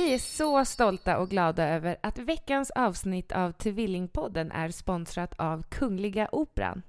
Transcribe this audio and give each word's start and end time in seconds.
Vi 0.00 0.14
är 0.14 0.18
så 0.18 0.64
stolta 0.64 1.18
och 1.18 1.30
glada 1.30 1.68
över 1.68 1.96
att 2.00 2.18
veckans 2.18 2.70
avsnitt 2.70 3.32
av 3.32 3.52
Tvillingpodden 3.52 4.52
är 4.52 4.68
sponsrat 4.70 5.34
av 5.40 5.62
Kungliga 5.62 6.28
Operan. 6.32 6.82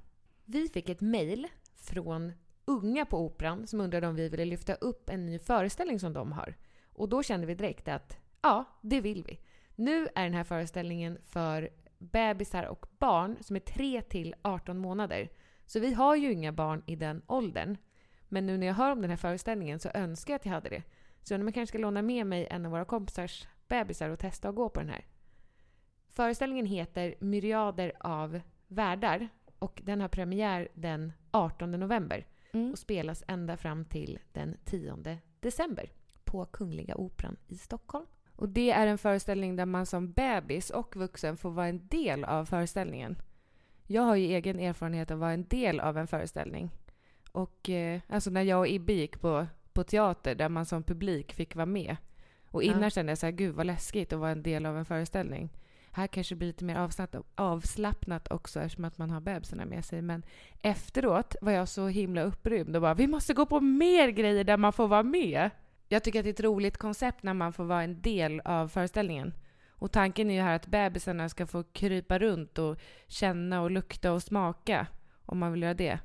Vi 0.45 0.70
fick 0.70 0.90
ett 0.90 1.02
mejl 1.02 1.48
från 1.76 2.34
unga 2.66 3.06
på 3.06 3.18
Operan 3.18 3.68
som 3.68 3.81
undrade 3.81 4.08
om 4.08 4.16
vi 4.16 4.30
ville 4.30 4.45
lyfta 4.45 4.73
upp 4.73 5.09
en 5.09 5.26
ny 5.26 5.40
föreställning 5.40 6.00
som 6.00 6.14
de 6.14 6.31
har. 6.31 6.56
Och 6.94 7.09
då 7.09 7.23
kände 7.23 7.48
vi 7.48 7.56
direkt 7.56 7.88
att 7.88 8.18
ja, 8.42 8.66
det 8.81 9.02
vill 9.02 9.23
vi. 9.23 9.40
Nu 9.75 10.08
är 10.16 10.23
den 10.23 10.34
här 10.34 10.44
föreställningen 10.44 11.18
för 11.22 11.70
bebisar 12.00 12.64
och 12.64 12.86
barn 13.00 13.38
som 13.42 13.56
är 13.56 13.59
3 13.59 14.02
till 14.02 14.36
18 14.42 14.78
månader. 14.78 15.30
Så 15.66 15.80
vi 15.80 15.94
har 15.94 16.16
ju 16.16 16.31
inga 16.31 16.52
barn 16.52 16.84
i 16.86 16.96
den 16.96 17.22
åldern. 17.28 17.78
Men 18.30 18.46
nu 18.46 18.58
när 18.58 18.68
jag 18.68 18.73
hör 18.73 18.92
om 18.92 19.02
den 19.02 19.09
här 19.09 19.18
föreställningen 19.18 19.80
så 19.80 19.90
önskar 19.94 20.34
jag 20.34 20.40
att 20.40 20.46
jag 20.46 20.53
hade 20.53 20.70
det. 20.70 20.84
Så 21.24 21.38
man 21.38 21.54
kanske 21.54 21.72
ska 21.72 21.78
låna 21.78 22.02
med 22.02 22.26
mig 22.28 22.48
en 22.52 22.66
av 22.66 22.72
våra 22.72 22.86
kompisars 22.86 23.48
bebisar 23.68 24.10
och 24.10 24.20
testa 24.20 24.50
att 24.50 24.56
gå 24.56 24.70
på 24.70 24.80
den 24.80 24.90
här. 24.90 25.06
Föreställningen 26.08 26.66
heter 26.66 27.16
Myriader 27.20 27.92
av 28.00 28.42
världar 28.68 29.30
och 29.60 29.82
den 29.86 30.02
har 30.02 30.08
premiär 30.08 30.68
den 30.74 31.14
18 31.32 31.72
november 31.72 32.26
Mm. 32.54 32.72
och 32.72 32.78
spelas 32.80 33.24
ända 33.28 33.58
fram 33.58 33.86
till 33.86 34.20
den 34.32 34.58
10 34.66 35.18
december 35.40 35.92
på 36.24 36.46
Kungliga 36.46 36.96
Operan 36.96 37.38
i 37.48 37.56
Stockholm. 37.58 38.06
Och 38.36 38.50
det 38.50 38.72
är 38.72 38.88
en 38.88 38.98
föreställning 38.98 39.56
där 39.56 39.66
man 39.66 39.86
som 39.86 40.12
bebis 40.12 40.70
och 40.70 40.96
vuxen 40.96 41.38
får 41.38 41.52
vara 41.52 41.68
en 41.68 41.88
del 41.88 42.24
av 42.24 42.46
föreställningen. 42.46 43.18
Jag 43.88 44.02
har 44.02 44.16
ju 44.16 44.26
egen 44.26 44.60
erfarenhet 44.60 45.12
av 45.12 45.18
att 45.18 45.20
vara 45.20 45.32
en 45.32 45.48
del 45.48 45.80
av 45.80 45.98
en 45.98 46.08
föreställning. 46.08 46.70
Och 47.32 47.70
eh, 47.70 48.02
alltså 48.08 48.30
när 48.30 48.42
jag 48.42 48.60
och 48.60 48.68
Ibbe 48.68 48.94
gick 48.94 49.22
på, 49.22 49.48
på 49.74 49.84
teater 49.84 50.36
där 50.36 50.50
man 50.50 50.66
som 50.66 50.84
publik 50.84 51.34
fick 51.34 51.56
vara 51.56 51.66
med. 51.66 51.98
Och 52.46 52.64
innan 52.64 52.82
Ja. 52.84 52.90
kände 52.90 53.12
jag 53.12 53.18
så 53.18 53.26
här, 53.26 53.32
gud 53.34 53.56
vad 53.56 53.66
läskigt 53.66 54.14
att 54.14 54.20
vara 54.20 54.32
en 54.32 54.44
del 54.44 54.66
av 54.66 54.78
en 54.78 54.86
föreställning. 54.86 55.50
Här 55.92 56.08
kanske 56.08 56.36
det 56.36 56.38
blir 56.38 56.48
lite 56.48 56.66
mer 56.66 56.76
avslappnat, 56.76 57.26
avslappnat 57.36 58.31
också 58.31 58.60
eftersom 58.60 58.86
att 58.86 58.98
man 58.98 59.10
har 59.10 59.22
bebisarna 59.22 59.66
med 59.66 59.86
sig. 59.86 60.02
Men 60.02 60.24
efteråt 60.62 61.36
var 61.42 61.52
jag 61.52 61.68
så 61.68 61.88
himla 61.88 62.22
upprymd 62.22 62.76
och 62.76 62.81
bara, 62.81 62.94
vi 62.94 63.08
måste 63.08 63.34
gå 63.34 63.46
på 63.46 63.60
mer 63.60 64.10
grejer 64.10 64.44
där 64.44 64.58
man 64.58 64.74
får 64.74 64.88
vara 64.88 65.04
med. 65.04 65.50
Jag 65.88 66.04
tycker 66.04 66.20
att 66.20 66.24
det 66.24 66.30
är 66.30 66.34
ett 66.34 66.40
roligt 66.40 66.78
koncept 66.78 67.24
när 67.24 67.34
man 67.34 67.54
får 67.54 67.64
vara 67.64 67.84
en 67.84 68.02
del 68.02 68.40
av 68.46 68.68
föreställningen. 68.68 69.34
Och 69.70 69.92
tanken 69.92 70.30
är 70.30 70.34
ju 70.36 70.42
här 70.42 70.56
att 70.56 70.68
bebisarna 70.68 71.30
ska 71.30 71.48
få 71.48 71.64
krypa 71.64 72.20
runt 72.20 72.58
och 72.58 72.78
känna 73.08 73.62
och 73.62 73.72
lukta 73.72 74.14
och 74.14 74.24
smaka 74.24 74.88
om 75.26 75.38
man 75.40 75.52
vill 75.52 75.62
göra 75.62 75.74
det. 75.74 76.00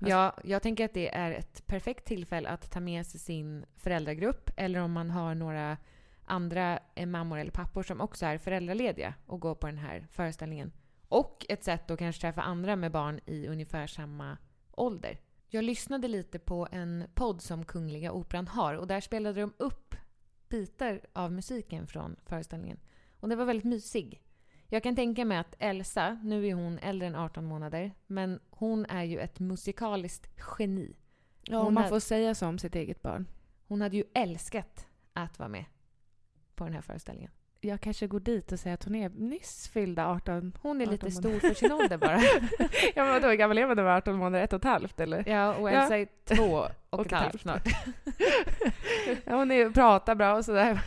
Alltså- 0.00 0.10
Ja, 0.10 0.36
jag 0.44 0.62
tänker 0.62 0.84
att 0.84 0.94
det 0.94 1.14
är 1.14 1.30
ett 1.30 1.66
perfekt 1.66 2.04
tillfälle 2.04 2.48
att 2.48 2.70
ta 2.70 2.80
med 2.80 3.06
sig 3.06 3.20
sin 3.20 3.66
föräldragrupp 3.76 4.50
eller 4.56 4.80
om 4.80 4.92
man 4.92 5.10
har 5.10 5.34
några 5.34 5.76
andra 6.24 6.78
eh, 6.94 7.06
mammor 7.06 7.38
eller 7.38 7.50
pappor 7.50 7.82
som 7.82 8.00
också 8.00 8.26
är 8.26 8.38
föräldralediga 8.38 9.14
och 9.26 9.40
gå 9.40 9.54
på 9.54 9.66
den 9.66 9.78
här 9.78 10.06
föreställningen. 10.10 10.72
Och 11.08 11.46
ett 11.48 11.64
sätt 11.64 11.90
att 11.90 11.98
kanske 11.98 12.20
träffa 12.20 12.42
andra 12.42 12.76
med 12.76 12.92
barn 12.92 13.20
i 13.26 13.46
ungefär 13.46 13.86
samma 13.86 14.36
ålder. 14.70 15.18
Jag 15.48 15.64
lyssnade 15.64 16.08
lite 16.08 16.38
på 16.38 16.68
en 16.72 17.04
podd 17.14 17.42
som 17.42 17.64
Kungliga 17.64 18.12
Operan 18.12 18.48
har 18.48 18.74
och 18.74 18.86
där 18.86 19.00
spelade 19.00 19.40
de 19.40 19.52
upp 19.56 19.94
bitar 20.48 21.00
av 21.12 21.32
musiken 21.32 21.86
från 21.86 22.16
föreställningen. 22.26 22.78
Och 23.20 23.28
den 23.28 23.38
var 23.38 23.44
väldigt 23.44 23.64
mysig. 23.64 24.22
Jag 24.70 24.82
kan 24.82 24.96
tänka 24.96 25.24
mig 25.24 25.38
att 25.38 25.54
Elsa, 25.58 26.20
nu 26.22 26.46
är 26.46 26.54
hon 26.54 26.78
äldre 26.78 27.06
än 27.08 27.14
18 27.14 27.44
månader, 27.44 27.92
men 28.06 28.40
hon 28.50 28.86
är 28.86 29.02
ju 29.04 29.18
ett 29.18 29.40
musikaliskt 29.40 30.30
geni. 30.58 30.96
Ja, 31.42 31.62
Hon 31.62 31.74
man 31.74 31.82
har- 31.82 31.90
får 31.90 32.00
säga 32.00 32.34
så 32.34 32.46
om 32.46 32.58
sitt 32.58 32.74
eget 32.74 33.02
barn. 33.02 33.26
Hon 33.66 33.80
hade 33.80 33.96
ju 33.96 34.04
älskat 34.14 34.86
att 35.12 35.38
vara 35.38 35.48
med 35.48 35.64
på 36.54 36.64
den 36.64 36.72
här 36.74 36.80
föreställningen. 36.80 37.30
Jag 37.60 37.80
kanske 37.80 38.06
går 38.06 38.20
dit 38.20 38.52
och 38.52 38.60
säger 38.60 38.74
att 38.74 38.84
hon 38.84 38.94
är 38.94 39.08
nyss 39.08 39.68
fyllda 39.68 40.06
18. 40.06 40.52
Hon 40.62 40.80
är 40.80 40.84
18 40.84 40.92
lite 40.92 41.06
månader. 41.06 41.38
stor 41.38 41.48
för 41.48 41.54
sin 41.54 41.72
ålder 41.72 41.96
bara. 41.96 42.20
ja, 42.94 43.04
men 43.04 43.08
vadå, 43.08 43.28
hur 43.28 43.34
gammal 43.34 43.58
är 43.58 43.66
man 43.66 43.76
när 43.76 43.82
man 43.84 43.92
är 43.92 43.96
18 43.96 44.16
månader? 44.16 44.44
Ett 44.44 44.52
och 44.52 44.56
ett 44.56 44.64
halvt 44.64 45.00
eller? 45.00 45.28
Ja, 45.28 45.54
och 45.54 45.70
Ja. 45.70 45.82
Elsa 45.82 45.98
är 45.98 46.08
två 46.24 46.66
och, 46.90 47.06
ett 47.06 47.12
halvt 47.12 47.40
snart. 47.40 47.62
ja, 49.24 49.36
hon 49.36 49.50
är, 49.50 49.70
pratar 49.70 50.14
bra 50.14 50.36
och 50.36 50.44
sådär. 50.44 50.80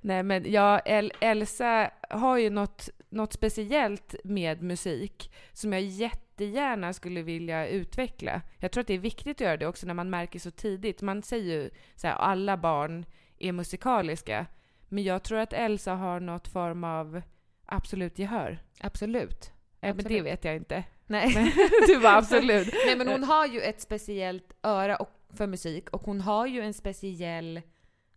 Nej, 0.00 0.22
men 0.22 0.52
ja, 0.52 0.78
El, 0.78 1.12
Elsa 1.20 1.90
har 2.10 2.36
ju 2.36 2.50
något, 2.50 2.88
något 3.08 3.32
speciellt 3.32 4.14
med 4.24 4.62
musik 4.62 5.32
som 5.52 5.72
jag 5.72 5.82
jättegärna 5.82 6.92
skulle 6.92 7.22
vilja 7.22 7.68
utveckla. 7.68 8.42
Jag 8.58 8.72
tror 8.72 8.80
att 8.80 8.86
det 8.86 8.94
är 8.94 8.98
viktigt 8.98 9.36
att 9.36 9.40
göra 9.40 9.56
det 9.56 9.66
också 9.66 9.86
när 9.86 9.94
man 9.94 10.10
märker 10.10 10.38
så 10.38 10.50
tidigt. 10.50 11.02
Man 11.02 11.22
säger 11.22 11.54
ju 11.54 11.70
så 11.94 12.06
här, 12.06 12.14
alla 12.14 12.56
barn 12.56 13.06
är 13.38 13.52
musikaliska. 13.52 14.46
Men 14.92 15.04
jag 15.04 15.22
tror 15.22 15.38
att 15.38 15.52
Elsa 15.52 15.94
har 15.94 16.20
något 16.20 16.48
form 16.48 16.84
av 16.84 17.22
absolut 17.66 18.18
gehör. 18.18 18.62
Absolut. 18.80 19.52
Eh, 19.80 19.94
Men 19.96 20.04
det 20.04 20.20
vet 20.22 20.44
jag 20.44 20.56
inte. 20.56 20.84
Nej. 21.06 21.34
Men 21.34 21.44
du 21.86 22.00
bara 22.00 22.16
absolut. 22.16 22.74
Nej, 22.86 22.96
men 22.96 23.08
hon 23.08 23.24
har 23.24 23.46
ju 23.46 23.60
ett 23.60 23.80
speciellt 23.80 24.52
öra 24.62 24.96
och, 24.96 25.10
för 25.30 25.46
musik 25.46 25.90
och 25.90 26.02
hon 26.02 26.20
har 26.20 26.46
ju 26.46 26.60
en 26.60 26.74
speciell 26.74 27.60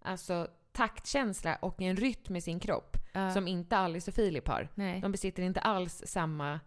alltså, 0.01 0.47
taktkänsla 0.72 1.56
och 1.56 1.81
en 1.81 1.95
rytm 1.95 2.35
i 2.35 2.41
sin 2.41 2.59
kropp 2.59 2.97
Ja. 3.16 3.31
som 3.31 3.47
inte 3.47 3.78
Alice 3.78 4.11
och 4.11 4.16
Filip 4.16 4.47
har. 4.47 4.69
Nej. 4.75 5.01
De 5.01 5.11
besitter 5.11 5.44
inte 5.44 5.59
alls 5.59 6.03
samma... 6.05 6.59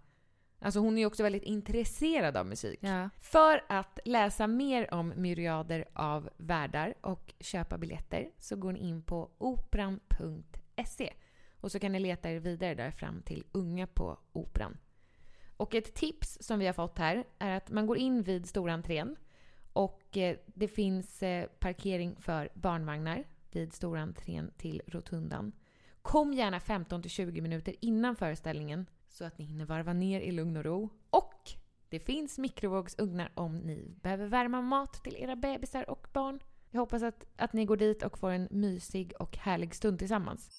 Alltså 0.58 0.80
hon 0.80 0.94
är 0.96 1.00
ju 1.00 1.06
också 1.06 1.22
väldigt 1.22 1.42
intresserad 1.42 2.36
av 2.36 2.46
musik. 2.46 2.78
Ja. 2.82 3.10
För 3.18 3.64
att 3.68 3.98
läsa 4.04 4.46
mer 4.46 4.94
om 4.94 5.12
myriader 5.16 5.84
av 5.92 6.30
världar 6.36 6.94
och 7.00 7.34
köpa 7.40 7.78
biljetter 7.78 8.30
så 8.38 8.56
går 8.56 8.72
ni 8.72 8.80
in 8.80 9.02
på 9.02 9.30
operan.se 9.38 11.12
och 11.60 11.72
så 11.72 11.78
kan 11.78 11.92
ni 11.92 12.00
leta 12.00 12.30
er 12.30 12.40
vidare 12.40 12.74
där 12.74 12.90
fram 12.90 13.22
till 13.22 13.44
Unga 13.52 13.86
på 13.86 14.18
Operan. 14.32 14.78
Och 15.56 15.74
ett 15.74 15.94
tips 15.94 16.38
som 16.40 16.58
vi 16.58 16.66
har 16.66 16.72
fått 16.72 16.98
här 16.98 17.24
är 17.38 17.56
att 17.56 17.70
man 17.70 17.86
går 17.86 17.98
in 17.98 18.22
vid 18.22 18.46
stora 18.46 18.72
entrén 18.72 19.16
och 19.72 20.16
eh, 20.16 20.36
det 20.46 20.68
finns 20.68 21.22
eh, 21.22 21.46
parkering 21.46 22.16
för 22.20 22.48
barnvagnar 22.54 23.24
vid 23.50 23.72
stora 23.72 24.00
entrén 24.00 24.50
till 24.56 24.82
rotundan. 24.86 25.52
Kom 26.02 26.32
gärna 26.32 26.58
15-20 26.58 27.40
minuter 27.40 27.74
innan 27.80 28.16
föreställningen 28.16 28.86
så 29.16 29.24
att 29.24 29.38
ni 29.38 29.44
hinner 29.44 29.64
varva 29.64 29.92
ner 29.92 30.20
i 30.20 30.32
lugn 30.32 30.56
och 30.56 30.64
ro. 30.64 30.88
Och 31.10 31.50
det 31.88 32.00
finns 32.00 32.38
mikrovågsugnar 32.38 33.32
om 33.34 33.58
ni 33.58 33.94
behöver 34.02 34.26
värma 34.26 34.62
mat 34.62 35.04
till 35.04 35.16
era 35.16 35.36
bebisar 35.36 35.90
och 35.90 36.06
barn. 36.12 36.40
Jag 36.70 36.80
hoppas 36.80 37.02
att, 37.02 37.24
att 37.36 37.52
ni 37.52 37.64
går 37.64 37.76
dit 37.76 38.02
och 38.02 38.18
får 38.18 38.30
en 38.30 38.48
mysig 38.50 39.12
och 39.18 39.36
härlig 39.36 39.74
stund 39.74 39.98
tillsammans. 39.98 40.50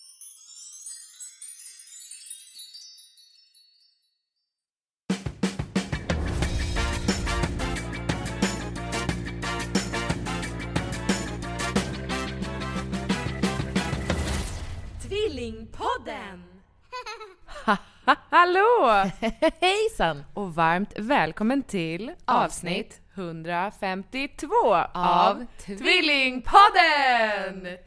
Hallå! 18.88 19.12
Hejsan! 19.62 20.24
Och 20.34 20.56
varmt 20.56 21.00
välkommen 21.00 21.64
till 21.64 22.12
avsnitt 22.26 23.02
152 23.16 24.54
av 24.94 25.46
Tvillingpodden! 25.66 27.78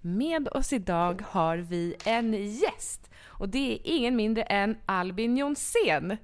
Med 0.00 0.48
oss 0.48 0.72
idag 0.72 1.22
har 1.28 1.56
vi 1.56 1.94
en 2.04 2.34
gäst 2.34 3.10
och 3.26 3.48
det 3.48 3.72
är 3.72 3.78
ingen 3.84 4.16
mindre 4.16 4.42
än 4.42 4.76
Albin 4.86 5.36
Jonsén. 5.36 6.16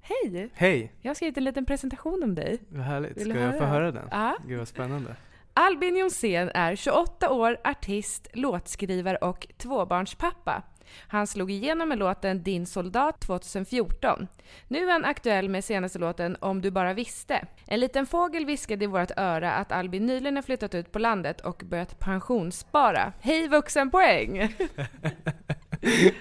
Hej! 0.00 0.50
Hej! 0.54 0.92
Jag 1.00 1.10
har 1.10 1.14
skrivit 1.14 1.36
en 1.36 1.44
liten 1.44 1.66
presentation 1.66 2.22
om 2.22 2.34
dig. 2.34 2.58
Vad 2.68 2.84
härligt. 2.84 3.16
Vill 3.16 3.30
Ska 3.30 3.40
jag 3.40 3.58
få 3.58 3.64
höra 3.64 3.92
den? 3.92 4.08
Ja. 4.10 4.36
Gud 4.46 4.58
vad 4.58 4.68
spännande. 4.68 5.16
Albin 5.54 5.96
Jonsén 5.96 6.50
är 6.54 6.76
28 6.76 7.30
år, 7.30 7.56
artist, 7.64 8.28
låtskrivare 8.32 9.16
och 9.16 9.46
tvåbarnspappa. 9.56 10.62
Han 11.08 11.26
slog 11.26 11.50
igenom 11.50 11.88
med 11.88 11.98
låten 11.98 12.42
Din 12.42 12.66
soldat 12.66 13.20
2014. 13.20 14.26
Nu 14.68 14.78
är 14.88 14.92
han 14.92 15.04
aktuell 15.04 15.48
med 15.48 15.64
senaste 15.64 15.98
låten 15.98 16.36
Om 16.40 16.60
du 16.60 16.70
bara 16.70 16.94
visste. 16.94 17.46
En 17.66 17.80
liten 17.80 18.06
fågel 18.06 18.46
viskade 18.46 18.84
i 18.84 18.86
vårt 18.86 19.10
öra 19.16 19.52
att 19.54 19.72
Albin 19.72 20.06
nyligen 20.06 20.36
har 20.36 20.42
flyttat 20.42 20.74
ut 20.74 20.92
på 20.92 20.98
landet 20.98 21.40
och 21.40 21.62
börjat 21.66 21.98
pensionsspara. 21.98 23.12
Hej 23.20 23.48
vuxenpoäng! 23.48 24.54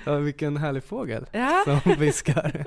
Ja, 0.06 0.16
vilken 0.16 0.58
härlig 0.58 0.84
fågel 0.84 1.26
Ja, 1.32 1.64
som 1.66 1.96
viskar. 2.00 2.66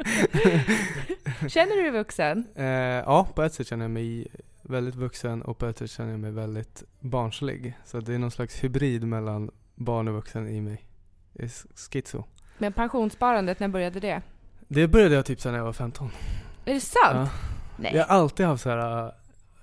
känner 1.48 1.76
du 1.76 1.82
dig 1.82 1.90
vuxen? 1.90 2.46
eh, 2.54 2.64
ja, 2.66 3.28
på 3.34 3.42
ett 3.42 3.54
sätt 3.54 3.66
känner 3.66 3.84
jag 3.84 3.90
mig 3.90 4.26
väldigt 4.62 4.94
vuxen 4.94 5.42
och 5.42 5.58
på 5.58 5.66
ett 5.66 5.78
sätt 5.78 5.90
känner 5.90 6.10
jag 6.10 6.20
mig 6.20 6.30
väldigt 6.30 6.82
barnslig. 7.00 7.74
Så 7.84 8.00
det 8.00 8.14
är 8.14 8.18
någon 8.18 8.30
slags 8.30 8.64
hybrid 8.64 9.04
mellan 9.04 9.50
barn 9.74 10.08
och 10.08 10.14
vuxen 10.14 10.48
i 10.48 10.60
mig. 10.60 10.84
Schizo. 11.48 12.24
Men 12.58 12.72
pensionssparandet, 12.72 13.60
när 13.60 13.68
började 13.68 14.00
det? 14.00 14.22
Det 14.68 14.88
började 14.88 15.14
jag 15.14 15.24
typ 15.26 15.40
sen 15.40 15.54
jag 15.54 15.64
var 15.64 15.72
15. 15.72 16.10
Är 16.64 16.74
det 16.74 16.80
sant? 16.80 17.00
Ja. 17.14 17.28
Nej. 17.76 17.92
Jag 17.94 18.04
har 18.04 18.14
alltid 18.16 18.46
haft 18.46 18.62
så 18.62 18.70
här, 18.70 19.12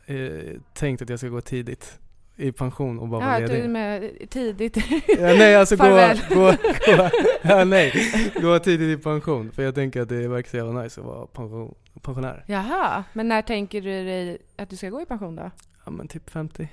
eh, 0.06 0.56
tänkt 0.74 1.02
att 1.02 1.10
jag 1.10 1.20
ska 1.20 1.28
gå 1.28 1.42
tidigt 1.42 2.00
i 2.36 2.52
pension 2.52 3.00
och 3.00 3.08
bara 3.08 3.22
Ja, 3.24 3.28
vara 3.28 3.40
ledig. 3.40 3.70
med 3.70 4.12
tidigt. 4.30 4.78
Ja, 5.08 5.18
nej 5.20 5.56
alltså 5.56 5.76
gå, 5.76 5.84
gå, 6.30 6.52
gå, 6.86 7.10
ja, 7.44 7.66
nej, 7.66 7.94
gå 8.42 8.60
tidigt 8.60 9.00
i 9.00 9.04
pension. 9.04 9.52
För 9.52 9.64
jag 9.64 9.76
tänker 9.76 10.02
att 10.02 10.10
det 10.10 10.28
verkar 10.28 10.50
så 10.50 10.58
jävla 10.58 10.82
nice 10.82 11.02
att 11.02 11.08
vara 11.08 11.26
pension, 11.28 11.76
pensionär. 12.02 12.44
Jaha, 12.48 13.04
men 13.14 13.28
när 13.28 13.42
tänker 13.42 13.82
du 13.82 13.90
dig 13.90 14.38
att 14.58 14.70
du 14.70 14.76
ska 14.78 14.90
gå 14.90 15.02
i 15.02 15.06
pension 15.06 15.36
då? 15.36 15.52
Ja 15.86 15.92
men 15.92 16.08
typ 16.08 16.30
50. 16.30 16.68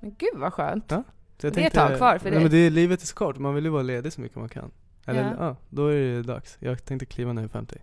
Men 0.00 0.14
gud 0.18 0.34
vad 0.34 0.52
skönt. 0.52 0.84
Ja, 0.88 1.02
jag 1.46 1.54
Det 1.54 1.62
är 1.62 1.66
ett 1.66 1.72
tag 1.74 1.96
kvar 1.96 2.18
för 2.18 2.24
nej, 2.24 2.32
dig. 2.32 2.42
men 2.42 2.50
det 2.50 2.56
är, 2.58 2.70
livet 2.70 3.02
är 3.02 3.06
så 3.06 3.14
kort, 3.14 3.38
man 3.38 3.54
vill 3.54 3.64
ju 3.64 3.70
vara 3.70 3.82
ledig 3.82 4.12
så 4.12 4.20
mycket 4.20 4.38
man 4.38 4.48
kan. 4.48 4.70
Eller 5.06 5.22
Ja. 5.22 5.34
ja. 5.38 5.56
då 5.70 5.86
är 5.86 5.96
det 5.96 6.22
dags. 6.22 6.56
Jag 6.60 6.84
tänkte 6.84 7.06
kliva 7.06 7.32
när 7.32 7.42
jag 7.42 7.48
är 7.48 7.52
50. 7.52 7.76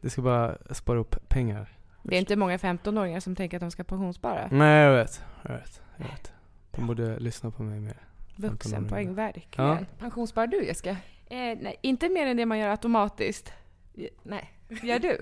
Det 0.00 0.10
ska 0.10 0.22
bara 0.22 0.56
spara 0.70 0.98
upp 0.98 1.28
pengar. 1.28 1.68
Det 2.02 2.14
är 2.16 2.18
inte 2.18 2.36
många 2.36 2.56
15-åringar 2.56 3.20
som 3.20 3.34
tänker 3.36 3.56
att 3.56 3.60
de 3.60 3.70
ska 3.70 3.84
pensionsspara. 3.84 4.48
Nej 4.52 4.82
jag 4.84 4.96
vet, 4.96 5.22
jag 5.42 5.52
vet, 5.52 5.80
jag 5.96 6.04
vet. 6.04 6.32
De 6.70 6.86
borde 6.86 7.18
lyssna 7.18 7.50
på 7.50 7.62
mig 7.62 7.80
mer. 7.80 7.96
Vuxenpoäng, 8.36 8.88
15-åringar. 9.08 9.12
verkligen. 9.12 9.68
Ja. 9.70 9.78
Pensionssparar 9.98 10.46
du 10.46 10.64
Jessica? 10.64 10.90
Eh, 10.90 11.36
nej, 11.60 11.76
inte 11.82 12.08
mer 12.08 12.26
än 12.26 12.36
det 12.36 12.46
man 12.46 12.58
gör 12.58 12.68
automatiskt. 12.68 13.52
Nej. 14.22 14.52
Gör 14.82 14.98
du? 14.98 15.18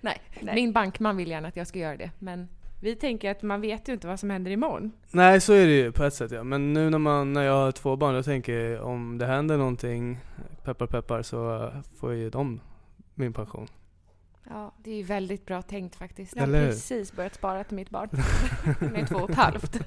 Nej. 0.00 0.20
Nej. 0.40 0.54
Min 0.54 0.72
bankman 0.72 1.16
vill 1.16 1.30
gärna 1.30 1.48
att 1.48 1.56
jag 1.56 1.66
ska 1.66 1.78
göra 1.78 1.96
det, 1.96 2.10
men 2.18 2.48
Vi 2.80 2.94
tänker 2.96 3.30
att 3.30 3.42
man 3.42 3.60
vet 3.60 3.88
ju 3.88 3.92
inte 3.92 4.06
vad 4.06 4.20
som 4.20 4.30
händer 4.30 4.50
imorgon. 4.50 4.92
Nej 5.10 5.40
så 5.40 5.52
är 5.52 5.66
det 5.66 5.72
ju 5.72 5.92
på 5.92 6.04
ett 6.04 6.14
sätt 6.14 6.30
ja. 6.30 6.44
Men 6.44 6.72
nu 6.72 6.90
när, 6.90 6.98
man, 6.98 7.32
när 7.32 7.42
jag 7.42 7.52
har 7.52 7.72
två 7.72 7.96
barn, 7.96 8.14
jag 8.14 8.24
tänker 8.24 8.80
om 8.80 9.18
det 9.18 9.26
händer 9.26 9.56
någonting, 9.56 10.18
peppar 10.64 10.86
peppar, 10.86 11.22
så 11.22 11.70
får 11.96 12.14
ju 12.14 12.30
de 12.30 12.60
min 13.14 13.32
pension. 13.32 13.68
Ja, 14.50 14.74
det 14.84 14.90
är 14.90 14.96
ju 14.96 15.02
väldigt 15.02 15.46
bra 15.46 15.62
tänkt 15.62 15.96
faktiskt. 15.96 16.36
Jag 16.36 16.46
har 16.46 16.52
precis 16.52 17.12
börjat 17.12 17.34
spara 17.34 17.64
till 17.64 17.76
mitt 17.76 17.90
barn. 17.90 18.08
Hon 18.80 18.96
är 18.96 19.06
två 19.06 19.16
och 19.16 19.30
ett 19.30 19.36
halvt. 19.36 19.80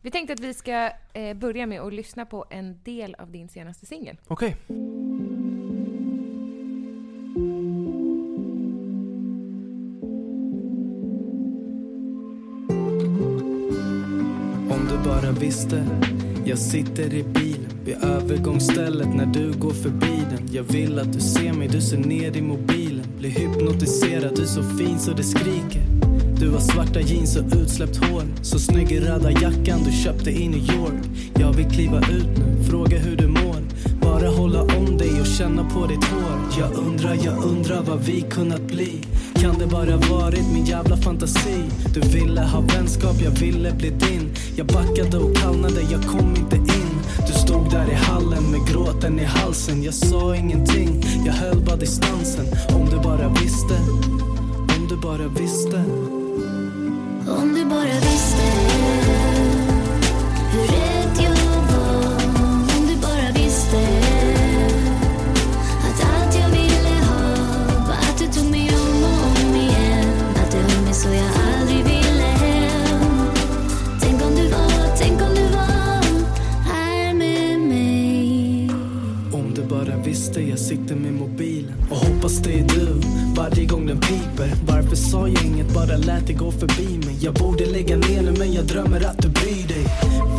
Vi 0.00 0.10
tänkte 0.10 0.32
att 0.32 0.40
vi 0.40 0.54
ska 0.54 0.90
eh, 1.12 1.36
börja 1.36 1.66
med 1.66 1.80
att 1.80 1.92
lyssna 1.92 2.26
på 2.26 2.44
en 2.50 2.82
del 2.82 3.14
av 3.14 3.30
din 3.30 3.48
senaste 3.48 3.86
singel. 3.86 4.16
Okej. 4.26 4.56
Om 4.68 5.15
bara 15.06 15.30
visste. 15.30 15.84
Jag 16.44 16.58
sitter 16.58 17.14
i 17.14 17.22
bilen 17.22 17.70
vid 17.84 17.96
övergångsstället 18.04 19.08
när 19.14 19.26
du 19.26 19.52
går 19.52 19.72
förbi 19.72 20.18
den. 20.30 20.48
Jag 20.52 20.62
vill 20.62 20.98
att 20.98 21.12
du 21.12 21.20
ser 21.20 21.52
mig, 21.52 21.68
du 21.68 21.80
ser 21.80 21.98
ner 21.98 22.36
i 22.36 22.42
mobilen. 22.42 23.06
Blir 23.18 23.30
hypnotiserad, 23.30 24.36
du 24.36 24.42
är 24.42 24.46
så 24.46 24.62
fin 24.62 24.98
så 24.98 25.12
det 25.12 25.22
skriker. 25.22 25.82
Du 26.40 26.50
har 26.50 26.60
svarta 26.60 27.00
jeans 27.00 27.36
och 27.36 27.56
utsläppt 27.56 27.96
hår. 27.96 28.22
Så 28.42 28.58
snygg 28.58 28.92
i 28.92 29.00
röda 29.00 29.30
jackan 29.30 29.80
du 29.84 29.92
köpte 29.92 30.30
i 30.30 30.48
New 30.48 30.74
York. 30.76 31.04
Jag 31.38 31.52
vill 31.52 31.70
kliva 31.70 31.98
ut 31.98 32.38
nu, 32.38 32.64
fråga 32.70 32.98
hur 32.98 33.16
du 33.16 33.26
mår. 33.26 33.56
Bara 34.00 34.28
hålla 34.28 34.62
om 34.62 34.98
dig 34.98 35.20
och 35.20 35.26
känna 35.26 35.70
på 35.70 35.86
ditt 35.86 36.04
hår. 36.04 36.38
Jag 36.58 36.72
undrar, 36.72 37.18
jag 37.24 37.44
undrar 37.44 37.82
vad 37.82 38.00
vi 38.00 38.20
kunnat 38.20 38.62
bli. 38.62 39.00
Kan 39.46 39.58
det 39.58 39.66
bara 39.66 39.96
varit 39.96 40.52
min 40.52 40.64
jävla 40.64 40.96
fantasi. 40.96 41.64
Du 41.94 42.00
ville 42.00 42.40
ha 42.40 42.60
vänskap, 42.60 43.16
jag 43.24 43.30
ville 43.30 43.72
bli 43.72 43.90
din. 43.90 44.34
Jag 44.56 44.66
backade 44.66 45.18
och 45.18 45.36
kallnade, 45.36 45.80
jag 45.90 46.02
kom 46.02 46.36
inte 46.36 46.56
in. 46.56 47.00
Du 47.26 47.32
stod 47.32 47.70
där 47.70 47.90
i 47.90 47.94
hallen 47.94 48.50
med 48.50 48.68
gråten 48.68 49.20
i 49.20 49.24
halsen. 49.24 49.82
Jag 49.82 49.94
sa 49.94 50.36
ingenting, 50.36 51.04
jag 51.26 51.32
höll 51.32 51.60
bara 51.60 51.76
distansen. 51.76 52.46
Om 52.74 52.90
du 52.90 52.96
bara 52.96 53.28
visste, 53.28 53.74
om 54.78 54.86
du 54.88 54.96
bara 54.96 55.28
visste. 55.28 55.84
Om 57.28 57.54
du 57.54 57.64
bara 57.64 57.94
visste 57.94 58.42
hur 60.52 60.66
rädd 60.66 60.95
du 80.16 80.40
jag 80.40 80.58
sitter 80.58 80.94
med 80.94 81.12
mobilen 81.12 81.74
och 81.90 81.96
hoppas 81.96 82.38
det 82.38 82.52
är 82.52 82.68
du 82.68 82.86
varje 83.36 83.64
gång 83.64 83.86
den 83.86 84.00
piper. 84.00 84.50
Varför 84.66 84.96
sa 84.96 85.28
jag 85.28 85.44
inget, 85.44 85.74
bara 85.74 85.96
lät 85.96 86.26
det 86.26 86.32
gå 86.32 86.52
förbi 86.52 87.06
mig? 87.06 87.16
Jag 87.20 87.34
borde 87.34 87.66
lägga 87.66 87.96
ner 87.96 88.22
nu 88.22 88.34
men 88.38 88.52
jag 88.52 88.64
drömmer 88.64 89.04
att 89.06 89.22
du 89.22 89.28
bryr 89.28 89.68
dig. 89.68 89.86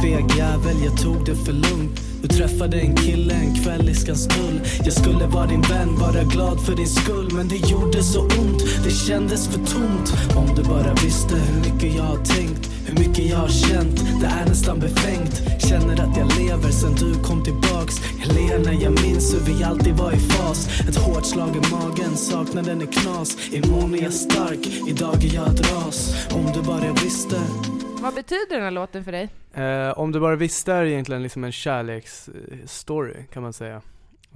Feg 0.01 0.37
jävel, 0.37 0.75
jag 0.85 0.97
tog 0.97 1.25
det 1.25 1.35
för 1.35 1.53
lugnt. 1.53 2.01
Du 2.21 2.27
träffade 2.27 2.79
en 2.79 2.95
kille 2.95 3.33
en 3.33 3.55
kväll 3.55 3.89
i 3.89 3.95
Skanstull. 3.95 4.61
Jag 4.83 4.93
skulle 4.93 5.27
vara 5.27 5.47
din 5.47 5.61
vän, 5.61 5.95
vara 5.99 6.23
glad 6.23 6.65
för 6.65 6.75
din 6.75 6.87
skull. 6.87 7.29
Men 7.33 7.47
det 7.47 7.69
gjorde 7.69 8.03
så 8.03 8.21
ont, 8.21 8.63
det 8.83 8.91
kändes 8.91 9.47
för 9.47 9.59
tomt. 9.59 10.13
Om 10.35 10.55
du 10.55 10.63
bara 10.63 10.93
visste 10.93 11.35
hur 11.35 11.71
mycket 11.71 11.97
jag 11.97 12.03
har 12.03 12.25
tänkt. 12.25 12.76
Hur 12.97 13.07
mycket 13.07 13.25
jag 13.29 13.37
har 13.37 13.47
känt, 13.47 14.21
det 14.21 14.27
är 14.27 14.45
nästan 14.45 14.79
befängt. 14.79 15.61
Känner 15.61 15.93
att 15.93 16.17
jag 16.17 16.27
lever 16.39 16.71
sen 16.71 16.95
du 16.95 17.23
kom 17.23 17.43
tillbaks. 17.43 17.95
Jag 18.19 18.27
ler 18.35 18.59
när 18.65 18.83
jag 18.83 19.03
minns 19.03 19.33
hur 19.33 19.39
vi 19.39 19.63
alltid 19.63 19.93
var 19.93 20.11
i 20.11 20.17
fas. 20.17 20.79
Ett 20.89 20.95
hårt 20.95 21.25
slag 21.25 21.49
i 21.49 21.61
magen, 21.71 22.17
saknaden 22.17 22.81
är 22.81 22.85
knas. 22.85 23.53
Imorgon 23.53 23.95
är 23.95 24.03
jag 24.03 24.13
stark, 24.13 24.67
idag 24.87 25.23
är 25.23 25.35
jag 25.35 25.47
ett 25.53 25.71
ras. 25.71 26.27
Om 26.35 26.45
du 26.45 26.61
bara 26.61 26.93
visste. 27.03 27.35
Vad 28.01 28.13
betyder 28.15 28.55
den 28.55 28.63
här 28.63 28.71
låten 28.71 29.03
för 29.03 29.11
dig? 29.11 29.29
Eh, 29.53 29.99
om 29.99 30.11
du 30.11 30.19
bara 30.19 30.35
visste 30.35 30.73
är 30.73 30.85
egentligen 30.85 31.23
liksom 31.23 31.43
en 31.43 31.51
kärleksstory 31.51 33.25
kan 33.33 33.43
man 33.43 33.53
säga. 33.53 33.81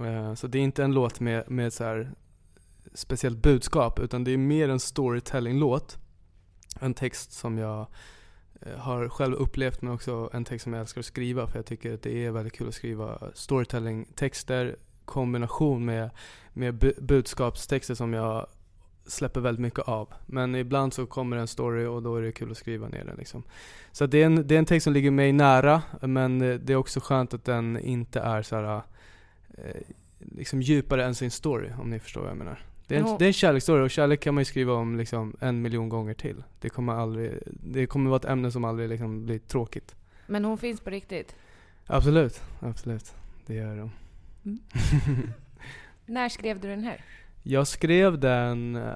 Eh, 0.00 0.34
så 0.34 0.46
det 0.46 0.58
är 0.58 0.62
inte 0.62 0.84
en 0.84 0.92
låt 0.94 1.20
med, 1.20 1.50
med 1.50 1.66
ett 1.66 1.74
så 1.74 1.84
här 1.84 2.10
speciellt 2.94 3.38
budskap 3.38 3.98
utan 3.98 4.24
det 4.24 4.30
är 4.30 4.38
mer 4.38 4.68
en 4.68 4.80
storytelling-låt. 4.80 5.98
En 6.80 6.94
text 6.94 7.32
som 7.32 7.58
jag 7.58 7.80
eh, 7.80 7.86
Eh, 8.66 8.78
har 8.78 9.08
själv 9.08 9.34
upplevt 9.34 9.82
men 9.82 9.92
också 9.92 10.30
en 10.32 10.44
text 10.44 10.64
som 10.64 10.72
jag 10.72 10.80
älskar 10.80 11.00
att 11.00 11.06
skriva 11.06 11.46
för 11.46 11.58
jag 11.58 11.66
tycker 11.66 11.94
att 11.94 12.02
det 12.02 12.24
är 12.24 12.30
väldigt 12.30 12.52
kul 12.52 12.68
att 12.68 12.74
skriva 12.74 13.18
storytelling-texter 13.34 14.76
kombination 15.04 15.84
med, 15.84 16.10
med 16.52 16.74
bu- 16.74 17.00
budskapstexter 17.00 17.94
som 17.94 18.12
jag 18.12 18.46
släpper 19.06 19.40
väldigt 19.40 19.62
mycket 19.62 19.88
av. 19.88 20.08
Men 20.26 20.54
ibland 20.54 20.94
så 20.94 21.06
kommer 21.06 21.36
en 21.36 21.48
story 21.48 21.86
och 21.86 22.02
då 22.02 22.16
är 22.16 22.22
det 22.22 22.32
kul 22.32 22.50
att 22.50 22.56
skriva 22.56 22.88
ner 22.88 23.04
den 23.04 23.16
liksom. 23.16 23.42
Så 23.92 24.06
det 24.06 24.22
är, 24.22 24.26
en, 24.26 24.46
det 24.46 24.54
är 24.54 24.58
en 24.58 24.66
text 24.66 24.84
som 24.84 24.92
ligger 24.92 25.10
mig 25.10 25.32
nära, 25.32 25.82
men 26.00 26.42
eh, 26.42 26.54
det 26.54 26.72
är 26.72 26.76
också 26.76 27.00
skönt 27.00 27.34
att 27.34 27.44
den 27.44 27.78
inte 27.78 28.20
är 28.20 28.42
så 28.42 28.56
här, 28.56 28.82
eh, 29.58 29.80
liksom 30.18 30.62
djupare 30.62 31.04
än 31.04 31.14
sin 31.14 31.30
story, 31.30 31.70
om 31.80 31.90
ni 31.90 31.98
förstår 31.98 32.20
vad 32.20 32.30
jag 32.30 32.38
menar. 32.38 32.71
Det 32.92 32.98
är, 32.98 33.12
en, 33.12 33.18
det 33.18 33.24
är 33.24 33.26
en 33.26 33.32
kärleksstory 33.32 33.82
och 33.84 33.90
kärlek 33.90 34.20
kan 34.20 34.34
man 34.34 34.40
ju 34.40 34.44
skriva 34.44 34.72
om 34.72 34.96
liksom 34.96 35.36
en 35.40 35.62
miljon 35.62 35.88
gånger 35.88 36.14
till. 36.14 36.44
Det 36.60 36.68
kommer 36.68 36.92
aldrig, 36.92 37.38
det 37.46 37.86
kommer 37.86 38.10
vara 38.10 38.16
ett 38.18 38.24
ämne 38.24 38.50
som 38.50 38.64
aldrig 38.64 38.88
liksom 38.88 39.26
blir 39.26 39.38
tråkigt. 39.38 39.94
Men 40.26 40.44
hon 40.44 40.58
finns 40.58 40.80
på 40.80 40.90
riktigt. 40.90 41.34
Absolut, 41.86 42.42
absolut. 42.60 43.14
Det 43.46 43.54
gör 43.54 43.76
de. 43.76 43.90
När 46.06 46.28
skrev 46.28 46.60
du 46.60 46.68
den 46.68 46.84
här? 46.84 47.04
Jag 47.42 47.66
skrev 47.66 48.18
den 48.18 48.76
eh, 48.76 48.92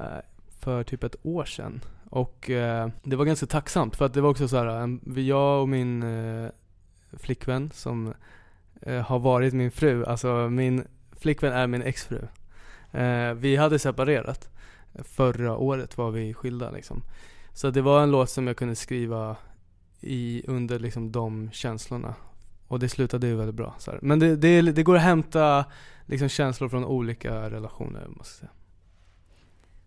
för 0.61 0.83
typ 0.85 1.05
ett 1.05 1.17
år 1.23 1.45
sedan 1.45 1.81
och 2.11 2.51
eh, 2.51 2.89
det 3.03 3.17
var 3.17 3.25
ganska 3.25 3.47
tacksamt 3.47 3.97
för 3.97 4.05
att 4.07 4.15
det 4.15 4.21
var 4.21 4.31
också 4.31 4.49
så 4.49 4.57
här, 4.57 4.99
vi- 5.11 5.27
jag 5.29 5.63
och 5.63 5.69
min 5.69 6.03
eh, 6.03 6.49
flickvän 7.13 7.71
som 7.75 8.15
eh, 8.83 9.01
har 9.01 9.19
varit 9.19 9.55
min 9.55 9.71
fru, 9.71 10.05
alltså 10.05 10.49
min 10.51 10.85
flickvän 11.13 11.53
är 11.53 11.67
min 11.67 11.83
exfru. 11.83 12.21
Eh, 12.97 13.35
vi 13.35 13.57
hade 13.57 13.79
separerat. 13.79 14.49
Förra 15.05 15.57
året 15.57 15.99
var 15.99 16.11
vi 16.11 16.35
skilda 16.35 16.71
liksom. 16.71 17.03
Så 17.53 17.71
det 17.71 17.83
var 17.83 18.03
en 18.03 18.11
låt 18.11 18.31
som 18.31 18.47
jag 18.47 18.57
kunde 18.57 18.75
skriva 18.77 19.37
i, 20.01 20.43
under 20.47 20.79
liksom 20.79 21.13
de 21.13 21.51
känslorna. 21.53 22.15
Och 22.69 22.79
det 22.79 22.89
slutade 22.89 23.27
ju 23.27 23.35
väldigt 23.37 23.55
bra. 23.55 23.75
Så 23.79 23.91
här. 23.91 24.01
Men 24.03 24.19
det, 24.19 24.37
det, 24.37 24.63
det 24.63 24.83
går 24.83 24.97
att 24.97 25.03
hämta 25.03 25.65
liksom 26.07 26.29
känslor 26.29 26.69
från 26.69 26.85
olika 26.85 27.51
relationer 27.51 28.07
måste 28.09 28.21
jag 28.21 28.27
säga. 28.27 28.51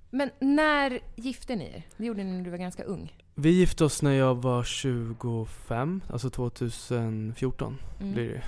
Men 0.09 0.29
när 0.39 0.99
gifte 1.15 1.55
ni 1.55 1.65
er? 1.65 1.83
Det 1.97 2.05
gjorde 2.05 2.23
ni 2.23 2.31
när 2.37 2.43
du 2.43 2.49
var 2.49 2.57
ganska 2.57 2.83
ung. 2.83 3.13
Vi 3.35 3.49
gifte 3.49 3.85
oss 3.85 4.01
när 4.01 4.11
jag 4.11 4.35
var 4.35 4.63
25, 4.63 6.01
alltså 6.09 6.29
2014 6.29 7.77
Mm. 7.99 8.13
blir 8.13 8.29
det. 8.29 8.43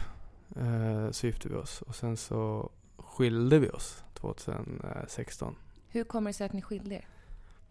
Eh, 0.61 1.11
Så 1.11 1.25
gifte 1.27 1.49
vi 1.49 1.55
oss 1.55 1.81
och 1.81 1.95
sen 1.95 2.17
så 2.17 2.69
skilde 2.97 3.59
vi 3.59 3.69
oss 3.69 4.03
2016. 4.21 5.55
Hur 5.89 6.03
kommer 6.03 6.29
det 6.29 6.33
sig 6.33 6.45
att 6.45 6.53
ni 6.53 6.61
skilde 6.61 6.95
er? 6.95 7.07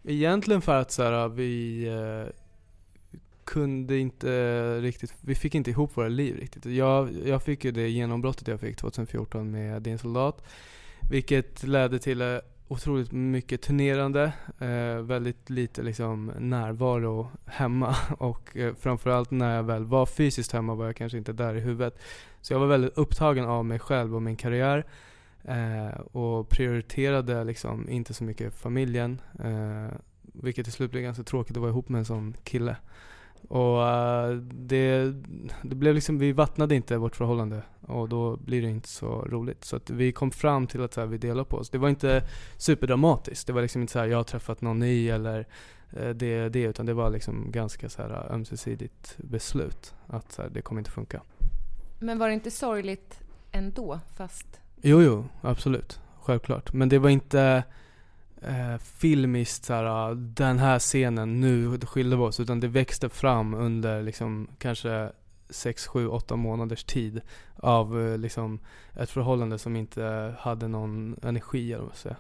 Egentligen 0.05 0.63
för 0.63 0.75
att 0.75 0.91
så 0.91 1.03
här, 1.03 1.29
vi 1.29 1.85
eh, 1.89 2.33
kunde 3.45 3.99
inte 3.99 4.81
riktigt, 4.81 5.15
vi 5.21 5.35
fick 5.35 5.55
inte 5.55 5.71
ihop 5.71 5.97
våra 5.97 6.09
liv 6.09 6.37
riktigt. 6.37 6.67
Jag, 6.67 7.11
jag 7.27 7.43
fick 7.43 7.65
ju 7.65 7.71
det 7.71 7.89
genombrottet 7.89 8.49
jag 8.49 8.61
fick 8.61 8.77
2014 8.77 9.51
med 9.51 9.83
Din 9.83 9.99
soldat. 9.99 10.45
Vilket 11.11 11.63
ledde 11.63 11.99
till 11.99 12.21
eh, 12.21 12.39
otroligt 12.69 13.13
mycket 13.13 13.63
turnerande, 13.63 14.33
eh, 14.59 15.03
väldigt 15.03 15.51
lite 15.51 15.83
liksom 15.83 16.33
närvaro 16.39 17.31
hemma 17.47 17.97
och 18.19 18.57
eh, 18.57 18.75
framförallt 18.75 19.31
när 19.31 19.57
jag 19.57 19.63
väl 19.63 19.85
var 19.85 20.07
fysiskt 20.07 20.53
hemma 20.53 20.75
var 20.75 20.87
jag 20.87 20.97
kanske 20.97 21.19
inte 21.19 21.33
där 21.33 21.55
i 21.55 21.61
huvudet. 21.61 21.99
Så 22.41 22.53
jag 22.53 22.61
var 22.61 22.67
väldigt 22.67 22.99
upptagen 22.99 23.45
av 23.45 23.65
mig 23.65 23.79
själv 23.79 24.15
och 24.15 24.23
min 24.23 24.37
karriär. 24.37 24.85
Eh, 25.45 26.01
och 26.01 26.49
prioriterade 26.49 27.45
liksom 27.45 27.89
inte 27.89 28.15
så 28.15 28.25
mycket 28.25 28.55
familjen. 28.55 29.21
Eh, 29.39 29.97
vilket 30.23 30.65
till 30.65 30.73
slut 30.73 30.91
blev 30.91 31.03
ganska 31.03 31.23
tråkigt 31.23 31.57
att 31.57 31.61
vara 31.61 31.71
ihop 31.71 31.89
med 31.89 31.99
en 31.99 32.05
sån 32.05 32.35
kille. 32.45 32.77
Och 33.49 33.89
eh, 33.89 34.31
det, 34.41 35.15
det 35.63 35.75
blev 35.75 35.95
liksom, 35.95 36.19
vi 36.19 36.33
vattnade 36.33 36.75
inte 36.75 36.97
vårt 36.97 37.17
förhållande 37.17 37.63
och 37.81 38.09
då 38.09 38.37
blir 38.37 38.63
det 38.63 38.69
inte 38.69 38.89
så 38.89 39.23
roligt. 39.23 39.65
Så 39.65 39.77
att 39.77 39.91
vi 39.91 40.13
kom 40.13 40.31
fram 40.31 40.67
till 40.67 40.83
att 40.83 40.95
så 40.95 41.01
här, 41.01 41.07
vi 41.09 41.19
delar 41.19 41.45
på 41.45 41.57
oss. 41.57 41.71
Det 41.71 41.79
var 41.79 41.89
inte 41.89 42.23
superdramatiskt. 42.57 43.47
Det 43.47 43.53
var 43.53 43.63
liksom 43.63 43.81
inte 43.81 43.93
så 43.93 43.99
här, 43.99 44.07
jag 44.07 44.17
har 44.17 44.25
träffat 44.25 44.61
någon 44.61 44.79
ny 44.79 45.09
eller 45.09 45.47
eh, 45.91 46.09
det, 46.09 46.49
det 46.49 46.63
utan 46.63 46.87
det 46.87 46.95
var 46.95 47.11
liksom 47.11 47.51
ganska 47.51 47.89
så 47.89 48.03
här 48.03 48.33
ömsesidigt 48.33 49.15
beslut. 49.17 49.95
Att 50.07 50.33
så 50.33 50.43
här, 50.43 50.49
det 50.51 50.63
kommer 50.63 50.81
inte 50.81 50.91
funka. 50.91 51.23
Men 51.99 52.19
var 52.19 52.29
det 52.29 52.35
inte 52.35 52.51
sorgligt 52.51 53.21
ändå, 53.53 54.01
fast... 54.17 54.61
Jo, 54.83 55.03
jo, 55.03 55.25
absolut. 55.41 56.01
Självklart. 56.21 56.73
Men 56.73 56.89
det 56.89 56.99
var 56.99 57.11
inte 57.11 57.65
eh, 58.43 58.79
filmiskt 58.79 59.65
såhär, 59.65 60.15
den 60.15 60.59
här 60.59 60.79
scenen, 60.79 61.41
nu 61.41 61.79
skilde 61.79 62.17
vi 62.17 62.23
oss. 62.23 62.41
Utan 62.41 62.61
det 62.61 62.69
växte 62.69 63.09
fram 63.09 63.55
under 63.55 64.03
liksom 64.03 64.49
kanske 64.59 65.13
6, 65.51 65.87
7, 65.87 66.09
8 66.09 66.37
månaders 66.37 66.85
tid. 66.85 67.21
Av 67.57 68.01
eh, 68.01 68.19
liksom 68.19 68.61
ett 68.97 69.11
förhållande 69.11 69.59
som 69.59 69.77
inte 69.77 70.35
hade 70.39 70.69
någon 70.69 71.17
energi 71.23 71.73
eller 71.73 71.85
vad 71.85 71.97
säga. 71.97 72.17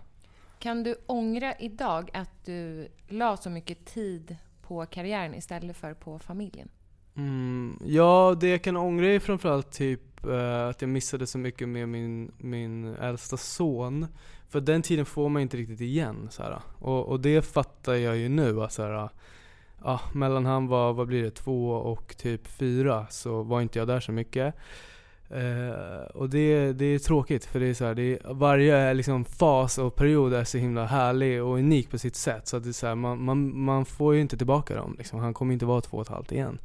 Kan 0.59 0.83
du 0.83 0.97
ångra 1.07 1.55
idag 1.59 2.11
att 2.13 2.45
du 2.45 2.89
la 3.09 3.37
så 3.37 3.51
mycket 3.51 3.87
tid 3.87 4.37
på 4.63 4.87
karriären 4.87 5.35
istället 5.35 5.77
för 5.77 5.95
på 5.95 6.19
familjen? 6.19 6.69
Mm, 7.17 7.79
ja, 7.85 8.37
det 8.41 8.49
jag 8.49 8.63
kan 8.63 8.77
ångra 8.77 9.07
är 9.07 9.19
framförallt 9.19 9.73
typ 9.73 10.10
Eh, 10.29 10.69
att 10.69 10.83
jag 10.83 10.89
missade 10.89 11.27
så 11.27 11.39
mycket 11.39 11.69
med 11.69 11.89
min, 11.89 12.33
min 12.39 12.95
äldsta 12.95 13.37
son. 13.37 14.07
För 14.49 14.61
den 14.61 14.83
tiden 14.83 15.07
får 15.07 15.29
man 15.29 15.43
inte 15.43 15.57
riktigt 15.57 15.81
igen. 15.81 16.29
Så 16.31 16.43
här. 16.43 16.59
Och, 16.79 17.07
och 17.07 17.21
det 17.21 17.43
fattar 17.43 17.95
jag 17.95 18.17
ju 18.17 18.29
nu. 18.29 18.63
Att, 18.63 18.73
så 18.73 18.83
här, 18.83 19.09
ja, 19.85 20.01
mellan 20.15 20.47
han 20.47 20.67
var, 20.67 20.93
vad 20.93 21.07
blir 21.07 21.23
det, 21.23 21.31
två 21.31 21.71
och 21.71 22.17
typ 22.17 22.47
fyra 22.47 23.07
så 23.11 23.43
var 23.43 23.61
inte 23.61 23.79
jag 23.79 23.89
där 23.89 24.01
så 24.01 24.13
mycket. 24.13 24.55
Uh, 25.35 26.03
och 26.15 26.31
det, 26.31 26.73
det 26.73 26.85
är 26.85 26.99
tråkigt 26.99 27.45
för 27.45 27.61
det 27.61 27.67
är 27.67 27.75
så 27.75 27.85
här, 27.85 27.95
det 27.95 28.03
är, 28.03 28.35
varje 28.35 28.95
liksom, 28.95 29.25
fas 29.25 29.79
och 29.79 29.95
period 29.95 30.35
är 30.35 30.45
så 30.45 30.59
himla 30.59 30.87
härlig 30.87 31.43
och 31.43 31.55
unik 31.55 31.91
på 31.91 31.99
sitt 31.99 32.17
sätt. 32.17 32.49
Så 32.49 32.57
att 32.57 32.63
det 32.63 32.71
är 32.71 32.73
så 32.73 32.87
här, 32.87 32.95
man, 32.95 33.25
man, 33.25 33.61
man 33.61 33.85
får 33.85 34.15
ju 34.15 34.21
inte 34.21 34.37
tillbaka 34.37 34.75
dem. 34.75 34.95
Liksom. 34.99 35.19
Han 35.19 35.35
kommer 35.35 35.53
inte 35.53 35.67
vara 35.67 35.81
två 35.81 35.97
och 35.97 36.03
ett 36.03 36.09
halvt 36.09 36.33
igen. 36.33 36.59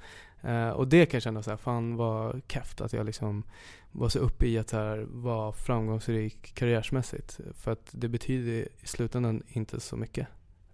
Eh, 0.46 0.70
och 0.70 0.88
det 0.88 1.06
kan 1.06 1.18
jag 1.18 1.24
känna 1.24 1.44
så 1.44 1.50
här, 1.50 1.58
fan 1.58 1.96
vad 1.96 2.42
keft 2.48 2.82
att 2.82 2.94
jag 2.94 3.06
liksom 3.06 3.44
var 3.92 4.10
så 4.10 4.20
uppe 4.20 4.48
i 4.48 4.58
att 4.58 4.72
här, 4.72 5.06
vara 5.10 5.52
framgångsrik 5.52 6.54
karriärsmässigt. 6.56 7.40
För 7.54 7.72
att 7.72 7.90
det 7.92 8.08
betyder 8.08 8.52
i 8.82 8.88
slutändan 8.88 9.44
inte 9.48 9.80
så 9.80 9.96
mycket. 9.98 10.28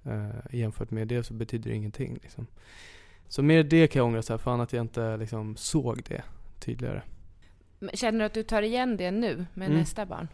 Eh, 0.06 0.30
jämfört 0.60 0.92
med 0.92 1.08
det 1.08 1.24
så 1.24 1.34
betyder 1.34 1.70
det 1.70 1.76
ingenting. 1.76 2.20
Liksom. 2.24 2.48
Så 3.28 3.44
mer 3.44 3.64
det 3.64 3.88
kan 3.88 4.00
jag 4.00 4.08
ångra, 4.08 4.22
så 4.22 4.34
här, 4.34 4.38
fan 4.38 4.62
att 4.62 4.74
jag 4.74 4.82
inte 4.84 5.18
liksom 5.18 5.56
såg 5.56 6.04
det 6.08 6.24
tydligare. 6.60 7.02
Känner 7.94 8.20
du 8.20 8.26
att 8.26 8.34
du 8.34 8.44
tar 8.44 8.62
igen 8.62 8.98
det 8.98 9.12
nu 9.12 9.46
med 9.54 9.66
Mm. 9.68 9.80
nästa 9.80 10.06
barn? 10.06 10.28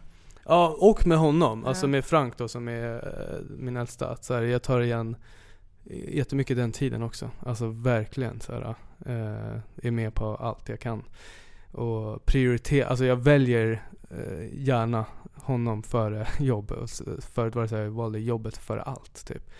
Ja, 0.44 0.76
och 0.80 1.06
med 1.06 1.18
honom. 1.18 1.64
Alltså 1.64 1.86
Ja. 1.86 1.90
med 1.90 2.04
Frank 2.04 2.36
då 2.38 2.48
som 2.48 2.68
är 2.68 2.94
eh, 2.94 3.40
min 3.58 3.76
äldsta. 3.76 4.08
Att 4.08 4.24
så 4.24 4.34
här, 4.34 4.42
jag 4.42 4.62
tar 4.62 4.80
igen 4.80 5.16
jättemycket 6.08 6.56
den 6.56 6.72
tiden 6.72 7.02
också. 7.02 7.30
Alltså 7.40 7.66
verkligen 7.68 8.40
så 8.40 8.52
här, 8.52 8.74
Eh, 9.06 9.58
är 9.82 9.90
med 9.90 10.14
på 10.14 10.36
allt 10.36 10.68
jag 10.68 10.80
kan. 10.80 11.04
Och 11.72 12.24
prioritera, 12.26 12.88
alltså 12.88 13.04
jag 13.04 13.16
väljer 13.16 13.82
eh, 14.10 14.58
gärna 14.64 15.04
honom 15.34 15.82
före 15.82 16.26
jobbet. 16.38 17.00
Förut 17.20 17.54
var 17.54 17.62
det 17.62 17.68
så 17.68 17.76
här, 17.76 17.82
jag 17.82 17.90
valde 17.90 18.18
jobbet 18.18 18.56
före 18.56 18.82
allt 18.82 19.26
typ. 19.26 19.50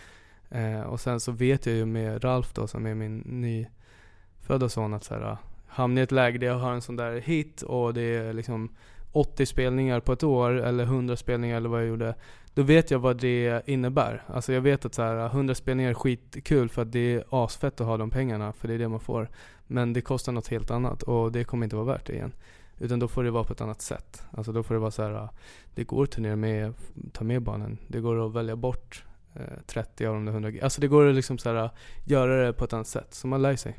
Eh, 0.50 0.80
och 0.80 1.00
sen 1.00 1.20
så 1.20 1.32
vet 1.32 1.66
jag 1.66 1.74
ju 1.74 1.86
med 1.86 2.24
Ralf 2.24 2.52
då 2.54 2.66
som 2.66 2.86
är 2.86 2.94
min 2.94 3.18
nyfödda 3.18 4.68
son 4.68 4.94
att 4.94 5.04
så 5.04 5.14
här, 5.14 5.36
hamna 5.66 6.00
i 6.00 6.04
ett 6.04 6.12
läge 6.12 6.38
där 6.38 6.46
jag 6.46 6.58
har 6.58 6.72
en 6.72 6.82
sån 6.82 6.96
där 6.96 7.20
hit 7.20 7.62
och 7.62 7.94
det 7.94 8.16
är 8.16 8.32
liksom 8.32 8.76
80 9.12 9.46
spelningar 9.46 10.00
på 10.00 10.12
ett 10.12 10.22
år 10.22 10.50
eller 10.50 10.84
100 10.84 11.16
spelningar 11.16 11.56
eller 11.56 11.68
vad 11.68 11.80
jag 11.80 11.88
gjorde. 11.88 12.14
Då 12.58 12.64
vet 12.64 12.90
jag 12.90 12.98
vad 12.98 13.16
det 13.16 13.68
innebär. 13.68 14.22
Alltså 14.26 14.52
jag 14.52 14.60
vet 14.60 14.84
att 14.84 14.94
så 14.94 15.02
här, 15.02 15.26
100 15.26 15.54
spelningar 15.54 15.90
är 15.90 15.94
skitkul 15.94 16.68
för 16.68 16.82
att 16.82 16.92
det 16.92 17.14
är 17.14 17.24
asfett 17.30 17.80
att 17.80 17.86
ha 17.86 17.96
de 17.96 18.10
pengarna 18.10 18.52
för 18.52 18.68
det 18.68 18.74
är 18.74 18.78
det 18.78 18.88
man 18.88 19.00
får. 19.00 19.30
Men 19.66 19.92
det 19.92 20.00
kostar 20.00 20.32
något 20.32 20.48
helt 20.48 20.70
annat 20.70 21.02
och 21.02 21.32
det 21.32 21.44
kommer 21.44 21.66
inte 21.66 21.76
vara 21.76 21.86
värt 21.86 22.06
det 22.06 22.12
igen. 22.12 22.32
Utan 22.78 22.98
då 22.98 23.08
får 23.08 23.24
det 23.24 23.30
vara 23.30 23.44
på 23.44 23.52
ett 23.52 23.60
annat 23.60 23.82
sätt. 23.82 24.22
Alltså 24.30 24.52
då 24.52 24.62
får 24.62 24.74
det 24.74 24.80
vara 24.80 24.90
så 24.90 25.02
här, 25.02 25.28
det 25.74 25.84
går 25.84 26.02
att 26.02 26.10
turnera 26.10 26.36
med, 26.36 26.74
ta 27.12 27.24
med 27.24 27.42
barnen. 27.42 27.78
Det 27.86 28.00
går 28.00 28.26
att 28.26 28.32
välja 28.32 28.56
bort 28.56 29.04
eh, 29.34 29.58
30 29.66 30.06
av 30.06 30.14
de 30.14 30.24
där 30.24 30.32
100 30.32 30.52
Alltså 30.62 30.80
det 30.80 30.88
går 30.88 31.08
att 31.08 31.14
liksom 31.14 31.38
så 31.38 31.52
här, 31.52 31.70
göra 32.04 32.46
det 32.46 32.52
på 32.52 32.64
ett 32.64 32.72
annat 32.72 32.86
sätt. 32.86 33.14
Så 33.14 33.26
man 33.26 33.42
lär 33.42 33.56
sig. 33.56 33.78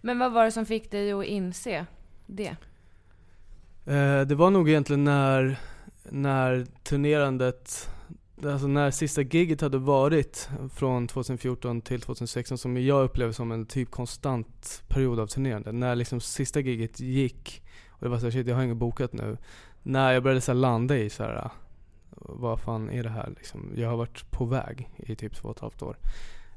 Men 0.00 0.18
vad 0.18 0.32
var 0.32 0.44
det 0.44 0.52
som 0.52 0.66
fick 0.66 0.90
dig 0.90 1.12
att 1.12 1.24
inse 1.24 1.86
det? 2.26 2.56
Eh, 3.86 4.20
det 4.20 4.34
var 4.34 4.50
nog 4.50 4.68
egentligen 4.68 5.04
när, 5.04 5.58
när 6.10 6.66
turnerandet, 6.82 7.90
alltså 8.44 8.66
när 8.66 8.90
sista 8.90 9.22
giget 9.22 9.60
hade 9.60 9.78
varit 9.78 10.48
från 10.74 11.08
2014 11.08 11.80
till 11.80 12.00
2016 12.00 12.58
som 12.58 12.76
jag 12.76 13.04
upplevde 13.04 13.34
som 13.34 13.52
en 13.52 13.66
typ 13.66 13.90
konstant 13.90 14.82
period 14.88 15.20
av 15.20 15.26
turnerande. 15.26 15.72
När 15.72 15.94
liksom 15.94 16.20
sista 16.20 16.60
giget 16.60 17.00
gick 17.00 17.62
och 17.88 18.00
det 18.00 18.08
var 18.08 18.18
såhär 18.18 18.30
shit 18.30 18.46
jag 18.46 18.56
har 18.56 18.62
inget 18.62 18.76
bokat 18.76 19.12
nu. 19.12 19.36
När 19.82 20.12
jag 20.12 20.22
började 20.22 20.40
så 20.40 20.52
här 20.52 20.58
landa 20.58 20.96
i 20.96 21.10
så 21.10 21.22
här, 21.22 21.50
vad 22.10 22.60
fan 22.60 22.90
är 22.90 23.02
det 23.02 23.08
här 23.08 23.32
liksom? 23.36 23.72
Jag 23.76 23.88
har 23.88 23.96
varit 23.96 24.30
på 24.30 24.44
väg 24.44 24.88
i 24.96 25.16
typ 25.16 25.34
två 25.34 25.48
och 25.48 25.56
ett 25.56 25.60
halvt 25.60 25.82
år. 25.82 25.96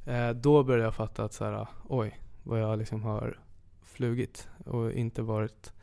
Eh, 0.05 0.29
då 0.29 0.63
började 0.63 0.83
jag 0.83 0.95
fatta 0.95 1.23
att 1.23 1.33
så 1.33 1.45
här, 1.45 1.67
oj, 1.87 2.19
vad 2.43 2.61
jag 2.61 2.79
liksom 2.79 3.03
har 3.03 3.39
flugit 3.83 4.49
och 4.65 4.91
inte 4.91 5.21
varit 5.21 5.73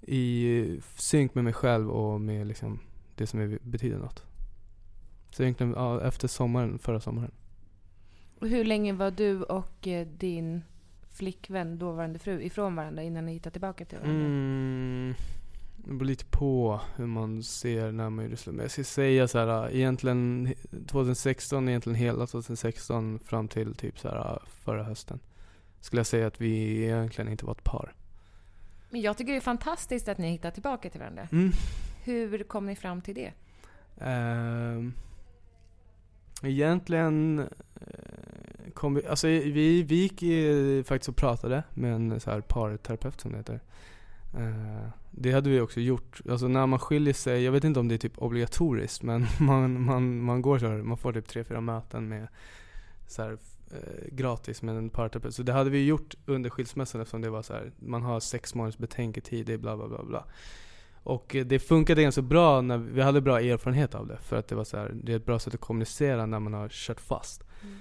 i 0.00 0.80
synk 0.96 1.34
med 1.34 1.44
mig 1.44 1.52
själv 1.52 1.90
och 1.90 2.20
med 2.20 2.46
liksom 2.46 2.80
det 3.14 3.26
som 3.26 3.58
betyder 3.62 3.98
något. 3.98 4.22
Så 5.30 5.42
egentligen 5.42 5.72
ja, 5.76 6.00
efter 6.00 6.28
sommaren, 6.28 6.78
förra 6.78 7.00
sommaren. 7.00 7.30
Och 8.40 8.48
hur 8.48 8.64
länge 8.64 8.92
var 8.92 9.10
du 9.10 9.42
och 9.42 9.86
eh, 9.86 10.06
din 10.06 10.62
flickvän, 11.10 11.78
dåvarande 11.78 12.18
fru, 12.18 12.42
ifrån 12.42 12.76
varandra 12.76 13.02
innan 13.02 13.26
ni 13.26 13.32
hittade 13.32 13.52
tillbaka 13.52 13.84
till 13.84 13.98
varandra? 13.98 14.24
Mm, 14.24 15.14
det 15.76 15.92
beror 15.92 16.04
lite 16.04 16.24
på 16.24 16.80
hur 16.96 17.06
man 17.06 17.42
ser 17.42 17.92
när 17.92 18.10
man 18.10 18.24
gjorde 18.24 18.36
slut. 18.36 18.54
Men 18.54 18.62
jag 18.62 18.70
ska 18.70 18.84
säga 18.84 19.28
så 19.28 19.38
här, 19.38 19.74
egentligen 19.74 20.54
2016, 20.86 21.68
egentligen 21.68 21.96
hela 21.96 22.26
2016 22.26 23.18
fram 23.18 23.48
till 23.48 23.74
typ 23.74 23.98
så 23.98 24.08
här 24.08 24.42
förra 24.46 24.82
hösten. 24.82 25.20
Skulle 25.80 26.00
jag 26.00 26.06
säga 26.06 26.26
att 26.26 26.40
vi 26.40 26.84
egentligen 26.84 27.30
inte 27.30 27.44
var 27.44 27.52
ett 27.52 27.64
par. 27.64 27.94
Men 28.90 29.00
jag 29.00 29.16
tycker 29.16 29.32
det 29.32 29.38
är 29.38 29.40
fantastiskt 29.40 30.08
att 30.08 30.18
ni 30.18 30.30
hittar 30.30 30.50
tillbaka 30.50 30.90
till 30.90 31.00
varandra. 31.00 31.28
Mm. 31.32 31.50
Hur 32.04 32.44
kom 32.44 32.66
ni 32.66 32.76
fram 32.76 33.02
till 33.02 33.14
det? 33.14 33.32
Ehm, 34.00 34.92
Egentligen 36.46 37.38
eh, 37.38 38.72
kom 38.74 38.94
vi, 38.94 39.06
alltså 39.06 39.26
vi, 39.26 39.82
vi 39.82 39.94
gick 39.94 40.86
faktiskt 40.86 41.08
och 41.08 41.16
pratade 41.16 41.62
med 41.74 41.92
en 41.92 42.20
så 42.20 42.30
här 42.30 42.40
parterapeut 42.40 43.20
som 43.20 43.32
det 43.32 43.38
heter. 43.38 43.60
Eh, 44.36 44.88
det 45.10 45.32
hade 45.32 45.50
vi 45.50 45.60
också 45.60 45.80
gjort. 45.80 46.20
Alltså 46.30 46.48
när 46.48 46.66
man 46.66 46.78
skiljer 46.78 47.14
sig, 47.14 47.42
jag 47.42 47.52
vet 47.52 47.64
inte 47.64 47.80
om 47.80 47.88
det 47.88 47.94
är 47.94 47.98
typ 47.98 48.18
obligatoriskt 48.18 49.02
men 49.02 49.26
man, 49.40 49.84
man, 49.84 50.20
man 50.20 50.42
går 50.42 50.58
så 50.58 50.66
här, 50.66 50.76
man 50.76 50.96
får 50.96 51.12
typ 51.12 51.28
tre, 51.28 51.44
fyra 51.44 51.60
möten 51.60 52.08
med 52.08 52.28
så 53.06 53.22
här, 53.22 53.38
eh, 53.70 54.08
gratis 54.12 54.62
med 54.62 54.76
en 54.76 54.90
parterapeut. 54.90 55.34
Så 55.34 55.42
det 55.42 55.52
hade 55.52 55.70
vi 55.70 55.86
gjort 55.86 56.14
under 56.26 56.50
skilsmässan 56.50 57.00
eftersom 57.00 57.20
det 57.20 57.30
var 57.30 57.42
så 57.42 57.52
här, 57.52 57.72
man 57.78 58.02
har 58.02 58.20
sex 58.20 58.54
månaders 58.54 58.78
betänketid, 58.78 59.46
det 59.46 59.52
är 59.52 59.58
bla 59.58 59.76
bla 59.76 59.88
bla 59.88 60.04
bla. 60.04 60.24
Och 61.06 61.36
eh, 61.36 61.46
det 61.46 61.58
funkade 61.58 62.02
ganska 62.02 62.22
bra, 62.22 62.60
när 62.60 62.78
vi 62.78 63.02
hade 63.02 63.20
bra 63.20 63.40
erfarenhet 63.40 63.94
av 63.94 64.06
det. 64.06 64.16
För 64.16 64.36
att 64.36 64.48
det 64.48 64.54
var 64.54 64.64
så 64.64 64.76
här, 64.76 64.92
det 64.94 65.12
är 65.12 65.16
ett 65.16 65.26
bra 65.26 65.38
sätt 65.38 65.54
att 65.54 65.60
kommunicera 65.60 66.26
när 66.26 66.40
man 66.40 66.54
har 66.54 66.68
kört 66.68 67.00
fast. 67.00 67.44
Mm. 67.62 67.76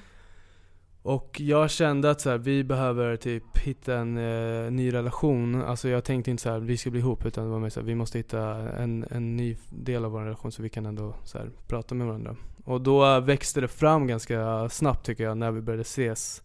Och 1.02 1.42
jag 1.42 1.72
kände 1.72 2.12
att 2.12 2.22
så 2.22 2.30
här, 2.30 2.38
vi 2.38 2.64
behöver 2.64 3.16
typ 3.16 3.58
hitta 3.58 3.98
en 3.98 4.18
eh, 4.18 4.72
ny 4.72 4.94
relation. 4.94 5.64
Alltså 5.64 5.90
jag 5.90 6.04
tänkte 6.04 6.32
inte 6.32 6.44
så 6.44 6.50
här, 6.50 6.60
vi 6.60 6.78
ska 6.78 6.90
bli 6.90 7.00
ihop 7.00 7.26
utan 7.26 7.44
det 7.44 7.50
var 7.50 7.60
mer 7.60 7.70
så 7.70 7.80
här, 7.80 7.88
vi 7.88 7.96
måste 7.96 8.18
hitta 8.18 8.42
en, 8.70 9.06
en 9.12 9.36
ny 9.36 9.58
del 9.70 10.06
av 10.06 10.12
vår 10.12 10.22
relation 10.22 10.52
så 10.52 10.62
vi 10.62 10.70
kan 10.70 10.86
ändå 10.86 11.16
så 11.24 11.38
här, 11.38 11.50
prata 11.68 11.96
med 11.96 12.08
varandra. 12.08 12.36
Och 12.64 12.82
då 12.82 13.20
växte 13.20 13.62
det 13.62 13.68
fram 13.68 14.08
ganska 14.08 14.70
snabbt 14.70 15.06
tycker 15.06 15.24
jag 15.24 15.38
när 15.38 15.52
vi 15.52 15.62
började 15.62 15.82
ses. 15.82 16.44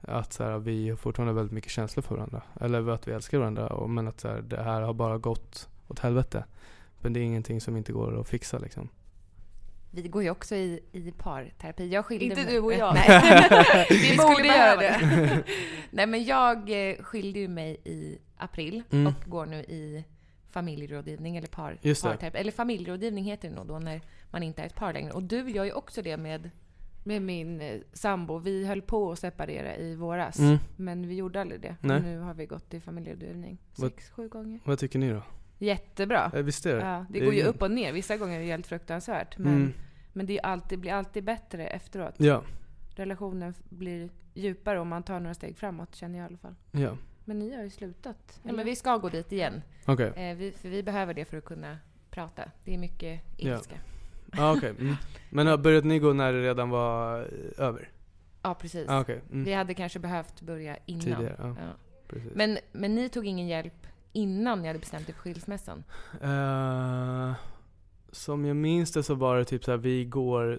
Att 0.00 0.32
så 0.32 0.44
här, 0.44 0.58
vi 0.58 0.88
har 0.88 0.96
fortfarande 0.96 1.34
väldigt 1.34 1.54
mycket 1.54 1.70
känslor 1.70 2.02
för 2.02 2.14
varandra. 2.14 2.42
Eller 2.60 2.88
att 2.88 3.08
vi 3.08 3.12
älskar 3.12 3.38
varandra. 3.38 3.66
Och, 3.66 3.90
men 3.90 4.08
att 4.08 4.20
så 4.20 4.40
det 4.40 4.62
här 4.62 4.80
har 4.80 4.94
bara 4.94 5.18
gått 5.18 5.68
åt 5.88 5.98
helvete. 5.98 6.44
Men 7.00 7.12
det 7.12 7.20
är 7.20 7.24
ingenting 7.24 7.60
som 7.60 7.76
inte 7.76 7.92
går 7.92 8.20
att 8.20 8.28
fixa 8.28 8.58
liksom. 8.58 8.88
Vi 9.90 10.02
går 10.08 10.22
ju 10.22 10.30
också 10.30 10.54
i, 10.54 10.80
i 10.92 11.10
parterapi. 11.12 11.88
Jag 11.88 12.06
skilde 12.06 12.24
Inte 12.24 12.42
mig. 12.44 12.52
du 12.52 12.58
och 12.60 12.72
jag. 12.72 12.94
Nej. 12.94 13.86
Vi 13.90 14.10
Vi 14.10 14.16
borde 14.16 14.34
skulle 14.34 14.48
göra 14.48 14.76
det. 14.76 15.44
Nej 15.90 16.06
men 16.06 16.24
jag 16.24 16.88
eh, 16.90 16.96
skilde 17.02 17.38
ju 17.38 17.48
mig 17.48 17.76
i 17.84 18.18
april 18.36 18.82
Mm. 18.90 19.06
och 19.06 19.30
går 19.30 19.46
nu 19.46 19.56
i 19.56 20.04
familjerådgivning 20.50 21.36
eller 21.36 21.48
par, 21.48 21.74
parterapi. 22.02 22.38
Eller 22.38 22.52
familjerådgivning 22.52 23.24
heter 23.24 23.48
det 23.48 23.54
nog 23.54 23.66
då 23.66 23.78
när 23.78 24.00
man 24.30 24.42
inte 24.42 24.62
är 24.62 24.66
ett 24.66 24.74
par 24.76 24.92
längre. 24.92 25.12
Och 25.12 25.22
du 25.22 25.50
gör 25.50 25.64
ju 25.64 25.72
också 25.72 26.02
det 26.02 26.16
med 26.16 26.50
med 27.04 27.22
min 27.22 27.60
eh, 27.60 27.80
sambo. 27.92 28.38
Vi 28.38 28.66
höll 28.66 28.82
på 28.82 29.12
att 29.12 29.18
separera 29.18 29.76
i 29.76 29.94
våras. 29.94 30.38
Mm. 30.38 30.58
Men 30.76 31.08
vi 31.08 31.14
gjorde 31.14 31.40
aldrig 31.40 31.60
det. 31.60 31.76
Nej. 31.80 31.96
Och 31.96 32.02
nu 32.02 32.18
har 32.18 32.34
vi 32.34 32.46
gått 32.46 32.74
i 32.74 32.80
familjerådgivning 32.80 33.58
sex, 33.72 34.10
sju 34.10 34.28
gånger. 34.28 34.60
Vad 34.64 34.78
tycker 34.78 34.98
ni 34.98 35.10
då? 35.10 35.22
Jättebra. 35.58 36.30
Eh, 36.34 36.42
Visst 36.42 36.66
är 36.66 36.74
det? 36.76 36.80
Ja, 36.80 37.06
det 37.10 37.20
går 37.20 37.34
ju 37.34 37.42
upp 37.42 37.62
och 37.62 37.70
ner. 37.70 37.92
Vissa 37.92 38.16
gånger 38.16 38.36
är 38.36 38.40
det 38.40 38.46
helt 38.46 38.66
fruktansvärt. 38.66 39.38
Men, 39.38 39.54
Mm. 39.54 39.72
men 40.12 40.26
det 40.26 40.38
är 40.38 40.46
alltid, 40.46 40.78
blir 40.78 40.92
alltid 40.92 41.24
bättre 41.24 41.66
efteråt. 41.66 42.14
Ja, 42.16 42.42
Relationen 42.96 43.54
blir 43.68 44.08
djupare 44.34 44.80
om 44.80 44.88
man 44.88 45.02
tar 45.02 45.20
några 45.20 45.34
steg 45.34 45.56
framåt, 45.56 45.94
känner 45.94 46.18
jag 46.18 46.24
i 46.24 46.28
alla 46.28 46.38
fall. 46.38 46.54
ja. 46.70 46.96
Men 47.24 47.38
ni 47.38 47.56
har 47.56 47.62
ju 47.62 47.70
slutat. 47.70 48.40
Ja, 48.42 48.52
men 48.52 48.64
vi 48.66 48.76
ska 48.76 48.96
gå 48.96 49.08
dit 49.08 49.32
igen. 49.32 49.62
Okej. 49.86 50.12
Eh, 50.16 50.36
vi, 50.36 50.52
för 50.52 50.68
vi 50.68 50.82
behöver 50.82 51.14
det 51.14 51.24
för 51.24 51.36
att 51.36 51.44
kunna 51.44 51.78
prata. 52.10 52.42
Det 52.64 52.74
är 52.74 52.78
mycket 52.78 53.20
Ja. 53.36 53.54
ilska. 53.56 53.74
Ah, 54.38 54.52
okej. 54.56 54.70
Mm. 54.80 54.94
Men 55.30 55.46
har- 55.46 55.56
började 55.58 55.88
ni 55.88 55.98
gå 55.98 56.12
när 56.12 56.32
det 56.32 56.42
redan 56.42 56.70
var 56.70 57.20
eh, 57.20 57.64
över? 57.66 57.90
Ja, 58.42 58.54
precis. 58.54 58.88
Ah, 58.88 59.00
okej. 59.00 59.20
Mm. 59.32 59.44
Vi 59.44 59.52
hade 59.52 59.74
kanske 59.74 59.98
behövt 59.98 60.40
börja 60.40 60.76
innan. 60.86 61.00
Tidigare, 61.00 61.34
ja. 61.38 61.56
Ja. 61.60 62.16
Men, 62.34 62.58
men 62.72 62.94
ni 62.94 63.08
tog 63.08 63.26
ingen 63.26 63.46
hjälp 63.48 63.86
innan 64.12 64.62
ni 64.62 64.66
hade 64.66 64.78
bestämt 64.78 65.08
er 65.08 65.12
för 65.12 65.20
skilsmässan? 65.20 65.84
Eh, 66.20 67.32
som 68.12 68.44
jag 68.44 68.56
minns 68.56 68.92
det 68.92 69.02
så 69.02 69.14
var 69.14 69.36
det 69.38 69.44
typ 69.44 69.64
så 69.64 69.70
här, 69.70 69.78
vi 69.78 70.04
går 70.04 70.58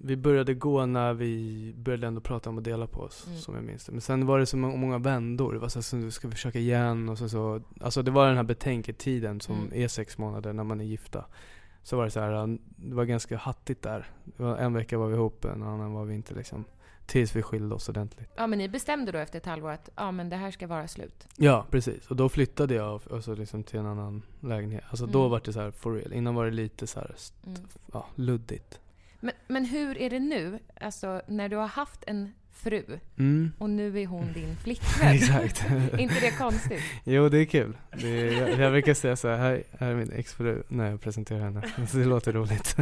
Vi 0.00 0.16
började 0.16 0.54
gå 0.54 0.86
när 0.86 1.12
vi 1.14 1.74
började 1.76 2.06
ändå 2.06 2.20
prata 2.20 2.50
om 2.50 2.58
att 2.58 2.64
dela 2.64 2.86
på 2.86 3.00
oss, 3.00 3.26
Mm. 3.26 3.38
som 3.38 3.54
jag 3.54 3.64
minns 3.64 3.84
det. 3.84 3.92
Men 3.92 4.00
sen 4.00 4.26
var 4.26 4.38
det 4.38 4.46
så 4.46 4.56
må- 4.56 4.76
många 4.76 4.98
vändor. 4.98 5.52
Det 5.52 5.58
var 5.58 5.68
så 5.68 5.78
här, 5.78 6.10
ska 6.10 6.28
vi 6.28 6.34
försöka 6.34 6.58
igen 6.58 7.08
och 7.08 7.18
så, 7.18 7.28
så 7.28 7.60
Alltså 7.80 8.02
det 8.02 8.10
var 8.10 8.26
den 8.26 8.36
här 8.36 8.42
betänketiden 8.44 9.40
som 9.40 9.54
Mm. 9.58 9.70
är 9.74 9.88
sex 9.88 10.18
månader 10.18 10.52
när 10.52 10.64
man 10.64 10.80
är 10.80 10.84
gifta. 10.84 11.24
Så 11.82 11.96
var 11.96 12.04
det 12.04 12.10
så 12.10 12.20
här, 12.20 12.58
det 12.76 12.94
var 12.94 13.04
ganska 13.04 13.36
hattigt 13.36 13.82
där. 13.82 14.06
En 14.58 14.72
vecka 14.74 14.98
var 14.98 15.06
vi 15.08 15.14
ihop, 15.14 15.44
en 15.44 15.62
annan 15.62 15.92
var 15.92 16.04
vi 16.04 16.14
inte 16.14 16.34
liksom. 16.34 16.64
Tills 17.08 17.36
vi 17.36 17.42
skilde 17.42 17.74
oss 17.74 17.88
ordentligt. 17.88 18.28
Ja, 18.36 18.46
men 18.46 18.58
ni 18.58 18.68
bestämde 18.68 19.12
då 19.12 19.18
efter 19.18 19.38
ett 19.38 19.46
halvår 19.46 19.70
att 19.70 19.88
ja, 19.96 20.10
men 20.12 20.28
det 20.28 20.36
här 20.36 20.50
ska 20.50 20.66
vara 20.66 20.88
slut? 20.88 21.26
Ja, 21.36 21.66
precis. 21.70 22.06
Och 22.06 22.16
då 22.16 22.28
flyttade 22.28 22.74
jag 22.74 23.00
alltså 23.12 23.34
liksom 23.34 23.62
till 23.64 23.78
en 23.78 23.86
annan 23.86 24.22
lägenhet. 24.40 24.84
Alltså 24.90 25.06
då 25.06 25.18
Mm. 25.20 25.30
var 25.30 25.40
det 25.44 25.52
så 25.52 25.60
här 25.60 25.70
for 25.70 25.94
real. 25.94 26.12
Innan 26.12 26.34
var 26.34 26.44
det 26.44 26.50
lite 26.50 26.86
så 26.86 27.00
här, 27.00 27.14
Mm. 27.46 27.60
ja, 27.92 28.06
luddigt. 28.14 28.80
Men, 29.20 29.32
men 29.46 29.64
hur 29.64 29.98
är 29.98 30.10
det 30.10 30.18
nu? 30.18 30.58
Alltså, 30.80 31.22
när 31.28 31.48
du 31.48 31.56
har 31.56 31.66
haft 31.66 32.04
en 32.06 32.32
fru 32.58 32.82
Mm. 33.18 33.52
och 33.58 33.70
nu 33.70 34.00
är 34.00 34.06
hon 34.06 34.32
din 34.32 34.56
flickvän. 34.64 35.14
Exakt. 35.14 35.64
inte 35.98 36.20
det 36.20 36.38
konstigt? 36.38 36.80
jo, 37.04 37.28
det 37.28 37.38
är 37.38 37.44
kul. 37.44 37.76
Det 38.00 38.08
är, 38.08 38.60
jag, 38.60 38.72
brukar 38.72 38.94
säga 38.94 39.16
så 39.16 39.28
här, 39.28 39.36
här, 39.36 39.62
här 39.78 39.90
är 39.90 39.94
min 39.94 40.12
exfru 40.12 40.62
när 40.68 40.90
jag 40.90 41.00
presenterar 41.00 41.40
henne. 41.40 41.62
Så 41.88 41.96
det 41.98 42.04
låter 42.04 42.32
roligt. 42.32 42.76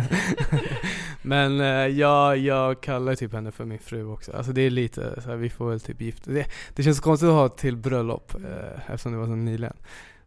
Men 1.22 1.60
eh, 1.60 1.66
jag, 1.66 2.38
jag 2.38 2.80
kallar 2.80 3.14
typ 3.14 3.32
henne 3.32 3.52
för 3.52 3.64
min 3.64 3.78
fru 3.78 4.04
också. 4.04 4.32
Alltså 4.32 4.52
det 4.52 4.60
är 4.60 4.70
lite 4.70 5.22
så 5.22 5.28
här, 5.30 5.36
vi 5.36 5.50
får 5.50 5.70
väl 5.70 5.80
typ 5.80 6.00
gifta 6.00 6.30
det, 6.30 6.46
det 6.74 6.82
känns 6.82 7.00
konstigt 7.00 7.28
att 7.28 7.34
ha 7.34 7.48
till 7.48 7.76
bröllop 7.76 8.34
eh, 8.34 8.90
eftersom 8.90 9.12
det 9.12 9.18
var 9.18 9.26
så 9.26 9.34
nyligen. 9.34 9.76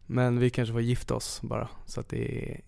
Men 0.06 0.38
vi 0.38 0.50
kanske 0.50 0.72
får 0.72 0.82
gifta 0.82 1.14
oss 1.14 1.40
bara. 1.42 1.68
Så 1.86 2.00
att 2.00 2.08
det 2.08 2.50
är, 2.52 2.60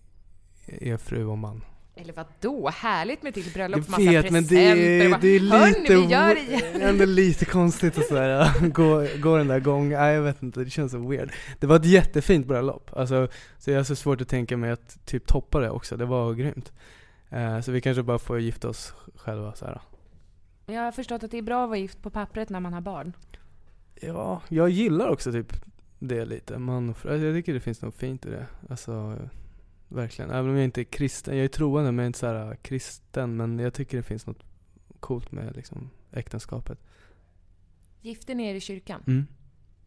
är 0.93 0.97
fru 0.97 1.25
och 1.25 1.37
man. 1.37 1.61
Eller 1.95 2.13
vad 2.13 2.25
då? 2.39 2.69
Härligt 2.69 3.23
med 3.23 3.33
till 3.33 3.51
bröllop, 3.53 3.79
Jag 3.79 3.89
massa 3.89 4.11
vet, 4.21 4.31
men 4.31 4.43
det 4.43 4.49
presenter. 4.49 4.77
är, 4.77 5.17
det 5.21 5.27
är 5.35 5.39
Hörni, 5.39 5.79
lite, 5.81 5.95
vi 5.95 6.05
gör 6.05 6.35
det 6.35 6.83
ändå 6.89 7.05
lite 7.05 7.45
konstigt 7.45 7.97
att 7.97 8.07
sådär, 8.07 8.51
gå, 8.73 9.07
gå 9.21 9.37
den 9.37 9.47
där 9.47 9.59
gången. 9.59 9.99
Nej, 9.99 10.15
jag 10.15 10.21
vet 10.21 10.43
inte, 10.43 10.63
det 10.63 10.69
känns 10.69 10.91
så 10.91 11.07
weird. 11.07 11.31
Det 11.59 11.67
var 11.67 11.75
ett 11.75 11.85
jättefint 11.85 12.47
bröllop, 12.47 12.89
alltså, 12.97 13.27
så 13.57 13.71
jag 13.71 13.77
har 13.79 13.83
så 13.83 13.95
svårt 13.95 14.21
att 14.21 14.27
tänka 14.27 14.57
mig 14.57 14.71
att 14.71 15.05
typ 15.05 15.27
toppa 15.27 15.59
det 15.59 15.69
också. 15.69 15.97
Det 15.97 16.05
var 16.05 16.33
grymt. 16.33 16.71
Eh, 17.29 17.61
så 17.61 17.71
vi 17.71 17.81
kanske 17.81 18.03
bara 18.03 18.19
får 18.19 18.39
gifta 18.39 18.69
oss 18.69 18.93
själva 19.15 19.53
så 19.53 19.65
här. 19.65 19.81
Jag 20.65 20.81
har 20.81 20.91
förstått 20.91 21.23
att 21.23 21.31
det 21.31 21.37
är 21.37 21.41
bra 21.41 21.63
att 21.63 21.69
vara 21.69 21.79
gift 21.79 22.01
på 22.01 22.09
pappret 22.09 22.49
när 22.49 22.59
man 22.59 22.73
har 22.73 22.81
barn. 22.81 23.13
Ja, 24.01 24.41
jag 24.49 24.69
gillar 24.69 25.07
också 25.07 25.31
typ 25.31 25.53
det 25.99 26.25
lite. 26.25 26.57
Man, 26.57 26.89
alltså, 26.89 27.15
jag 27.17 27.35
tycker 27.35 27.53
det 27.53 27.59
finns 27.59 27.81
något 27.81 27.95
fint 27.95 28.25
i 28.25 28.29
det. 28.29 28.45
Alltså, 28.69 29.17
verkligen. 29.93 30.31
Även 30.31 30.49
om 30.49 30.55
jag 30.55 30.63
inte 30.63 30.81
är 30.81 30.85
kristen, 30.85 31.37
jag 31.37 31.43
är 31.43 31.47
troende 31.47 31.91
men 31.91 31.97
jag 31.97 32.03
är 32.03 32.07
inte 32.07 32.19
så 32.19 32.27
här 32.27 32.55
kristen. 32.55 33.37
Men 33.37 33.59
jag 33.59 33.73
tycker 33.73 33.97
det 33.97 34.03
finns 34.03 34.27
något 34.27 34.43
coolt 34.99 35.31
med 35.31 35.55
liksom 35.55 35.89
äktenskapet. 36.11 36.79
Gifte 38.01 38.33
ni 38.33 38.49
er 38.49 38.55
i 38.55 38.59
kyrkan? 38.59 39.03
Mm, 39.07 39.27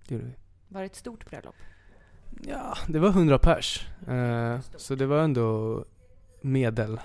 det 0.09 0.15
gjorde 0.15 0.27
vi. 0.27 0.33
Var 0.69 0.81
det 0.81 0.87
ett 0.87 0.97
stort 0.97 1.31
bröllop? 1.31 1.55
Ja, 2.43 2.77
det 2.89 2.99
var 2.99 3.09
100 3.09 3.39
pers. 3.39 3.87
Eh, 4.09 4.61
så 4.77 4.95
det 4.95 5.07
var 5.07 5.19
ändå 5.19 5.85
medel. 6.41 7.01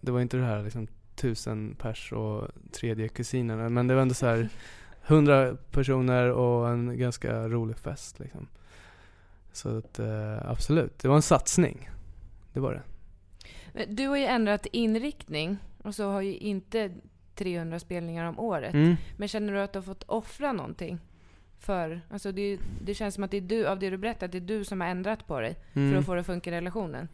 Det 0.00 0.12
var 0.12 0.20
inte 0.20 0.36
det 0.36 0.44
här 0.44 0.62
liksom 0.62 0.86
tusen 1.14 1.74
pers 1.74 2.12
och 2.12 2.48
tredje 2.72 3.08
kusinerna. 3.08 3.68
Men 3.68 3.86
det 3.86 3.94
var 3.94 4.02
ändå 4.02 4.14
så 4.14 4.26
här 4.26 4.48
100 5.06 5.56
personer 5.70 6.30
och 6.30 6.68
en 6.68 6.98
ganska 6.98 7.48
rolig 7.48 7.76
fest 7.78 8.18
liksom. 8.18 8.48
Så 9.52 9.78
att 9.78 9.98
eh, 9.98 10.50
absolut, 10.50 10.98
det 10.98 11.08
var 11.08 11.16
en 11.16 11.22
satsning. 11.22 11.90
Det 12.54 12.60
var 12.60 12.72
det. 12.72 12.82
Men 13.72 13.96
Du 13.96 14.08
har 14.08 14.16
ju 14.16 14.24
ändrat 14.24 14.66
inriktning 14.72 15.56
och 15.82 15.94
så 15.94 16.10
har 16.10 16.20
ju 16.20 16.36
inte 16.36 16.90
300 17.34 17.78
spelningar 17.78 18.28
om 18.28 18.38
året. 18.38 18.74
Mm. 18.74 18.96
Men 19.16 19.28
känner 19.28 19.52
du 19.52 19.60
att 19.60 19.72
du 19.72 19.78
har 19.78 19.84
fått 19.84 20.02
offra 20.06 20.52
någonting? 20.52 20.98
För, 21.58 22.00
alltså 22.10 22.32
det, 22.32 22.58
det 22.84 22.94
känns 22.94 23.14
som 23.14 23.24
att 23.24 23.30
det 23.30 23.36
är 23.36 23.40
du, 23.40 23.66
av 23.66 23.78
det 23.78 23.90
du 23.90 23.96
berättat, 23.96 24.32
det 24.32 24.38
är 24.38 24.40
du 24.40 24.64
som 24.64 24.80
har 24.80 24.88
ändrat 24.88 25.26
på 25.26 25.40
dig 25.40 25.56
för 25.72 25.80
Mm. 25.80 25.98
att 25.98 26.06
få 26.06 26.14
det 26.14 26.20
att 26.20 26.26
funka 26.26 26.50
i 26.50 26.52
relationen. 26.52 27.08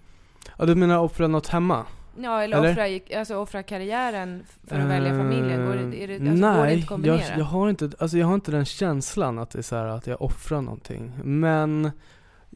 Ja, 0.58 0.64
du 0.66 0.74
menar 0.74 0.98
offra 0.98 1.26
något 1.26 1.46
hemma? 1.48 1.86
Ja, 2.18 2.42
eller, 2.42 2.56
Eller? 2.58 2.70
Offra, 2.72 3.18
alltså 3.18 3.36
offra 3.36 3.62
karriären 3.62 4.42
för 4.66 4.76
att 4.78 4.86
välja 4.88 5.10
familjen. 5.10 5.66
Går 5.66 5.74
det, 5.74 6.02
är 6.04 6.08
det, 6.08 6.14
alltså, 6.14 6.46
Nej, 6.46 6.56
går 6.56 6.66
det 6.66 6.72
inte 6.72 6.82
att 6.84 6.88
kombinera? 6.88 7.20
jag, 7.28 7.38
jag, 7.38 7.44
har 7.44 7.70
inte, 7.70 7.90
alltså 7.98 8.18
jag 8.18 8.26
har 8.26 8.34
inte 8.34 8.50
den 8.50 8.64
känslan 8.64 9.38
att 9.38 9.50
det 9.50 9.58
är 9.58 9.62
så 9.62 9.76
här 9.76 9.86
att 9.86 10.06
jag 10.06 10.22
offrar 10.22 10.60
någonting. 10.60 11.12
Men, 11.24 11.90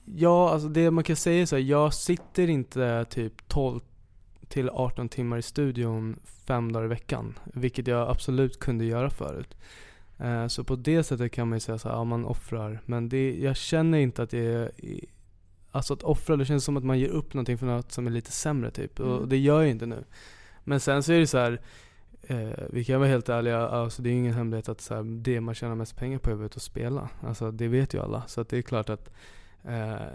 ja, 0.05 0.51
alltså 0.51 0.69
det 0.69 0.91
man 0.91 1.05
kan 1.05 1.17
säga 1.17 1.43
är 1.43 1.47
så 1.47 1.57
här, 1.57 1.63
jag 1.63 1.95
sitter 1.95 2.51
inte 2.51 3.05
typ 3.11 3.49
12 3.49 3.81
till 4.49 4.71
18 4.71 5.09
timmar 5.09 5.39
i 5.39 5.43
studion 5.43 6.21
fem 6.47 6.73
dagar 6.73 6.85
i 6.85 6.89
veckan. 6.89 7.39
Vilket 7.45 7.87
jag 7.87 8.11
absolut 8.11 8.59
kunde 8.59 8.85
göra 8.85 9.11
förut. 9.11 9.57
Eh, 10.19 10.47
så 10.47 10.65
på 10.65 10.77
det 10.77 11.03
sättet 11.03 11.33
kan 11.33 11.49
man 11.49 11.57
ju 11.57 11.61
säga 11.61 11.79
så 11.79 11.89
här, 11.89 11.97
ja 11.97 12.05
man 12.05 12.25
offrar. 12.25 12.81
Men 12.87 13.09
det, 13.09 13.35
jag 13.39 13.57
känner 13.57 13.99
inte 13.99 14.23
att 14.23 14.31
det 14.31 14.39
är, 14.39 14.71
alltså 15.71 15.95
att 15.95 16.03
offra, 16.03 16.37
det 16.37 16.45
känns 16.45 16.65
som 16.65 16.77
att 16.77 16.85
man 16.85 16.99
ger 16.99 17.09
upp 17.09 17.35
någonting 17.35 17.59
för 17.59 17.67
något 17.67 17.93
som 17.93 18.07
är 18.07 18.11
lite 18.11 18.33
sämre 18.33 18.71
typ. 18.71 19.01
Och 19.01 19.17
Mm. 19.17 19.29
det 19.29 19.37
gör 19.37 19.61
jag 19.61 19.71
inte 19.71 19.87
nu. 19.87 20.05
Men 20.65 20.81
sen 20.81 21.03
så 21.03 21.13
är 21.13 21.21
det 21.21 21.27
så 21.27 21.39
här. 21.39 21.61
Eh, 22.27 22.65
vi 22.71 22.85
kan 22.85 23.01
vara 23.01 23.09
helt 23.11 23.29
ärliga, 23.29 23.69
alltså 23.69 24.03
det 24.03 24.11
är 24.11 24.13
ingen 24.13 24.35
hemlighet 24.35 24.69
att 24.69 24.81
så 24.81 24.95
här, 24.95 25.03
det 25.03 25.41
man 25.41 25.55
tjänar 25.55 25.75
mest 25.75 25.97
pengar 25.97 26.19
på 26.19 26.31
är 26.31 26.45
att 26.45 26.57
och 26.57 26.63
spela. 26.63 27.09
Alltså 27.21 27.51
det 27.51 27.69
vet 27.69 27.95
ju 27.95 28.01
alla. 28.03 28.23
Så 28.27 28.41
att 28.41 28.49
det 28.49 28.59
är 28.59 28.63
klart 28.63 28.91
att 28.91 29.11
Eh, 29.65 30.07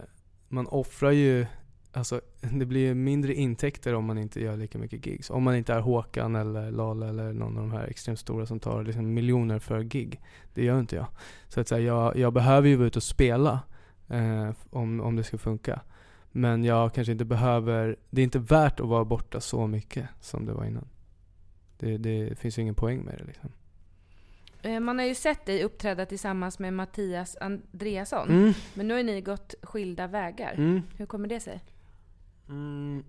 man 0.48 0.68
offrar 0.68 1.12
ju 1.12 1.46
Alltså 1.92 2.22
det 2.42 2.66
blir 2.66 2.94
mindre 2.94 3.34
intäkter 3.34 3.94
om 3.94 4.06
man 4.06 4.18
inte 4.18 4.42
gör 4.42 4.58
lika 4.58 4.78
mycket 4.78 5.06
gigs. 5.06 5.30
Om 5.30 5.44
man 5.44 5.56
inte 5.56 5.74
är 5.74 5.80
Håkan 5.80 6.36
eller 6.36 6.72
Lala 6.72 7.10
eller 7.10 7.34
någon 7.34 7.58
av 7.58 7.64
de 7.64 7.72
här 7.72 7.88
extremt 7.88 8.20
stora 8.20 8.46
som 8.46 8.60
tar 8.60 8.84
liksom 8.84 9.14
miljoner 9.14 9.60
för 9.60 9.84
gig. 9.84 10.22
Det 10.54 10.64
gör 10.64 10.80
inte 10.80 10.96
jag. 10.96 11.08
Så 11.48 11.60
att 11.60 11.68
säga, 11.68 11.82
jag, 11.82 12.18
jag 12.18 12.34
behöver 12.34 12.68
ju 12.68 12.76
vara 12.76 12.88
ute 12.88 13.00
och 13.00 13.04
spela 13.04 13.60
eh, 14.08 14.50
om, 14.70 15.02
om 15.02 15.16
det 15.16 15.24
ska 15.24 15.38
funka. 15.38 15.82
Men 16.32 16.64
jag 16.64 16.94
kanske 16.94 17.12
inte 17.12 17.26
behöver, 17.26 17.96
det 18.10 18.22
är 18.22 18.24
inte 18.24 18.40
värt 18.40 18.80
att 18.80 18.88
vara 18.88 19.06
borta 19.06 19.42
så 19.42 19.68
mycket 19.68 20.08
som 20.20 20.46
det 20.46 20.54
var 20.54 20.66
innan. 20.66 20.88
Det, 21.78 21.98
det 21.98 22.40
finns 22.40 22.58
ju 22.58 22.62
ingen 22.62 22.76
poäng 22.76 23.02
med 23.02 23.16
det 23.18 23.24
liksom. 23.24 23.50
Eh, 24.62 24.80
man 24.80 25.00
har 25.00 25.06
ju 25.06 25.16
sett 25.16 25.46
dig 25.46 25.64
uppträda 25.64 26.06
tillsammans 26.06 26.60
med 26.60 26.74
Mattias 26.74 27.38
Andreasson. 27.42 28.30
Mm. 28.30 28.54
Men 28.74 28.88
nu 28.88 28.94
har 28.94 29.04
ni 29.04 29.22
gått 29.22 29.56
skilda 29.62 30.08
vägar. 30.08 30.54
Mm. 30.54 30.82
Hur 30.98 31.06
kommer 31.06 31.28
det 31.28 31.40
sig? 31.40 31.64
Mm. 32.50 33.04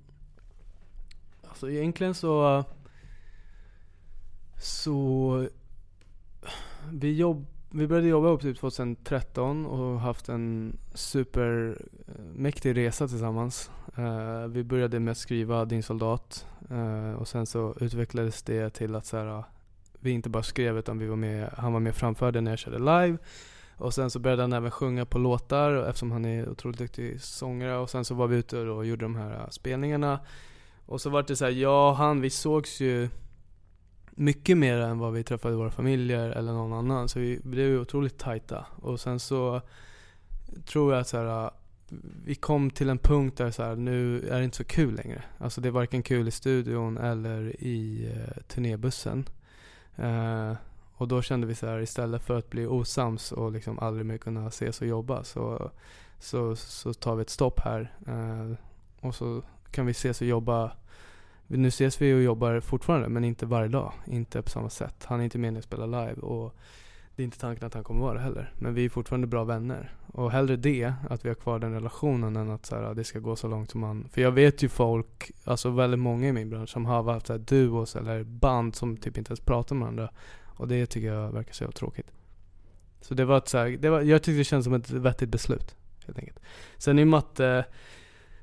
Alltså 1.48 1.70
egentligen 1.70 2.14
så... 2.14 2.64
Så... 4.62 5.48
Vi, 6.92 7.16
jobb, 7.16 7.46
vi 7.70 7.86
började 7.86 8.08
jobba 8.08 8.28
upp 8.28 8.40
typ 8.40 8.58
2013 8.58 9.66
och 9.66 10.00
haft 10.00 10.28
en 10.28 10.78
supermäktig 10.94 12.76
resa 12.76 13.08
tillsammans. 13.08 13.70
Eh, 13.96 14.46
vi 14.46 14.64
började 14.64 15.00
med 15.00 15.12
att 15.12 15.18
skriva 15.18 15.64
Din 15.64 15.82
soldat 15.82 16.46
eh, 16.70 17.12
och 17.12 17.28
sen 17.28 17.46
så 17.46 17.76
utvecklades 17.80 18.42
det 18.42 18.70
till 18.70 18.94
att 18.94 19.06
så 19.06 19.16
här, 19.16 19.44
vi 20.00 20.10
inte 20.10 20.28
bara 20.28 20.42
skrev 20.42 20.78
utan 20.78 20.98
vi 20.98 21.06
var 21.06 21.16
med, 21.16 21.50
han 21.56 21.72
var 21.72 21.80
med 21.80 21.90
och 21.90 21.96
framförde 21.96 22.40
när 22.40 22.50
jag 22.50 22.58
körde 22.58 22.78
live. 22.78 23.18
Och 23.80 23.94
sen 23.94 24.10
så 24.10 24.18
började 24.18 24.42
han 24.42 24.52
även 24.52 24.70
sjunga 24.70 25.04
på 25.06 25.18
låtar 25.18 25.72
eftersom 25.88 26.10
han 26.10 26.24
är 26.24 26.48
otroligt 26.48 26.78
duktig 26.78 27.20
sångare. 27.20 27.76
Och 27.76 27.90
sen 27.90 28.04
så 28.04 28.14
var 28.14 28.26
vi 28.26 28.36
ute 28.36 28.58
och 28.58 28.86
gjorde 28.86 29.04
de 29.04 29.16
här 29.16 29.32
äh, 29.32 29.48
spelningarna. 29.50 30.20
Och 30.86 31.00
så 31.00 31.10
var 31.10 31.22
det 31.22 31.36
så 31.36 31.44
här, 31.44 31.52
jag 31.52 31.90
och 31.90 31.96
han, 31.96 32.20
vi 32.20 32.30
sågs 32.30 32.80
ju 32.80 33.08
mycket 34.10 34.58
mer 34.58 34.78
än 34.78 34.98
vad 34.98 35.12
vi 35.12 35.24
träffade 35.24 35.56
våra 35.56 35.70
familjer 35.70 36.30
eller 36.30 36.52
någon 36.52 36.72
annan. 36.72 37.08
Så 37.08 37.18
vi 37.18 37.40
blev 37.44 37.66
ju 37.66 37.80
otroligt 37.80 38.18
tajta. 38.18 38.66
Och 38.76 39.00
sen 39.00 39.20
så 39.20 39.60
tror 40.66 40.92
jag 40.92 41.00
att 41.00 41.08
så 41.08 41.16
här, 41.16 41.44
äh, 41.44 41.50
vi 42.24 42.34
kom 42.34 42.70
till 42.70 42.88
en 42.88 42.98
punkt 42.98 43.38
där 43.38 43.50
så 43.50 43.62
här, 43.62 43.76
nu 43.76 44.28
är 44.28 44.38
det 44.38 44.44
inte 44.44 44.56
så 44.56 44.64
kul 44.64 44.94
längre. 44.94 45.22
Alltså 45.38 45.60
det 45.60 45.68
är 45.68 45.72
varken 45.72 46.02
kul 46.02 46.28
i 46.28 46.30
studion 46.30 46.98
eller 46.98 47.62
i 47.62 48.08
eh, 48.14 48.42
turnébussen. 48.48 49.24
Eh, 50.00 50.52
och 50.94 51.08
då 51.08 51.22
kände 51.22 51.46
vi 51.46 51.54
så 51.54 51.66
här, 51.66 51.80
istället 51.80 52.22
för 52.22 52.38
att 52.38 52.50
bli 52.50 52.66
osams 52.66 53.32
och 53.32 53.52
liksom 53.52 53.78
aldrig 53.78 54.06
mer 54.06 54.18
kunna 54.18 54.46
ses 54.46 54.80
och 54.80 54.86
jobba 54.86 55.24
så, 55.24 55.70
så, 56.18 56.56
så 56.56 56.94
tar 56.94 57.16
vi 57.16 57.22
ett 57.22 57.30
stopp 57.30 57.60
här. 57.60 57.96
Eh, 58.06 58.56
och 59.00 59.14
så 59.14 59.42
kan 59.70 59.86
vi 59.86 59.90
ses 59.90 60.20
och 60.20 60.26
jobba. 60.26 60.72
Nu 61.46 61.68
ses 61.68 62.02
vi 62.02 62.14
och 62.14 62.22
jobbar 62.22 62.60
fortfarande 62.60 63.08
men 63.08 63.24
inte 63.24 63.46
varje 63.46 63.68
dag. 63.68 63.92
Inte 64.06 64.42
på 64.42 64.50
samma 64.50 64.70
sätt. 64.70 65.04
Han 65.04 65.20
är 65.20 65.24
inte 65.24 65.38
meningen 65.38 65.58
att 65.58 65.64
spela 65.64 65.86
live 65.86 66.20
och 66.20 66.54
det 67.16 67.22
är 67.22 67.24
inte 67.24 67.38
tanken 67.38 67.66
att 67.66 67.74
han 67.74 67.84
kommer 67.84 68.00
vara 68.00 68.14
det 68.14 68.20
heller. 68.20 68.52
Men 68.58 68.74
vi 68.74 68.84
är 68.84 68.88
fortfarande 68.88 69.26
bra 69.26 69.44
vänner. 69.44 69.94
Och 70.06 70.30
hellre 70.30 70.56
det, 70.56 70.92
att 71.10 71.24
vi 71.24 71.28
har 71.28 71.34
kvar 71.34 71.58
den 71.58 71.72
relationen 71.72 72.36
än 72.36 72.50
att 72.50 72.66
så 72.66 72.76
här, 72.76 72.94
det 72.94 73.04
ska 73.04 73.18
gå 73.18 73.36
så 73.36 73.48
långt 73.48 73.70
som 73.70 73.80
man... 73.80 74.08
För 74.12 74.20
jag 74.20 74.32
vet 74.32 74.62
ju 74.62 74.68
folk, 74.68 75.30
alltså 75.44 75.70
väldigt 75.70 76.00
många 76.00 76.28
i 76.28 76.32
min 76.32 76.50
bransch 76.50 76.70
som 76.70 76.86
har 76.86 77.02
haft 77.02 77.26
så 77.26 77.32
här 77.32 77.40
duos 77.40 77.96
eller 77.96 78.24
band 78.24 78.76
som 78.76 78.96
typ 78.96 79.18
inte 79.18 79.30
ens 79.30 79.40
pratar 79.40 79.74
med 79.74 79.82
varandra. 79.82 80.10
Och 80.44 80.68
det 80.68 80.86
tycker 80.86 81.12
jag 81.12 81.32
verkar 81.32 81.52
så 81.52 81.72
tråkigt. 81.72 82.10
Så 83.00 83.14
det 83.14 83.24
var 83.24 83.38
ett 83.38 83.48
så 83.48 83.58
här, 83.58 83.68
det 83.68 83.90
var, 83.90 84.00
jag 84.00 84.22
tyckte 84.22 84.38
det 84.38 84.44
kändes 84.44 84.64
som 84.64 84.74
ett 84.74 84.90
vettigt 84.90 85.28
beslut. 85.28 85.76
Helt 86.06 86.18
enkelt. 86.18 86.40
Sen 86.78 86.98
är 86.98 87.04
Matte, 87.04 87.64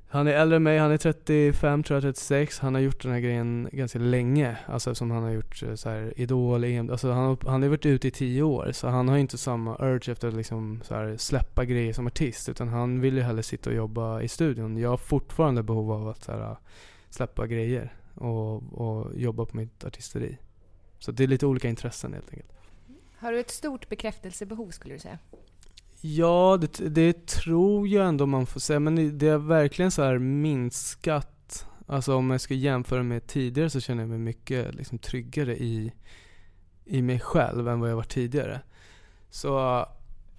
han 0.10 0.28
är 0.28 0.32
äldre 0.32 0.56
än 0.56 0.63
mig, 0.63 0.78
han 0.78 0.91
är 0.91 0.98
35, 0.98 1.84
tror 1.84 1.96
jag 1.96 2.04
36. 2.04 2.60
Han 2.60 2.74
har 2.74 2.82
gjort 2.82 3.04
den 3.04 3.12
här 3.12 3.20
grejen 3.20 3.70
ganska 3.72 4.00
länge. 4.00 4.58
Alltså 4.65 4.96
som 4.96 5.12
han 5.12 5.24
har 5.24 5.32
gjort 5.32 5.63
eh, 5.63 5.76
så 5.76 5.89
här, 5.89 6.13
Idol, 6.15 6.63
EM, 6.63 6.89
alltså 6.89 7.12
han, 7.12 7.38
han 7.46 7.62
har 7.62 7.70
varit 7.70 7.86
ute 7.86 8.08
i 8.08 8.12
10 8.12 8.43
år. 8.43 8.72
Så 8.72 8.88
han 8.88 9.08
har 9.08 9.17
inte 9.17 9.38
samma 9.38 9.78
urge 9.80 10.12
efter 10.12 10.28
att 10.28 10.34
liksom 10.34 10.82
så 10.84 10.96
här, 10.96 11.17
släppa 11.17 11.65
grejer 11.65 11.93
som 11.93 12.08
artist. 12.08 12.50
Utan 12.50 12.67
han 12.67 13.02
vill 13.02 13.15
ju 13.15 13.22
hellre 13.22 13.43
sitta 13.43 13.70
och 13.70 13.76
jobba 13.76 14.22
i 14.22 14.28
studion. 14.28 14.78
Jag 14.78 14.89
har 14.89 14.98
fortfarande 14.98 15.63
behov 15.63 15.91
av 15.91 16.08
att 16.08 16.24
så 16.24 16.32
här, 16.32 16.56
släppa 17.10 17.48
grejer 17.48 17.93
och, 18.15 18.56
och 18.74 19.20
jobba 19.20 19.46
på 19.46 19.58
mitt 19.58 19.84
artisteri. 19.84 20.38
Så 21.00 21.12
det 21.12 21.24
är 21.24 21.28
lite 21.28 21.46
olika 21.46 21.70
intressen 21.70 22.13
helt 22.13 22.30
enkelt. 22.30 22.52
Har 23.17 23.32
du 23.32 23.39
ett 23.39 23.52
stort 23.52 23.89
bekräftelsebehov 23.89 24.70
skulle 24.70 24.93
du 24.93 25.00
säga? 25.00 25.20
Ja, 26.01 26.57
det, 26.62 26.89
det 26.89 27.27
tror 27.27 27.88
jag 27.88 28.07
ändå 28.07 28.25
man 28.25 28.45
får 28.45 28.60
säga. 28.60 28.79
Men 28.79 29.17
det 29.17 29.27
har 29.27 29.38
verkligen 29.38 29.91
så 29.91 30.03
här 30.03 30.17
minskat. 30.17 31.65
Alltså 31.88 32.15
om 32.15 32.29
jag 32.29 32.41
ska 32.41 32.53
jämföra 32.53 33.03
med 33.03 33.27
tidigare 33.27 33.69
så 33.69 33.79
känner 33.79 34.03
jag 34.03 34.10
mig 34.10 34.19
mycket 34.19 34.75
liksom, 34.75 34.97
tryggare 34.97 35.57
i, 35.57 35.93
i 36.86 37.01
mig 37.01 37.19
själv 37.19 37.67
än 37.67 37.79
vad 37.79 37.89
jag 37.91 37.95
var 37.95 38.03
tidigare. 38.03 38.62
Så 39.29 39.86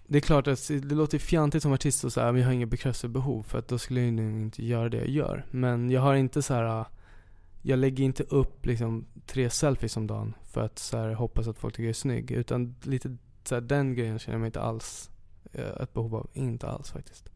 det 0.06 0.18
är 0.18 0.22
klart 0.22 0.46
att 0.46 0.68
det 0.68 0.94
låter 0.94 1.18
fjantigt 1.18 1.62
som 1.62 1.72
artist 1.72 2.04
och 2.04 2.12
säga 2.12 2.28
att 2.28 2.38
jag 2.38 2.44
har 2.44 2.52
inget 2.52 2.68
bekräftelsebehov 2.68 3.42
för 3.42 3.58
att 3.58 3.68
då 3.68 3.78
skulle 3.78 4.00
jag 4.00 4.08
ju 4.08 4.40
inte 4.40 4.64
göra 4.64 4.88
det 4.88 4.96
jag 4.96 5.08
gör. 5.08 5.46
Men 5.50 5.90
jag 5.90 6.00
har 6.00 6.14
inte 6.14 6.42
så 6.42 6.54
här 6.54 6.84
jag 7.62 7.78
lägger 7.78 8.04
inte 8.04 8.22
upp 8.22 8.66
liksom 8.66 9.06
tre 9.26 9.50
selfies 9.50 9.96
om 9.96 10.06
dagen 10.06 10.34
för 10.42 10.60
att 10.60 10.78
så 10.78 10.98
här, 10.98 11.14
hoppas 11.14 11.48
att 11.48 11.58
folk 11.58 11.74
tycker 11.74 11.84
jag 11.84 11.90
är 11.90 11.94
snygg. 11.94 12.30
Utan 12.30 12.74
lite 12.82 13.16
så 13.44 13.54
här, 13.54 13.62
den 13.62 13.94
grejen 13.94 14.18
känner 14.18 14.34
jag 14.34 14.40
mig 14.40 14.48
inte 14.48 14.60
alls 14.60 15.10
ett 15.52 15.92
behov 15.92 16.14
av. 16.14 16.30
Inte 16.32 16.68
alls 16.68 16.90
faktiskt. 16.90 17.30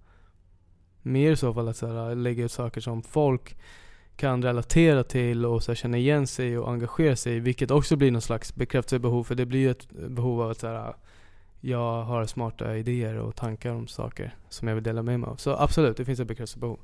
Mer 1.03 1.33
i 1.33 1.37
så 1.37 1.55
fall 1.55 1.69
att 1.69 1.77
så 1.77 1.87
här, 1.87 2.15
lägga 2.15 2.45
ut 2.45 2.53
saker 2.53 2.81
som 2.81 3.03
folk 3.03 3.57
kan 4.17 4.43
relatera 4.43 5.05
till 5.05 5.47
och 5.47 5.63
så 5.63 5.73
här, 5.73 5.77
känna 5.77 5.97
igen 5.97 6.27
sig 6.27 6.59
och 6.59 6.71
engagera 6.71 7.17
sig 7.17 7.37
i. 7.37 7.41
Vilket 7.41 7.71
också 7.71 7.97
blir 7.97 8.11
någon 8.11 8.23
slags 8.23 8.55
bekräftelsebehov. 8.55 9.25
För 9.25 9.35
det 9.35 9.47
blir 9.47 9.61
ju 9.61 9.71
ett 9.71 9.91
behov 9.91 10.41
av 10.43 10.51
att 10.51 10.61
så 10.61 10.67
här, 10.67 10.95
jag 11.61 12.03
har 12.03 12.27
smarta 12.27 12.77
idéer 12.77 13.17
och 13.17 13.37
tankar 13.37 13.73
om 13.73 13.87
saker 13.87 14.37
som 14.49 14.69
jag 14.69 14.75
vill 14.75 14.85
dela 14.85 15.03
med 15.03 15.21
mig 15.21 15.31
av. 15.31 15.37
Så 15.37 15.57
absolut, 15.57 15.97
det 15.97 16.05
finns 16.05 16.21
ett 16.21 16.29
bekräftelsebehov. 16.29 16.81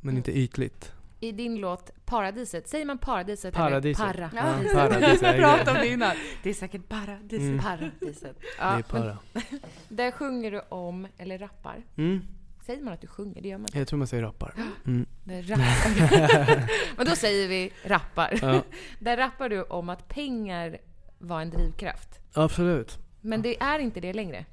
Men 0.00 0.16
inte 0.16 0.38
ytligt 0.38 0.92
i 1.20 1.32
din 1.32 1.56
låt 1.56 1.90
Paradiset, 2.04 2.68
säger 2.68 2.84
man 2.84 2.98
paradiset, 2.98 3.54
paradiset. 3.54 4.04
eller 4.14 4.28
para? 4.28 4.64
Ja, 4.64 4.72
paradiset. 4.74 5.34
Vi 5.34 5.38
pratade 5.38 5.70
om 5.70 5.76
det 5.76 5.88
innan. 5.88 6.16
Det 6.42 6.50
är 6.50 6.54
säkert 6.54 6.88
paradiset, 6.88 7.40
Mm. 7.48 7.58
paradiset. 7.58 8.36
Ja, 8.58 8.70
det 8.72 8.78
är 8.78 8.82
para. 8.82 9.18
Där 9.88 10.10
sjunger 10.10 10.50
du 10.50 10.60
om, 10.68 11.08
eller 11.18 11.38
rappar. 11.38 11.82
Mm. 11.96 12.22
Säger 12.66 12.82
man 12.82 12.94
att 12.94 13.00
du 13.00 13.06
sjunger? 13.06 13.42
Det 13.42 13.48
gör 13.48 13.58
man 13.58 13.68
Jag 13.72 13.88
tror 13.88 13.98
man 13.98 14.06
säger 14.06 14.22
rappar. 14.22 14.54
Mm. 14.86 15.06
Rappar. 15.26 16.68
Men 16.96 17.06
då 17.06 17.16
säger 17.16 17.48
vi 17.48 17.72
rappar. 17.84 18.38
Ja. 18.42 18.62
Där 18.98 19.16
rappar 19.16 19.48
du 19.48 19.62
om 19.62 19.88
att 19.88 20.08
pengar 20.08 20.78
var 21.18 21.40
en 21.40 21.50
drivkraft. 21.50 22.20
Absolut. 22.32 22.98
Men 23.20 23.42
det 23.42 23.62
är 23.62 23.78
inte 23.78 24.00
det 24.00 24.12
längre. 24.12 24.44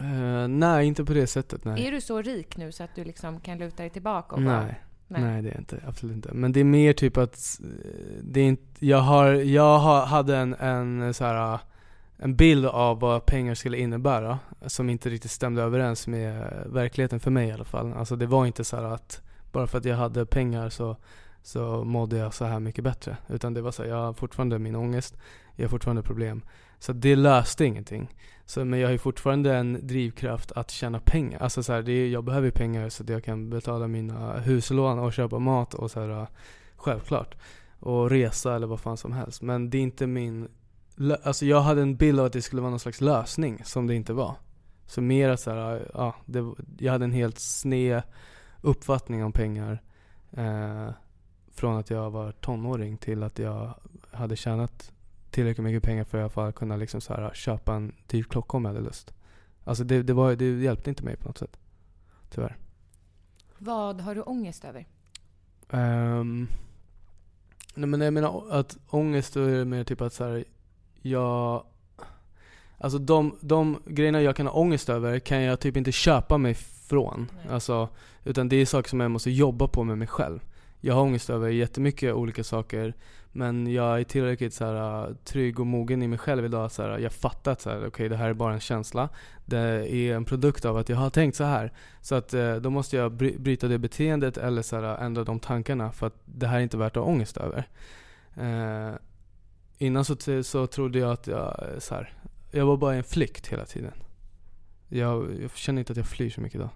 Uh, 0.00 0.48
nej, 0.48 0.86
inte 0.86 1.04
på 1.04 1.12
det 1.12 1.26
sättet. 1.26 1.64
Nej. 1.64 1.86
Är 1.86 1.92
du 1.92 2.00
så 2.00 2.22
rik 2.22 2.56
nu 2.56 2.72
så 2.72 2.82
att 2.84 2.94
du 2.94 3.04
liksom 3.04 3.40
kan 3.40 3.58
luta 3.58 3.82
dig 3.82 3.90
tillbaka 3.90 4.36
och 4.36 4.42
bara... 4.42 4.64
Nej 4.64 4.80
nej, 5.20 5.42
det 5.42 5.50
är 5.50 5.58
inte. 5.58 5.80
Absolut 5.86 6.16
inte. 6.16 6.30
Men 6.32 6.52
det 6.52 6.60
är 6.60 6.64
mer 6.64 6.92
typ 6.92 7.16
att 7.16 7.60
eh, 7.64 7.68
det 8.22 8.40
är 8.40 8.44
inte, 8.44 8.86
jag 8.86 8.98
har, 8.98 9.26
jag 9.32 9.78
har, 9.78 10.06
hade 10.06 10.36
en, 10.36 10.54
en 10.54 11.02
eh, 11.02 11.12
så 11.12 11.24
här 11.24 11.54
eh, 11.54 11.60
en 12.16 12.36
bild 12.36 12.66
av 12.66 13.00
vad 13.00 13.26
pengar 13.26 13.54
skulle 13.54 13.78
innebära 13.78 14.38
som 14.66 14.90
inte 14.90 15.10
riktigt 15.10 15.30
stämde 15.30 15.62
överens 15.62 16.06
med 16.06 16.52
verkligheten 16.66 17.20
för 17.20 17.30
mig 17.30 17.48
i 17.48 17.52
alla 17.52 17.64
fall. 17.64 17.92
Alltså 17.92 18.16
det 18.16 18.26
var 18.26 18.46
inte 18.46 18.64
så 18.64 18.76
att 18.76 19.22
bara 19.52 19.66
för 19.66 19.78
att 19.78 19.84
jag 19.84 19.96
hade 19.96 20.26
pengar 20.26 20.68
så, 20.68 20.96
så 21.42 21.84
mådde 21.84 22.16
jag 22.16 22.34
så 22.34 22.44
här 22.44 22.60
mycket 22.60 22.84
bättre. 22.84 23.16
Utan 23.28 23.54
det 23.54 23.62
var 23.62 23.70
så 23.70 23.82
här, 23.82 23.90
jag 23.90 23.96
har 23.96 24.12
fortfarande 24.12 24.58
min 24.58 24.76
ångest, 24.76 25.16
jag 25.56 25.64
har 25.64 25.70
fortfarande 25.70 26.02
problem. 26.02 26.42
Så 26.82 26.92
det 26.92 27.16
löste 27.16 27.64
ingenting. 27.64 28.14
Så, 28.44 28.64
men 28.64 28.80
jag 28.80 28.88
har 28.88 28.92
ju 28.92 28.98
fortfarande 28.98 29.56
en 29.56 29.86
drivkraft 29.86 30.52
att 30.52 30.70
tjäna 30.70 31.00
pengar. 31.00 31.42
Alltså 31.42 31.62
så 31.62 31.72
här, 31.72 31.82
det 31.82 31.92
är, 31.92 32.08
jag 32.08 32.24
behöver 32.24 32.50
pengar 32.50 32.88
så 32.88 33.02
att 33.02 33.08
jag 33.08 33.24
kan 33.24 33.50
betala 33.50 33.88
mina 33.88 34.40
huslån 34.40 34.98
och 34.98 35.12
köpa 35.12 35.38
mat 35.38 35.74
och 35.74 35.90
så 35.90 36.00
här, 36.00 36.08
äh, 36.08 36.28
självklart. 36.76 37.34
Och 37.78 38.10
resa 38.10 38.54
eller 38.54 38.66
vad 38.66 38.80
fan 38.80 38.96
som 38.96 39.12
helst. 39.12 39.42
Men 39.42 39.70
det 39.70 39.78
är 39.78 39.82
inte 39.82 40.06
min 40.06 40.48
Alltså 41.22 41.46
jag 41.46 41.60
hade 41.60 41.82
en 41.82 41.96
bild 41.96 42.20
av 42.20 42.26
att 42.26 42.32
det 42.32 42.42
skulle 42.42 42.62
vara 42.62 42.70
någon 42.70 42.80
slags 42.80 43.00
lösning 43.00 43.64
som 43.64 43.86
det 43.86 43.94
inte 43.94 44.12
var. 44.12 44.34
Så 44.86 45.00
mer 45.00 45.28
att 45.28 45.40
så 45.40 45.50
här, 45.50 45.76
äh, 45.76 45.82
ja, 45.94 46.14
det, 46.26 46.54
jag 46.78 46.92
hade 46.92 47.04
en 47.04 47.12
helt 47.12 47.38
sned 47.38 48.02
uppfattning 48.60 49.24
om 49.24 49.32
pengar. 49.32 49.82
Eh, 50.30 50.88
från 51.54 51.76
att 51.76 51.90
jag 51.90 52.10
var 52.10 52.32
tonåring 52.32 52.96
till 52.96 53.22
att 53.22 53.38
jag 53.38 53.74
hade 54.10 54.36
tjänat 54.36 54.92
tillräckligt 55.32 55.64
mycket 55.64 55.82
pengar 55.82 56.04
för 56.04 56.18
att 56.18 56.20
i 56.20 56.22
alla 56.22 56.30
fall 56.30 56.52
kunna 56.52 56.76
liksom 56.76 57.00
så 57.00 57.14
här, 57.14 57.30
köpa 57.34 57.74
en 57.74 57.94
dyr 58.06 58.22
klocka 58.22 58.56
om 58.56 58.64
jag 58.64 58.72
hade 58.72 58.84
lust. 58.84 59.14
Alltså 59.64 59.84
det, 59.84 60.02
det, 60.02 60.12
var, 60.12 60.36
det 60.36 60.44
hjälpte 60.44 60.90
inte 60.90 61.04
mig 61.04 61.16
på 61.16 61.28
något 61.28 61.38
sätt. 61.38 61.58
Tyvärr. 62.30 62.56
Vad 63.58 64.00
har 64.00 64.14
du 64.14 64.22
ångest 64.22 64.64
över? 64.64 64.86
Um, 65.70 66.48
nej 67.74 67.88
men 67.88 68.00
jag 68.00 68.14
menar 68.14 68.44
att 68.50 68.76
ångest 68.88 69.36
är 69.36 69.64
mer 69.64 69.84
typ 69.84 70.00
att 70.00 70.12
så 70.12 70.24
här, 70.24 70.44
jag 71.02 71.64
Alltså 72.78 72.98
de, 72.98 73.36
de 73.40 73.82
grejerna 73.86 74.22
jag 74.22 74.36
kan 74.36 74.46
ha 74.46 74.54
ångest 74.54 74.88
över 74.88 75.18
kan 75.18 75.42
jag 75.42 75.60
typ 75.60 75.76
inte 75.76 75.92
köpa 75.92 76.38
mig 76.38 76.52
ifrån. 76.52 77.30
Alltså, 77.50 77.88
utan 78.24 78.48
det 78.48 78.56
är 78.56 78.66
saker 78.66 78.88
som 78.88 79.00
jag 79.00 79.10
måste 79.10 79.30
jobba 79.30 79.68
på 79.68 79.84
med 79.84 79.98
mig 79.98 80.08
själv. 80.08 80.40
Jag 80.84 80.94
har 80.94 81.02
ångest 81.02 81.30
över 81.30 81.48
jättemycket 81.48 82.14
olika 82.14 82.44
saker 82.44 82.94
men 83.32 83.72
jag 83.72 84.00
är 84.00 84.04
tillräckligt 84.04 84.54
så 84.54 84.64
här, 84.64 85.08
äh, 85.08 85.14
trygg 85.24 85.60
och 85.60 85.66
mogen 85.66 86.02
i 86.02 86.08
mig 86.08 86.18
själv 86.18 86.44
idag. 86.44 86.72
Så 86.72 86.82
här, 86.82 86.90
äh, 86.90 87.02
jag 87.02 87.12
fattar 87.12 87.52
att 87.52 87.60
så 87.60 87.70
här, 87.70 87.86
okay, 87.86 88.08
det 88.08 88.16
här 88.16 88.28
är 88.28 88.34
bara 88.34 88.54
en 88.54 88.60
känsla. 88.60 89.08
Det 89.44 89.58
är 89.94 90.14
en 90.14 90.24
produkt 90.24 90.64
av 90.64 90.76
att 90.76 90.88
jag 90.88 90.96
har 90.96 91.10
tänkt 91.10 91.36
så 91.36 91.44
här. 91.44 91.72
Så 92.00 92.14
att 92.14 92.34
äh, 92.34 92.54
då 92.54 92.70
måste 92.70 92.96
jag 92.96 93.12
bryta 93.12 93.68
det 93.68 93.78
beteendet 93.78 94.36
eller 94.36 94.62
så 94.62 94.80
här, 94.80 94.98
ändra 94.98 95.24
de 95.24 95.40
tankarna 95.40 95.92
för 95.92 96.06
att 96.06 96.16
det 96.24 96.46
här 96.46 96.58
är 96.58 96.62
inte 96.62 96.76
värt 96.76 96.96
att 96.96 97.02
ha 97.02 97.10
ångest 97.10 97.36
över. 97.36 97.68
Eh, 98.36 98.94
innan 99.78 100.04
så, 100.04 100.42
så 100.42 100.66
trodde 100.66 100.98
jag 100.98 101.10
att 101.12 101.26
jag, 101.26 101.66
så 101.78 101.94
här, 101.94 102.14
jag 102.50 102.66
var 102.66 102.76
bara 102.76 102.94
i 102.94 102.98
en 102.98 103.04
flykt 103.04 103.46
hela 103.46 103.64
tiden. 103.64 103.94
Jag, 104.88 105.40
jag 105.42 105.50
känner 105.50 105.80
inte 105.80 105.92
att 105.92 105.96
jag 105.96 106.06
flyr 106.06 106.30
så 106.30 106.40
mycket 106.40 106.56
idag. 106.56 106.70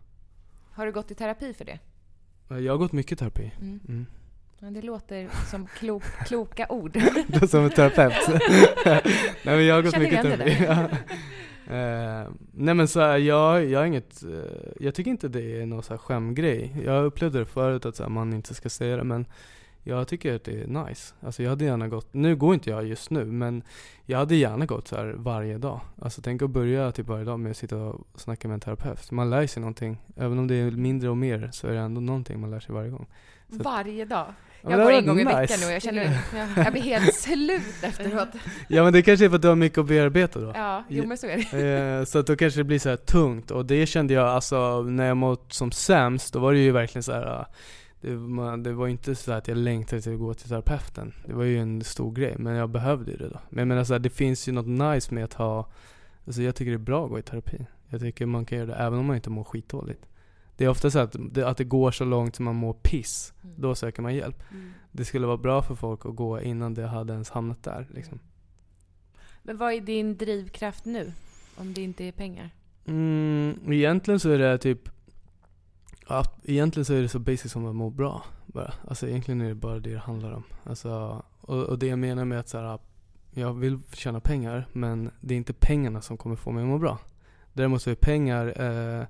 Har 0.70 0.86
du 0.86 0.92
gått 0.92 1.10
i 1.10 1.14
terapi 1.14 1.54
för 1.54 1.64
det? 1.64 1.78
Jag 2.48 2.72
har 2.72 2.78
gått 2.78 2.92
mycket 2.92 3.18
terapi. 3.18 3.52
Mm. 3.60 3.80
Mm. 3.88 4.06
Ja, 4.58 4.70
det 4.70 4.82
låter 4.82 5.28
som 5.50 5.66
klok, 5.66 6.02
kloka 6.26 6.66
ord. 6.68 6.98
som 7.48 7.64
en 7.64 7.70
terapeut. 7.70 8.28
nej 8.84 9.02
men 9.44 9.66
jag 9.66 9.74
har 9.74 9.82
gått 9.82 9.92
Känner 9.92 10.04
mycket 10.04 10.22
terapi. 10.22 10.66
Uh, 11.70 12.32
nej 12.52 12.74
men 12.74 12.88
så 12.88 13.00
här, 13.00 13.18
jag, 13.18 13.64
jag 13.64 13.86
inget, 13.86 14.24
uh, 14.24 14.44
jag 14.80 14.94
tycker 14.94 15.10
inte 15.10 15.28
det 15.28 15.60
är 15.60 15.66
någon 15.66 15.82
så 15.82 15.92
här 15.92 15.98
skämgrej. 15.98 16.76
Jag 16.84 17.04
upplevde 17.04 17.38
det 17.38 17.46
förut 17.46 17.86
att 17.86 17.96
så 17.96 18.02
här, 18.02 18.10
man 18.10 18.32
inte 18.32 18.54
ska 18.54 18.68
säga 18.68 18.96
det 18.96 19.04
men 19.04 19.26
jag 19.88 20.08
tycker 20.08 20.34
att 20.34 20.44
det 20.44 20.62
är 20.62 20.66
nice. 20.66 21.14
Alltså 21.20 21.42
jag 21.42 21.50
hade 21.50 21.64
gärna 21.64 21.88
gått, 21.88 22.14
nu 22.14 22.36
går 22.36 22.54
inte 22.54 22.70
jag 22.70 22.86
just 22.86 23.10
nu 23.10 23.24
men 23.24 23.62
jag 24.04 24.18
hade 24.18 24.34
gärna 24.36 24.66
gått 24.66 24.88
så 24.88 24.96
här 24.96 25.14
varje 25.16 25.58
dag. 25.58 25.80
Alltså 26.02 26.22
tänk 26.22 26.42
att 26.42 26.50
börja 26.50 26.92
typ 26.92 27.06
varje 27.06 27.24
dag 27.24 27.40
med 27.40 27.50
att 27.50 27.56
sitta 27.56 27.76
och 27.76 28.06
snacka 28.20 28.48
med 28.48 28.54
en 28.54 28.60
terapeut. 28.60 29.10
Man 29.10 29.30
lär 29.30 29.46
sig 29.46 29.60
någonting. 29.60 29.98
Även 30.16 30.38
om 30.38 30.46
det 30.46 30.54
är 30.54 30.70
mindre 30.70 31.08
och 31.10 31.16
mer 31.16 31.50
så 31.52 31.66
är 31.66 31.72
det 31.72 31.78
ändå 31.78 32.00
någonting 32.00 32.40
man 32.40 32.50
lär 32.50 32.60
sig 32.60 32.74
varje 32.74 32.90
gång. 32.90 33.06
Så 33.50 33.62
Varje 33.62 34.04
dag? 34.04 34.26
Ja, 34.62 34.70
Jag 34.70 34.78
men 34.78 34.86
går 34.86 34.92
en 34.92 35.06
gång 35.06 35.20
i 35.20 35.24
nice. 35.24 35.36
veckan 35.36 35.56
nu 35.60 35.66
och 35.66 35.72
jag 35.72 35.82
känner 35.82 36.02
jag, 36.36 36.48
jag 36.66 36.72
blir 36.72 36.82
helt 36.82 37.14
slut 37.20 37.62
efteråt. 37.82 38.28
Ja 38.68 38.84
men 38.84 38.92
det 38.92 39.02
kanske 39.02 39.24
är 39.24 39.28
för 39.28 39.36
att 39.36 39.42
du 39.42 39.48
har 39.48 39.54
mycket 39.56 39.78
att 39.78 39.86
bearbeta 39.86 40.40
då. 40.40 40.52
Ja, 40.54 40.84
jo 40.88 41.06
men 41.06 41.16
så 41.18 41.26
är 41.26 41.44
det. 41.52 41.98
Eh, 41.98 42.04
så 42.04 42.18
att 42.18 42.26
då 42.26 42.36
kanske 42.36 42.60
det 42.60 42.64
blir 42.64 42.78
så 42.78 42.88
här 42.88 42.96
tungt 42.96 43.50
och 43.50 43.66
det 43.66 43.86
kände 43.86 44.14
jag 44.14 44.26
alltså 44.28 44.82
när 44.82 45.06
jag 45.06 45.16
mått 45.16 45.52
som 45.52 45.72
sämst, 45.72 46.32
då 46.32 46.38
var 46.38 46.52
det 46.52 46.58
ju 46.58 46.72
verkligen 46.72 47.02
så 47.02 47.12
här. 47.12 47.46
Det, 48.00 48.10
man, 48.10 48.62
det 48.62 48.72
var 48.72 48.88
inte 48.88 49.14
så 49.14 49.32
att 49.32 49.48
jag 49.48 49.56
längtade 49.56 50.02
till 50.02 50.12
att 50.12 50.18
gå 50.18 50.34
till 50.34 50.48
terapeuten. 50.48 51.12
Det 51.26 51.32
var 51.32 51.44
ju 51.44 51.58
en 51.58 51.84
stor 51.84 52.12
grej, 52.12 52.34
men 52.38 52.54
jag 52.54 52.70
behövde 52.70 53.10
ju 53.10 53.16
det 53.16 53.28
då. 53.28 53.38
Men 53.50 53.58
jag 53.58 53.68
menar 53.68 53.84
så 53.84 53.94
här, 53.94 54.00
det 54.00 54.10
finns 54.10 54.48
ju 54.48 54.52
något 54.52 54.66
nice 54.66 55.14
med 55.14 55.24
att 55.24 55.34
ha, 55.34 55.70
alltså 56.26 56.42
jag 56.42 56.54
tycker 56.54 56.70
det 56.70 56.76
är 56.76 56.78
bra 56.78 57.04
att 57.04 57.10
gå 57.10 57.18
i 57.18 57.22
terapi. 57.22 57.66
Jag 57.88 58.00
tycker 58.00 58.26
man 58.26 58.44
kan 58.44 58.58
göra 58.58 58.66
det 58.66 58.74
även 58.74 58.98
om 58.98 59.06
man 59.06 59.16
inte 59.16 59.30
mår 59.30 59.44
skitdåligt. 59.44 60.06
Det 60.56 60.64
är 60.64 60.68
ofta 60.68 60.90
så 60.90 60.98
att 60.98 61.16
det, 61.30 61.48
att 61.48 61.56
det 61.56 61.64
går 61.64 61.90
så 61.90 62.04
långt 62.04 62.36
som 62.36 62.44
man 62.44 62.54
mår 62.54 62.72
piss, 62.72 63.32
då 63.56 63.74
söker 63.74 64.02
man 64.02 64.14
hjälp. 64.14 64.42
Det 64.92 65.04
skulle 65.04 65.26
vara 65.26 65.36
bra 65.36 65.62
för 65.62 65.74
folk 65.74 66.06
att 66.06 66.16
gå 66.16 66.40
innan 66.40 66.74
det 66.74 66.86
hade 66.86 67.12
ens 67.12 67.30
hamnat 67.30 67.62
där 67.62 67.86
liksom. 67.94 68.18
Men 69.42 69.56
vad 69.56 69.72
är 69.72 69.80
din 69.80 70.16
drivkraft 70.16 70.84
nu? 70.84 71.12
Om 71.56 71.74
det 71.74 71.82
inte 71.82 72.04
är 72.04 72.12
pengar? 72.12 72.50
Mm, 72.86 73.72
egentligen 73.72 74.20
så 74.20 74.30
är 74.30 74.38
det 74.38 74.58
typ 74.58 74.88
ja, 76.08 76.24
Egentligen 76.44 76.84
så 76.84 76.94
är 76.94 77.02
det 77.02 77.08
så 77.08 77.18
basic 77.18 77.52
som 77.52 77.66
att 77.66 77.74
må 77.74 77.90
bra 77.90 78.22
bara. 78.46 78.72
Alltså 78.88 79.08
egentligen 79.08 79.40
är 79.40 79.48
det 79.48 79.54
bara 79.54 79.78
det 79.78 79.90
det 79.90 79.98
handlar 79.98 80.32
om. 80.32 80.42
Alltså, 80.64 81.22
och, 81.40 81.62
och 81.62 81.78
det 81.78 81.86
jag 81.86 81.98
menar 81.98 82.24
med 82.24 82.40
att 82.40 82.48
så 82.48 82.58
här, 82.58 82.78
jag 83.30 83.54
vill 83.54 83.78
tjäna 83.92 84.20
pengar 84.20 84.66
men 84.72 85.10
det 85.20 85.34
är 85.34 85.38
inte 85.38 85.52
pengarna 85.52 86.00
som 86.00 86.16
kommer 86.16 86.36
få 86.36 86.50
mig 86.50 86.62
att 86.62 86.68
må 86.68 86.78
bra. 86.78 86.98
Däremot 87.52 87.82
så 87.82 87.90
är 87.90 87.94
pengar 87.94 88.46
eh, 88.46 89.04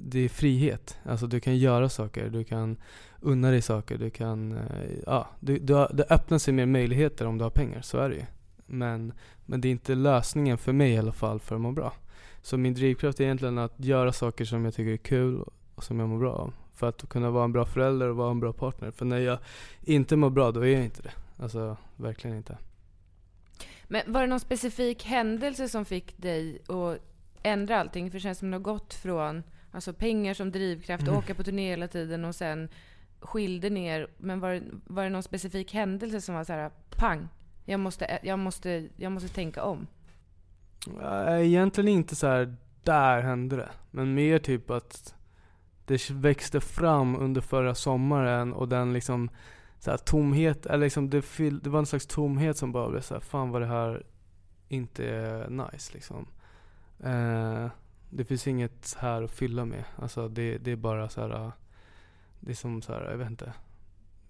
det 0.00 0.18
är 0.20 0.28
frihet. 0.28 0.98
Alltså 1.04 1.26
du 1.26 1.40
kan 1.40 1.56
göra 1.56 1.88
saker, 1.88 2.30
du 2.30 2.44
kan 2.44 2.76
unna 3.20 3.50
dig 3.50 3.62
saker, 3.62 3.98
du 3.98 4.10
kan, 4.10 4.52
eh, 4.52 4.90
ja, 5.06 5.28
du, 5.40 5.58
du 5.58 5.74
har, 5.74 5.90
det 5.94 6.04
öppnar 6.10 6.38
sig 6.38 6.54
mer 6.54 6.66
möjligheter 6.66 7.26
om 7.26 7.38
du 7.38 7.44
har 7.44 7.50
pengar, 7.50 7.80
så 7.82 7.98
är 7.98 8.08
det 8.08 8.14
ju. 8.14 8.24
Men, 8.66 9.12
men 9.46 9.60
det 9.60 9.68
är 9.68 9.70
inte 9.70 9.94
lösningen 9.94 10.58
för 10.58 10.72
mig 10.72 10.92
i 10.92 10.98
alla 10.98 11.12
fall 11.12 11.40
för 11.40 11.54
att 11.54 11.60
må 11.60 11.72
bra. 11.72 11.92
Så 12.42 12.56
min 12.56 12.74
drivkraft 12.74 13.20
är 13.20 13.24
egentligen 13.24 13.58
att 13.58 13.74
göra 13.76 14.12
saker 14.12 14.44
som 14.44 14.64
jag 14.64 14.74
tycker 14.74 14.92
är 14.92 14.96
kul 14.96 15.44
som 15.80 16.00
jag 16.00 16.08
mår 16.08 16.18
bra 16.18 16.32
av. 16.32 16.52
För 16.74 16.88
att 16.88 17.08
kunna 17.08 17.30
vara 17.30 17.44
en 17.44 17.52
bra 17.52 17.64
förälder 17.66 18.08
och 18.08 18.16
vara 18.16 18.30
en 18.30 18.40
bra 18.40 18.52
partner. 18.52 18.90
För 18.90 19.04
när 19.04 19.18
jag 19.18 19.38
inte 19.82 20.16
mår 20.16 20.30
bra, 20.30 20.52
då 20.52 20.60
är 20.66 20.72
jag 20.74 20.84
inte 20.84 21.02
det. 21.02 21.12
Alltså, 21.42 21.76
verkligen 21.96 22.36
inte. 22.36 22.58
Men 23.88 24.12
var 24.12 24.20
det 24.20 24.26
någon 24.26 24.40
specifik 24.40 25.04
händelse 25.04 25.68
som 25.68 25.84
fick 25.84 26.16
dig 26.18 26.58
att 26.68 26.98
ändra 27.42 27.80
allting? 27.80 28.10
För 28.10 28.18
det 28.18 28.22
känns 28.22 28.38
som 28.38 28.48
att 28.48 28.52
du 28.52 28.70
har 28.70 28.74
gått 28.74 28.94
från 28.94 29.42
alltså 29.72 29.92
pengar 29.92 30.34
som 30.34 30.52
drivkraft, 30.52 31.02
Mm. 31.02 31.16
åka 31.16 31.34
på 31.34 31.42
turné 31.42 31.70
hela 31.70 31.88
tiden 31.88 32.24
och 32.24 32.34
sen 32.34 32.68
skilde 33.20 33.70
ner. 33.70 34.06
Men 34.18 34.40
var, 34.40 34.50
det- 34.50 34.62
var 34.84 35.02
det 35.04 35.10
någon 35.10 35.22
specifik 35.22 35.72
händelse 35.74 36.20
som 36.20 36.34
var 36.34 36.44
så 36.44 36.52
här, 36.52 36.70
pang, 36.96 37.28
jag 37.64 37.80
måste, 37.80 38.18
jag 38.22 38.38
måste, 38.38 38.88
jag 38.96 39.12
måste 39.12 39.28
tänka 39.28 39.62
om? 39.64 39.86
Äh, 41.02 41.40
Egentligen 41.46 41.88
inte 41.88 42.16
så 42.16 42.26
här 42.26 42.56
där 42.84 43.20
hände 43.22 43.56
det. 43.56 43.68
Men 43.90 44.14
mer 44.14 44.38
typ 44.38 44.70
att 44.70 45.14
det 45.90 46.10
växte 46.10 46.60
fram 46.60 47.16
under 47.16 47.40
förra 47.40 47.74
sommaren 47.74 48.52
och 48.52 48.68
den 48.68 48.92
liksom 48.92 49.30
så 49.78 49.90
här, 49.90 49.98
tomhet, 49.98 50.66
eller 50.66 50.86
liksom 50.86 51.10
det, 51.10 51.22
fyll, 51.22 51.60
det 51.60 51.70
var 51.70 51.78
en 51.78 51.86
slags 51.86 52.06
tomhet 52.06 52.56
som 52.56 52.72
bara 52.72 52.90
blev 52.90 53.00
så 53.00 53.14
här, 53.14 53.20
fan 53.20 53.50
vad 53.50 53.62
det 53.62 53.66
här 53.66 54.02
inte 54.68 55.08
är 55.08 55.50
nice 55.50 55.92
liksom. 55.94 56.26
Eh, 57.00 57.66
det 58.10 58.24
finns 58.24 58.46
inget 58.46 58.96
här 58.98 59.22
att 59.22 59.30
fylla 59.30 59.64
med. 59.64 59.84
Alltså 59.96 60.28
det, 60.28 60.58
det 60.58 60.70
är 60.70 60.76
bara 60.76 61.08
så 61.08 61.20
här. 61.20 61.52
Det 62.40 62.50
är 62.50 62.54
som 62.54 62.82
så 62.82 62.92
här, 62.92 63.10
jag 63.10 63.18
vet 63.18 63.30
inte. 63.30 63.52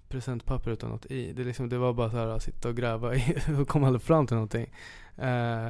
Presentpapper 0.09 0.71
utan 0.71 0.91
något 0.91 1.07
i. 1.07 1.33
Det, 1.33 1.45
liksom, 1.45 1.69
det 1.69 1.79
var 1.79 1.93
bara 1.93 2.11
så 2.11 2.17
här 2.17 2.27
att 2.27 2.43
sitta 2.43 2.69
och 2.69 2.77
gräva 2.77 3.15
i 3.15 3.37
och 3.61 3.69
komma 3.69 3.87
aldrig 3.87 4.03
fram 4.03 4.27
till 4.27 4.37
någonting. 4.37 4.67
Eh, 5.17 5.69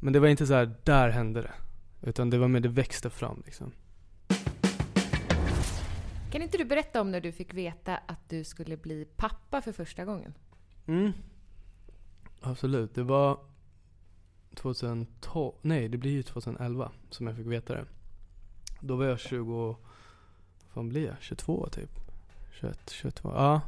men 0.00 0.12
det 0.12 0.20
var 0.20 0.28
inte 0.28 0.46
så 0.46 0.54
här, 0.54 0.74
där 0.84 1.08
hände 1.08 1.42
det. 1.42 1.52
Utan 2.02 2.30
det 2.30 2.38
var 2.38 2.48
mer, 2.48 2.60
det 2.60 2.68
växte 2.68 3.10
fram 3.10 3.42
liksom. 3.46 3.72
Kan 6.30 6.42
inte 6.42 6.58
du 6.58 6.64
berätta 6.64 7.00
om 7.00 7.10
när 7.10 7.20
du 7.20 7.32
fick 7.32 7.54
veta 7.54 7.96
att 7.96 8.28
du 8.28 8.44
skulle 8.44 8.76
bli 8.76 9.04
pappa 9.16 9.62
för 9.62 9.72
första 9.72 10.04
gången? 10.04 10.34
Mm. 10.86 11.12
Absolut. 12.40 12.94
Det 12.94 13.02
var 13.02 13.38
2012, 14.54 15.54
nej 15.62 15.88
det 15.88 15.98
blir 15.98 16.10
ju 16.10 16.22
2011 16.22 16.90
som 17.10 17.26
jag 17.26 17.36
fick 17.36 17.46
veta 17.46 17.74
det. 17.74 17.84
Då 18.80 18.96
var 18.96 19.04
jag 19.04 19.20
20, 19.20 19.54
vad 19.54 19.76
fan 20.74 20.88
blir 20.88 21.06
jag? 21.06 21.16
22 21.20 21.68
typ? 21.68 21.90
21, 22.60 22.90
22, 22.90 23.28
ja. 23.34 23.60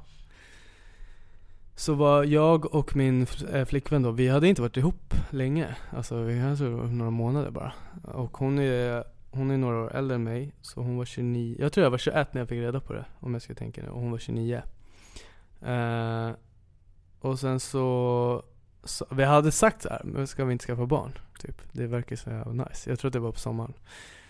Så 1.77 1.95
var 1.95 2.25
jag 2.25 2.75
och 2.75 2.97
min 2.97 3.27
eh, 3.53 3.65
flickvän 3.65 4.03
då, 4.03 4.11
vi 4.11 4.29
hade 4.29 4.49
inte 4.49 4.63
varit 4.63 4.77
ihop 4.77 5.15
länge. 5.31 5.77
Alltså 5.91 6.23
vi 6.23 6.39
hade 6.39 6.65
några 6.65 7.11
månader 7.11 7.51
bara. 7.51 7.73
Och 8.03 8.37
hon 8.37 8.59
är, 8.59 9.05
hon 9.31 9.51
är 9.51 9.57
några 9.57 9.77
år 9.85 9.97
äldre 9.97 10.15
än 10.15 10.25
mig, 10.25 10.53
så 10.61 10.81
hon 10.81 10.97
var 10.97 11.05
29. 11.05 11.57
Jag 11.59 11.73
tror 11.73 11.85
jag 11.85 11.91
var 11.91 11.99
21 11.99 12.35
när 12.35 12.41
jag 12.41 12.49
fick 12.49 12.59
reda 12.61 12.81
på 12.81 12.93
det, 12.93 13.05
om 13.21 13.33
jag 13.33 13.43
ska 13.43 13.55
tänka 13.55 13.83
nu. 13.83 13.89
Och 13.89 14.01
hon 14.01 14.11
var 14.11 14.19
29. 14.19 14.63
Eh, 15.63 16.31
och 17.21 17.39
sen 17.39 17.61
så, 17.61 18.43
så, 18.85 19.07
vi 19.11 19.25
hade 19.25 19.53
sagt 19.53 19.83
så 19.83 19.89
här, 19.89 20.01
men 20.05 20.27
ska 20.27 20.45
vi 20.45 20.53
inte 20.53 20.65
skaffa 20.67 20.87
barn? 20.87 21.13
Typ. 21.41 21.63
Det 21.73 21.87
verkar 21.87 22.17
så 22.17 22.31
jävla 22.31 22.65
nice. 22.65 22.91
Jag 22.91 22.99
tror 22.99 23.09
att 23.09 23.13
det 23.13 23.19
var 23.19 23.33
på 23.33 23.39
sommaren. 23.39 23.73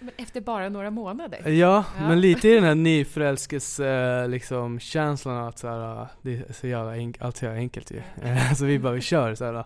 Men 0.01 0.11
efter 0.17 0.41
bara 0.41 0.69
några 0.69 0.91
månader? 0.91 1.49
Ja, 1.49 1.85
Ja. 1.99 2.09
men 2.09 2.21
lite 2.21 2.49
i 2.49 2.55
den 2.55 2.65
här 2.65 2.75
nyförälskelse 2.75 4.27
liksom 4.27 4.79
känslan 4.81 5.37
att 5.49 5.59
så 5.59 5.69
här, 5.69 6.07
det 6.23 6.37
är 6.37 6.53
så 6.53 6.67
jävla 6.67 6.97
enk- 6.97 7.17
allt 7.21 7.37
så 7.37 7.45
jävla 7.45 7.59
enkelt 7.61 7.91
ju. 7.91 8.03
Eh, 8.23 8.53
så 8.57 8.65
vi 8.65 8.79
bara, 8.79 8.93
vi 8.93 9.01
kör 9.01 9.35
så 9.35 9.45
här. 9.45 9.65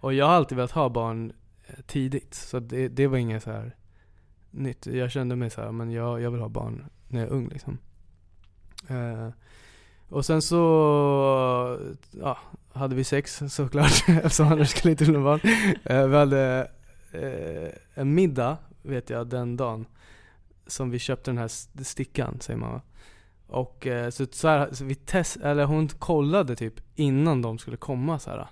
Och 0.00 0.14
jag 0.14 0.26
har 0.26 0.32
alltid 0.34 0.56
velat 0.56 0.70
ha 0.70 0.88
barn 0.88 1.32
eh, 1.66 1.74
tidigt, 1.86 2.34
så 2.34 2.60
det, 2.60 2.88
det 2.88 3.06
var 3.06 3.18
inget 3.18 3.42
så 3.42 3.50
här 3.50 3.76
nytt. 4.50 4.86
Jag 4.86 5.10
kände 5.10 5.36
mig 5.36 5.50
så 5.50 5.60
här, 5.60 5.72
men 5.72 5.90
jag, 5.90 6.20
jag 6.20 6.30
vill 6.30 6.40
ha 6.40 6.48
barn 6.48 6.84
när 7.08 7.20
jag 7.20 7.28
är 7.28 7.32
ung 7.32 7.48
liksom. 7.48 7.78
Eh, 8.88 9.28
och 10.08 10.26
sen 10.26 10.42
så, 10.42 11.78
ja, 12.10 12.38
hade 12.72 12.94
vi 12.94 13.04
sex 13.04 13.42
såklart, 13.48 14.04
eftersom 14.08 14.46
annars 14.46 14.68
skulle 14.70 14.90
inte 14.90 15.04
bli 15.04 15.12
någon 15.12 15.24
barn. 15.24 15.40
Eh, 15.84 16.06
vi 16.06 16.16
hade 16.16 16.70
eh, 17.12 17.72
en 17.94 18.14
middag, 18.14 18.56
vet 18.82 19.10
jag, 19.10 19.26
den 19.26 19.56
dagen 19.56 19.86
som 20.66 20.90
vi 20.90 20.98
köpte 20.98 21.30
den 21.30 21.38
här 21.38 21.82
stickan, 21.84 22.36
säger 22.40 22.60
man 22.60 22.72
va? 22.72 22.80
Och 23.46 23.86
eh, 23.86 24.10
så, 24.10 24.26
så, 24.30 24.48
här, 24.48 24.68
så 24.72 24.84
vi 24.84 24.94
test, 24.94 25.36
eller 25.36 25.64
hon 25.64 25.88
kollade 25.88 26.56
typ 26.56 26.74
innan 26.94 27.42
de 27.42 27.58
skulle 27.58 27.76
komma 27.76 28.18
så 28.18 28.30
här. 28.30 28.46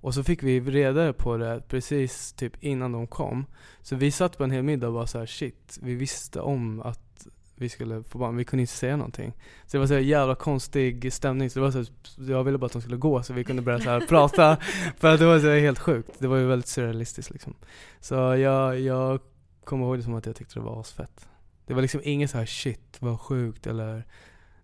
Och 0.00 0.14
så 0.14 0.24
fick 0.24 0.42
vi 0.42 0.60
reda 0.60 1.12
på 1.12 1.36
det 1.36 1.62
precis 1.68 2.32
typ 2.32 2.64
innan 2.64 2.92
de 2.92 3.06
kom. 3.06 3.46
Så 3.82 3.96
vi 3.96 4.10
satt 4.10 4.38
på 4.38 4.44
en 4.44 4.50
hel 4.50 4.62
middag 4.62 4.88
och 4.88 4.94
var 4.94 5.06
så 5.06 5.18
här: 5.18 5.26
shit, 5.26 5.78
vi 5.82 5.94
visste 5.94 6.40
om 6.40 6.80
att 6.80 7.26
vi 7.58 7.68
skulle 7.68 8.02
få 8.02 8.18
barn, 8.18 8.36
vi 8.36 8.44
kunde 8.44 8.60
inte 8.60 8.72
säga 8.72 8.96
någonting. 8.96 9.32
Så 9.66 9.76
det 9.76 9.78
var 9.78 9.86
så 9.86 9.94
här 9.94 10.00
jävla 10.00 10.34
konstig 10.34 11.12
stämning, 11.12 11.50
så 11.50 11.58
det 11.58 11.64
var 11.64 11.70
så 11.70 11.78
här, 11.78 12.30
jag 12.30 12.44
ville 12.44 12.58
bara 12.58 12.66
att 12.66 12.72
de 12.72 12.82
skulle 12.82 12.96
gå 12.96 13.22
så 13.22 13.32
vi 13.32 13.44
kunde 13.44 13.62
börja 13.62 13.80
så 13.80 13.90
här 13.90 14.00
prata. 14.08 14.56
För 14.96 15.14
att 15.14 15.18
det 15.20 15.26
var 15.26 15.38
så 15.38 15.46
här 15.46 15.60
helt 15.60 15.78
sjukt, 15.78 16.10
det 16.18 16.28
var 16.28 16.36
ju 16.36 16.46
väldigt 16.46 16.68
surrealistiskt 16.68 17.32
liksom. 17.32 17.54
Så 18.00 18.14
jag, 18.14 18.80
jag 18.80 19.20
kommer 19.64 19.86
ihåg 19.86 19.98
det 19.98 20.02
som 20.02 20.14
att 20.14 20.26
jag 20.26 20.36
tyckte 20.36 20.58
det 20.58 20.64
var 20.64 20.80
asfett. 20.80 21.28
Det 21.66 21.74
var 21.74 21.82
liksom 21.82 22.00
inget 22.04 22.30
så 22.30 22.38
här 22.38 22.46
shit 22.46 22.96
vad 22.98 23.20
sjukt 23.20 23.66
eller 23.66 24.04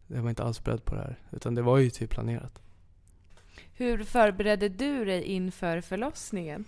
jag 0.07 0.23
var 0.23 0.31
inte 0.31 0.43
alls 0.43 0.65
beredd 0.65 0.85
på 0.85 0.95
det 0.95 1.01
här. 1.01 1.19
Utan 1.31 1.55
det 1.55 1.63
var 1.63 1.79
ju 1.79 1.91
typ 1.91 2.11
planerat. 2.11 2.61
Hur 3.83 4.05
förberedde 4.05 4.69
du 4.69 5.05
dig 5.05 5.23
inför 5.23 5.81
förlossningen? 5.81 6.65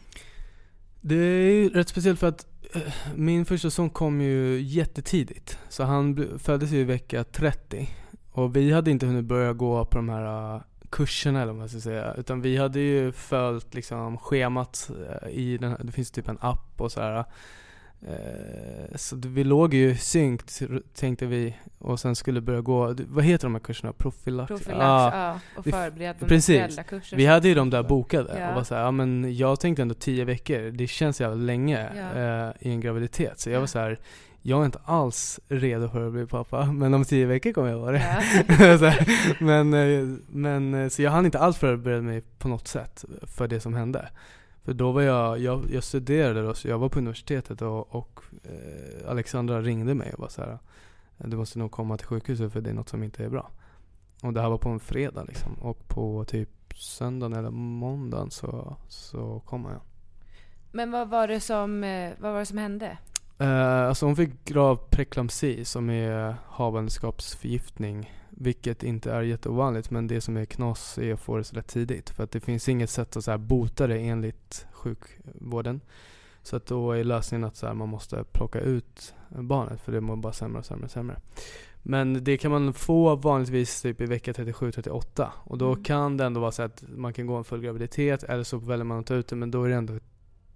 Det 1.01 1.15
är 1.15 1.53
ju 1.53 1.69
rätt 1.69 1.89
speciellt 1.89 2.21
för 2.21 2.29
att 2.29 2.47
eh, 2.75 2.83
min 3.15 3.45
första 3.45 3.71
son 3.71 3.91
kom 3.91 4.21
ju 4.21 4.61
jättetidigt. 4.61 5.59
Så 5.69 5.85
han 5.85 6.39
föddes 6.39 6.71
ju 6.71 6.79
i 6.79 6.85
vecka 6.85 7.25
30. 7.25 7.89
Och 8.31 8.57
vi 8.57 8.73
hade 8.73 8.91
inte 8.91 9.07
hunnit 9.07 9.25
börja 9.25 9.53
gå 9.53 9.85
på 9.85 9.99
de 9.99 10.09
här 10.09 10.55
eh, 10.55 10.63
kurserna 10.91 11.43
eller 11.43 11.53
vad 11.53 11.59
man 11.59 11.69
ska 11.69 11.81
säga. 11.81 12.15
Utan 12.15 12.43
vi 12.43 12.57
hade 12.57 12.81
ju 12.81 13.13
följt 13.13 13.75
liksom 13.75 14.19
schemat 14.19 14.91
eh, 15.23 15.29
i 15.29 15.59
den 15.59 15.71
här, 15.71 15.79
det 15.83 15.93
finns 15.93 16.11
typ 16.11 16.29
en 16.29 16.39
app 16.41 16.81
och 16.81 16.93
så 16.93 17.01
här. 17.01 17.25
Eh, 18.09 18.97
Så 18.97 19.17
vi 19.17 19.45
låg 19.45 19.75
ju 19.75 19.97
synkt 19.97 20.63
tänkte 20.95 21.27
vi 21.27 21.57
och 21.79 22.01
sen 22.01 22.17
skulle 22.17 22.41
börja 22.41 22.61
gå, 22.61 22.95
vad 23.09 23.25
heter 23.25 23.47
de 23.47 23.55
här 23.55 23.61
kurserna? 23.61 23.93
Profylax? 23.93 24.49
Profylax, 24.49 24.79
Ja. 24.81 25.11
ja. 25.17 25.41
Och 25.57 25.65
förberedande 25.65 26.27
precis. 26.29 26.57
föräldrakurser. 26.57 27.17
Vi 27.17 27.27
hade 27.27 27.49
ju 27.49 27.55
de 27.55 27.71
där 27.71 27.83
bokade 27.83 28.39
Ja. 28.41 28.49
och 28.49 28.55
var 28.55 28.65
såhär, 28.65 28.83
ja 28.83 28.91
men 28.91 29.37
jag 29.37 29.61
tänkte 29.61 29.83
ändå 29.83 29.95
10 29.95 30.25
veckor, 30.25 30.71
det 30.71 30.87
känns 30.87 31.21
jävligt 31.21 31.47
länge 31.47 31.89
Ja. 31.97 32.21
eh, 32.21 32.53
i 32.61 32.71
en 32.71 32.81
graviditet. 32.81 33.41
Så 33.41 33.51
jag 33.51 33.61
var 33.61 33.67
så 33.67 33.79
här, 33.79 33.99
jag 34.43 34.61
är 34.61 34.65
inte 34.67 34.79
alls 34.85 35.41
redo 35.49 35.89
för 35.89 36.07
att 36.07 36.13
bli 36.13 36.27
pappa, 36.27 36.65
men 36.73 36.95
om 36.95 37.05
10 37.05 37.27
veckor 37.27 37.53
kommer 37.53 37.71
jag 37.71 37.79
vara 37.79 37.93
det. 37.93 39.05
Men, 39.41 39.75
eh, 39.75 40.17
men, 40.29 40.75
eh, 40.75 40.89
så 40.89 41.03
jag 41.03 41.11
hann 41.11 41.25
inte 41.27 41.39
alls 41.39 41.57
förbereda 41.59 42.03
mig 42.03 42.23
på 42.39 42.49
något 42.49 42.69
sätt 42.69 43.05
för 43.23 43.49
det 43.49 43.61
som 43.61 43.75
hände. 43.75 44.09
För 44.65 44.75
då 44.75 44.93
var 44.93 45.03
jag, 45.03 45.39
jag, 45.39 45.71
jag 45.71 45.85
studerade 45.85 46.43
då, 46.43 46.55
så 46.55 46.69
jag 46.69 46.79
var 46.79 46.89
på 46.89 46.99
universitetet 46.99 47.63
och, 47.63 47.95
och 47.95 48.21
eh, 48.43 49.11
Alexandra 49.11 49.61
ringde 49.61 49.95
mig 49.95 50.13
och 50.13 50.21
var 50.21 50.29
så 50.29 50.43
här, 50.43 50.59
du 51.17 51.37
måste 51.37 51.59
nog 51.59 51.71
komma 51.71 51.97
till 51.97 52.07
sjukhuset 52.07 52.53
för 52.53 52.61
det 52.61 52.71
är 52.71 52.75
något 52.75 52.89
som 52.89 53.03
inte 53.03 53.25
är 53.25 53.29
bra. 53.29 53.51
Och 54.23 54.33
det 54.33 54.41
här 54.41 54.49
var 54.49 54.59
på 54.59 54.69
en 54.69 54.81
fredag 54.81 55.25
liksom. 55.25 55.55
Och 55.55 55.89
på 55.89 56.25
typ 56.25 56.49
söndagen 56.77 57.39
eller 57.39 57.51
måndagen 57.51 58.31
så, 58.31 58.77
så 58.89 59.43
kom 59.47 59.65
jag. 59.65 59.81
Men 60.73 60.91
vad 60.91 61.09
var 61.09 61.29
det 61.29 61.41
som, 61.41 61.85
eh, 61.85 62.13
vad 62.19 62.33
var 62.33 62.39
det 62.39 62.47
som 62.47 62.59
hände? 62.59 62.99
Eh, 63.39 63.89
alltså 63.89 64.07
hon 64.07 64.17
fick 64.17 64.45
grav 64.45 64.77
preeklamsi 64.77 65.65
som 65.65 65.91
är 65.91 66.37
havandeskapsförgiftning. 66.49 68.13
Vilket 68.37 68.83
inte 68.83 69.13
är 69.13 69.23
jätteovanligt 69.23 69.91
men 69.91 70.07
det 70.07 70.21
som 70.21 70.37
är 70.37 70.45
knas 70.45 70.99
är 70.99 71.13
att 71.15 71.21
få 71.21 71.37
det 71.37 71.45
så 71.45 71.63
tidigt. 71.63 72.11
För 72.11 72.25
att 72.25 72.31
det 72.31 72.41
finns 72.41 72.69
inget 72.69 72.91
sätt 72.91 73.17
att 73.17 73.25
så 73.25 73.31
här 73.31 73.39
bota 73.39 73.87
det 73.87 73.99
enligt 73.99 74.67
sjukvården. 74.73 75.81
Så 76.43 76.57
att 76.57 76.67
då 76.67 76.93
är 76.93 77.05
lösningen 77.05 77.45
att 77.45 77.57
så 77.57 77.67
här, 77.67 77.75
man 77.75 77.89
måste 77.89 78.25
plocka 78.33 78.61
ut 78.61 79.15
barnet 79.29 79.81
för 79.81 79.93
det 79.93 80.01
mår 80.01 80.17
bara 80.17 80.33
sämre 80.33 80.59
och 80.59 80.67
sämre 80.67 80.85
och 80.85 80.91
sämre. 80.91 81.17
Men 81.83 82.25
det 82.25 82.37
kan 82.37 82.51
man 82.51 82.73
få 82.73 83.17
vanligtvis 83.17 83.83
typ 83.83 84.01
i 84.01 84.07
vecka 84.07 84.33
37-38 84.33 85.29
och 85.45 85.59
då 85.59 85.73
Mm. 85.73 85.85
kan 85.85 86.17
det 86.17 86.25
ändå 86.25 86.41
vara 86.41 86.53
så 86.53 86.63
att 86.63 86.85
man 86.97 87.13
kan 87.13 87.27
gå 87.27 87.37
en 87.37 87.45
full 87.45 87.61
graviditet 87.61 88.23
eller 88.23 88.45
så 88.45 88.59
väljer 88.59 88.85
man 88.85 88.99
att 88.99 89.07
ta 89.07 89.15
ut 89.15 89.29
det 89.29 89.37
men 89.37 89.51
då 89.51 89.65
är 89.65 89.69
det 89.69 89.75
ändå 89.75 89.99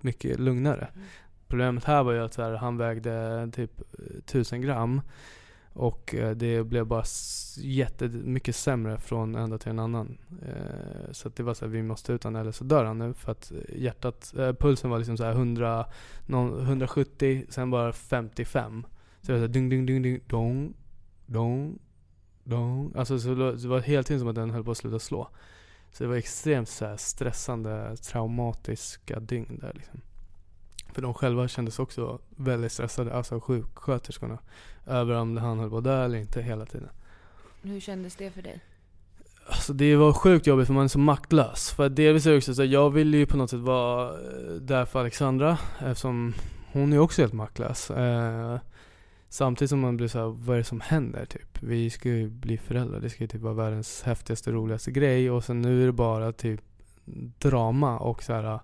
mycket 0.00 0.40
lugnare. 0.40 0.88
Mm. 0.94 1.06
Problemet 1.46 1.84
här 1.84 2.02
var 2.02 2.12
ju 2.12 2.24
att 2.24 2.34
så 2.34 2.42
här, 2.42 2.52
han 2.52 2.76
vägde 2.76 3.48
typ 3.52 3.80
eh, 3.80 4.16
1000 4.18 4.60
gram 4.62 5.00
och 5.78 6.14
eh, 6.14 6.30
det 6.30 6.64
blev 6.64 6.86
bara 6.86 7.04
jättemycket 7.56 8.56
sämre 8.56 8.98
från 8.98 9.34
en 9.34 9.50
dag 9.50 9.60
till 9.60 9.70
en 9.70 9.78
annan. 9.78 10.18
Eh, 10.42 11.12
så 11.12 11.28
att 11.28 11.36
det 11.36 11.42
var 11.42 11.54
så 11.54 11.64
här, 11.64 11.72
vi 11.72 11.82
måste 11.82 12.12
ut 12.12 12.24
honom 12.24 12.40
eller 12.40 12.52
så 12.52 12.64
dör 12.64 12.84
han 12.84 12.98
nu 12.98 13.14
för 13.14 13.32
att 13.32 13.52
eh, 13.52 13.82
hjärtat, 13.82 14.34
pulsen 14.58 14.90
var 14.90 14.98
liksom 14.98 15.16
så 15.16 15.24
här 15.24 15.32
100, 15.32 15.86
170, 16.28 17.44
sen 17.48 17.70
bara 17.70 17.92
55. 17.92 18.86
Så 19.20 19.26
det 19.26 19.32
var 19.32 19.38
så 19.38 19.40
här, 19.40 19.48
ding, 19.48 19.68
ding, 19.68 19.86
ding, 19.86 20.02
ding, 20.02 20.20
dong, 20.26 20.74
dong, 21.26 21.78
dong. 22.44 22.92
Alltså 22.96 23.18
så 23.18 23.34
det 23.34 23.68
var 23.68 23.80
hela 23.80 24.02
tiden 24.02 24.20
som 24.20 24.28
att 24.28 24.34
den 24.34 24.50
höll 24.50 24.64
på 24.64 24.70
att 24.70 24.78
sluta 24.78 24.98
slå. 24.98 25.28
Så 25.92 26.04
det 26.04 26.08
var 26.08 26.16
extremt 26.16 26.68
så 26.68 26.86
här 26.86 26.96
stressande, 26.96 27.96
traumatiska 27.96 29.20
dygn 29.20 29.58
där 29.60 29.72
liksom. 29.74 30.00
För 30.92 31.02
de 31.02 31.14
själva 31.14 31.48
kändes 31.48 31.78
också 31.78 32.18
väldigt 32.36 32.72
stressade, 32.72 33.14
alltså 33.14 33.40
sjuksköterskorna. 33.40 34.38
Över 34.86 35.14
om 35.14 35.36
han 35.36 35.58
höll 35.58 35.70
på 35.70 35.78
att 35.78 35.84
dö 35.84 36.04
eller 36.04 36.18
inte 36.18 36.42
hela 36.42 36.66
tiden. 36.66 36.88
Hur 37.62 37.80
kändes 37.80 38.16
det 38.16 38.30
för 38.30 38.42
dig? 38.42 38.60
Alltså 39.46 39.72
det 39.72 39.96
var 39.96 40.12
sjukt 40.12 40.46
jobbigt 40.46 40.66
för 40.66 40.74
man 40.74 40.84
är 40.84 40.88
så 40.88 40.98
maktlös. 40.98 41.70
För 41.70 41.88
delvis 41.88 42.26
är 42.26 42.30
det 42.30 42.36
också 42.36 42.54
så 42.54 42.62
att 42.62 42.68
jag 42.68 42.90
ville 42.90 43.16
ju 43.16 43.26
på 43.26 43.36
något 43.36 43.50
sätt 43.50 43.60
vara 43.60 44.08
eh, 44.08 44.52
där 44.54 44.84
för 44.84 45.00
Alexandra 45.00 45.58
eftersom 45.78 46.34
hon 46.72 46.92
är 46.92 46.98
också 46.98 47.22
helt 47.22 47.32
maktlös. 47.32 47.90
Eh, 47.90 48.58
samtidigt 49.28 49.70
som 49.70 49.80
man 49.80 49.96
blir 49.96 50.08
så 50.08 50.18
här, 50.18 50.26
vad 50.26 50.54
är 50.54 50.58
det 50.58 50.64
som 50.64 50.80
händer 50.80 51.24
typ? 51.24 51.62
Vi 51.62 51.90
ska 51.90 52.08
ju 52.08 52.28
bli 52.28 52.58
föräldrar, 52.58 53.00
det 53.00 53.10
ska 53.10 53.24
ju 53.24 53.28
typ 53.28 53.40
vara 53.40 53.54
världens 53.54 54.02
häftigaste, 54.02 54.52
roligaste 54.52 54.90
grej 54.90 55.30
och 55.30 55.44
sen 55.44 55.62
nu 55.62 55.82
är 55.82 55.86
det 55.86 55.92
bara 55.92 56.32
typ 56.32 56.60
drama 57.38 57.98
och 57.98 58.22
så 58.22 58.32
här 58.32 58.60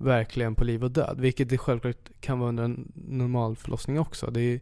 verkligen 0.00 0.54
på 0.54 0.64
liv 0.64 0.84
och 0.84 0.90
död. 0.90 1.20
Vilket 1.20 1.48
det 1.48 1.58
självklart 1.58 2.10
kan 2.20 2.38
vara 2.38 2.48
under 2.48 2.64
en 2.64 2.92
normal 2.94 3.56
förlossning 3.56 4.00
också. 4.00 4.30
Det, 4.30 4.40
är, 4.40 4.60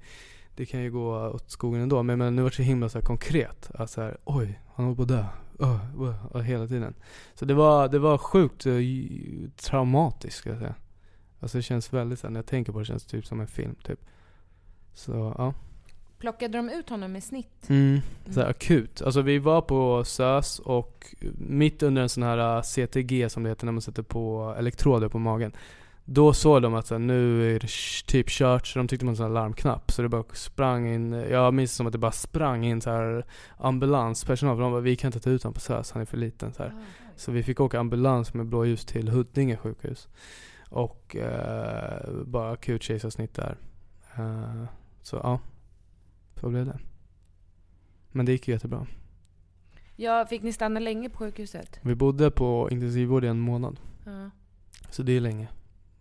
det 0.55 0.67
kan 0.67 0.83
ju 0.83 0.91
gå 0.91 1.29
åt 1.29 1.51
skogen 1.51 1.83
ändå. 1.83 2.03
Men, 2.03 2.19
men 2.19 2.37
nu 2.37 2.43
var 2.43 2.51
det 2.51 2.57
så 2.57 2.63
himla 2.63 2.89
så 2.89 2.99
här 2.99 3.05
konkret. 3.05 3.71
Att 3.75 3.91
så 3.91 4.01
här, 4.01 4.17
oj, 4.25 4.61
han 4.75 4.85
håller 4.85 4.97
på 4.97 5.03
att 5.03 5.09
dö. 5.09 5.25
Oh, 5.59 6.01
oh, 6.03 6.37
oh, 6.37 6.41
hela 6.41 6.67
tiden. 6.67 6.95
Så 7.35 7.45
det 7.45 7.55
var, 7.55 7.89
det 7.89 7.99
var 7.99 8.19
sjukt 8.19 8.67
uh, 8.67 8.83
traumatiskt 9.57 10.39
ska 10.39 10.51
jag 10.51 10.59
säga. 10.59 10.75
Alltså 11.41 11.59
det 11.59 11.63
känns 11.63 11.93
väldigt, 11.93 12.19
så 12.19 12.27
här, 12.27 12.33
när 12.33 12.39
jag 12.39 12.47
tänker 12.47 12.73
på 12.73 12.79
det 12.79 12.85
känns 12.85 13.05
det 13.05 13.11
typ 13.11 13.27
som 13.27 13.41
en 13.41 13.47
film 13.47 13.75
typ. 13.75 14.01
Så 14.95 15.35
ja. 15.39 15.55
Plockade 16.19 16.59
de 16.59 16.71
ut 16.71 16.91
honom 16.91 17.13
med 17.13 17.25
snitt? 17.25 17.69
Mm. 17.69 18.01
Så 18.31 18.41
här, 18.41 18.49
akut. 18.49 19.03
Alltså 19.03 19.23
vi 19.23 19.39
var 19.39 19.61
på 19.61 20.05
SÖS 20.05 20.59
och 20.59 21.15
mitt 21.39 21.83
under 21.83 22.03
en 22.03 22.09
sån 22.09 22.23
här 22.23 22.57
uh, 22.57 22.63
CTG 22.63 23.29
som 23.29 23.43
det 23.43 23.49
heter 23.49 23.67
när 23.67 23.73
man 23.73 23.83
sätter 23.83 24.03
på 24.03 24.55
elektroder 24.59 25.09
på 25.09 25.19
magen. 25.19 25.53
Då 26.05 26.33
såg 26.33 26.63
de 26.63 26.75
att 26.75 26.87
så 26.87 26.95
här, 26.95 26.99
nu 26.99 27.55
är 27.57 27.61
det 27.61 27.69
typ 28.07 28.29
kört, 28.29 28.67
så 28.67 28.79
de 28.79 28.89
tyckte 28.89 29.07
man 29.07 29.17
sån 29.17 29.27
här 29.27 29.33
larmknapp. 29.33 29.91
Så 29.93 30.03
det 30.03 30.09
bara 30.09 30.25
sprang 30.33 30.95
in, 30.95 31.13
jag 31.13 31.55
minns 31.55 31.75
som 31.75 31.87
att 31.87 31.93
det 31.93 31.99
bara 31.99 32.13
sprang 32.13 32.65
in 32.65 32.81
så 32.81 32.91
här 32.91 33.25
ambulanspersonal. 33.57 34.57
För 34.57 34.63
de 34.63 34.73
bara, 34.73 34.81
vi 34.81 34.97
kan 34.97 35.09
inte 35.09 35.21
ta 35.21 35.31
ut 35.31 35.43
honom 35.43 35.55
på 35.55 35.61
SÖS, 35.61 35.93
han 35.93 36.03
är 36.03 36.07
för 36.07 36.17
liten. 36.17 36.53
Så, 36.53 36.63
här. 36.63 36.73
så 37.17 37.33
vi 37.33 37.43
fick 37.43 37.61
åka 37.61 37.81
ambulans 37.81 38.35
med 38.35 38.47
blåljus 38.47 38.85
till 38.85 39.09
Huddinge 39.09 39.57
sjukhus. 39.57 40.09
Och 40.71 41.17
eh, 41.17 42.11
bara 42.25 42.51
akut 42.51 42.83
kejsarsnitt 42.83 43.35
där. 43.35 43.57
Eh, 44.17 44.65
så 45.03 45.17
ja, 45.23 45.41
så 46.41 46.49
blev 46.49 46.67
det. 46.67 46.79
Men 48.13 48.27
det 48.27 48.33
gick 48.33 48.49
ju 48.49 48.55
jättebra. 48.55 48.87
Ja, 49.97 50.27
fick 50.27 50.43
ni 50.43 50.53
stanna 50.53 50.81
länge 50.81 51.09
på 51.11 51.19
sjukhuset? 51.19 51.81
Vi 51.83 51.95
bodde 51.95 52.31
på 52.31 52.69
intensivvård 52.71 53.25
i 53.25 53.29
en 53.29 53.41
månad. 53.41 53.81
Ja. 54.05 54.31
Så 54.91 55.03
det 55.03 55.13
är 55.13 55.21
länge 55.21 55.49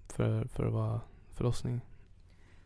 för, 0.10 0.46
för 0.46 0.66
att 0.66 0.74
vara 0.74 1.02
förlossning. 1.34 1.82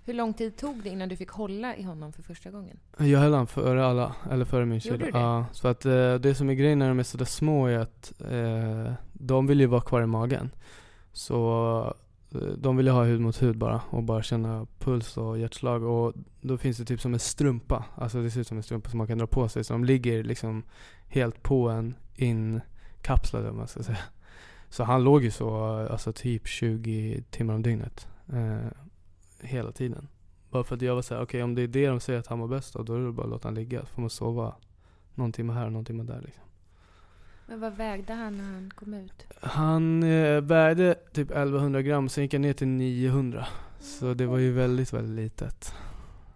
Hur 0.03 0.13
lång 0.13 0.33
tid 0.33 0.57
tog 0.57 0.83
det 0.83 0.89
innan 0.89 1.09
du 1.09 1.15
fick 1.15 1.29
hålla 1.29 1.75
i 1.75 1.83
honom 1.83 2.13
för 2.13 2.23
första 2.23 2.51
gången? 2.51 2.79
Jag 2.97 3.19
höll 3.19 3.33
han 3.33 3.47
före 3.47 3.85
alla, 3.85 4.15
eller 4.31 4.45
före 4.45 4.65
min 4.65 4.79
Gjorde 4.79 4.97
kille. 4.97 5.05
du 5.05 5.11
det? 5.11 5.19
Ja, 5.19 5.45
så 5.51 5.67
att 5.67 5.85
eh, 5.85 6.15
det 6.15 6.35
som 6.35 6.49
är 6.49 6.53
grejen 6.53 6.79
när 6.79 6.87
de 6.87 6.99
är 6.99 7.03
sådär 7.03 7.25
små 7.25 7.67
är 7.67 7.77
att 7.79 8.21
eh, 8.31 8.93
de 9.13 9.47
vill 9.47 9.59
ju 9.59 9.65
vara 9.65 9.81
kvar 9.81 10.01
i 10.01 10.05
magen. 10.05 10.49
Så 11.13 11.95
Eh, 12.35 12.39
de 12.41 12.77
vill 12.77 12.85
ju 12.85 12.91
ha 12.91 13.03
hud 13.03 13.21
mot 13.21 13.41
hud 13.41 13.57
bara 13.57 13.81
och 13.89 14.03
bara 14.03 14.23
känna 14.23 14.67
puls 14.79 15.17
och 15.17 15.39
hjärtslag 15.39 15.83
och 15.83 16.13
då 16.41 16.57
finns 16.57 16.77
det 16.77 16.85
typ 16.85 17.01
som 17.01 17.13
en 17.13 17.19
strumpa. 17.19 17.85
Alltså 17.95 18.21
det 18.21 18.31
ser 18.31 18.41
ut 18.41 18.47
som 18.47 18.57
en 18.57 18.63
strumpa 18.63 18.89
som 18.89 18.97
man 18.97 19.07
kan 19.07 19.17
dra 19.17 19.27
på 19.27 19.49
sig. 19.49 19.63
Så 19.63 19.73
de 19.73 19.83
ligger 19.83 20.23
liksom 20.23 20.63
helt 21.07 21.43
på 21.43 21.69
en 21.69 21.95
inkapslade 22.15 23.49
om 23.49 23.57
man 23.57 23.67
ska 23.67 23.83
säga. 23.83 23.97
Så 24.69 24.83
han 24.83 25.03
låg 25.03 25.23
ju 25.23 25.31
så, 25.31 25.55
alltså 25.91 26.13
typ 26.13 26.47
20 26.47 27.23
timmar 27.29 27.53
om 27.53 27.61
dygnet. 27.61 28.07
Eh, 28.33 28.71
hela 29.39 29.71
tiden. 29.71 30.07
Bara 30.49 30.63
för 30.63 30.75
att 30.75 30.81
jag 30.81 30.95
var 30.95 31.01
såhär, 31.01 31.23
okej 31.23 31.43
om 31.43 31.55
det 31.55 31.61
är 31.61 31.67
det 31.67 31.87
de 31.87 31.99
säger 31.99 32.19
att 32.19 32.27
han 32.27 32.39
var 32.39 32.47
bäst 32.47 32.75
av, 32.75 32.85
då 32.85 32.93
är 32.93 32.99
det 32.99 33.11
bara 33.11 33.23
att 33.23 33.29
låta 33.29 33.47
han 33.47 33.55
ligga. 33.55 33.79
Så 33.79 33.85
får 33.85 34.01
man 34.01 34.09
sova 34.09 34.55
någon 35.15 35.31
timme 35.31 35.53
här 35.53 35.65
och 35.65 35.71
någon 35.71 35.85
timme 35.85 36.03
där 36.03 36.21
liksom. 36.21 36.43
Men 37.51 37.59
vad 37.59 37.73
vägde 37.77 38.13
han 38.13 38.37
när 38.37 38.43
han 38.43 38.71
kom 38.75 38.93
ut? 38.93 39.25
Han 39.41 40.03
eh, 40.03 40.41
vägde 40.41 40.95
typ 41.13 41.31
1100 41.31 41.81
gram, 41.81 42.09
sen 42.09 42.23
gick 42.23 42.33
han 42.33 42.41
ner 42.41 42.53
till 42.53 42.67
900. 42.67 43.45
Så 43.79 44.13
det 44.13 44.25
var 44.25 44.37
ju 44.37 44.51
väldigt, 44.51 44.93
väldigt 44.93 45.15
litet. 45.25 45.73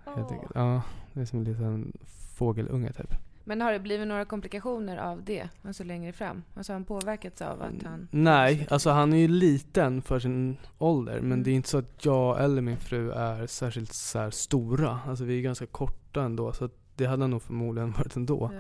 Enkelt. 0.05 0.51
Ja, 0.55 0.81
det 1.13 1.21
är 1.21 1.25
som 1.25 1.39
en 1.39 1.45
liten 1.45 1.93
fågelunge 2.35 2.91
typ. 2.93 3.13
Men 3.43 3.61
har 3.61 3.71
det 3.71 3.79
blivit 3.79 4.07
några 4.07 4.25
komplikationer 4.25 4.97
av 4.97 5.23
det? 5.23 5.49
Alltså 5.61 5.83
längre 5.83 6.13
fram? 6.13 6.43
Alltså 6.55 6.71
har 6.73 6.75
han 6.75 6.85
påverkats 6.85 7.41
av 7.41 7.61
att 7.61 7.83
han... 7.83 8.07
Nej, 8.11 8.67
alltså 8.69 8.89
han 8.89 9.13
är 9.13 9.17
ju 9.17 9.27
liten 9.27 10.01
för 10.01 10.19
sin 10.19 10.57
ålder. 10.77 11.13
Men 11.21 11.31
Mm. 11.31 11.43
det 11.43 11.51
är 11.51 11.55
inte 11.55 11.69
så 11.69 11.77
att 11.77 12.05
jag 12.05 12.43
eller 12.43 12.61
min 12.61 12.77
fru 12.77 13.11
är 13.11 13.47
särskilt 13.47 13.93
så 13.93 14.19
här 14.19 14.29
stora. 14.29 14.99
Alltså 15.07 15.23
vi 15.23 15.37
är 15.37 15.41
ganska 15.41 15.65
korta 15.65 16.21
ändå. 16.23 16.53
Så 16.53 16.69
det 16.95 17.05
hade 17.05 17.23
han 17.23 17.31
nog 17.31 17.41
förmodligen 17.41 17.91
varit 17.97 18.15
ändå. 18.15 18.49
Ja. 18.53 18.59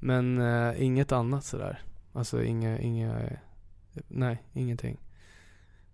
Men 0.00 0.38
eh, 0.38 0.82
inget 0.82 1.12
annat 1.12 1.44
sådär. 1.44 1.78
Alltså 2.16 2.42
inga, 2.44 2.78
inga, 2.78 3.20
nej 4.08 4.42
ingenting. 4.52 4.96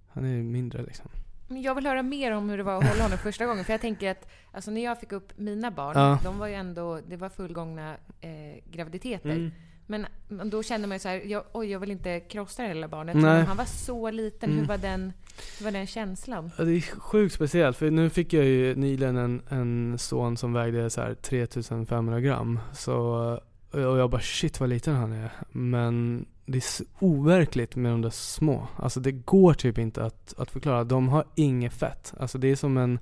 Han 0.08 0.24
är 0.24 0.42
mindre 0.42 0.82
liksom. 0.82 1.10
Men 1.48 1.62
jag 1.62 1.74
vill 1.74 1.86
höra 1.86 2.02
mer 2.02 2.32
om 2.32 2.48
hur 2.50 2.56
det 2.58 2.62
var 2.62 2.78
att 2.78 2.88
hålla 2.88 3.02
honom 3.02 3.18
första 3.22 3.46
gången. 3.46 3.64
För 3.64 3.72
jag 3.72 3.80
tänker 3.80 4.10
att 4.10 4.28
alltså, 4.52 4.70
när 4.70 4.84
jag 4.84 5.00
fick 5.00 5.12
upp 5.12 5.38
mina 5.38 5.70
barn, 5.70 5.92
Ja. 5.96 6.18
de 6.24 6.38
var 6.38 6.46
ju 6.46 6.54
ändå, 6.54 7.00
det 7.08 7.16
var 7.16 7.28
fullgångna 7.28 7.96
eh, 8.20 8.30
graviditeter. 8.72 9.30
Mm. 9.30 9.50
Men 9.86 10.06
då 10.50 10.62
kände 10.62 10.86
man 10.88 10.94
ju 10.94 10.98
så 10.98 11.08
här, 11.08 11.16
jag, 11.26 11.44
oj 11.52 11.70
jag 11.70 11.80
vill 11.80 11.90
inte 11.90 12.20
krossa 12.20 12.62
det 12.62 12.74
lilla 12.74 12.88
barnet. 12.88 13.16
Nej. 13.16 13.42
Han 13.44 13.56
var 13.56 13.64
så 13.64 14.10
liten, 14.10 14.50
hur, 14.50 14.56
Mm. 14.58 14.68
var 14.68 14.78
den, 14.78 15.12
hur 15.58 15.64
var 15.64 15.72
den 15.72 15.86
känslan? 15.86 16.50
Ja, 16.58 16.64
det 16.64 16.72
är 16.72 16.80
sjukt 16.80 17.34
speciellt 17.34 17.76
för 17.76 17.90
nu 17.90 18.10
fick 18.10 18.32
jag 18.32 18.44
ju 18.44 18.74
nyligen 18.74 19.16
en, 19.16 19.42
en 19.48 19.98
son 19.98 20.36
som 20.36 20.52
vägde 20.52 20.90
så 20.90 21.00
här 21.00 21.14
3500 21.14 22.20
gram. 22.20 22.60
Så, 22.72 23.40
och 23.72 23.98
jag 23.98 24.10
bara 24.10 24.20
shit 24.20 24.60
vad 24.60 24.68
liten 24.68 24.94
han 24.94 25.12
är. 25.12 25.30
Men 25.52 26.26
det 26.46 26.58
är 26.58 26.64
overkligt 26.98 27.76
med 27.76 27.92
de 27.92 28.02
där 28.02 28.10
små. 28.10 28.68
Alltså 28.76 29.00
det 29.00 29.12
går 29.12 29.54
typ 29.54 29.78
inte 29.78 30.04
att, 30.04 30.34
att 30.38 30.50
förklara. 30.50 30.84
De 30.84 31.08
har 31.08 31.24
inget 31.34 31.72
fett. 31.72 32.12
Alltså 32.16 32.38
det 32.38 32.50
är 32.50 32.56
som 32.56 32.76
en 32.76 32.98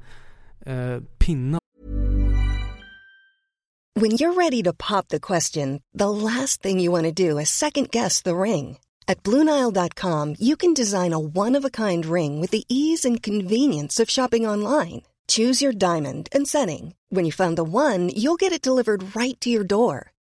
eh, 0.61 1.01
pinne 1.18 1.61
When 4.01 4.12
you're 4.12 4.35
ready 4.35 4.62
to 4.62 4.73
pop 4.73 5.09
the 5.09 5.21
question, 5.21 5.83
the 5.93 6.09
last 6.09 6.62
thing 6.62 6.81
you 6.81 6.93
want 6.93 7.05
to 7.05 7.12
do 7.12 7.39
is 7.39 7.51
second 7.51 7.91
guess 7.91 8.23
the 8.23 8.37
ring. 8.37 8.79
At 9.07 9.23
Bluenile.com, 9.23 10.37
you 10.39 10.57
can 10.57 10.73
design 10.73 11.12
a 11.12 11.18
one 11.18 11.59
of 11.59 11.64
a 11.64 11.71
kind 11.71 12.07
ring 12.07 12.41
with 12.41 12.51
the 12.51 12.64
ease 12.68 13.05
and 13.05 13.23
convenience 13.23 13.99
of 13.99 14.09
shopping 14.09 14.47
online. 14.47 15.03
Choose 15.27 15.61
your 15.61 15.73
diamond 15.73 16.29
and 16.33 16.47
setting. 16.49 16.95
When 17.11 17.25
you 17.25 17.33
find 17.33 17.59
the 17.59 17.64
one, 17.64 18.09
you'll 18.09 18.41
get 18.41 18.53
it 18.53 18.62
delivered 18.62 19.16
right 19.16 19.39
to 19.41 19.51
your 19.51 19.64
door. 19.64 20.12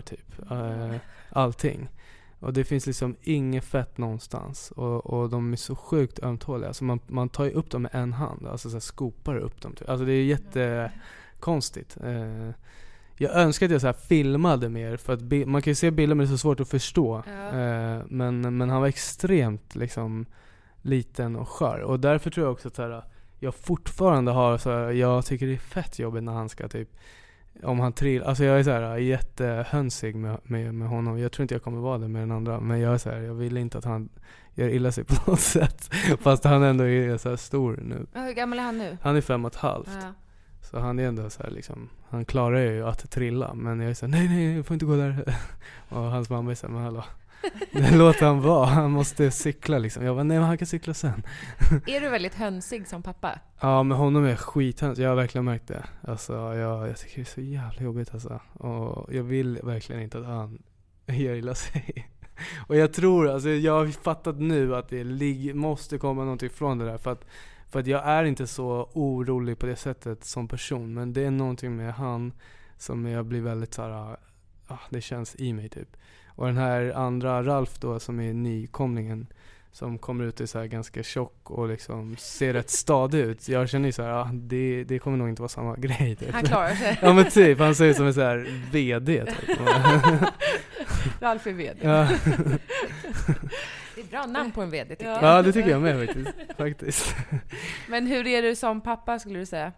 Typ. 0.00 0.50
Eh, 0.50 0.96
allting. 1.30 1.88
Och 2.40 2.52
det 2.52 2.64
finns 2.64 2.86
liksom 2.86 3.16
inget 3.22 3.64
fett 3.64 3.98
någonstans. 3.98 4.70
Och, 4.70 5.06
och 5.06 5.30
de 5.30 5.52
är 5.52 5.56
så 5.56 5.76
sjukt 5.76 6.22
ömtåliga. 6.22 6.72
Så 6.72 6.84
man, 6.84 7.00
man 7.06 7.28
tar 7.28 7.44
ju 7.44 7.50
upp 7.50 7.70
dem 7.70 7.82
med 7.82 7.94
en 7.94 8.12
hand. 8.12 8.46
Alltså 8.46 8.70
så 8.70 8.80
skopar 8.80 9.36
upp 9.36 9.60
dem. 9.60 9.72
Typ. 9.72 9.88
Alltså 9.88 10.04
det 10.04 10.12
är 10.12 10.24
jättekonstigt. 10.24 11.96
Eh, 12.04 12.50
jag 13.16 13.34
önskar 13.34 13.66
att 13.66 13.72
jag 13.72 13.80
så 13.80 13.92
filmade 13.92 14.68
mer. 14.68 14.96
För 14.96 15.12
att 15.12 15.48
man 15.48 15.62
kan 15.62 15.70
ju 15.70 15.74
se 15.74 15.90
bilder 15.90 16.14
men 16.14 16.26
det 16.26 16.32
är 16.32 16.34
så 16.34 16.38
svårt 16.38 16.60
att 16.60 16.68
förstå. 16.68 17.22
Ja. 17.26 17.46
Eh, 17.48 18.02
men, 18.08 18.56
men 18.56 18.70
han 18.70 18.80
var 18.80 18.88
extremt 18.88 19.74
liksom 19.74 20.26
liten 20.82 21.36
och 21.36 21.48
skör. 21.48 21.80
Och 21.80 22.00
därför 22.00 22.30
tror 22.30 22.46
jag 22.46 22.52
också 22.52 22.68
att 22.68 22.76
så 22.76 22.82
här, 22.82 23.02
jag 23.38 23.54
fortfarande 23.54 24.32
har 24.32 24.58
så 24.58 24.70
här, 24.70 24.90
jag 24.90 25.26
tycker 25.26 25.46
det 25.46 25.52
är 25.52 25.58
fett 25.58 25.98
jobbigt 25.98 26.22
när 26.22 26.32
han 26.32 26.48
ska 26.48 26.68
typ 26.68 26.88
om 27.62 27.80
han 27.80 27.92
trillar, 27.92 28.26
alltså 28.26 28.44
jag 28.44 28.58
är 28.58 28.62
så 28.62 28.70
här 28.70 28.96
jättehönsig 28.96 30.14
med, 30.16 30.38
med, 30.42 30.74
med 30.74 30.88
honom. 30.88 31.18
Jag 31.18 31.32
tror 31.32 31.42
inte 31.42 31.54
jag 31.54 31.62
kommer 31.62 31.80
vara 31.80 31.98
det 31.98 32.08
med 32.08 32.22
den 32.22 32.32
andra. 32.32 32.60
Men 32.60 32.80
jag 32.80 32.94
är 32.94 32.98
så 32.98 33.10
här, 33.10 33.20
jag 33.20 33.34
vill 33.34 33.56
inte 33.56 33.78
att 33.78 33.84
han 33.84 34.08
gör 34.54 34.68
illa 34.68 34.92
sig 34.92 35.04
på 35.08 35.30
något 35.30 35.40
sätt. 35.40 35.90
Fast 36.20 36.44
han 36.44 36.62
ändå 36.62 36.84
är 36.84 37.16
så 37.16 37.28
här 37.28 37.36
stor 37.36 37.78
nu. 37.82 38.06
Hur 38.12 38.32
gammal 38.32 38.58
är 38.58 38.62
han 38.62 38.78
nu? 38.78 38.98
Han 39.02 39.16
är 39.16 39.20
fem 39.20 39.44
och 39.44 39.52
ett 39.52 39.58
halvt. 39.58 39.98
Ja. 40.02 40.12
Så 40.62 40.78
han 40.78 40.98
är 40.98 41.08
ändå 41.08 41.30
så 41.30 41.42
här 41.42 41.50
liksom, 41.50 41.88
han 42.08 42.24
klarar 42.24 42.58
ju 42.58 42.86
att 42.86 43.10
trilla. 43.10 43.54
Men 43.54 43.80
jag 43.80 43.90
är 43.90 43.94
så 43.94 44.06
här, 44.06 44.12
nej 44.12 44.28
nej, 44.28 44.56
jag 44.56 44.66
får 44.66 44.74
inte 44.74 44.86
gå 44.86 44.96
där. 44.96 45.34
Och 45.88 46.02
hans 46.02 46.30
mamma 46.30 46.50
är 46.50 46.54
så 46.54 46.66
här, 46.66 46.74
men 46.74 46.82
hallå. 46.82 47.04
Låt 47.92 48.20
han 48.20 48.40
vara, 48.40 48.66
han 48.66 48.90
måste 48.90 49.30
cykla 49.30 49.78
liksom. 49.78 50.04
Jag 50.04 50.16
bara, 50.16 50.24
nej 50.24 50.38
men 50.38 50.46
han 50.46 50.58
kan 50.58 50.66
cykla 50.66 50.94
sen. 50.94 51.22
Är 51.86 52.00
du 52.00 52.08
väldigt 52.08 52.34
hönsig 52.34 52.88
som 52.88 53.02
pappa? 53.02 53.38
Ja 53.60 53.82
men 53.82 53.98
honom 53.98 54.24
är 54.24 54.36
skithöns, 54.36 54.98
jag 54.98 55.08
har 55.08 55.16
verkligen 55.16 55.44
märkt 55.44 55.68
det. 55.68 55.84
Alltså 56.02 56.32
jag, 56.32 56.88
jag 56.88 56.96
tycker 56.96 57.16
det 57.16 57.22
är 57.22 57.24
så 57.24 57.40
jävla 57.40 57.82
jobbigt 57.82 58.14
alltså. 58.14 58.40
Och 58.52 59.14
jag 59.14 59.22
vill 59.22 59.60
verkligen 59.62 60.02
inte 60.02 60.18
att 60.18 60.26
han 60.26 60.62
gör 61.06 61.34
illa 61.34 61.54
sig. 61.54 62.10
Och 62.66 62.76
jag 62.76 62.92
tror, 62.92 63.28
alltså 63.28 63.48
jag 63.48 63.72
har 63.72 63.86
fattat 63.86 64.38
nu 64.38 64.76
att 64.76 64.88
det 64.88 65.54
måste 65.54 65.98
komma 65.98 66.22
någonting 66.22 66.50
från 66.50 66.78
det 66.78 66.84
där. 66.84 66.98
För 66.98 67.12
att, 67.12 67.24
för 67.68 67.80
att 67.80 67.86
jag 67.86 68.04
är 68.04 68.24
inte 68.24 68.46
så 68.46 68.90
orolig 68.92 69.58
på 69.58 69.66
det 69.66 69.76
sättet 69.76 70.24
som 70.24 70.48
person. 70.48 70.94
Men 70.94 71.12
det 71.12 71.24
är 71.24 71.30
någonting 71.30 71.76
med 71.76 71.94
han 71.94 72.32
som 72.78 73.06
jag 73.06 73.26
blir 73.26 73.40
väldigt 73.40 73.74
såhär, 73.74 74.16
ah, 74.66 74.78
det 74.90 75.00
känns 75.00 75.36
i 75.36 75.52
mig 75.52 75.68
typ. 75.68 75.96
Och 76.36 76.46
den 76.46 76.56
här 76.56 76.92
andra 76.96 77.42
Ralf 77.42 77.78
då 77.78 78.00
som 78.00 78.20
är 78.20 78.32
nykomlingen 78.32 79.26
som 79.72 79.98
kommer 79.98 80.24
ut 80.24 80.34
och 80.34 80.40
är 80.40 80.46
så 80.46 80.64
ganska 80.66 81.02
tjock 81.02 81.50
och 81.50 81.68
liksom 81.68 82.16
ser 82.16 82.52
rätt 82.52 82.70
stadig 82.70 83.18
ut. 83.18 83.48
Jag 83.48 83.68
känner 83.68 83.88
ju 83.88 83.92
så 83.92 84.02
här, 84.02 84.10
ah, 84.10 84.30
det, 84.32 84.84
det 84.84 84.98
kommer 84.98 85.16
nog 85.16 85.28
inte 85.28 85.42
vara 85.42 85.48
samma 85.48 85.76
grej 85.76 86.16
typ. 86.16 86.32
Han 86.32 86.44
klarar 86.44 86.74
sig. 86.74 86.98
Ja 87.02 87.12
men 87.12 87.30
typ, 87.30 87.58
han 87.58 87.74
ser 87.74 87.84
ut 87.84 87.96
som 87.96 88.06
en 88.06 88.14
så 88.14 88.20
här 88.20 88.62
VD 88.72 89.26
typ. 89.26 89.58
Ralf 91.20 91.46
är 91.46 91.52
VD. 91.52 91.78
ja. 91.82 92.08
Det 93.94 94.00
är 94.00 94.10
bra 94.10 94.26
namn 94.26 94.50
på 94.50 94.62
en 94.62 94.70
VD 94.70 94.96
tycker 94.96 95.10
jag. 95.10 95.22
ja 95.22 95.42
det 95.42 95.52
tycker 95.52 95.70
jag 95.70 95.82
med 95.82 96.06
faktiskt. 96.06 96.36
faktiskt. 96.56 97.16
Men 97.88 98.06
hur 98.06 98.26
är 98.26 98.42
du 98.42 98.54
som 98.54 98.80
pappa 98.80 99.18
skulle 99.18 99.38
du 99.38 99.46
säga? 99.46 99.72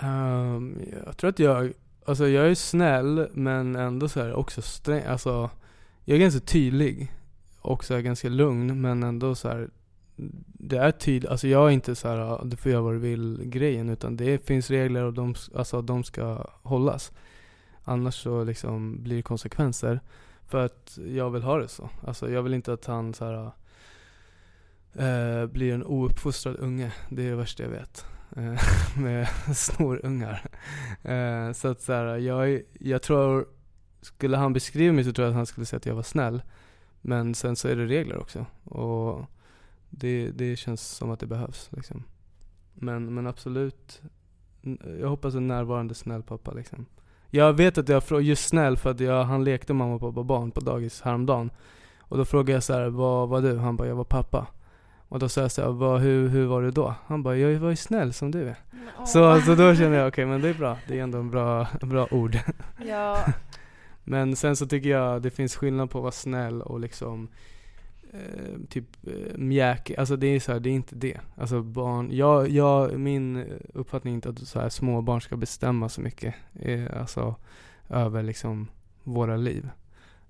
Ehm, 0.00 0.78
jag 1.06 1.16
tror 1.16 1.30
att 1.30 1.38
jag, 1.38 1.72
alltså 2.04 2.28
jag 2.28 2.50
är 2.50 2.54
snäll 2.54 3.28
men 3.32 3.76
ändå 3.76 4.08
så 4.08 4.22
här 4.22 4.34
också 4.34 4.62
sträng, 4.62 5.04
alltså 5.04 5.50
jag 6.08 6.16
är 6.16 6.20
ganska 6.20 6.40
tydlig 6.40 7.12
och 7.60 7.84
så 7.84 8.00
ganska 8.00 8.28
lugn 8.28 8.80
men 8.80 9.02
ändå 9.02 9.34
så 9.34 9.48
här 9.48 9.70
det 10.58 10.78
är 10.78 10.90
tydligt, 10.90 11.30
alltså 11.30 11.48
jag 11.48 11.66
är 11.66 11.70
inte 11.70 11.94
så 11.94 12.08
här, 12.08 12.18
ah, 12.18 12.44
du 12.44 12.56
får 12.56 12.72
göra 12.72 12.82
vad 12.82 12.94
du 12.94 12.98
vill 12.98 13.40
grejen 13.44 13.88
utan 13.88 14.16
det 14.16 14.46
finns 14.46 14.70
regler 14.70 15.04
och 15.04 15.12
de, 15.12 15.34
alltså, 15.54 15.82
de 15.82 16.04
ska 16.04 16.46
hållas. 16.62 17.12
Annars 17.84 18.14
så 18.14 18.44
liksom 18.44 19.02
blir 19.02 19.16
det 19.16 19.22
konsekvenser. 19.22 20.00
För 20.46 20.64
att 20.64 20.98
jag 21.06 21.30
vill 21.30 21.42
ha 21.42 21.58
det 21.58 21.68
så. 21.68 21.90
Alltså 22.06 22.30
jag 22.30 22.42
vill 22.42 22.54
inte 22.54 22.72
att 22.72 22.86
han 22.86 23.14
så 23.14 23.24
här, 23.24 23.50
eh, 24.94 25.46
blir 25.46 25.74
en 25.74 25.84
ouppfostrad 25.84 26.56
unge. 26.58 26.92
Det 27.08 27.26
är 27.26 27.30
det 27.30 27.36
värsta 27.36 27.62
jag 27.62 27.70
vet. 27.70 28.04
Eh, 28.36 28.60
med 29.02 29.28
snorungar. 29.54 30.50
Eh, 31.02 31.52
så 31.52 31.68
att 31.68 31.80
så 31.80 31.92
här, 31.92 32.16
jag, 32.16 32.62
jag 32.80 33.02
tror, 33.02 33.46
skulle 34.06 34.36
han 34.36 34.52
beskriva 34.52 34.92
mig 34.92 35.04
så 35.04 35.12
tror 35.12 35.24
jag 35.24 35.30
att 35.30 35.36
han 35.36 35.46
skulle 35.46 35.66
säga 35.66 35.78
att 35.78 35.86
jag 35.86 35.94
var 35.94 36.02
snäll. 36.02 36.42
Men 37.00 37.34
sen 37.34 37.56
så 37.56 37.68
är 37.68 37.76
det 37.76 37.86
regler 37.86 38.18
också. 38.18 38.46
Och 38.64 39.24
det, 39.90 40.30
det 40.30 40.56
känns 40.56 40.88
som 40.88 41.10
att 41.10 41.20
det 41.20 41.26
behövs 41.26 41.68
liksom. 41.72 42.02
Men, 42.74 43.14
men 43.14 43.26
absolut, 43.26 44.02
jag 45.00 45.08
hoppas 45.08 45.34
en 45.34 45.48
närvarande 45.48 45.94
snäll 45.94 46.22
pappa 46.22 46.52
liksom. 46.52 46.86
Jag 47.30 47.52
vet 47.52 47.78
att 47.78 47.88
jag 47.88 48.02
frå- 48.02 48.20
just 48.20 48.48
snäll 48.48 48.76
för 48.76 48.90
att 48.90 49.00
jag, 49.00 49.24
han 49.24 49.44
lekte 49.44 49.74
mamma, 49.74 49.98
pappa, 49.98 50.22
barn 50.22 50.50
på 50.50 50.60
dagis 50.60 51.00
häromdagen. 51.02 51.50
Och 52.00 52.16
då 52.18 52.24
frågade 52.24 52.52
jag 52.52 52.62
så 52.62 52.72
här, 52.72 52.88
vad 52.88 53.28
var 53.28 53.42
du? 53.42 53.56
Han 53.58 53.76
bara, 53.76 53.88
jag 53.88 53.96
var 53.96 54.04
pappa. 54.04 54.46
Och 55.08 55.18
då 55.18 55.28
sa 55.28 55.40
jag 55.40 55.50
så 55.52 55.62
här, 55.62 55.68
vad, 55.68 56.00
hur, 56.00 56.28
hur 56.28 56.46
var 56.46 56.62
du 56.62 56.70
då? 56.70 56.94
Han 57.06 57.22
bara, 57.22 57.36
jag 57.36 57.60
var 57.60 57.70
ju 57.70 57.76
snäll 57.76 58.12
som 58.12 58.30
du 58.30 58.48
är. 58.48 58.56
Så, 59.06 59.40
så 59.40 59.54
då 59.54 59.74
känner 59.74 59.98
jag, 59.98 60.08
okej 60.08 60.26
men 60.26 60.40
det 60.42 60.48
är 60.48 60.54
bra. 60.54 60.78
Det 60.88 60.98
är 60.98 61.02
ändå 61.02 61.18
en 61.18 61.30
bra, 61.30 61.66
bra 61.80 62.08
ord. 62.10 62.38
Ja, 62.86 63.24
Men 64.08 64.36
sen 64.36 64.56
så 64.56 64.66
tycker 64.66 64.88
jag 64.88 65.22
det 65.22 65.30
finns 65.30 65.56
skillnad 65.56 65.90
på 65.90 65.98
att 65.98 66.02
vara 66.02 66.12
snäll 66.12 66.62
och 66.62 66.80
liksom 66.80 67.28
eh, 68.12 68.60
typ 68.68 69.06
eh, 69.06 69.38
mjäkig, 69.38 69.96
alltså 69.96 70.16
det 70.16 70.26
är 70.26 70.40
så 70.40 70.52
här, 70.52 70.60
det 70.60 70.70
är 70.70 70.74
inte 70.74 70.96
det. 70.96 71.20
Alltså 71.36 71.62
barn, 71.62 72.08
jag, 72.12 72.48
jag, 72.48 73.00
min 73.00 73.44
uppfattning 73.74 74.12
är 74.12 74.14
inte 74.14 74.28
att 74.28 74.38
så 74.38 74.60
här, 74.60 74.68
små 74.68 75.02
barn 75.02 75.20
ska 75.20 75.36
bestämma 75.36 75.88
så 75.88 76.00
mycket, 76.00 76.34
eh, 76.54 77.00
alltså 77.00 77.34
över 77.88 78.22
liksom 78.22 78.68
våra 79.02 79.36
liv. 79.36 79.68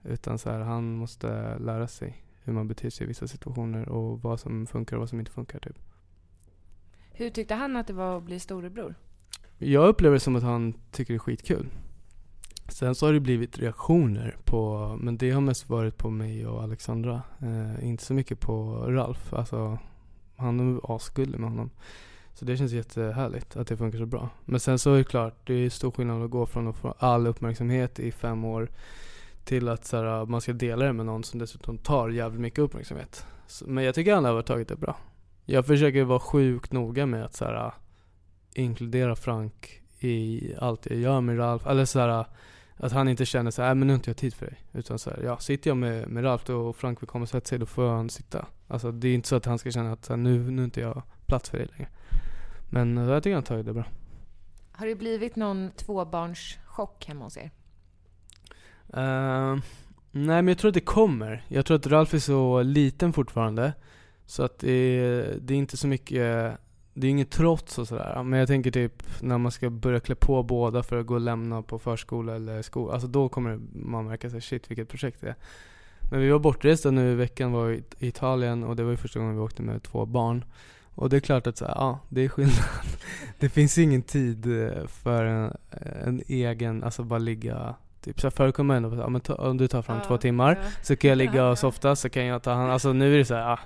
Utan 0.05 0.39
så 0.39 0.51
här, 0.51 0.61
han 0.61 0.97
måste 0.97 1.59
lära 1.59 1.89
sig 1.89 2.23
hur 2.43 2.53
man 2.53 2.69
beter 2.69 2.91
sig 2.91 3.05
i 3.05 3.09
vissa 3.09 3.29
situationer 3.29 3.89
och 3.89 4.23
vad 4.23 4.41
som 4.41 4.67
funkar 4.67 4.97
och 4.97 5.01
vad 5.01 5.09
som 5.09 5.19
inte 5.19 5.33
funkar 5.33 5.59
typ. 5.59 5.79
Hur 7.13 7.31
tyckte 7.31 7.55
han 7.55 7.77
att 7.77 7.87
det 7.87 7.93
var 7.93 8.17
att 8.17 8.23
bli 8.23 8.41
storebror? 8.41 8.95
Jag 9.59 9.89
upplever 9.89 10.15
det 10.15 10.21
som 10.21 10.37
att 10.37 10.43
han 10.43 10.75
tycker 10.91 11.15
det 11.15 11.17
är 11.17 11.19
skitkul. 11.19 11.69
Sen 12.69 12.95
så 12.95 13.07
har 13.07 13.13
det 13.13 13.21
blivit 13.21 13.59
reaktioner 13.59 14.37
på, 14.45 14.97
men 15.01 15.17
det 15.17 15.31
har 15.31 15.41
mest 15.41 15.69
varit 15.69 15.97
på 15.97 16.11
mig 16.11 16.47
och 16.47 16.63
Alexandra. 16.63 17.23
Eh, 17.43 17.89
inte 17.89 18.05
så 18.05 18.15
mycket 18.15 18.41
på 18.41 18.85
Ralf. 18.89 19.33
Alltså, 19.33 19.79
han 20.37 20.61
är 20.61 20.97
asgullig 20.97 21.41
med 21.41 21.51
honom. 21.51 21.71
Så 22.35 22.45
det 22.45 22.57
känns 22.57 22.73
jättehärligt 22.73 23.57
att 23.57 23.67
det 23.67 23.77
funkar 23.77 23.99
så 23.99 24.07
bra. 24.07 24.29
Men 24.45 24.61
sen 24.61 24.79
så 24.79 24.93
är 24.93 24.99
det 24.99 25.05
klart, 25.05 25.35
det 25.45 25.55
är 25.55 25.71
stor 25.71 25.91
skillnad 25.91 26.23
att 26.23 26.31
gå 26.31 26.47
från 26.47 26.69
att 26.69 26.77
få 26.77 26.95
all 26.99 27.27
uppmärksamhet 27.27 27.99
i 27.99 28.13
fem 28.13 28.45
år 28.45 28.71
till 29.45 29.69
att 29.69 29.85
så 29.85 29.97
här, 29.97 30.05
ah, 30.05 30.25
man 30.25 30.41
ska 30.41 30.53
dela 30.53 30.85
det 30.85 30.93
med 30.93 31.07
någon 31.07 31.25
som 31.25 31.41
dessutom 31.41 31.79
tar 31.79 32.09
jävligt 32.09 32.41
mycket 32.41 32.59
uppmärksamhet. 32.59 33.27
Så, 33.47 33.67
men 33.67 33.85
jag 33.85 33.95
tycker 33.95 34.15
alla 34.15 34.33
har 34.33 34.43
tagit 34.43 34.69
det 34.69 34.77
bra. 34.77 34.97
Jag 35.45 35.67
försöker 35.67 36.05
vara 36.05 36.21
sjukt 36.21 36.73
noga 36.73 37.07
med 37.07 37.25
att 37.25 37.35
så 37.35 37.45
här, 37.45 37.55
ah, 37.55 37.75
inkludera 38.55 39.17
Frank 39.17 39.83
i 40.01 40.53
allt 40.59 40.87
jag 40.87 40.99
gör 40.99 41.21
med 41.21 41.39
Ralf. 41.39 41.67
Eller 41.67 41.85
så 41.85 41.99
här, 42.01 42.09
ah, 42.09 42.27
att 42.77 42.93
han 42.93 43.09
inte 43.09 43.27
känner 43.27 43.51
så 43.51 43.63
här, 43.63 43.75
men 43.75 43.87
nu 43.87 43.93
har 43.93 43.97
inte 43.97 44.11
jag 44.11 44.17
tid 44.17 44.35
för 44.35 44.47
dig. 44.47 44.59
Utan 44.73 44.99
så 44.99 45.11
här, 45.11 45.23
ja, 45.23 45.39
sitter 45.39 45.71
jag 45.71 45.77
med, 45.77 46.09
med 46.09 46.25
Ralf 46.25 46.51
och 46.51 46.77
Frank 46.77 47.03
vill 47.03 47.09
komma 47.09 47.23
och 47.23 47.29
sätta 47.29 47.47
sig, 47.47 47.59
då 47.59 47.67
får 47.67 47.89
han 47.89 48.11
sitta. 48.11 48.47
Alltså 48.69 48.93
det 48.93 49.09
är 49.09 49.15
inte 49.15 49.29
så 49.29 49.37
att 49.37 49.47
han 49.47 49.59
ska 49.59 49.71
känna 49.71 49.93
att 49.93 50.09
här, 50.09 50.17
nu, 50.17 50.51
nu 50.51 50.63
är 50.63 50.65
inte 50.65 50.81
jag 50.81 51.03
plats 51.27 51.51
för 51.51 51.59
dig 51.59 51.69
längre. 51.71 51.89
Men 52.71 52.97
jag 52.97 53.23
tycker 53.23 53.35
han 53.35 53.43
tagit 53.43 53.67
det 53.67 53.73
bra. 53.73 53.85
Har 54.73 54.87
det 54.87 54.95
blivit 54.95 55.37
någon 55.37 55.71
tvåbarnschock 55.71 57.05
hemma 57.07 57.25
hos 57.25 57.37
er? 57.37 57.51
Uh, 58.97 59.61
nej 60.11 60.43
men 60.43 60.49
jag 60.49 60.59
tror 60.59 60.69
att 60.69 60.75
det 60.75 60.81
kommer. 60.81 61.45
Jag 61.49 61.67
tror 61.67 61.77
att 61.77 61.87
Ralf 61.87 62.15
är 62.15 62.19
så 62.19 62.63
liten 62.63 63.13
fortfarande. 63.13 63.73
Så 64.27 64.43
att 64.43 64.59
det, 64.59 65.23
det 65.41 65.55
är 65.55 65.59
inte 65.59 65.77
så 65.77 65.87
mycket, 65.87 66.57
det 66.99 67.07
är 67.07 67.11
inget 67.11 67.31
trots 67.31 67.79
och 67.79 67.89
sådär. 67.89 68.23
Men 68.23 68.39
jag 68.39 68.49
tänker 68.49 68.71
typ 68.71 69.03
när 69.21 69.39
man 69.39 69.53
ska 69.53 69.71
börja 69.71 70.01
klä 70.01 70.15
på 70.15 70.43
båda 70.43 70.83
för 70.83 71.01
att 71.01 71.07
gå 71.07 71.15
och 71.15 71.21
lämna 71.21 71.63
på 71.63 71.79
förskola 71.79 72.37
eller 72.37 72.63
skola. 72.63 72.93
Alltså 72.93 73.09
då 73.09 73.29
kommer 73.29 73.59
man 73.73 74.07
märka 74.07 74.31
sig 74.31 74.41
shit 74.41 74.71
vilket 74.71 74.89
projekt 74.89 75.21
det 75.21 75.29
är. 75.29 75.35
Men 76.11 76.21
vi 76.21 76.31
var 76.31 76.39
bortresta 76.39 76.91
nu 76.91 77.13
i 77.13 77.15
veckan, 77.15 77.53
var 77.53 77.71
i 77.71 77.83
Italien 77.99 78.65
och 78.65 78.77
det 78.77 78.83
var 78.83 78.91
ju 78.91 78.97
första 78.97 79.19
gången 79.19 79.35
vi 79.35 79.41
åkte 79.41 79.63
med 79.63 79.83
två 79.83 80.07
barn. 80.07 80.45
Och 80.95 81.09
det 81.11 81.17
är 81.17 81.21
klart 81.21 81.47
att 81.47 81.57
så 81.57 81.65
här, 81.65 81.75
ja, 81.75 82.01
det 82.09 82.25
är 82.25 82.29
skillnad. 82.29 82.65
det 83.39 83.49
finns 83.49 83.79
ingen 83.79 84.03
tid 84.03 84.63
eh, 84.63 84.87
för 84.87 85.25
en, 85.25 85.57
en 86.05 86.23
egen, 86.27 86.85
alltså 86.85 87.03
bara 87.03 87.19
ligga 87.19 87.75
Typ 88.01 88.21
så 88.21 88.31
förr 88.31 88.53
kunde 88.53 88.67
man 88.75 88.85
ändå, 88.85 89.11
men 89.11 89.21
ta, 89.21 89.35
om 89.35 89.57
du 89.57 89.69
tar 89.69 89.83
fram 89.83 89.97
Ja, 89.97 90.05
två 90.05 90.19
timmar 90.19 90.59
ja. 90.63 90.69
så 90.83 90.97
kan 90.97 91.09
jag 91.09 91.19
ligga 91.19 91.47
och 91.51 91.59
softa 91.59 91.97
så 91.97 92.09
kan 92.09 92.25
jag 92.25 92.43
ta 92.43 92.53
hand 92.53 92.73
Alltså 92.73 92.93
nu 92.93 93.15
är 93.15 93.19
det 93.19 93.25
så 93.25 93.35
här, 93.35 93.53
ah, 93.53 93.59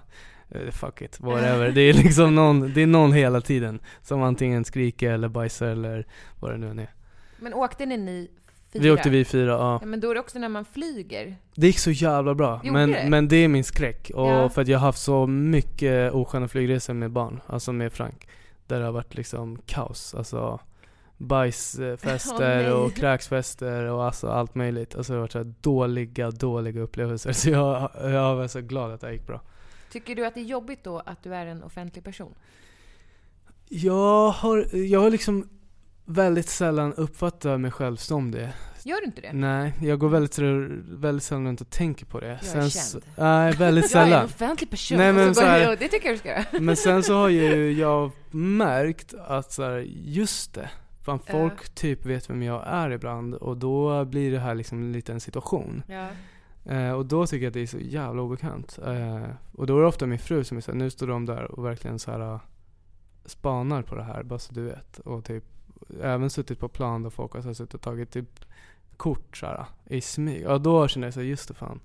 fuck 0.73 1.03
it, 1.03 1.21
whatever. 1.21 1.71
Det 1.71 1.81
är 1.81 1.93
liksom 1.93 2.35
någon, 2.35 2.73
det 2.75 2.83
är 2.83 2.87
någon 2.87 3.13
hela 3.13 3.41
tiden 3.41 3.81
som 4.03 4.23
antingen 4.23 4.65
skriker 4.65 5.11
eller 5.13 5.29
bajsar 5.29 5.67
eller 5.67 6.07
vad 6.41 6.51
det 6.51 6.57
nu 6.59 6.71
än 6.71 6.79
är. 6.79 6.91
Men 7.39 7.55
åkte 7.55 7.87
ni 7.87 7.97
ni 7.97 8.31
fyra? 8.73 8.83
Vi 8.83 8.91
åkte 8.91 9.11
vi 9.11 9.25
fyra, 9.25 9.51
ja. 9.51 9.79
Ja, 9.83 9.87
men 9.87 10.01
då 10.01 10.11
är 10.11 10.15
det 10.15 10.21
också 10.21 10.39
när 10.39 10.49
man 10.49 10.65
flyger. 10.65 11.37
Det 11.55 11.67
gick 11.67 11.79
så 11.79 11.91
jävla 11.91 12.35
bra. 12.35 12.61
Gjorde 12.65 12.73
Men, 12.73 12.91
det? 12.91 13.07
men 13.09 13.29
det 13.29 13.37
är 13.37 13.49
min 13.49 13.65
skräck. 13.65 14.11
Och 14.15 14.27
Ja. 14.27 14.49
för 14.49 14.63
att 14.63 14.69
jag 14.69 14.79
har 14.79 14.87
haft 14.87 15.03
så 15.03 15.27
mycket 15.27 16.13
osköna 16.13 16.49
flygresor 16.49 16.95
med 16.95 17.11
barn, 17.11 17.41
alltså 17.47 17.73
med 17.73 17.93
Frank. 17.93 18.29
Där 18.67 18.79
det 18.79 18.85
har 18.85 18.93
varit 18.93 19.15
liksom 19.15 19.59
kaos. 19.67 20.15
Alltså 20.15 20.61
bajsfester 21.17 22.57
nej. 22.63 22.73
och 22.73 22.95
kräksfester 22.95 23.85
och 23.85 24.05
alltså 24.05 24.29
allt 24.29 24.55
möjligt. 24.55 24.95
Alltså 24.97 25.13
det 25.13 25.17
har 25.17 25.21
varit 25.21 25.33
så 25.33 25.53
dåliga, 25.61 26.31
dåliga 26.31 26.81
upplevelser. 26.81 27.33
Så 27.41 27.51
jag, 27.51 27.91
jag 28.03 28.37
var 28.37 28.47
så 28.49 28.61
glad 28.61 28.93
att 28.93 29.01
det 29.01 29.13
gick 29.13 29.27
bra. 29.27 29.41
Tycker 29.91 30.17
du 30.17 30.27
att 30.27 30.35
det 30.35 30.41
är 30.41 30.45
jobbigt 30.45 30.85
då 30.85 30.99
att 30.99 31.23
du 31.23 31.35
är 31.35 31.47
en 31.47 31.63
offentlig 31.63 32.05
person? 32.05 32.35
Jag 33.69 34.31
har, 34.31 34.77
jag 34.77 35.01
har 35.01 35.11
liksom 35.11 35.49
väldigt 36.05 36.49
sällan 36.49 36.95
uppfattat 36.95 37.61
mig 37.61 37.71
själv 37.71 37.97
som 37.97 38.31
det. 38.31 38.53
Gör 38.85 38.97
du 39.01 39.05
inte 39.05 39.21
det? 39.21 39.33
Nej, 39.33 39.73
jag 39.83 39.99
går 39.99 40.09
väldigt, 40.09 40.39
väldigt 41.01 41.23
sällan 41.25 41.47
runt 41.47 41.61
och 41.61 41.71
tänker 41.71 42.07
på 42.07 42.21
det. 42.21 42.41
Jag 42.55 42.57
är 42.63 42.67
s- 42.67 42.93
känd. 42.93 43.05
Nej, 43.17 43.53
väldigt 43.53 43.93
Jag 43.93 44.01
är 44.03 44.05
en 44.07 44.11
sällan. 44.11 44.25
offentlig 44.25 44.71
person. 44.71 44.99
Nej, 44.99 45.13
men 45.13 45.35
så 45.35 45.41
så 45.41 45.47
här- 45.47 45.77
det 45.77 45.89
tycker 45.89 46.07
jag 46.07 46.15
du 46.15 46.19
ska 46.19 46.29
göra. 46.29 46.45
Men 46.61 46.77
sen 46.77 47.03
så 47.03 47.15
har 47.15 47.29
ju 47.29 47.73
jag 47.79 48.11
märkt 48.31 49.15
att 49.15 49.53
så 49.53 49.63
här, 49.63 49.79
just 50.05 50.55
det, 50.55 50.71
fan 51.05 51.19
folk 51.31 51.69
typ 51.75 52.07
vet 52.07 52.31
vem 52.31 52.43
jag 52.43 52.63
är 52.67 52.91
ibland 52.91 53.35
och 53.35 53.57
då 53.57 54.05
blir 54.05 54.33
det 54.33 54.39
här 54.39 54.55
liksom 54.55 54.79
en 54.79 54.93
liten 54.93 55.21
situation. 55.21 55.83
Ja. 55.89 56.09
Eh, 56.65 56.93
och 56.93 57.07
då 57.07 57.27
tycker 57.27 57.45
jag 57.45 57.51
att 57.51 57.55
det 57.55 57.61
är 57.61 57.67
så 57.67 57.79
jävla 57.79 58.23
obekant. 58.23 58.79
Eh, 58.87 59.31
och 59.53 59.67
då 59.67 59.77
är 59.77 59.81
det 59.81 59.89
ofta 59.89 60.07
min 60.07 60.19
fru 60.19 60.45
som 60.45 60.57
är 60.57 60.61
såhär, 60.61 60.79
nu 60.79 60.91
står 60.91 61.07
de 61.07 61.27
där 61.27 61.51
och 61.51 61.65
verkligen 61.65 61.99
så 61.99 62.11
här 62.11 62.33
uh, 62.33 62.41
spanar 63.25 63.83
på 63.83 63.95
det 63.95 64.03
här, 64.03 64.23
bara 64.23 64.39
så 64.39 64.53
du 64.55 64.63
vet. 64.63 64.99
Och 64.99 65.25
typ 65.25 65.45
även 66.03 66.31
suttit 66.31 66.59
på 66.59 66.69
plan 66.69 67.03
där 67.03 67.11
folk 67.11 67.33
har 67.33 67.43
suttit 67.55 67.75
och 67.75 67.81
tagit 67.81 68.11
typ 68.11 68.45
kort 68.97 69.37
så 69.37 69.47
här, 69.47 69.65
i 69.87 70.01
smyg. 70.01 70.47
Och 70.47 70.61
då 70.61 70.89
känner 70.89 71.07
jag 71.07 71.15
så 71.15 71.21
här, 71.21 71.27
just 71.27 71.49
det 71.49 71.55
fan. 71.55 71.81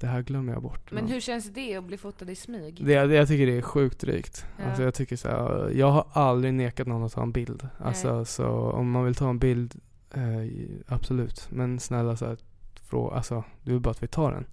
Det 0.00 0.06
här 0.06 0.22
glömmer 0.22 0.52
jag 0.52 0.62
bort. 0.62 0.92
Men 0.92 1.08
hur 1.08 1.20
känns 1.20 1.52
det 1.52 1.76
att 1.76 1.84
bli 1.84 1.96
fotad 1.96 2.30
i 2.30 2.34
smyg? 2.34 2.84
Det, 2.84 2.92
jag 2.92 3.28
tycker 3.28 3.46
det 3.46 3.56
är 3.56 3.62
sjukt 3.62 4.00
drygt. 4.00 4.46
Ja. 4.58 4.64
Alltså 4.64 4.82
jag 4.82 4.94
tycker 4.94 5.16
så 5.16 5.28
här, 5.28 5.70
jag 5.74 5.90
har 5.90 6.06
aldrig 6.12 6.54
nekat 6.54 6.86
någon 6.86 7.02
att 7.02 7.12
ta 7.12 7.22
en 7.22 7.32
bild. 7.32 7.68
Alltså 7.78 8.24
så 8.24 8.48
om 8.48 8.90
man 8.90 9.04
vill 9.04 9.14
ta 9.14 9.28
en 9.30 9.38
bild, 9.38 9.80
eh, 10.14 10.22
absolut. 10.86 11.48
Men 11.50 11.80
snälla 11.80 12.16
så 12.16 12.26
här, 12.26 12.36
frå, 12.90 13.10
alltså 13.10 13.44
du 13.62 13.72
vill 13.72 13.80
bara 13.80 13.90
att 13.90 14.02
vi 14.02 14.06
tar 14.06 14.32
den. 14.32 14.46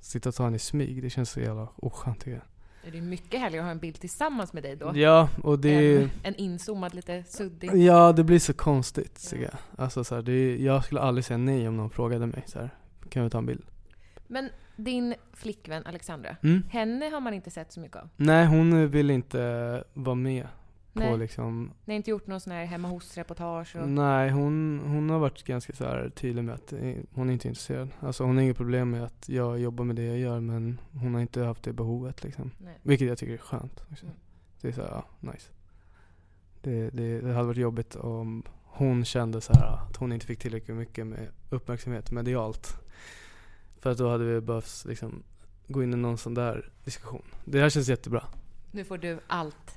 Sitta 0.00 0.28
och 0.28 0.34
ta 0.34 0.44
den 0.44 0.54
i 0.54 0.58
smyg, 0.58 1.02
det 1.02 1.10
känns 1.10 1.30
så 1.30 1.40
jävla 1.40 1.68
oskönt 1.76 2.18
tycker 2.18 2.30
jag. 2.32 2.92
Det 2.92 2.98
är 2.98 3.02
mycket 3.02 3.40
härligare 3.40 3.62
att 3.64 3.66
ha 3.66 3.70
en 3.72 3.78
bild 3.78 4.00
tillsammans 4.00 4.52
med 4.52 4.62
dig 4.62 4.76
då. 4.76 4.92
Ja, 4.94 5.28
och 5.42 5.58
det... 5.58 5.96
Än 6.02 6.10
en 6.22 6.34
inzoomad, 6.34 6.94
lite 6.94 7.24
suddig. 7.24 7.74
Ja, 7.74 8.12
det 8.12 8.24
blir 8.24 8.38
så 8.38 8.52
konstigt 8.54 9.30
tycker 9.30 9.44
jag. 9.44 9.84
Alltså 9.84 10.04
så 10.04 10.14
här, 10.14 10.22
det, 10.22 10.56
jag 10.56 10.84
skulle 10.84 11.00
aldrig 11.00 11.24
säga 11.24 11.38
nej 11.38 11.68
om 11.68 11.76
någon 11.76 11.90
frågade 11.90 12.26
mig 12.26 12.42
så 12.46 12.58
här, 12.58 12.70
kan 13.08 13.24
vi 13.24 13.30
ta 13.30 13.38
en 13.38 13.46
bild? 13.46 13.62
Men 14.26 14.50
din 14.76 15.14
flickvän 15.32 15.86
Alexandra, 15.86 16.36
Mm. 16.42 16.62
henne 16.70 17.08
har 17.08 17.20
man 17.20 17.34
inte 17.34 17.50
sett 17.50 17.72
så 17.72 17.80
mycket 17.80 17.96
av. 17.96 18.08
Nej, 18.16 18.46
hon 18.46 18.90
vill 18.90 19.10
inte 19.10 19.84
vara 19.94 20.14
med 20.14 20.46
på 20.96 21.02
Nej. 21.02 21.18
liksom 21.18 21.72
Ni 21.84 21.94
har 21.94 21.96
inte 21.96 22.10
gjort 22.10 22.26
någon 22.26 22.40
sån 22.40 22.52
här 22.52 22.64
hemma 22.64 22.88
hos-reportage? 22.88 23.76
Och... 23.76 23.88
Nej, 23.88 24.30
hon, 24.30 24.80
hon 24.86 25.10
har 25.10 25.18
varit 25.18 25.44
ganska 25.44 25.72
så 25.72 25.84
här 25.84 26.10
tydlig 26.10 26.44
med 26.44 26.54
att 26.54 26.72
hon 27.12 27.28
är 27.28 27.32
inte 27.32 27.48
intresserad. 27.48 27.88
Alltså 28.00 28.24
hon 28.24 28.36
har 28.36 28.42
inget 28.42 28.56
problem 28.56 28.90
med 28.90 29.04
att 29.04 29.28
jag 29.28 29.58
jobbar 29.58 29.84
med 29.84 29.96
det 29.96 30.04
jag 30.04 30.18
gör 30.18 30.40
men 30.40 30.80
hon 30.92 31.14
har 31.14 31.20
inte 31.20 31.42
haft 31.42 31.62
det 31.62 31.72
behovet 31.72 32.24
liksom. 32.24 32.50
Nej. 32.58 32.78
Vilket 32.82 33.08
jag 33.08 33.18
tycker 33.18 33.32
är 33.32 33.38
skönt. 33.38 33.84
Också. 33.90 34.06
Mm. 34.06 34.16
Det 34.60 34.68
är 34.68 34.72
så 34.72 34.82
här, 34.82 34.90
ja, 34.90 35.32
nice. 35.32 35.50
Det, 36.62 36.90
det, 36.90 37.20
det 37.20 37.32
hade 37.32 37.46
varit 37.46 37.58
jobbigt 37.58 37.96
om 37.96 38.42
hon 38.64 39.04
kände 39.04 39.40
så 39.40 39.52
här 39.52 39.66
att 39.66 39.96
hon 39.96 40.12
inte 40.12 40.26
fick 40.26 40.38
tillräckligt 40.38 40.76
mycket 40.76 41.06
med 41.06 41.28
uppmärksamhet 41.50 42.10
medialt. 42.10 42.76
För 43.80 43.90
att 43.90 43.98
då 43.98 44.10
hade 44.10 44.24
vi 44.24 44.40
behövt 44.40 44.84
liksom 44.84 45.22
gå 45.68 45.82
in 45.82 45.92
i 45.92 45.96
någon 45.96 46.18
sån 46.18 46.34
där 46.34 46.72
diskussion. 46.84 47.22
Det 47.44 47.60
här 47.60 47.70
känns 47.70 47.88
jättebra. 47.88 48.24
Nu 48.70 48.84
får 48.84 48.98
du 48.98 49.18
allt. 49.26 49.74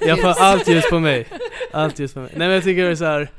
Jag 0.00 0.20
får 0.20 0.28
allt 0.42 0.68
ljus 0.68 0.84
på 0.90 0.98
mig. 0.98 1.26
Allt 1.72 1.98
ljus 1.98 2.14
på 2.14 2.20
mig. 2.20 2.28
Nej 2.36 2.48
men 2.48 2.54
jag 2.54 2.64
tycker 2.64 2.84
det 2.84 2.90
är 2.90 2.94
så 2.94 3.04
här. 3.04 3.30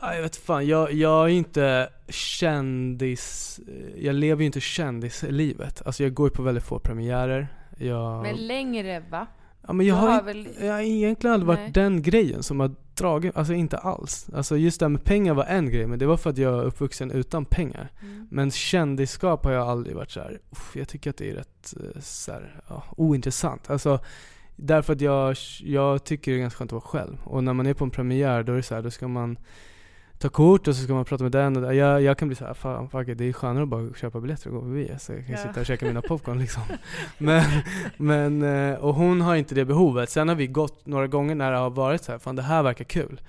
ja, 0.00 0.14
Jag 0.14 0.22
vet 0.22 0.36
fan, 0.36 0.66
jag, 0.66 0.92
jag 0.92 1.24
är 1.24 1.28
inte 1.28 1.88
kändis, 2.08 3.60
jag 3.96 4.14
lever 4.14 4.40
ju 4.42 4.46
inte 4.46 4.60
kändislivet. 4.60 5.82
Alltså 5.86 6.02
jag 6.02 6.14
går 6.14 6.28
ju 6.28 6.34
på 6.34 6.42
väldigt 6.42 6.64
få 6.64 6.78
premiärer. 6.78 7.48
Jag, 7.76 8.22
Men 8.22 8.46
längre 8.46 9.02
va? 9.10 9.26
ja, 9.66 9.72
men 9.72 9.86
jag 9.86 9.94
har, 9.94 10.08
har 10.08 10.22
väl- 10.22 10.48
jag 10.60 10.72
har 10.72 10.80
egentligen 10.80 11.34
aldrig 11.34 11.46
varit 11.46 11.58
Nej. 11.60 11.70
den 11.72 12.02
grejen 12.02 12.42
som 12.42 12.60
har 12.60 12.70
dragit, 12.94 13.36
alltså 13.36 13.52
inte 13.54 13.78
alls. 13.78 14.30
Alltså 14.34 14.56
just 14.56 14.80
det 14.80 14.84
här 14.84 14.90
med 14.90 15.04
pengar 15.04 15.34
var 15.34 15.44
en 15.44 15.70
grej, 15.70 15.86
men 15.86 15.98
det 15.98 16.06
var 16.06 16.16
för 16.16 16.30
att 16.30 16.38
jag 16.38 16.54
är 16.58 16.64
uppvuxen 16.64 17.10
utan 17.10 17.44
pengar. 17.44 17.88
Mm. 18.02 18.26
Men 18.30 18.50
kändisskap 18.50 19.44
har 19.44 19.52
jag 19.52 19.68
aldrig 19.68 19.96
varit 19.96 20.10
så 20.10 20.20
här. 20.20 20.38
"Uff, 20.50 20.76
jag 20.76 20.88
tycker 20.88 21.10
att 21.10 21.16
det 21.16 21.30
är 21.30 21.34
rätt 21.34 21.74
eh, 21.76 22.00
så 22.00 22.32
här, 22.32 22.60
ja, 22.68 22.84
ointressant. 22.96 23.70
Alltså, 23.70 24.00
därför 24.58 24.92
att 24.92 25.00
jag, 25.00 25.36
jag 25.60 26.04
tycker 26.04 26.32
det 26.32 26.38
är 26.38 26.40
ganska 26.40 26.58
skönt 26.58 26.68
att 26.68 26.72
vara 26.72 26.80
själv. 27.04 27.16
Och 27.24 27.44
när 27.44 27.52
man 27.52 27.66
är 27.66 27.74
på 27.74 27.84
en 27.84 27.90
premiär, 27.90 28.42
då 28.42 28.52
är 28.52 28.56
det 28.56 28.62
så 28.62 28.74
här, 28.74 28.82
då 28.82 28.90
ska 28.90 29.08
man 29.08 29.38
ta 30.18 30.28
kort 30.28 30.68
och 30.68 30.76
så 30.76 30.82
ska 30.82 30.94
man 30.94 31.04
prata 31.04 31.22
med 31.24 31.32
den 31.32 31.56
och 31.56 31.62
den. 31.62 31.76
Jag, 31.76 32.02
jag 32.02 32.18
kan 32.18 32.28
bli 32.28 32.34
så 32.36 32.44
här, 32.44 32.54
fan 32.54 32.88
fuck 32.88 33.08
it, 33.08 33.18
det 33.18 33.24
är 33.24 33.32
skönare 33.32 33.62
att 33.62 33.68
bara 33.68 33.94
köpa 33.94 34.20
biljetter 34.20 34.48
och 34.48 34.54
gå 34.54 34.60
förbi. 34.60 34.92
Så 34.98 35.12
jag 35.12 35.26
kan 35.26 35.34
Ja. 35.34 35.42
sitta 35.42 35.60
och 35.60 35.66
käka 35.66 35.86
mina 35.86 36.02
popcorn 36.02 36.38
liksom. 36.38 36.62
Men, 37.18 37.44
men, 37.96 38.42
eh, 38.42 38.74
och 38.78 38.94
hon 38.94 39.20
har 39.20 39.36
inte 39.36 39.54
det 39.54 39.64
behovet. 39.64 40.10
Sen 40.10 40.28
har 40.28 40.34
vi 40.34 40.46
gått 40.46 40.86
några 40.86 41.06
gånger 41.06 41.34
när 41.34 41.52
det 41.52 41.58
har 41.58 41.70
varit 41.70 42.04
så 42.04 42.12
här, 42.12 42.18
fan 42.18 42.36
det 42.36 42.42
här 42.42 42.62
verkar 42.62 42.84
kul. 42.84 43.20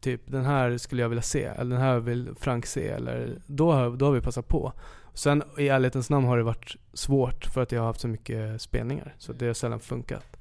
Typ 0.00 0.22
den 0.26 0.44
här 0.44 0.78
skulle 0.78 1.02
jag 1.02 1.08
vilja 1.08 1.22
se, 1.22 1.44
eller 1.44 1.76
den 1.76 1.84
här 1.84 1.98
vill 1.98 2.30
Frank 2.40 2.66
se, 2.66 2.88
eller 2.88 3.38
då 3.46 3.72
har, 3.72 3.90
då 3.90 4.06
har 4.06 4.12
vi 4.12 4.20
passat 4.20 4.48
på. 4.48 4.72
Sen 5.14 5.42
i 5.58 5.68
ärlighetens 5.68 6.10
namn 6.10 6.26
har 6.26 6.36
det 6.36 6.42
varit 6.42 6.76
svårt 6.92 7.44
för 7.44 7.62
att 7.62 7.72
jag 7.72 7.80
har 7.80 7.86
haft 7.86 8.00
så 8.00 8.08
mycket 8.08 8.62
spelningar. 8.62 9.14
Så 9.18 9.32
det 9.32 9.46
har 9.46 9.54
sällan 9.54 9.80
funkat. 9.80 10.35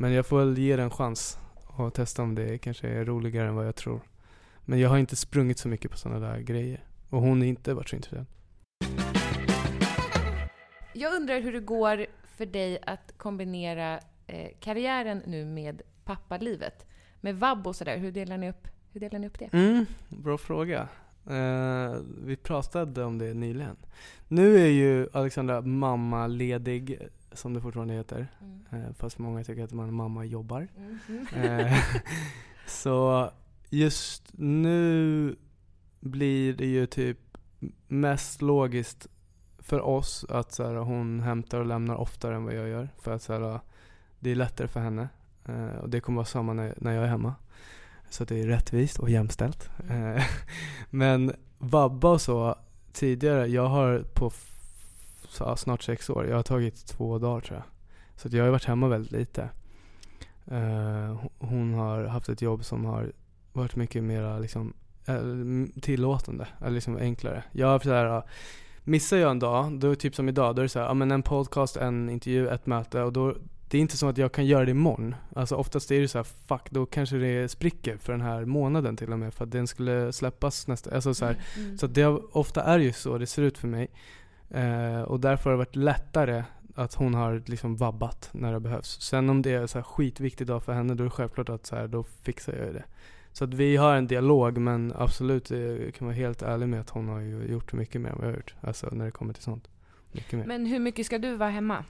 Men 0.00 0.12
jag 0.12 0.26
får 0.26 0.38
väl 0.38 0.58
ge 0.58 0.76
det 0.76 0.82
en 0.82 0.90
chans 0.90 1.38
och 1.66 1.94
testa 1.94 2.22
om 2.22 2.34
det 2.34 2.58
kanske 2.58 2.88
är 2.88 3.04
roligare 3.04 3.48
än 3.48 3.54
vad 3.54 3.66
jag 3.66 3.76
tror. 3.76 4.00
Men 4.64 4.78
jag 4.78 4.88
har 4.88 4.98
inte 4.98 5.16
sprungit 5.16 5.58
så 5.58 5.68
mycket 5.68 5.90
på 5.90 5.96
sådana 5.96 6.28
där 6.28 6.38
grejer. 6.38 6.84
Och 7.10 7.20
hon 7.20 7.38
har 7.38 7.46
inte 7.46 7.74
varit 7.74 7.88
så 7.88 7.96
intresserad. 7.96 8.26
Jag 10.92 11.14
undrar 11.14 11.40
hur 11.40 11.52
det 11.52 11.60
går 11.60 12.06
för 12.36 12.46
dig 12.46 12.78
att 12.86 13.12
kombinera 13.16 14.00
eh, 14.26 14.50
karriären 14.60 15.22
nu 15.26 15.44
med 15.44 15.82
pappalivet. 16.04 16.86
Med 17.20 17.38
vab 17.38 17.66
och 17.66 17.76
sådär, 17.76 17.98
hur 17.98 18.12
delar 18.12 18.38
ni 18.38 18.50
upp, 18.50 18.68
hur 18.92 19.00
delar 19.00 19.18
ni 19.18 19.26
upp 19.26 19.38
det? 19.38 19.48
Mm, 19.52 19.86
bra 20.08 20.38
fråga. 20.38 20.88
Eh, 21.30 21.96
vi 22.24 22.36
pratade 22.36 23.04
om 23.04 23.18
det 23.18 23.34
nyligen. 23.34 23.76
Nu 24.28 24.58
är 24.58 24.70
ju 24.70 25.08
Alexandra 25.12 25.60
mammaledig, 25.60 26.98
som 27.38 27.54
det 27.54 27.60
fortfarande 27.60 27.94
heter. 27.94 28.28
Mm. 28.40 28.84
Eh, 28.84 28.92
fast 28.92 29.18
många 29.18 29.44
tycker 29.44 29.64
att 29.64 29.72
man 29.72 29.94
mamma 29.94 30.24
jobbar. 30.24 30.68
Mhm. 30.76 31.26
Eh, 31.44 31.78
så 32.66 33.30
just 33.70 34.30
nu 34.32 35.36
blir 36.00 36.52
det 36.52 36.66
ju 36.66 36.86
typ 36.86 37.18
mest 37.86 38.42
logiskt 38.42 39.06
för 39.58 39.80
oss 39.80 40.24
att 40.28 40.52
så 40.52 40.66
här, 40.66 40.74
hon 40.74 41.20
hämtar 41.20 41.60
och 41.60 41.66
lämnar 41.66 41.96
oftare 41.96 42.36
än 42.36 42.44
vad 42.44 42.54
jag 42.54 42.68
gör. 42.68 42.88
För 43.00 43.12
att 43.14 43.22
så 43.22 43.32
här, 43.32 43.60
det 44.18 44.30
är 44.30 44.34
lättare 44.34 44.68
för 44.68 44.80
henne. 44.80 45.08
Eh, 45.44 45.76
och 45.82 45.88
det 45.88 46.00
kommer 46.00 46.16
vara 46.16 46.26
samma 46.26 46.52
när, 46.52 46.74
när 46.76 46.92
jag 46.92 47.04
är 47.04 47.08
hemma. 47.08 47.34
Så 48.10 48.24
det 48.24 48.40
är 48.40 48.46
rättvist 48.46 48.98
och 48.98 49.10
jämställt. 49.10 49.70
Eh, 49.90 50.22
men 50.90 51.32
vabba 51.58 52.08
och 52.08 52.20
så 52.20 52.56
tidigare, 52.92 53.46
jag 53.46 53.66
har 53.66 54.04
på 54.14 54.30
ja, 55.40 55.56
snart 55.56 55.82
sex 55.82 56.10
år, 56.10 56.26
jag 56.26 56.36
har 56.36 56.42
tagit 56.42 56.86
två 56.86 57.18
dagar 57.18 57.40
tror 57.40 57.56
jag. 57.56 57.64
Så 58.16 58.36
jag 58.36 58.44
har 58.44 58.50
varit 58.50 58.64
hemma 58.64 58.88
väldigt 58.88 59.12
lite. 59.12 59.48
Eh, 60.46 61.16
hon 61.38 61.74
har 61.74 62.04
haft 62.04 62.28
ett 62.28 62.42
jobb 62.42 62.64
som 62.64 62.84
har 62.84 63.12
varit 63.52 63.76
mycket 63.76 64.04
mer 64.04 64.40
liksom, 64.40 64.72
eh, 65.06 65.80
tillåtande, 65.82 66.46
eller 66.60 66.70
liksom 66.70 66.96
enklare. 66.96 67.44
Jag 67.52 67.66
har 67.66 67.78
så 67.78 67.92
här, 67.92 68.22
missar 68.84 69.16
jag 69.16 69.30
en 69.30 69.38
dag, 69.38 69.78
då 69.80 69.94
typ 69.94 70.14
som 70.14 70.28
idag, 70.28 70.56
då 70.56 70.60
är 70.60 70.62
det 70.62 70.68
så 70.68 70.78
här, 70.78 70.86
ja 70.86 70.94
men 70.94 71.10
en 71.10 71.22
podcast, 71.22 71.76
en 71.76 72.10
intervju, 72.10 72.48
ett 72.48 72.66
möte 72.66 73.02
och 73.02 73.12
då 73.12 73.34
det 73.70 73.78
är 73.78 73.80
inte 73.82 73.96
så 73.96 74.08
att 74.08 74.18
jag 74.18 74.32
kan 74.32 74.46
göra 74.46 74.64
det 74.64 74.70
imorgon. 74.70 75.14
Alltså 75.36 75.56
oftast 75.56 75.90
är 75.90 76.00
det 76.00 76.08
så 76.08 76.18
här, 76.18 76.26
fuck, 76.46 76.70
då 76.70 76.86
kanske 76.86 77.16
det 77.16 77.48
spricker 77.48 77.96
för 77.96 78.12
den 78.12 78.20
här 78.20 78.44
månaden 78.44 78.96
till 78.96 79.12
och 79.12 79.18
med 79.18 79.34
för 79.34 79.44
att 79.44 79.50
den 79.50 79.66
skulle 79.66 80.12
släppas 80.12 80.66
nästa, 80.68 80.94
alltså 80.94 81.14
så 81.14 81.24
här, 81.24 81.36
Mm. 81.56 81.78
så 81.78 81.86
att 81.86 81.94
det, 81.94 82.06
ofta 82.32 82.62
är 82.62 82.78
ju 82.78 82.92
så 82.92 83.18
det 83.18 83.26
ser 83.26 83.42
ut 83.42 83.58
för 83.58 83.68
mig. 83.68 83.88
Eh, 84.50 85.02
och 85.02 85.20
därför 85.20 85.50
har 85.50 85.50
det 85.50 85.64
varit 85.64 85.76
lättare 85.76 86.44
att 86.74 86.94
hon 86.94 87.14
har 87.14 87.42
liksom 87.46 87.76
vabbat 87.76 88.28
när 88.32 88.52
det 88.52 88.60
behövs. 88.60 89.00
Sen 89.00 89.30
om 89.30 89.42
det 89.42 89.52
är 89.52 89.66
så 89.66 89.78
här 89.78 89.82
skitviktig 89.82 90.46
dag 90.46 90.62
för 90.62 90.72
henne, 90.72 90.94
då 90.94 91.02
är 91.02 91.04
det 91.04 91.10
självklart 91.10 91.48
att 91.48 91.66
så 91.66 91.76
här, 91.76 91.88
då 91.88 92.02
fixar 92.02 92.52
jag 92.52 92.74
det. 92.74 92.84
Så 93.32 93.44
att 93.44 93.54
vi 93.54 93.76
har 93.76 93.94
en 93.94 94.06
dialog, 94.06 94.58
men 94.58 94.92
absolut, 94.96 95.50
jag 95.50 95.94
kan 95.94 96.06
vara 96.06 96.16
helt 96.16 96.42
ärlig 96.42 96.68
med 96.68 96.80
att 96.80 96.90
hon 96.90 97.08
har 97.08 97.20
ju 97.20 97.46
gjort 97.46 97.72
mycket 97.72 98.00
mer 98.00 98.10
än 98.10 98.16
vad 98.16 98.26
jag 98.26 98.32
har 98.32 98.36
gjort. 98.36 98.54
Alltså 98.60 98.88
när 98.92 99.04
det 99.04 99.10
kommer 99.10 99.32
till 99.32 99.42
sånt. 99.42 99.68
Mycket 100.12 100.32
mer. 100.32 100.46
Men 100.46 100.66
hur 100.66 100.78
mycket 100.78 101.06
ska 101.06 101.18
du 101.18 101.36
vara 101.36 101.50
hemma? 101.50 101.84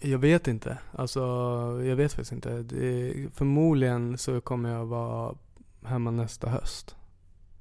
Jag 0.00 0.18
vet 0.18 0.48
inte. 0.48 0.78
Alltså, 0.92 1.20
jag 1.84 1.96
vet 1.96 2.12
faktiskt 2.12 2.32
inte. 2.32 2.62
Det, 2.62 3.14
förmodligen 3.34 4.18
så 4.18 4.40
kommer 4.40 4.72
jag 4.72 4.86
vara 4.86 5.34
hemma 5.84 6.10
nästa 6.10 6.48
höst. 6.48 6.96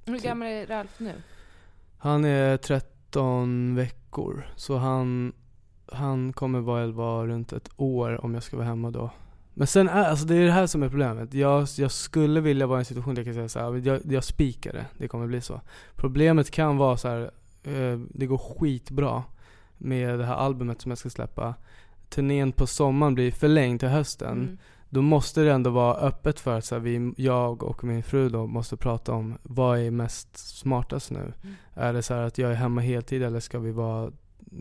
Hur 0.05 0.15
Typ. 0.15 0.23
gammal 0.23 0.47
är 0.47 0.67
Ralf 0.67 0.99
nu? 0.99 1.13
Han 1.97 2.25
är 2.25 2.57
13 3.11 3.75
veckor, 3.75 4.47
så 4.55 4.77
han, 4.77 5.33
han 5.91 6.33
kommer 6.33 6.59
väl 6.61 6.93
vara 6.93 7.27
runt 7.27 7.53
ett 7.53 7.69
år 7.77 8.25
om 8.25 8.33
jag 8.33 8.43
ska 8.43 8.57
vara 8.57 8.67
hemma 8.67 8.91
då. 8.91 9.09
Men 9.53 9.67
sen 9.67 9.89
är, 9.89 10.03
alltså 10.03 10.25
det 10.25 10.35
är 10.35 10.45
det 10.45 10.51
här 10.51 10.67
som 10.67 10.83
är 10.83 10.89
problemet. 10.89 11.33
Jag, 11.33 11.67
jag 11.77 11.91
skulle 11.91 12.41
vilja 12.41 12.67
vara 12.67 12.79
i 12.79 12.81
en 12.81 12.85
situation 12.85 13.15
där 13.15 13.19
jag 13.19 13.25
kan 13.25 13.33
säga 13.33 13.49
så 13.49 13.59
här, 13.59 13.87
jag, 13.87 14.01
jag 14.05 14.23
spikar 14.23 14.73
det, 14.73 14.85
det 14.97 15.07
kommer 15.07 15.27
bli 15.27 15.41
så. 15.41 15.61
Problemet 15.95 16.51
kan 16.51 16.77
vara 16.77 16.97
så 16.97 17.07
här, 17.07 17.31
eh, 17.63 17.99
det 18.09 18.25
går 18.25 18.37
skitbra 18.37 19.23
med 19.77 20.19
det 20.19 20.25
här 20.25 20.35
albumet 20.35 20.81
som 20.81 20.91
jag 20.91 20.97
ska 20.97 21.09
släppa. 21.09 21.55
Turnén 22.09 22.51
på 22.51 22.67
sommaren 22.67 23.15
blir 23.15 23.31
förlängd 23.31 23.79
till 23.79 23.89
hösten 23.89 24.37
Mm 24.37 24.57
då 24.91 25.01
måste 25.01 25.41
det 25.41 25.51
ändå 25.51 25.69
vara 25.69 25.95
öppet 25.95 26.39
för 26.39 26.57
att 26.57 26.65
så 26.65 26.75
här, 26.75 26.79
vi, 26.79 27.13
jag 27.17 27.63
och 27.63 27.83
min 27.83 28.03
fru 28.03 28.29
då 28.29 28.47
måste 28.47 28.77
prata 28.77 29.13
om 29.13 29.37
vad 29.43 29.79
är 29.79 29.91
mest 29.91 30.37
smartast 30.37 31.11
nu. 31.11 31.19
Mm. 31.19 31.55
Är 31.73 31.93
det 31.93 32.03
så 32.03 32.13
här 32.13 32.21
att 32.21 32.37
jag 32.37 32.51
är 32.51 32.55
hemma 32.55 32.81
heltid 32.81 33.23
eller 33.23 33.39
ska 33.39 33.59
vi 33.59 33.71
vara 33.71 34.11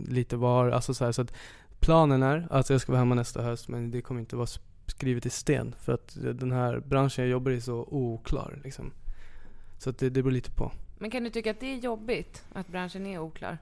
lite 0.08 0.36
var? 0.36 0.70
Alltså 0.70 0.94
så, 0.94 1.04
här, 1.04 1.12
så 1.12 1.22
att 1.22 1.32
planen 1.80 2.22
är 2.22 2.46
att 2.50 2.70
jag 2.70 2.80
ska 2.80 2.92
vara 2.92 3.00
hemma 3.00 3.14
nästa 3.14 3.42
höst 3.42 3.68
men 3.68 3.90
det 3.90 4.02
kommer 4.02 4.20
inte 4.20 4.36
vara 4.36 4.48
skrivet 4.86 5.26
i 5.26 5.30
sten 5.30 5.74
för 5.78 5.92
att 5.92 6.16
den 6.20 6.52
här 6.52 6.80
branschen 6.80 7.24
jag 7.24 7.30
jobbar 7.30 7.52
i 7.52 7.56
är 7.56 7.60
så 7.60 7.88
oklar 7.90 8.60
liksom. 8.64 8.92
Så 9.78 9.90
att 9.90 9.98
det, 9.98 10.10
det 10.10 10.22
beror 10.22 10.32
lite 10.32 10.50
på. 10.50 10.72
Men 10.98 11.10
kan 11.10 11.24
du 11.24 11.30
tycka 11.30 11.50
att 11.50 11.60
det 11.60 11.72
är 11.72 11.76
jobbigt 11.76 12.44
att 12.52 12.68
branschen 12.68 13.06
är 13.06 13.18
oklar? 13.18 13.58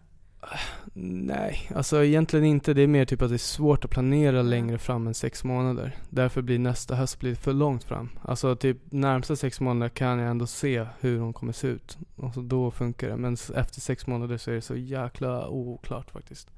Nej, 0.95 1.71
alltså 1.75 2.05
egentligen 2.05 2.45
inte. 2.45 2.75
Det 2.75 2.83
är 2.83 2.87
mer 2.87 3.05
typ 3.05 3.23
att 3.23 3.29
det 3.29 3.37
är 3.37 3.39
svårt 3.39 3.85
att 3.85 3.91
planera 3.91 4.43
längre 4.43 4.79
fram 4.79 5.07
än 5.07 5.15
sex 5.15 5.45
månader. 5.45 5.97
Därför 6.11 6.43
blir 6.43 6.59
nästa 6.59 6.95
höst 6.95 7.21
blir 7.21 7.35
för 7.35 7.53
långt 7.53 7.85
fram. 7.85 8.11
Alltså 8.23 8.57
typ 8.57 8.77
närmsta 8.91 9.37
sex 9.37 9.61
månader 9.61 9.89
kan 9.89 10.19
jag 10.19 10.31
ändå 10.31 10.47
se 10.47 10.87
hur 11.01 11.19
de 11.19 11.33
kommer 11.33 11.53
se 11.53 11.69
ut. 11.69 11.99
Och 12.17 12.35
så 12.35 12.41
då 12.41 12.71
funkar 12.71 13.09
det. 13.09 13.17
Men 13.17 13.37
efter 13.55 13.81
sex 13.81 14.07
månader 14.07 14.39
så 14.39 14.51
är 14.51 14.55
det 14.55 14.61
så 14.61 14.77
jäkla 14.77 15.49
oklart 15.49 16.11
faktiskt. 16.11 16.51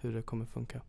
Hur 0.00 0.14
det 0.14 0.22
kommer 0.22 0.46
funka. 0.46 0.80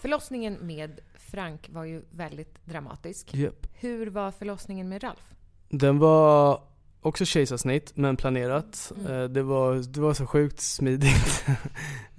Förlossningen 0.00 0.58
med 0.60 1.00
Frank 1.14 1.68
var 1.72 1.84
ju 1.84 2.02
väldigt 2.10 2.64
dramatisk. 2.64 3.34
Japp. 3.34 3.66
Hur 3.72 4.06
var 4.06 4.30
förlossningen 4.30 4.88
med 4.88 5.02
Ralf? 5.02 5.34
Den 5.68 5.98
var 5.98 6.60
också 7.02 7.24
kejsarsnitt, 7.24 7.92
men 7.94 8.16
planerat. 8.16 8.92
Mm. 9.00 9.12
Eh, 9.12 9.28
Det, 9.28 9.42
var, 9.42 9.74
det 9.92 10.00
var 10.00 10.14
så 10.14 10.26
sjukt 10.26 10.60
smidigt. 10.60 11.44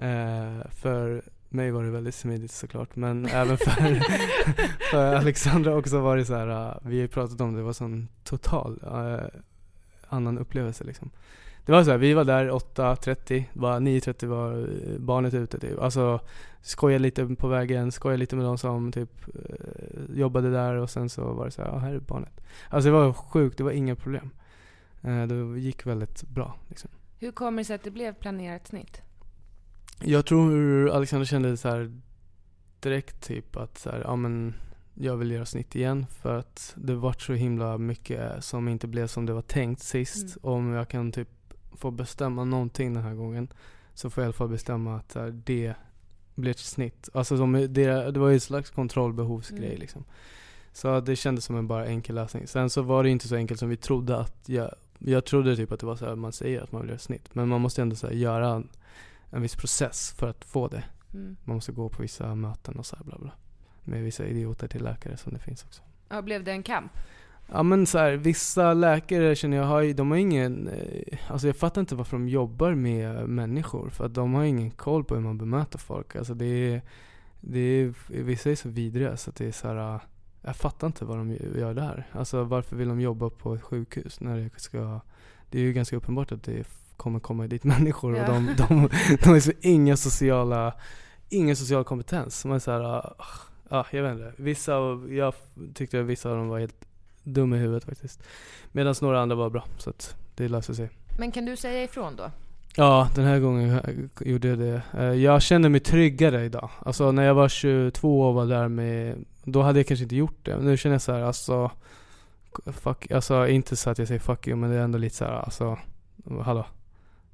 Eh, 0.02 0.68
för 0.72 1.22
mig 1.50 1.72
var 1.72 1.84
det 1.84 1.90
väldigt 1.90 2.16
smidigt 2.16 2.52
såklart, 2.52 2.96
men 2.96 3.26
även 3.34 3.58
för, 3.58 4.00
för 4.92 5.16
Alexandra 5.16 5.76
också 5.78 6.00
var 6.00 6.18
det 6.18 6.26
så 6.26 6.36
här. 6.36 6.48
eh, 6.48 6.76
vi 6.82 6.96
har 6.96 7.02
ju 7.02 7.08
pratat 7.08 7.42
om 7.42 7.54
det, 7.54 7.60
det 7.60 7.64
var 7.64 7.74
sån 7.74 8.08
total 8.24 8.80
annan 10.10 10.38
upplevelse 10.38 10.84
liksom. 10.84 11.10
Det 11.66 11.72
var 11.72 11.84
så 11.84 11.92
här, 11.92 11.98
vi 11.98 12.14
var 12.14 12.24
där 12.24 12.50
8.30, 12.50 13.44
bara 13.54 13.80
9.30 13.80 14.26
var 14.26 14.68
barnet 15.00 15.34
ute 15.34 15.60
typ. 15.60 15.80
Alltså 15.80 16.20
skojade 16.62 17.00
lite 17.02 17.36
på 17.36 17.48
vägen, 17.48 17.92
skojade 17.92 18.18
lite 18.18 18.36
med 18.36 18.46
de 18.46 18.58
som 18.58 18.92
typ 18.92 19.12
jobbade 20.14 20.52
där 20.52 20.76
och 20.76 20.90
sen 20.90 21.10
så 21.10 21.34
var 21.34 21.46
det 21.46 21.52
så 21.52 21.62
här, 21.62 21.70
ja 21.70 21.78
här 21.78 21.94
är 21.94 22.00
barnet. 22.00 22.42
Alltså 22.70 22.88
det 22.90 22.94
var 22.94 23.14
sjukt, 23.14 23.58
det 23.58 23.64
var 23.64 23.72
inga 23.72 23.96
problem. 23.96 24.30
Eh, 25.02 25.28
det 25.28 25.60
gick 25.60 25.86
väldigt 25.86 26.24
bra 26.24 26.56
liksom. 26.68 26.90
Hur 27.20 27.32
kommer 27.32 27.62
det 27.62 27.66
sig 27.66 27.76
att 27.76 27.84
det 27.84 27.92
blev 27.92 28.14
planerat 28.14 28.68
snitt? 28.68 29.02
Jag 30.04 30.26
tror 30.26 30.90
Alexander 30.90 31.26
kände 31.26 31.58
så 31.58 31.70
här 31.70 32.02
direkt 32.80 33.22
typ 33.22 33.56
att 33.56 33.78
så 33.78 33.90
här, 33.90 34.02
ja 34.06 34.16
men 34.16 34.54
jag 34.94 35.18
vill 35.18 35.32
göra 35.32 35.46
snitt 35.46 35.76
igen 35.76 36.06
för 36.22 36.36
att 36.40 36.74
det 36.78 36.96
vart 36.96 37.22
så 37.22 37.34
himla 37.34 37.78
mycket 37.78 38.44
som 38.44 38.68
inte 38.68 38.88
blev 38.88 39.08
som 39.08 39.26
det 39.26 39.34
var 39.34 39.42
tänkt 39.42 39.82
sist. 39.82 40.38
Om 40.42 40.70
jag 40.74 40.88
kan 40.90 41.12
typ 41.12 41.30
få 41.72 41.92
bestämma 41.92 42.44
någonting 42.44 42.94
den 42.94 43.04
här 43.04 43.14
gången 43.14 43.48
så 43.94 44.10
får 44.10 44.22
jag 44.22 44.26
i 44.26 44.28
alla 44.28 44.34
fall 44.34 44.50
bestämma 44.50 44.96
att 44.96 45.16
här, 45.16 45.32
det 45.46 45.74
blir 46.36 46.52
ett 46.52 46.60
snitt. 46.60 47.10
Alltså 47.14 47.38
som, 47.38 47.52
det, 47.54 48.12
det 48.12 48.20
var 48.20 48.28
ju 48.28 48.34
en 48.34 48.40
slags 48.40 48.70
kontrollbehovsgrej 48.70 49.68
Mm. 49.70 49.80
liksom. 49.80 50.04
Så 50.72 51.00
det 51.00 51.16
kändes 51.16 51.46
som 51.46 51.56
en 51.56 51.68
bara 51.68 51.86
enkel 51.86 52.16
lösning. 52.16 52.48
Sen 52.48 52.70
så 52.70 52.82
var 52.82 53.04
det 53.04 53.10
inte 53.10 53.28
så 53.28 53.36
enkelt 53.36 53.60
som 53.60 53.70
vi 53.70 53.78
trodde 53.78 54.18
att 54.18 54.50
jag, 54.50 54.70
jag 55.00 55.26
trodde 55.26 55.56
typ 55.56 55.72
att 55.72 55.80
det 55.80 55.86
var 55.86 55.96
så 55.96 56.16
man 56.16 56.32
säger 56.32 56.62
att 56.62 56.72
man 56.72 56.82
vill 56.82 56.90
göra 56.90 57.00
snitt. 57.00 57.36
Men 57.36 57.48
man 57.48 57.62
måste 57.62 57.82
ändå 57.82 57.96
så 57.96 58.12
göra 58.12 58.48
en, 58.48 58.70
en 59.30 59.42
viss 59.42 59.56
process 59.56 60.14
för 60.18 60.28
att 60.28 60.46
få 60.46 60.68
det. 60.68 60.84
Mm. 61.14 61.38
Man 61.44 61.56
måste 61.56 61.72
gå 61.72 61.90
på 61.90 62.02
vissa 62.02 62.36
möten 62.36 62.80
och 62.80 62.86
så 62.86 62.96
här 62.96 63.04
bla 63.04 63.18
bla. 63.18 63.32
Med 63.84 64.04
vissa 64.04 64.26
idioter 64.26 64.68
till 64.68 64.84
läkare 64.84 65.18
som 65.18 65.34
det 65.34 65.40
finns 65.40 65.64
också. 65.64 65.82
Ja, 66.10 66.22
blev 66.22 66.44
det 66.44 66.52
en 66.52 66.64
kamp? 66.64 66.92
Ja 67.52 67.64
men 67.64 67.86
så 67.86 67.98
här, 67.98 68.12
vissa 68.12 68.74
läkare 68.74 69.36
känner 69.36 69.58
jag 69.58 69.64
har, 69.64 69.94
de 69.94 70.12
har 70.12 70.18
ingen, 70.18 70.68
eh, 70.68 71.18
alltså 71.28 71.48
jag 71.48 71.56
fattar 71.56 71.82
inte 71.82 71.96
varför 71.96 72.18
de 72.18 72.30
jobbar 72.30 72.74
med 72.74 73.30
människor. 73.30 73.90
För 73.90 74.06
att 74.06 74.14
de 74.14 74.34
har 74.34 74.44
ingen 74.44 74.72
koll 74.72 75.04
på 75.04 75.16
hur 75.16 75.22
man 75.22 75.38
bemöter 75.38 75.80
folk. 75.80 76.16
Alltså 76.16 76.34
det 76.34 76.46
är, 76.46 76.82
det 77.42 77.60
är, 77.60 77.94
vissa 78.08 78.52
är 78.52 78.56
så 78.56 78.70
vidriga 78.70 79.18
så 79.18 79.30
att 79.30 79.36
det 79.36 79.48
är 79.48 79.52
så 79.52 79.68
här. 79.68 80.00
Jag 80.42 80.56
fattar 80.56 80.88
inte 80.88 81.06
vad 81.06 81.18
de 81.18 81.32
gör 81.60 81.74
där. 81.74 82.08
Alltså 82.12 82.44
varför 82.44 82.76
vill 82.76 82.88
de 82.88 83.02
jobba 83.02 83.30
på 83.30 83.54
ett 83.54 83.62
sjukhus 83.62 84.20
när 84.20 84.38
det 84.38 84.50
ska, 84.60 85.00
det 85.50 85.58
är 85.60 85.62
ju 85.64 85.74
ganska 85.74 85.96
uppenbart 85.96 86.32
att 86.32 86.44
det 86.44 86.68
kommer 86.98 87.20
komma 87.20 87.48
dit 87.48 87.64
människor 87.74 88.18
Ja. 88.18 88.22
och 88.22 88.34
de, 88.34 88.46
de, 88.58 88.90
de 89.24 89.30
har 89.30 89.40
så 89.40 89.52
inga 89.62 89.98
sociala, 89.98 90.74
ingen 91.30 91.56
social 91.56 91.84
kompetens. 91.84 92.46
Man 92.46 92.56
är 92.56 92.60
så 92.60 92.72
här, 92.72 92.82
ah, 92.82 93.16
ah, 93.70 93.86
jag 93.92 94.04
vet 94.04 94.12
inte. 94.12 94.34
Vissa, 94.38 94.76
av- 94.76 95.14
jag 95.14 95.34
tyckte 95.74 96.00
att 96.00 96.06
vissa 96.06 96.30
av 96.30 96.36
dem 96.38 96.48
var 96.48 96.60
helt 96.60 96.86
dumma 97.24 97.56
i 97.56 97.60
huvudet 97.60 97.84
faktiskt. 97.84 98.24
Medan 98.72 98.96
några 99.02 99.22
andra 99.22 99.36
var 99.36 99.50
bra. 99.50 99.64
Så 99.78 99.90
att 99.90 100.16
det 100.36 100.48
löser 100.48 100.74
sig. 100.74 100.90
Men 101.20 101.32
kan 101.32 101.46
du 101.46 101.56
säga 101.56 101.84
ifrån 101.84 102.16
då? 102.16 102.32
Ja, 102.76 103.10
den 103.16 103.26
här 103.26 103.40
gången 103.40 103.82
gjorde 104.22 104.48
jag 104.48 104.58
det. 104.60 104.82
Eh, 104.98 105.04
jag 105.04 105.42
kände 105.42 105.70
mig 105.70 105.80
tryggare 105.80 106.46
idag. 106.46 106.70
Alltså 106.86 107.12
när 107.12 107.24
jag 107.24 107.34
var 107.34 107.50
22 107.50 108.22
och 108.28 108.34
var 108.34 108.46
där 108.46 108.68
med, 108.68 109.26
då 109.52 109.62
hade 109.62 109.80
jag 109.80 109.88
kanske 109.88 110.04
inte 110.04 110.16
gjort 110.16 110.46
det. 110.46 110.56
Men 110.56 110.66
nu 110.66 110.78
känner 110.78 110.94
jag 110.94 111.02
så 111.02 111.12
här, 111.12 111.22
alltså, 111.22 111.72
fuck, 112.66 113.12
alltså 113.12 113.48
inte 113.48 113.76
så 113.76 113.90
att 113.90 114.00
jag 114.00 114.08
säger 114.08 114.20
fuck 114.20 114.48
you, 114.48 114.58
men 114.58 114.70
det 114.70 114.76
är 114.76 114.84
ändå 114.84 114.98
lite 114.98 115.16
så 115.16 115.26
här, 115.26 115.32
alltså, 115.32 115.78
hallå. 116.42 116.66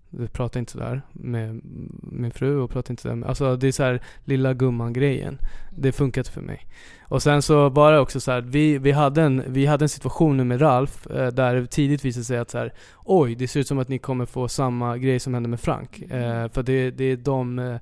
Du 0.09 0.27
pratar 0.27 0.59
inte 0.59 0.71
sådär 0.71 1.01
med 1.11 1.61
min 2.01 2.31
fru 2.31 2.59
och 2.59 2.71
pratar 2.71 2.91
inte 2.91 3.01
sådär 3.01 3.15
med, 3.15 3.29
alltså 3.29 3.55
det 3.55 3.67
är 3.67 3.71
så 3.71 3.83
här 3.83 4.01
lilla 4.23 4.53
gumman 4.53 4.93
grejen. 4.93 5.37
Det 5.71 5.91
funkar 5.91 6.21
inte 6.21 6.31
för 6.31 6.41
mig. 6.41 6.67
Och 7.01 7.23
sen 7.23 7.41
så 7.41 7.69
var 7.69 7.91
det 7.91 7.99
också 7.99 8.19
så 8.19 8.31
här, 8.31 8.41
vi, 8.41 8.77
vi, 8.77 8.91
hade 8.91 9.21
en, 9.21 9.43
vi 9.47 9.65
hade 9.65 9.85
en 9.85 9.89
situation 9.89 10.37
nu 10.37 10.43
med 10.43 10.61
Ralf 10.61 11.07
eh, 11.07 11.27
där 11.27 11.55
det 11.55 11.67
tidigt 11.67 12.05
visade 12.05 12.23
sig 12.23 12.37
att 12.37 12.49
så 12.49 12.57
här, 12.57 12.73
oj, 13.03 13.35
det 13.35 13.47
ser 13.47 13.59
ut 13.59 13.67
som 13.67 13.79
att 13.79 13.89
ni 13.89 13.99
kommer 13.99 14.25
få 14.25 14.47
samma 14.47 14.97
grej 14.97 15.19
som 15.19 15.33
hände 15.33 15.49
med 15.49 15.59
Frank. 15.59 16.01
Eh, 16.01 16.47
för 16.49 16.63
det, 16.63 16.91
det 16.91 17.05
är 17.05 17.17
de 17.17 17.59
eh, 17.59 17.77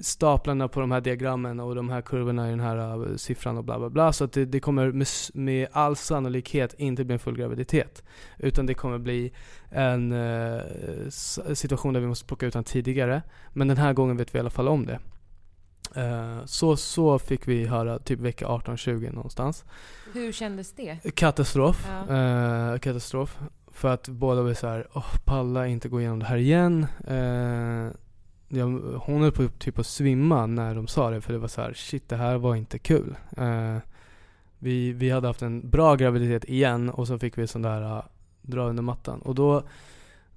staplarna 0.00 0.68
på 0.68 0.80
de 0.80 0.90
här 0.90 1.00
diagrammen 1.00 1.60
och 1.60 1.74
de 1.74 1.88
här 1.88 2.02
kurvorna 2.02 2.46
i 2.46 2.50
den 2.50 2.60
här 2.60 3.08
uh, 3.08 3.16
siffran 3.16 3.58
och 3.58 3.64
bla 3.64 3.78
bla 3.78 3.90
bla. 3.90 4.12
Så 4.12 4.24
att 4.24 4.32
det, 4.32 4.44
det 4.44 4.60
kommer 4.60 4.92
med, 4.92 5.06
med, 5.34 5.68
all 5.72 5.96
sannolikhet 5.96 6.74
inte 6.78 7.04
bli 7.04 7.12
en 7.12 7.18
full 7.18 7.36
graviditet. 7.36 8.02
Utan 8.38 8.66
det 8.66 8.74
kommer 8.74 8.98
bli 8.98 9.32
en 9.70 10.12
uh, 10.12 11.08
situation 11.54 11.94
där 11.94 12.00
vi 12.00 12.06
måste 12.06 12.26
plocka 12.26 12.46
ut 12.46 12.52
den 12.52 12.64
tidigare. 12.64 13.22
Men 13.52 13.68
den 13.68 13.76
här 13.76 13.92
gången 13.92 14.16
vet 14.16 14.34
vi 14.34 14.36
i 14.36 14.40
alla 14.40 14.50
fall 14.50 14.68
om 14.68 14.86
det. 14.86 14.98
Uh, 15.96 16.44
så, 16.44 16.76
så 16.76 17.18
fick 17.18 17.48
vi 17.48 17.66
höra 17.66 17.98
typ 17.98 18.20
vecka 18.20 18.46
18-20 18.46 19.14
någonstans. 19.14 19.64
Hur 20.12 20.32
kändes 20.32 20.72
det? 20.72 21.14
Katastrof. 21.14 21.88
Ja. 22.08 22.78
katastrof. 22.78 23.38
För 23.68 23.88
att 23.88 24.08
båda 24.08 24.42
var 24.42 24.54
såhär, 24.54 24.86
åh, 24.92 25.16
palla 25.24 25.66
inte 25.66 25.88
gå 25.88 26.00
igenom 26.00 26.18
det 26.18 26.26
här 26.26 26.36
igen 26.36 26.86
jag, 28.48 28.66
hon 29.02 29.22
höll 29.22 29.32
på 29.32 29.48
typ 29.48 29.78
att 29.78 29.86
svimma 29.86 30.46
när 30.46 30.74
de 30.74 30.86
sa 30.86 31.10
det 31.10 31.20
för 31.20 31.32
det 31.32 31.38
var 31.38 31.48
så 31.48 31.60
här, 31.60 31.72
shit 31.72 32.08
det 32.08 32.16
här 32.16 32.38
var 32.38 32.54
inte 32.54 32.78
kul. 32.78 33.16
Eh, 33.36 33.76
vi, 34.58 34.92
vi 34.92 35.10
hade 35.10 35.26
haft 35.26 35.42
en 35.42 35.70
bra 35.70 35.94
graviditet 35.94 36.44
igen 36.44 36.90
och 36.90 37.06
så 37.06 37.18
fick 37.18 37.38
vi 37.38 37.46
sån 37.46 37.62
där 37.62 37.82
uh, 37.82 38.02
dra 38.42 38.68
under 38.68 38.82
mattan. 38.82 39.20
Och 39.20 39.34
då, 39.34 39.62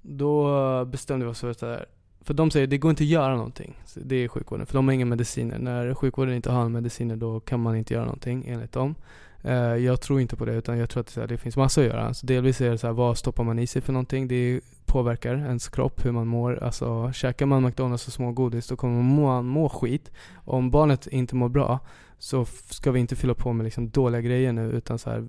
då 0.02 0.84
bestämde 0.84 1.26
vi 1.26 1.32
oss 1.32 1.40
för 1.40 1.50
att 1.50 1.86
för 2.22 2.34
de 2.34 2.50
säger 2.50 2.66
det 2.66 2.78
går 2.78 2.90
inte 2.90 3.02
att 3.02 3.08
göra 3.08 3.36
någonting. 3.36 3.76
Det 3.94 4.16
är 4.16 4.28
sjukvården, 4.28 4.66
för 4.66 4.74
de 4.74 4.88
har 4.88 4.94
inga 4.94 5.06
mediciner. 5.06 5.58
När 5.58 5.94
sjukvården 5.94 6.34
inte 6.34 6.52
har 6.52 6.68
mediciner 6.68 7.16
då 7.16 7.40
kan 7.40 7.60
man 7.60 7.76
inte 7.76 7.94
göra 7.94 8.04
någonting 8.04 8.44
enligt 8.48 8.72
dem. 8.72 8.94
Eh, 9.42 9.76
jag 9.76 10.00
tror 10.00 10.20
inte 10.20 10.36
på 10.36 10.44
det 10.44 10.52
utan 10.52 10.78
jag 10.78 10.90
tror 10.90 11.00
att 11.00 11.14
det, 11.14 11.26
det 11.26 11.38
finns 11.38 11.56
massor 11.56 11.82
att 11.82 11.88
göra. 11.88 12.14
Så 12.14 12.26
delvis 12.26 12.60
är 12.60 12.70
det 12.70 12.78
så 12.78 12.86
här, 12.86 12.94
vad 12.94 13.18
stoppar 13.18 13.44
man 13.44 13.58
i 13.58 13.66
sig 13.66 13.82
för 13.82 13.92
någonting? 13.92 14.28
Det 14.28 14.60
påverkar 14.86 15.34
ens 15.34 15.68
kropp, 15.68 16.04
hur 16.04 16.12
man 16.12 16.26
mår. 16.26 16.62
Alltså 16.62 17.12
käkar 17.12 17.46
man 17.46 17.62
McDonalds 17.62 18.06
och 18.06 18.12
smågodis 18.12 18.68
då 18.68 18.76
kommer 18.76 18.94
man 18.94 19.04
må, 19.04 19.42
må 19.42 19.68
skit. 19.68 20.10
Om 20.34 20.70
barnet 20.70 21.06
inte 21.06 21.36
mår 21.36 21.48
bra 21.48 21.78
så 22.18 22.44
ska 22.70 22.90
vi 22.90 23.00
inte 23.00 23.16
fylla 23.16 23.34
på 23.34 23.52
med 23.52 23.64
liksom 23.64 23.90
dåliga 23.90 24.20
grejer 24.20 24.52
nu 24.52 24.70
utan 24.70 24.98
så 24.98 25.10
här, 25.10 25.28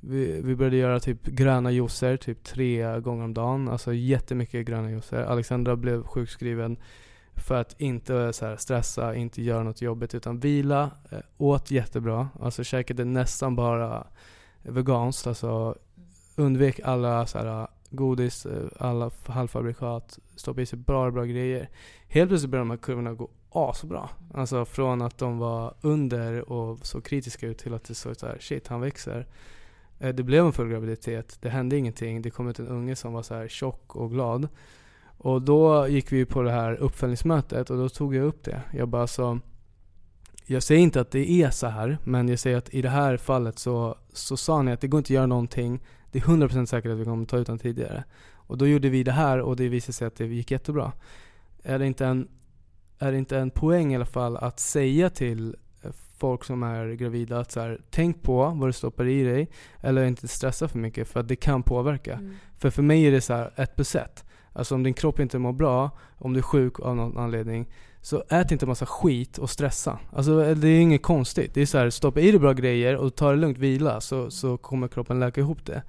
vi, 0.00 0.40
vi 0.44 0.56
började 0.56 0.76
göra 0.76 1.00
typ 1.00 1.26
gröna 1.26 1.70
juicer 1.70 2.16
typ 2.16 2.44
tre 2.44 3.00
gånger 3.00 3.24
om 3.24 3.34
dagen. 3.34 3.68
Alltså 3.68 3.94
jättemycket 3.94 4.66
gröna 4.66 4.90
juicer. 4.90 5.22
Alexandra 5.22 5.76
blev 5.76 6.02
sjukskriven 6.02 6.76
för 7.34 7.54
att 7.54 7.80
inte 7.80 8.32
så 8.32 8.46
här, 8.46 8.56
stressa, 8.56 9.14
inte 9.14 9.42
göra 9.42 9.62
något 9.62 9.82
jobbigt 9.82 10.14
utan 10.14 10.38
vila, 10.38 10.90
eh, 11.10 11.18
åt 11.38 11.70
jättebra. 11.70 12.28
Alltså 12.40 12.64
käkade 12.64 13.04
nästan 13.04 13.56
bara 13.56 14.06
veganskt. 14.62 15.26
Alltså 15.26 15.76
undvek 16.36 16.80
alla 16.84 17.26
så 17.26 17.38
här, 17.38 17.62
eh, 17.62 17.66
godis, 17.90 18.46
eh, 18.46 18.68
alla 18.78 19.10
halvfabrikat, 19.26 20.18
stoppa 20.36 20.60
i 20.60 20.66
sig 20.66 20.78
bra, 20.78 21.10
bra 21.10 21.24
grejer. 21.24 21.68
Helt 22.08 22.30
plötsligt 22.30 22.50
började 22.50 22.68
de 22.68 22.70
här 22.70 22.76
kurvorna 22.78 23.14
gå 23.14 23.28
asbra. 23.50 24.08
Alltså 24.34 24.64
från 24.64 25.02
att 25.02 25.18
de 25.18 25.38
var 25.38 25.74
under 25.80 26.52
och 26.52 26.86
så 26.86 27.00
kritiska 27.00 27.46
ut 27.46 27.58
till 27.58 27.74
att 27.74 27.84
det 27.84 27.94
såg 27.94 28.16
så 28.16 28.26
här, 28.26 28.38
shit 28.40 28.68
han 28.68 28.80
växer. 28.80 29.26
Det 29.98 30.22
blev 30.22 30.46
en 30.46 30.52
full 30.52 30.68
graviditet, 30.68 31.38
det 31.40 31.48
hände 31.48 31.76
ingenting. 31.76 32.22
Det 32.22 32.30
kom 32.30 32.48
ut 32.48 32.58
en 32.58 32.68
unge 32.68 32.96
som 32.96 33.12
var 33.12 33.22
så 33.22 33.34
här 33.34 33.48
tjock 33.48 33.96
och 33.96 34.10
glad. 34.10 34.48
Och 35.22 35.42
då 35.42 35.88
gick 35.88 36.12
vi 36.12 36.24
på 36.24 36.42
det 36.42 36.50
här 36.50 36.74
uppföljningsmötet 36.74 37.70
och 37.70 37.76
då 37.76 37.88
tog 37.88 38.14
jag 38.14 38.24
upp 38.24 38.44
det. 38.44 38.62
Jag 38.72 38.88
bara 38.88 39.06
så 39.06 39.38
jag 40.46 40.62
säger 40.62 40.80
inte 40.80 41.00
att 41.00 41.10
det 41.10 41.30
är 41.30 41.50
så 41.50 41.66
här, 41.66 41.98
men 42.04 42.28
jag 42.28 42.38
säger 42.38 42.56
att 42.56 42.74
i 42.74 42.82
det 42.82 42.88
här 42.88 43.16
fallet 43.16 43.58
så, 43.58 43.96
så 44.12 44.36
sa 44.36 44.62
ni 44.62 44.72
att 44.72 44.80
det 44.80 44.88
går 44.88 44.98
inte 44.98 45.06
att 45.06 45.14
göra 45.14 45.26
någonting 45.26 45.80
det 46.12 46.18
är 46.18 46.22
100% 46.22 46.66
säkert 46.66 46.92
att 46.92 46.98
vi 46.98 47.04
kommer 47.04 47.26
ta 47.26 47.38
ut 47.38 47.46
den 47.46 47.58
tidigare. 47.58 48.04
Och 48.34 48.58
då 48.58 48.66
gjorde 48.66 48.88
vi 48.88 49.02
det 49.02 49.12
här 49.12 49.40
och 49.40 49.56
det 49.56 49.68
visade 49.68 49.92
sig 49.92 50.06
att 50.06 50.16
det 50.16 50.26
gick 50.26 50.50
jättebra. 50.50 50.92
Är 51.62 51.78
det 51.78 51.86
inte 51.86 52.06
en, 52.06 52.28
är 52.98 53.12
det 53.12 53.18
inte 53.18 53.38
en 53.38 53.50
poäng 53.50 53.92
i 53.92 53.96
alla 53.96 54.06
fall 54.06 54.36
att 54.36 54.60
säga 54.60 55.10
till 55.10 55.56
folk 56.18 56.44
som 56.44 56.62
är 56.62 56.92
gravida 56.92 57.38
att 57.38 57.50
så 57.50 57.60
här, 57.60 57.80
tänk 57.90 58.22
på 58.22 58.46
vad 58.48 58.68
du 58.68 58.72
stoppar 58.72 59.06
i 59.06 59.22
dig, 59.22 59.48
eller 59.80 60.04
inte 60.04 60.28
stressa 60.28 60.68
för 60.68 60.78
mycket 60.78 61.08
för 61.08 61.20
att 61.20 61.28
det 61.28 61.36
kan 61.36 61.62
påverka. 61.62 62.12
Mm. 62.12 62.36
För 62.58 62.70
för 62.70 62.82
mig 62.82 63.06
är 63.06 63.12
det 63.12 63.20
så 63.20 63.34
här, 63.34 63.52
ett 63.56 63.76
plus 63.76 63.94
ett. 63.94 64.24
Alltså 64.52 64.74
om 64.74 64.82
din 64.82 64.94
kropp 64.94 65.20
inte 65.20 65.38
mår 65.38 65.52
bra, 65.52 65.90
om 66.18 66.32
du 66.32 66.38
är 66.38 66.42
sjuk 66.42 66.80
av 66.80 66.96
någon 66.96 67.18
anledning, 67.18 67.66
så 68.02 68.22
ät 68.28 68.52
inte 68.52 68.66
massa 68.66 68.86
skit 68.86 69.38
och 69.38 69.50
stressa. 69.50 69.98
Alltså 70.12 70.54
det 70.54 70.68
är 70.68 70.80
inget 70.80 71.02
konstigt. 71.02 71.54
Det 71.54 71.62
är 71.62 71.66
så 71.66 71.78
här, 71.78 71.90
stoppa 71.90 72.20
i 72.20 72.30
dig 72.30 72.40
bra 72.40 72.52
grejer 72.52 72.96
och 72.96 73.14
ta 73.14 73.30
det 73.30 73.36
lugnt, 73.36 73.58
vila, 73.58 74.00
så, 74.00 74.30
så 74.30 74.56
kommer 74.56 74.88
kroppen 74.88 75.20
läka 75.20 75.40
ihop 75.40 75.66
det. 75.66 75.82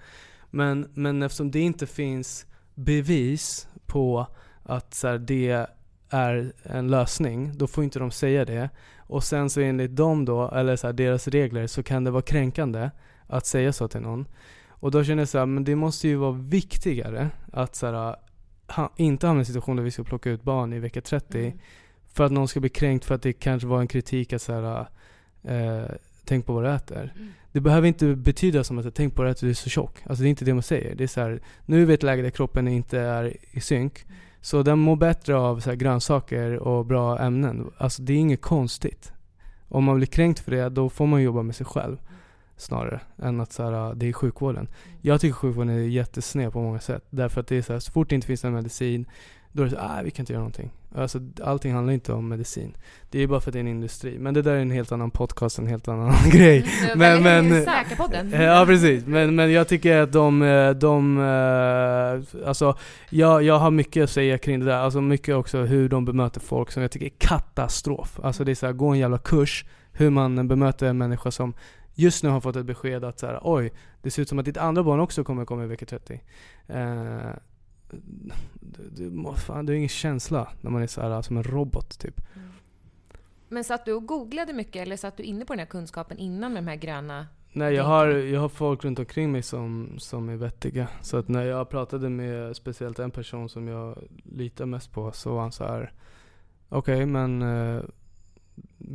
Men, 0.49 0.91
men 0.93 1.23
eftersom 1.23 1.51
det 1.51 1.59
inte 1.59 1.87
finns 1.87 2.45
bevis 2.75 3.67
på 3.85 4.27
att 4.63 4.93
så 4.93 5.07
här, 5.07 5.17
det 5.17 5.67
är 6.09 6.53
en 6.63 6.87
lösning, 6.87 7.51
då 7.57 7.67
får 7.67 7.83
inte 7.83 7.99
de 7.99 8.11
säga 8.11 8.45
det. 8.45 8.69
Och 8.97 9.23
sen 9.23 9.49
så 9.49 9.61
enligt 9.61 9.95
dem 9.95 10.25
då, 10.25 10.51
eller 10.51 10.75
så 10.75 10.87
här, 10.87 10.93
deras 10.93 11.27
regler, 11.27 11.67
så 11.67 11.83
kan 11.83 12.03
det 12.03 12.11
vara 12.11 12.21
kränkande 12.21 12.89
att 13.27 13.45
säga 13.45 13.73
så 13.73 13.87
till 13.87 14.01
någon. 14.01 14.27
Och 14.69 14.91
då 14.91 15.03
känner 15.03 15.21
jag 15.21 15.29
så 15.29 15.37
här, 15.37 15.45
men 15.45 15.63
det 15.63 15.75
måste 15.75 16.07
ju 16.07 16.15
vara 16.15 16.31
viktigare 16.31 17.29
att 17.53 17.75
så 17.75 17.85
här, 17.85 18.15
ha, 18.75 18.91
inte 18.95 19.27
hamna 19.27 19.39
i 19.39 19.41
en 19.41 19.45
situation 19.45 19.75
där 19.75 19.83
vi 19.83 19.91
ska 19.91 20.03
plocka 20.03 20.29
ut 20.29 20.43
barn 20.43 20.73
i 20.73 20.79
vecka 20.79 21.01
30 21.01 21.39
mm. 21.39 21.59
för 22.13 22.23
att 22.23 22.31
någon 22.31 22.47
ska 22.47 22.59
bli 22.59 22.69
kränkt 22.69 23.05
för 23.05 23.15
att 23.15 23.21
det 23.21 23.33
kanske 23.33 23.67
var 23.67 23.81
en 23.81 23.87
kritik 23.87 24.33
att 24.33 24.41
så 24.41 24.53
här, 24.53 24.87
eh, 25.43 25.85
tänk 26.25 26.45
på 26.45 26.53
vad 26.53 26.63
du 26.63 26.69
äter. 26.69 27.13
Mm. 27.15 27.31
Det 27.51 27.59
behöver 27.59 27.87
inte 27.87 28.15
betyda 28.15 28.63
som 28.63 28.77
att 28.77 28.95
tänk 28.95 29.15
på 29.15 29.23
att 29.23 29.39
du 29.39 29.49
är 29.49 29.53
så 29.53 29.69
tjock. 29.69 29.97
Alltså 30.05 30.23
det 30.23 30.27
är 30.27 30.29
inte 30.29 30.45
det 30.45 30.53
man 30.53 30.63
säger. 30.63 30.95
Det 30.95 31.03
är 31.03 31.07
så 31.07 31.21
här, 31.21 31.41
nu 31.65 31.81
är 31.81 31.85
vi 31.85 31.91
i 31.91 31.95
ett 31.95 32.03
läge 32.03 32.21
där 32.21 32.29
kroppen 32.29 32.67
inte 32.67 32.99
är 32.99 33.37
i 33.51 33.61
synk. 33.61 34.03
Mm. 34.03 34.17
Så 34.41 34.63
den 34.63 34.79
mår 34.79 34.95
bättre 34.95 35.35
av 35.35 35.59
så 35.59 35.69
här, 35.69 35.77
grönsaker 35.77 36.57
och 36.57 36.85
bra 36.85 37.19
ämnen. 37.19 37.71
Alltså 37.77 38.01
det 38.01 38.13
är 38.13 38.17
inget 38.17 38.41
konstigt. 38.41 39.13
Om 39.67 39.83
man 39.83 39.95
blir 39.95 40.07
kränkt 40.07 40.39
för 40.39 40.51
det, 40.51 40.69
då 40.69 40.89
får 40.89 41.05
man 41.05 41.21
jobba 41.21 41.41
med 41.41 41.55
sig 41.55 41.65
själv. 41.65 41.97
Mm 41.99 42.20
snarare 42.57 42.99
än 43.21 43.39
att 43.39 43.51
så 43.51 43.63
här, 43.63 43.93
det 43.95 44.09
är 44.09 44.13
sjukvården. 44.13 44.67
Jag 45.01 45.21
tycker 45.21 45.33
sjukvården 45.33 45.69
är 45.69 45.79
jättesned 45.79 46.53
på 46.53 46.61
många 46.61 46.79
sätt. 46.79 47.03
Därför 47.09 47.41
att 47.41 47.47
det 47.47 47.57
är 47.57 47.61
så 47.61 47.73
här, 47.73 47.79
så 47.79 47.91
fort 47.91 48.09
det 48.09 48.15
inte 48.15 48.27
finns 48.27 48.43
någon 48.43 48.53
medicin, 48.53 49.05
då 49.51 49.63
är 49.63 49.65
det 49.65 49.71
så 49.71 49.77
ah, 49.79 50.01
vi 50.03 50.11
kan 50.11 50.23
inte 50.23 50.33
göra 50.33 50.41
någonting. 50.41 50.71
Alltså, 50.95 51.19
allting 51.43 51.73
handlar 51.73 51.93
inte 51.93 52.13
om 52.13 52.29
medicin. 52.29 52.77
Det 53.09 53.19
är 53.19 53.27
bara 53.27 53.41
för 53.41 53.49
att 53.49 53.53
det 53.53 53.59
är 53.59 53.61
en 53.61 53.67
industri. 53.67 54.19
Men 54.19 54.33
det 54.33 54.41
där 54.41 54.51
är 54.51 54.59
en 54.59 54.71
helt 54.71 54.91
annan 54.91 55.11
podcast, 55.11 55.59
en 55.59 55.67
helt 55.67 55.87
annan 55.87 56.13
grej. 56.31 56.65
men, 56.95 57.23
men, 57.23 57.65
Säkerpodden. 57.65 58.31
Ja, 58.41 58.63
precis. 58.65 59.05
Men, 59.05 59.35
men 59.35 59.51
jag 59.51 59.67
tycker 59.67 59.97
att 59.97 60.11
de, 60.11 60.41
eh, 60.41 60.69
de 60.69 61.17
eh, 61.17 62.47
alltså, 62.47 62.77
jag, 63.09 63.43
jag 63.43 63.59
har 63.59 63.71
mycket 63.71 64.03
att 64.03 64.09
säga 64.09 64.37
kring 64.37 64.59
det 64.59 64.65
där. 64.65 64.77
Alltså 64.77 65.01
mycket 65.01 65.35
också 65.35 65.57
hur 65.57 65.89
de 65.89 66.05
bemöter 66.05 66.39
folk 66.39 66.71
som 66.71 66.81
jag 66.81 66.91
tycker 66.91 67.05
är 67.05 67.13
katastrof. 67.17 68.19
Alltså 68.23 68.43
det 68.43 68.51
är 68.51 68.55
så 68.55 68.65
här, 68.65 68.73
gå 68.73 68.89
en 68.89 68.99
jävla 68.99 69.17
kurs, 69.17 69.65
hur 69.91 70.09
man 70.09 70.47
bemöter 70.47 70.87
en 70.87 70.97
människa 70.97 71.31
som 71.31 71.53
just 72.01 72.23
nu 72.23 72.29
har 72.29 72.41
fått 72.41 72.55
ett 72.55 72.65
besked 72.65 73.03
att 73.03 73.19
så 73.19 73.27
här, 73.27 73.39
oj, 73.43 73.73
det 74.01 74.11
ser 74.11 74.21
ut 74.21 74.29
som 74.29 74.39
att 74.39 74.45
ditt 74.45 74.57
andra 74.57 74.83
barn 74.83 74.99
också 74.99 75.23
kommer 75.23 75.45
komma 75.45 75.63
i 75.63 75.67
vecka 75.67 75.85
30. 75.85 76.21
Eh, 76.67 77.29
du, 78.59 79.09
du, 79.09 79.33
fan, 79.35 79.65
du 79.65 79.73
har 79.73 79.77
ingen 79.77 79.89
känsla 79.89 80.47
när 80.61 80.71
man 80.71 80.81
är 80.81 80.87
så 80.87 81.01
här, 81.01 81.21
som 81.21 81.37
en 81.37 81.43
robot 81.43 81.99
typ. 81.99 82.21
Mm. 82.35 82.49
Men 83.49 83.63
satt 83.63 83.85
du 83.85 83.93
och 83.93 84.05
googlade 84.05 84.53
mycket 84.53 84.81
eller 84.81 84.97
satt 84.97 85.17
du 85.17 85.23
inne 85.23 85.45
på 85.45 85.53
den 85.53 85.59
här 85.59 85.65
kunskapen 85.65 86.17
innan 86.17 86.53
med 86.53 86.63
de 86.63 86.69
här 86.69 86.75
gröna 86.75 87.27
Nej, 87.53 87.73
jag 87.73 87.83
har, 87.83 88.07
jag 88.07 88.41
har 88.41 88.49
folk 88.49 88.83
runt 88.83 88.99
omkring 88.99 89.31
mig 89.31 89.41
som, 89.41 89.95
som 89.97 90.29
är 90.29 90.35
vettiga. 90.35 90.87
Så 91.01 91.17
att 91.17 91.27
när 91.27 91.45
jag 91.45 91.69
pratade 91.69 92.09
med 92.09 92.55
speciellt 92.55 92.99
en 92.99 93.11
person 93.11 93.49
som 93.49 93.67
jag 93.67 93.97
litar 94.23 94.65
mest 94.65 94.91
på 94.91 95.11
så 95.11 95.33
var 95.33 95.41
han 95.41 95.51
så 95.51 95.63
här. 95.63 95.93
Okej, 96.69 96.95
okay, 96.95 97.05
men 97.05 97.41
eh, 97.41 97.81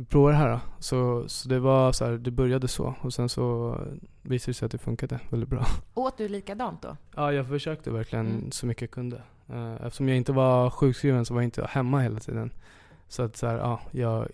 prova 0.09 0.31
det 0.31 0.37
här 0.37 0.49
då. 0.49 0.59
Så, 0.79 1.23
så 1.27 1.49
det 1.49 1.59
var 1.59 1.91
så 1.91 2.05
här, 2.05 2.11
det 2.11 2.31
började 2.31 2.67
så 2.67 2.95
och 3.01 3.13
sen 3.13 3.29
så 3.29 3.75
visade 4.21 4.51
det 4.51 4.53
sig 4.53 4.65
att 4.65 4.71
det 4.71 4.77
funkade 4.77 5.19
väldigt 5.29 5.49
bra. 5.49 5.65
Åt 5.93 6.17
du 6.17 6.27
likadant 6.27 6.81
då? 6.81 6.97
Ja, 7.15 7.33
jag 7.33 7.47
försökte 7.47 7.91
verkligen 7.91 8.27
mm. 8.27 8.51
så 8.51 8.65
mycket 8.65 8.81
jag 8.81 8.91
kunde. 8.91 9.21
Eh, 9.49 9.73
eftersom 9.73 10.09
jag 10.09 10.17
inte 10.17 10.31
var 10.31 10.69
sjukskriven 10.69 11.25
så 11.25 11.33
var 11.33 11.41
jag 11.41 11.47
inte 11.47 11.67
hemma 11.69 11.99
hela 11.99 12.19
tiden. 12.19 12.51
Så 13.09 13.23
att 13.23 13.37
så 13.37 13.47
här, 13.47 13.57
ja, 13.57 13.79
jag 13.91 14.27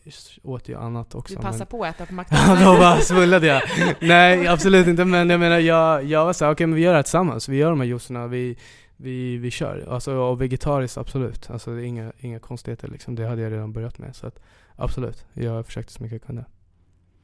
åt 0.44 0.70
ju 0.70 0.78
annat 0.78 1.16
också. 1.16 1.36
Du 1.36 1.42
passade 1.42 1.58
men... 1.58 1.68
på 1.68 1.84
att 1.84 1.96
äta 1.96 2.06
på 2.06 2.14
McDonalds? 2.14 2.62
ja, 2.62 2.74
då 2.74 2.80
bara 2.80 2.98
svullade 2.98 3.48
jag. 3.48 3.62
Nej, 4.00 4.48
absolut 4.48 4.88
inte. 4.88 5.06
Men 5.06 5.30
jag 5.30 5.40
menar, 5.40 5.60
jag, 5.60 6.04
jag 6.04 6.26
var 6.26 6.34
såhär, 6.34 6.52
okej 6.52 6.56
okay, 6.56 6.68
men 6.68 6.76
vi 6.76 6.82
gör 6.82 6.92
det 6.92 6.98
här 6.98 7.04
tillsammans. 7.04 7.50
Vi 7.50 7.58
gör 7.58 7.70
de 7.70 7.80
här 7.80 7.88
juicerna. 7.88 8.28
Vi, 8.28 8.58
vi, 8.98 9.38
vi 9.38 9.52
kör. 9.52 9.88
Alltså, 9.90 10.14
och 10.14 10.42
vegetariskt 10.42 10.98
absolut. 10.98 11.50
Alltså 11.50 11.76
det 11.76 11.82
är 11.82 11.86
inga, 11.86 12.12
inga 12.20 12.40
konstigheter 12.40 12.88
liksom. 12.88 13.16
Det 13.16 13.28
hade 13.28 13.42
jag 13.42 13.52
redan 13.52 13.74
börjat 13.74 13.98
med. 13.98 14.16
Så 14.16 14.28
att, 14.28 14.40
absolut, 14.76 15.26
jag 15.34 15.66
försökte 15.66 15.94
så 15.94 16.04
mycket 16.04 16.14
jag 16.22 16.28
kunde. 16.28 16.46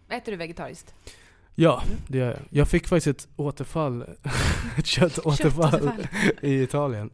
Äter 0.10 0.32
du 0.32 0.38
vegetariskt? 0.38 0.94
Ja, 1.56 1.84
det 2.08 2.18
gör 2.18 2.28
jag. 2.28 2.40
Jag 2.50 2.68
fick 2.68 2.88
faktiskt 2.88 3.08
ett 3.08 3.28
återfall, 3.36 4.02
ett 4.78 4.86
köttåterfall 4.86 5.72
Köttåterfall. 5.72 6.08
i 6.42 6.62
Italien 6.64 7.10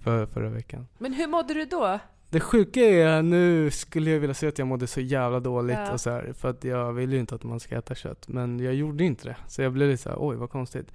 för, 0.00 0.26
förra 0.26 0.48
veckan. 0.48 0.86
Men 0.98 1.12
hur 1.12 1.26
mådde 1.26 1.54
du 1.54 1.64
då? 1.64 1.98
Det 2.30 2.40
sjuka 2.40 2.80
är, 2.80 3.22
nu 3.22 3.70
skulle 3.70 4.10
jag 4.10 4.20
vilja 4.20 4.34
säga 4.34 4.48
att 4.48 4.58
jag 4.58 4.68
mådde 4.68 4.86
så 4.86 5.00
jävla 5.00 5.40
dåligt 5.40 5.76
Ja. 5.76 5.92
och 5.92 6.00
så 6.00 6.10
här, 6.10 6.32
för 6.38 6.50
att 6.50 6.64
jag 6.64 6.92
vill 6.92 7.12
ju 7.12 7.18
inte 7.20 7.34
att 7.34 7.42
man 7.42 7.60
ska 7.60 7.78
äta 7.78 7.94
kött. 7.94 8.28
Men 8.28 8.60
jag 8.60 8.74
gjorde 8.74 9.04
inte 9.04 9.28
det. 9.28 9.36
Så 9.48 9.62
jag 9.62 9.72
blev 9.72 9.88
lite 9.88 10.02
så 10.02 10.08
här, 10.08 10.16
oj 10.20 10.36
vad 10.36 10.50
konstigt. 10.50 10.86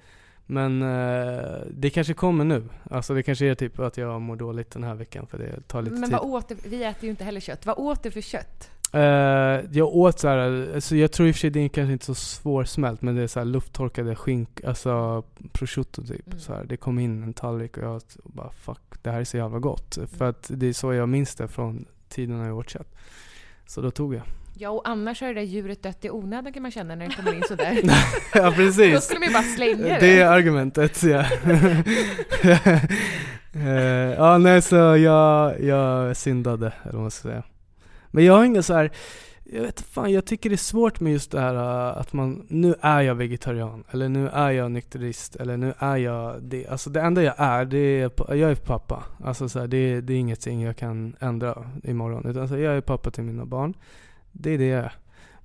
Men 0.45 0.81
eh, 0.81 1.41
det 1.71 1.89
kanske 1.89 2.13
kommer 2.13 2.45
nu. 2.45 2.63
Alltså 2.91 3.13
det 3.13 3.23
kanske 3.23 3.45
är 3.45 3.55
typ 3.55 3.79
att 3.79 3.97
jag 3.97 4.21
mår 4.21 4.35
dåligt 4.35 4.71
den 4.71 4.83
här 4.83 4.95
veckan 4.95 5.27
för 5.27 5.37
det 5.37 5.61
tar 5.67 5.81
lite 5.81 5.95
Men 5.95 6.03
tid. 6.03 6.11
vad 6.19 6.21
åt 6.29 6.49
du? 6.49 6.55
Vi 6.65 6.83
äter 6.83 7.03
ju 7.03 7.09
inte 7.09 7.23
heller 7.23 7.39
kött. 7.39 7.65
Vad 7.65 7.77
åt 7.77 8.03
du 8.03 8.11
för 8.11 8.21
kött? 8.21 8.69
Eh, 8.93 9.65
jag 9.71 9.87
åt 9.87 10.19
så 10.19 10.27
här, 10.27 10.71
alltså 10.75 10.95
jag 10.95 11.11
tror 11.11 11.27
i 11.27 11.31
och 11.31 11.35
för 11.35 11.39
sig 11.39 11.49
det 11.49 11.59
är 11.59 11.67
kanske 11.67 11.93
inte 11.93 12.05
så 12.05 12.15
svårsmält 12.15 13.01
men 13.01 13.15
det 13.15 13.21
är 13.21 13.27
så 13.27 13.39
här 13.39 13.45
lufttorkade 13.45 14.15
skink, 14.15 14.63
alltså 14.63 15.23
prosciutto 15.51 16.01
typ. 16.01 16.27
Mm. 16.27 16.39
Så 16.39 16.53
här, 16.53 16.63
det 16.63 16.77
kom 16.77 16.99
in 16.99 17.23
en 17.23 17.33
tallrik 17.33 17.77
och 17.77 17.83
jag 17.83 17.95
och 18.23 18.31
bara 18.31 18.51
fuck, 18.51 18.81
det 19.01 19.11
här 19.11 19.19
är 19.19 19.23
så 19.23 19.37
jävla 19.37 19.59
gott. 19.59 19.97
Mm. 19.97 20.09
För 20.09 20.29
att 20.29 20.51
det 20.53 20.67
är 20.67 20.73
så 20.73 20.93
jag 20.93 21.09
minns 21.09 21.35
det 21.35 21.47
från 21.47 21.85
tiden 22.09 22.37
när 22.37 22.47
jag 22.47 22.57
åt 22.57 22.69
kött. 22.69 22.95
Så 23.65 23.81
då 23.81 23.91
tog 23.91 24.15
jag. 24.15 24.23
Ja, 24.59 24.69
och 24.69 24.89
annars 24.89 25.21
har 25.21 25.27
det 25.27 25.33
där 25.33 25.41
djuret 25.41 25.83
dött 25.83 26.05
i 26.05 26.09
onödan 26.09 26.53
kan 26.53 26.61
man 26.61 26.71
känna 26.71 26.95
när 26.95 27.07
det 27.07 27.15
kommer 27.15 27.33
in 27.33 27.43
sådär. 27.47 27.79
ja 28.33 28.49
Då 28.49 28.51
precis. 28.51 29.03
skulle 29.03 29.19
man 29.19 29.27
ju 29.27 29.33
bara 29.33 29.43
slänga 29.43 29.83
det. 29.83 29.99
Det 29.99 30.19
är 30.19 30.27
argumentet 30.27 31.03
ja. 31.03 31.25
Eh, 33.53 34.13
ja 34.17 34.37
nej 34.37 34.61
så 34.61 34.75
jag, 34.75 35.61
jag 35.63 36.17
syndade 36.17 36.73
eller 36.83 36.93
vad 36.93 37.01
man 37.01 37.11
ska 37.11 37.29
säga. 37.29 37.43
Men 38.17 38.25
jag 38.25 38.33
har 38.33 38.45
inga 38.45 38.63
så 38.63 38.73
här. 38.73 38.91
Jag 39.43 39.61
vet 39.61 39.81
fan, 39.81 40.11
jag 40.11 40.25
tycker 40.25 40.49
det 40.49 40.55
är 40.55 40.57
svårt 40.57 40.99
med 40.99 41.13
just 41.13 41.31
det 41.31 41.39
här 41.39 41.55
äh, 41.55 41.97
att 41.97 42.13
man, 42.13 42.45
nu 42.49 42.75
är 42.81 43.01
jag 43.01 43.15
vegetarian, 43.15 43.83
eller 43.91 44.09
nu 44.09 44.29
är 44.29 44.51
jag 44.51 44.71
nykterist, 44.71 45.35
eller 45.35 45.57
nu 45.57 45.73
är 45.79 45.97
jag 45.97 46.43
det. 46.43 46.67
Alltså 46.67 46.89
det 46.89 47.01
enda 47.01 47.23
jag 47.23 47.35
är, 47.37 47.65
det 47.65 47.77
är, 47.77 48.11
jag 48.35 48.51
är 48.51 48.55
pappa. 48.55 49.03
Alltså 49.23 49.49
så 49.49 49.59
här, 49.59 49.67
det, 49.67 50.01
det 50.01 50.13
är 50.13 50.17
ingenting 50.17 50.61
jag 50.61 50.77
kan 50.77 51.15
ändra 51.19 51.65
imorgon. 51.83 52.25
Utan 52.25 52.47
så 52.47 52.55
här, 52.55 52.61
jag 52.61 52.77
är 52.77 52.81
pappa 52.81 53.11
till 53.11 53.23
mina 53.23 53.45
barn. 53.45 53.73
Det 54.31 54.51
är 54.51 54.57
det 54.57 54.67
jag 54.67 54.83
är. 54.85 54.93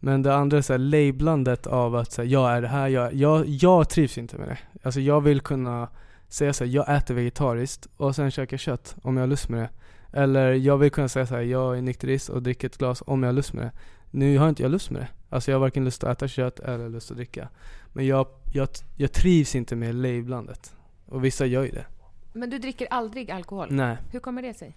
Men 0.01 0.23
det 0.23 0.35
andra 0.35 0.59
är 0.59 0.63
så 0.63 0.73
här, 0.73 0.79
lablandet 0.79 1.67
av 1.67 1.97
att 1.97 2.13
så 2.13 2.23
här, 2.23 2.29
jag 2.29 2.53
är 2.53 2.63
det 2.63 2.69
här, 2.69 2.89
jag, 2.89 3.15
jag, 3.15 3.47
jag 3.47 3.89
trivs 3.89 4.19
inte 4.19 4.39
med 4.39 4.49
det. 4.49 4.59
Alltså 4.83 5.01
jag 5.01 5.21
vill 5.21 5.41
kunna 5.41 5.89
säga 6.29 6.53
så 6.53 6.65
här, 6.65 6.71
jag 6.71 6.97
äter 6.97 7.15
vegetariskt 7.15 7.87
och 7.97 8.17
sen 8.17 8.31
käkar 8.31 8.57
kött 8.57 8.97
om 9.03 9.17
jag 9.17 9.23
har 9.23 9.29
lust 9.29 9.49
med 9.49 9.61
det. 9.61 9.69
Eller 10.13 10.53
jag 10.53 10.79
vill 10.79 10.91
kunna 10.91 11.09
säga 11.09 11.27
så 11.27 11.35
här, 11.35 11.43
jag 11.43 11.79
är 11.79 11.83
nykterist 11.83 12.29
och 12.29 12.43
dricker 12.43 12.69
ett 12.69 12.79
glas 12.79 13.03
om 13.07 13.23
jag 13.23 13.29
har 13.29 13.35
lust 13.35 13.53
med 13.53 13.65
det. 13.65 13.73
Nu 14.11 14.39
har 14.39 14.49
inte 14.49 14.63
jag 14.63 14.71
lust 14.71 14.91
med 14.91 15.03
det. 15.03 15.09
Alltså 15.29 15.51
jag 15.51 15.59
har 15.59 15.61
varken 15.61 15.85
lust 15.85 16.05
att 16.05 16.17
äta 16.17 16.29
kött 16.29 16.61
eller 16.61 16.89
lust 16.89 17.11
att 17.11 17.17
dricka. 17.17 17.49
Men 17.93 18.07
jag, 18.07 18.27
jag, 18.53 18.69
jag 18.97 19.13
trivs 19.13 19.55
inte 19.55 19.77
med 19.77 19.95
lablandet. 19.95 20.77
Och 21.07 21.25
vissa 21.25 21.47
gör 21.47 21.65
ju 21.65 21.71
det. 21.71 21.87
Men 22.33 22.51
du 22.51 22.59
dricker 22.59 22.89
aldrig 22.91 23.31
alkohol? 23.31 23.69
Nej. 23.71 23.97
Hur 24.11 24.21
kommer 24.21 24.43
det 24.43 24.55
sig? 24.55 24.75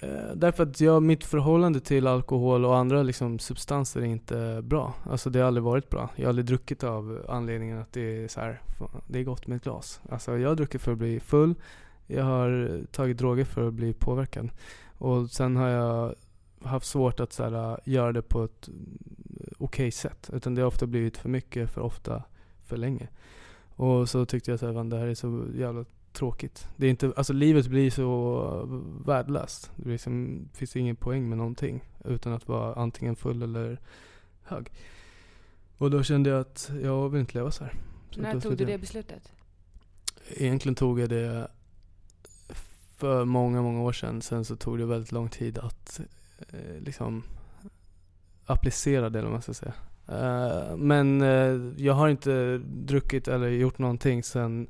Eh, 0.00 0.34
därför 0.34 0.62
att 0.62 0.80
jag, 0.80 1.02
mitt 1.02 1.24
förhållande 1.24 1.80
till 1.80 2.06
alkohol 2.06 2.64
och 2.64 2.76
andra 2.76 3.02
liksom 3.02 3.38
substanser 3.38 4.00
är 4.00 4.04
inte 4.04 4.60
bra. 4.62 4.94
Alltså 5.10 5.30
det 5.30 5.38
har 5.38 5.46
aldrig 5.46 5.64
varit 5.64 5.90
bra. 5.90 6.08
Jag 6.16 6.24
har 6.24 6.28
aldrig 6.28 6.46
druckit 6.46 6.84
av 6.84 7.26
anledningen 7.28 7.78
att 7.78 7.92
det 7.92 8.24
är 8.24 8.28
så 8.28 8.40
här, 8.40 8.60
det 9.06 9.18
är 9.18 9.24
gott 9.24 9.46
med 9.46 9.56
ett 9.56 9.64
glas. 9.64 10.00
Alltså 10.10 10.38
jag 10.38 10.56
druckit 10.56 10.82
för 10.82 10.92
att 10.92 10.98
bli 10.98 11.20
full. 11.20 11.54
Jag 12.14 12.24
har 12.24 12.80
tagit 12.92 13.18
droger 13.18 13.44
för 13.44 13.68
att 13.68 13.74
bli 13.74 13.92
påverkad. 13.92 14.50
Och 14.98 15.30
sen 15.30 15.56
har 15.56 15.68
jag 15.68 16.14
haft 16.62 16.86
svårt 16.86 17.20
att 17.20 17.32
så 17.32 17.44
här, 17.44 17.80
göra 17.84 18.12
det 18.12 18.22
på 18.22 18.44
ett 18.44 18.68
mm, 18.68 18.98
okej 19.58 19.90
sätt. 19.90 20.30
Utan 20.32 20.54
det 20.54 20.62
har 20.62 20.66
ofta 20.68 20.86
blivit 20.86 21.16
för 21.16 21.28
mycket, 21.28 21.70
för 21.70 21.80
ofta, 21.80 22.22
för 22.64 22.76
länge. 22.76 23.08
Och 23.76 24.08
så 24.08 24.26
tyckte 24.26 24.50
jag 24.50 24.64
att 24.64 24.90
det 24.90 24.98
här 24.98 25.06
är 25.06 25.14
så 25.14 25.44
jävla 25.54 25.84
tråkigt. 26.12 26.68
Det 26.76 26.86
är 26.86 26.90
inte, 26.90 27.12
alltså 27.16 27.32
livet 27.32 27.66
blir 27.66 27.90
så 27.90 28.82
värdelöst. 29.06 29.70
Det 29.76 29.90
liksom, 29.90 30.48
finns 30.52 30.76
ingen 30.76 30.96
poäng 30.96 31.28
med 31.28 31.38
någonting. 31.38 31.84
Utan 32.04 32.32
att 32.32 32.48
vara 32.48 32.74
antingen 32.74 33.16
full 33.16 33.42
eller 33.42 33.80
hög. 34.42 34.72
Och 35.78 35.90
då 35.90 36.02
kände 36.02 36.30
jag 36.30 36.40
att 36.40 36.70
jag 36.82 37.08
vill 37.08 37.20
inte 37.20 37.34
leva 37.34 37.50
så 37.50 37.64
här. 37.64 37.74
Så 38.10 38.20
När 38.20 38.40
tog 38.40 38.56
du 38.56 38.64
det 38.64 38.78
beslutet? 38.78 39.32
Egentligen 40.28 40.74
tog 40.74 41.00
jag 41.00 41.08
det 41.08 41.48
för 43.00 43.24
många, 43.24 43.62
många 43.62 43.80
år 43.82 43.92
sedan. 43.92 44.22
Sen 44.22 44.44
så 44.44 44.56
tog 44.56 44.78
det 44.78 44.86
väldigt 44.86 45.12
lång 45.12 45.28
tid 45.28 45.58
att 45.58 46.00
eh, 46.38 46.80
liksom 46.80 47.22
applicera 48.46 49.10
det, 49.10 49.18
eller 49.18 49.28
vad 49.28 49.32
man 49.32 49.42
ska 49.42 49.54
säga. 49.54 49.74
Eh, 50.08 50.76
men 50.76 51.22
eh, 51.22 51.84
jag 51.84 51.94
har 51.94 52.08
inte 52.08 52.58
druckit 52.64 53.28
eller 53.28 53.48
gjort 53.48 53.78
någonting 53.78 54.22
sen 54.22 54.66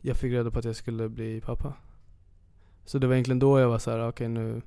jag 0.00 0.16
fick 0.16 0.32
reda 0.32 0.50
på 0.50 0.58
att 0.58 0.64
jag 0.64 0.76
skulle 0.76 1.08
bli 1.08 1.40
pappa. 1.40 1.72
Så 2.84 2.98
det 2.98 3.06
var 3.06 3.14
egentligen 3.14 3.38
då 3.38 3.60
jag 3.60 3.68
var 3.68 3.78
så 3.78 3.90
här: 3.90 4.08
okej 4.08 4.28
nu, 4.28 4.62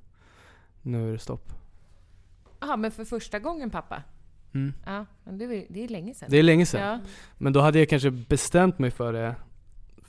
nu 0.82 1.08
är 1.10 1.12
det 1.12 1.20
stopp. 1.20 1.54
Jaha, 2.60 2.78
men 2.78 2.92
för 2.92 3.06
första 3.06 3.40
gången 3.40 3.70
pappa? 3.70 4.04
Mm. 4.54 4.74
Ja, 4.86 5.06
men 5.24 5.38
det 5.38 5.46
är, 5.46 5.66
det 5.70 5.84
är 5.84 5.88
länge 5.88 6.14
sedan. 6.14 6.30
Det 6.32 6.38
är 6.38 6.44
länge 6.44 6.66
sedan. 6.66 6.82
Ja. 6.82 7.00
Men 7.38 7.54
då 7.54 7.62
hade 7.62 7.80
jag 7.80 7.90
kanske 7.90 8.12
bestämt 8.12 8.80
mig 8.80 8.92
för 8.92 9.14
det 9.14 9.36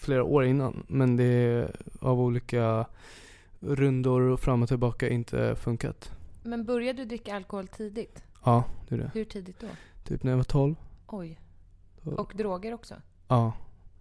flera 0.01 0.25
år 0.25 0.45
innan. 0.45 0.85
Men 0.89 1.17
det 1.17 1.69
av 2.01 2.21
olika 2.21 2.87
rundor 3.61 4.21
och 4.21 4.41
fram 4.41 4.63
och 4.63 4.69
tillbaka 4.69 5.09
inte 5.09 5.57
funkat. 5.57 6.13
Men 6.43 6.65
började 6.65 7.03
du 7.03 7.05
dricka 7.05 7.37
alkohol 7.37 7.67
tidigt? 7.67 8.23
Ja, 8.45 8.65
det 8.89 8.95
är 8.95 8.99
det. 8.99 9.11
Hur 9.15 9.25
tidigt 9.25 9.61
då? 9.61 9.67
Typ 10.05 10.23
när 10.23 10.33
jag 10.33 10.37
var 10.37 10.45
12. 10.45 10.75
Oj. 11.07 11.41
Och 12.05 12.33
droger 12.37 12.75
också? 12.75 12.95
Ja, 13.29 13.53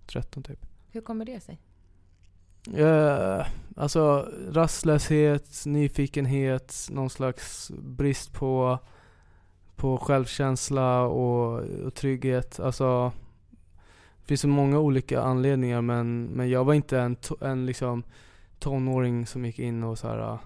13 0.08 0.44
typ. 0.44 0.66
Hur 0.92 1.02
kommer 1.02 1.26
det 1.26 1.40
sig? 1.40 1.60
Uh, 2.78 3.46
alltså 3.76 4.32
rastlöshet, 4.52 5.66
nyfikenhet, 5.66 6.88
någon 6.92 7.10
slags 7.10 7.72
brist 7.78 8.34
på, 8.34 8.80
på 9.76 9.98
självkänsla 9.98 11.02
och, 11.02 11.64
och 11.86 11.94
trygghet. 11.94 12.60
Alltså, 12.60 13.12
finns 14.30 14.42
så 14.42 14.48
många 14.48 14.80
olika 14.80 15.22
anledningar 15.22 15.82
men, 15.82 16.26
men 16.26 16.50
jag 16.50 16.66
var 16.66 16.74
inte 16.74 17.00
en, 17.00 17.16
to, 17.16 17.36
en 17.42 17.66
liksom 17.66 18.04
tonåring 18.60 19.26
som 19.26 19.46
gick 19.46 19.60
in 19.60 19.84
och 19.84 19.98
så 19.98 20.08
här, 20.08 20.32
uh, 20.32 20.40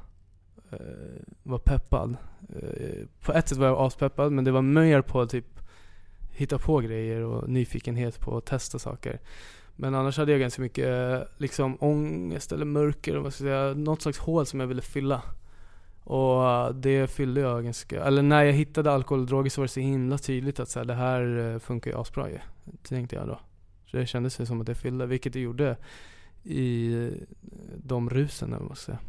var 1.44 1.58
peppad. 1.58 2.18
Uh, 2.56 3.06
på 3.22 3.34
ett 3.34 3.50
sätt 3.50 3.58
var 3.58 3.68
jag 3.68 3.82
aspeppad 3.82 4.32
men 4.32 4.44
det 4.44 4.52
var 4.52 4.62
mer 4.62 5.02
på 5.02 5.22
att 5.22 5.30
typ 5.30 5.60
hitta 6.32 6.58
på 6.58 6.80
grejer 6.80 7.22
och 7.22 7.50
nyfikenhet 7.50 8.20
på 8.20 8.38
att 8.38 8.46
testa 8.46 8.80
saker. 8.80 9.20
Men 9.76 9.96
annars 9.96 10.18
hade 10.18 10.32
jag 10.32 10.42
ganska 10.42 10.62
mycket 10.62 10.88
eh, 10.88 11.28
liksom 11.38 11.78
ångest 11.80 12.52
eller 12.52 12.66
mörker, 12.66 13.16
vad 13.16 13.34
ska 13.34 13.44
jag 13.44 13.74
säga, 13.74 13.84
något 13.84 14.02
slags 14.02 14.20
hål 14.20 14.46
som 14.46 14.60
jag 14.60 14.68
ville 14.68 14.82
fylla. 14.82 15.22
Och 16.04 16.76
det 16.76 17.08
fyllde 17.08 17.42
jag 17.42 17.64
ganska, 17.64 18.04
eller 18.04 18.22
när 18.22 18.44
jag 18.44 18.54
hittade 18.54 18.92
alkohol 18.92 19.20
och 19.20 19.28
droger 19.28 19.50
så 19.50 19.62
var 19.62 19.66
det 19.66 19.72
så 19.72 19.80
himla 19.80 20.18
tydligt 20.18 20.60
att 20.60 20.70
så 20.70 20.80
här, 20.80 20.86
det 20.86 20.94
här 20.94 21.60
funkar 21.60 21.92
ju 21.92 21.98
asbra 21.98 22.30
ju. 22.30 22.40
Tänkte 22.84 23.16
jag 23.16 23.28
då. 23.28 23.40
Det 23.94 24.06
kändes 24.06 24.48
som 24.48 24.62
att 24.62 24.68
det 24.68 24.76
fyllde, 24.76 25.06
vilket 25.06 25.34
det 25.34 25.40
gjorde 25.40 25.78
i 26.44 26.94
eh, 26.94 27.12
de 27.78 28.10
rusen 28.10 28.50
man 28.50 28.66
ska 28.66 28.76
säga. 28.76 29.00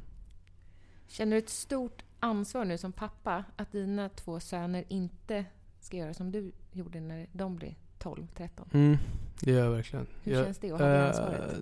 Känner 1.06 1.32
du 1.32 1.38
ett 1.38 1.48
stort 1.48 2.02
ansvar 2.20 2.64
nu 2.64 2.78
som 2.78 2.92
pappa 2.92 3.44
att 3.56 3.72
dina 3.72 4.08
två 4.08 4.40
söner 4.40 4.84
inte 4.88 5.44
ska 5.80 5.96
göra 5.96 6.14
som 6.14 6.32
du 6.32 6.52
gjorde 6.72 7.00
när 7.00 7.26
de 7.32 7.56
blev 7.56 7.74
12, 7.98 8.26
13? 8.34 8.68
Mm, 8.72 8.96
det 9.40 9.50
gör 9.50 9.64
jag 9.64 9.70
verkligen. 9.70 10.06
Hur 10.22 10.32
jag, 10.32 10.44
känns 10.44 10.58
det 10.58 10.70
att 10.70 10.80
ha 10.80 10.86
det 10.86 10.98
eh, 10.98 11.06
ansvaret? 11.06 11.54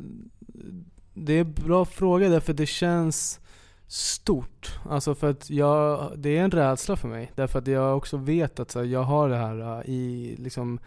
Det 1.14 1.32
är 1.32 1.40
en 1.40 1.52
bra 1.52 1.84
fråga 1.84 2.28
därför 2.28 2.52
det 2.52 2.66
känns 2.66 3.40
stort. 3.86 4.80
Alltså 4.84 5.14
för 5.14 5.30
att 5.30 5.50
jag, 5.50 6.12
det 6.16 6.38
är 6.38 6.44
en 6.44 6.50
rädsla 6.50 6.96
för 6.96 7.08
mig. 7.08 7.32
Därför 7.34 7.58
att 7.58 7.66
jag 7.66 7.96
också 7.96 8.16
vet 8.16 8.60
att 8.60 8.70
så 8.70 8.84
jag 8.84 9.02
har 9.02 9.28
det 9.28 9.36
här 9.36 9.78
uh, 9.78 9.90
i 9.90 10.34
liksom 10.38 10.78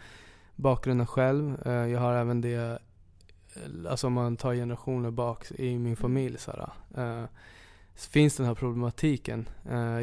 bakgrunden 0.56 1.06
själv. 1.06 1.66
Eh, 1.66 1.72
jag 1.72 2.00
har 2.00 2.14
även 2.14 2.40
det, 2.40 2.54
eh, 2.54 3.90
alltså 3.90 4.06
om 4.06 4.12
man 4.12 4.36
tar 4.36 4.54
generationer 4.54 5.10
bak 5.10 5.50
i 5.50 5.78
min 5.78 5.96
familj 5.96 6.34
eh, 6.34 6.40
så 6.40 6.50
här, 6.50 7.28
finns 7.94 8.36
den 8.36 8.46
här 8.46 8.54
problematiken. 8.54 9.48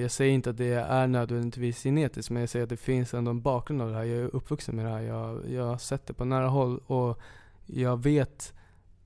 Jag 0.02 0.12
säger 0.12 0.34
inte 0.34 0.50
att 0.50 0.58
det 0.58 0.74
är 0.74 1.08
nödvändigtvis 1.08 1.84
genetiskt 1.84 2.32
men 2.32 2.40
jag 2.40 2.50
säger 2.50 2.64
att 2.64 2.70
det 2.70 2.78
finns 2.78 3.14
ändå 3.14 3.32
en 3.32 3.42
bakgrund 3.42 3.82
av 3.82 3.90
det 3.90 3.96
här. 3.96 4.04
Jag 4.04 4.18
är 4.18 4.36
uppvuxen 4.36 4.76
med 4.76 4.86
det 4.86 4.92
här. 4.92 5.02
Jag, 5.02 5.50
jag 5.50 5.66
har 5.66 5.78
sett 5.78 6.08
det 6.08 6.14
på 6.14 6.26
nära 6.26 6.48
håll 6.48 6.78
och 6.88 7.20
jag 7.66 8.04
vet 8.04 8.54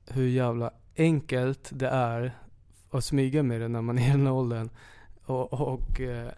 hur 0.07 0.27
jävla 0.27 0.71
enkelt 0.97 1.69
det 1.71 1.87
är 1.87 2.37
att 2.91 3.03
smyga 3.03 3.43
med 3.43 3.61
det 3.61 3.67
när 3.67 3.81
man 3.81 3.97
är 3.97 4.07
i 4.07 4.11
den 4.11 4.25
här 4.25 4.33
åldern. 4.33 4.69
Och, 5.25 5.53
och 5.53 6.01
eh, 6.01 6.31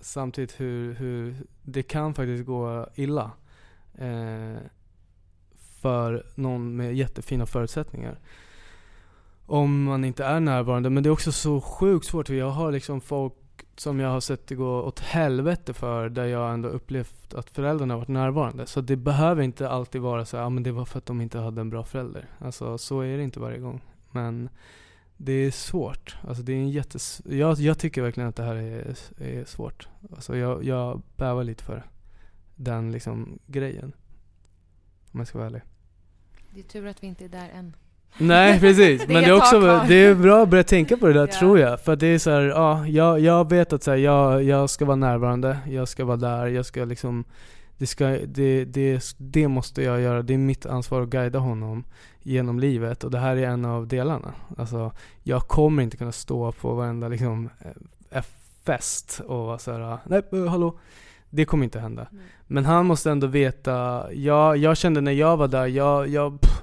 samtidigt 0.00 0.60
hur, 0.60 0.94
hur 0.94 1.36
det 1.62 1.82
kan 1.82 2.14
faktiskt 2.14 2.46
gå 2.46 2.86
illa. 2.94 3.30
Eh, 3.98 4.62
för 5.80 6.26
någon 6.34 6.76
med 6.76 6.94
jättefina 6.94 7.46
förutsättningar. 7.46 8.18
om 9.46 9.84
man 9.84 10.04
inte 10.04 10.24
är 10.24 10.40
närvarande. 10.40 10.90
Men 10.90 11.02
det 11.02 11.08
är 11.08 11.10
också 11.10 11.32
så 11.32 11.60
sjukt 11.60 12.06
svårt. 12.06 12.26
För 12.26 12.34
jag 12.34 12.50
har 12.50 12.72
liksom 12.72 13.00
folk 13.00 13.34
som 13.76 14.00
jag 14.00 14.08
har 14.08 14.20
sett 14.20 14.46
det 14.46 14.54
gå 14.54 14.82
åt 14.82 15.00
helvete 15.00 15.72
för, 15.72 16.08
där 16.08 16.24
jag 16.24 16.54
ändå 16.54 16.68
upplevt 16.68 17.34
att 17.34 17.50
föräldrarna 17.50 17.94
har 17.94 17.98
varit 17.98 18.08
närvarande. 18.08 18.66
Så 18.66 18.80
det 18.80 18.96
behöver 18.96 19.42
inte 19.42 19.68
alltid 19.68 20.00
vara 20.00 20.24
så 20.24 20.36
ja 20.36 20.42
ah, 20.42 20.50
men 20.50 20.62
det 20.62 20.72
var 20.72 20.84
för 20.84 20.98
att 20.98 21.06
de 21.06 21.20
inte 21.20 21.38
hade 21.38 21.60
en 21.60 21.70
bra 21.70 21.84
förälder. 21.84 22.28
Alltså 22.38 22.78
så 22.78 23.00
är 23.00 23.16
det 23.16 23.22
inte 23.22 23.40
varje 23.40 23.58
gång. 23.58 23.80
Men 24.10 24.48
det 25.16 25.32
är 25.32 25.50
svårt. 25.50 26.16
Alltså 26.28 26.42
det 26.42 26.52
är 26.52 26.56
en 26.56 26.70
jättes... 26.70 27.22
Jag, 27.24 27.58
jag 27.58 27.78
tycker 27.78 28.02
verkligen 28.02 28.28
att 28.28 28.36
det 28.36 28.42
här 28.42 28.56
är, 28.56 28.96
är 29.18 29.44
svårt. 29.44 29.88
Alltså 30.14 30.36
jag, 30.36 30.64
jag 30.64 31.02
bävar 31.16 31.44
lite 31.44 31.64
för 31.64 31.74
det 31.74 31.82
den 32.56 32.92
liksom 32.92 33.38
grejen. 33.46 33.92
Om 35.12 35.20
jag 35.20 35.28
ska 35.28 35.38
vara 35.38 35.48
ärlig. 35.48 35.62
Det 36.54 36.60
är 36.60 36.64
tur 36.64 36.86
att 36.86 37.02
vi 37.02 37.06
inte 37.06 37.24
är 37.24 37.28
där 37.28 37.48
än. 37.48 37.76
Nej 38.18 38.60
precis, 38.60 39.06
men 39.08 39.22
det 39.22 39.28
är 39.28 39.36
också 39.36 39.60
det 39.88 39.94
är 39.94 40.14
bra 40.14 40.42
att 40.42 40.48
börja 40.48 40.64
tänka 40.64 40.96
på 40.96 41.06
det 41.06 41.12
där 41.12 41.26
ja. 41.32 41.38
tror 41.38 41.58
jag. 41.58 41.80
För 41.80 41.96
det 41.96 42.06
är 42.06 42.18
så 42.18 42.30
här, 42.30 42.42
ja, 42.42 42.86
jag, 42.86 43.20
jag 43.20 43.50
vet 43.50 43.72
att 43.72 43.82
så 43.82 43.90
här, 43.90 43.98
jag, 43.98 44.42
jag 44.42 44.70
ska 44.70 44.84
vara 44.84 44.96
närvarande, 44.96 45.58
jag 45.68 45.88
ska 45.88 46.04
vara 46.04 46.16
där, 46.16 46.46
jag 46.46 46.66
ska 46.66 46.84
liksom 46.84 47.24
det, 47.78 47.86
ska, 47.86 48.06
det, 48.06 48.64
det, 48.64 49.14
det 49.18 49.48
måste 49.48 49.82
jag 49.82 50.00
göra, 50.00 50.22
det 50.22 50.34
är 50.34 50.38
mitt 50.38 50.66
ansvar 50.66 51.02
att 51.02 51.08
guida 51.08 51.38
honom 51.38 51.84
genom 52.22 52.60
livet 52.60 53.04
och 53.04 53.10
det 53.10 53.18
här 53.18 53.36
är 53.36 53.46
en 53.46 53.64
av 53.64 53.86
delarna. 53.86 54.34
Alltså, 54.58 54.92
jag 55.22 55.42
kommer 55.42 55.82
inte 55.82 55.96
kunna 55.96 56.12
stå 56.12 56.52
på 56.52 56.74
varenda 56.74 57.08
liksom, 57.08 57.48
eh, 58.10 58.22
fest 58.64 59.20
och 59.26 59.46
vara 59.46 59.58
såhär, 59.58 59.98
nej 60.06 60.22
eh, 60.32 60.46
hallå. 60.46 60.78
Det 61.36 61.44
kommer 61.44 61.64
inte 61.64 61.80
hända. 61.80 62.06
Mm. 62.12 62.24
Men 62.46 62.64
han 62.64 62.86
måste 62.86 63.10
ändå 63.10 63.26
veta, 63.26 64.06
jag, 64.12 64.56
jag 64.56 64.76
kände 64.76 65.00
när 65.00 65.12
jag 65.12 65.36
var 65.36 65.48
där, 65.48 65.66
jag, 65.66 66.08
jag 66.08 66.40
pff, 66.40 66.62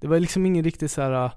det 0.00 0.06
var 0.06 0.20
liksom 0.20 0.46
ingen 0.46 0.64
riktigt 0.64 0.90
så 0.90 1.02
här. 1.02 1.30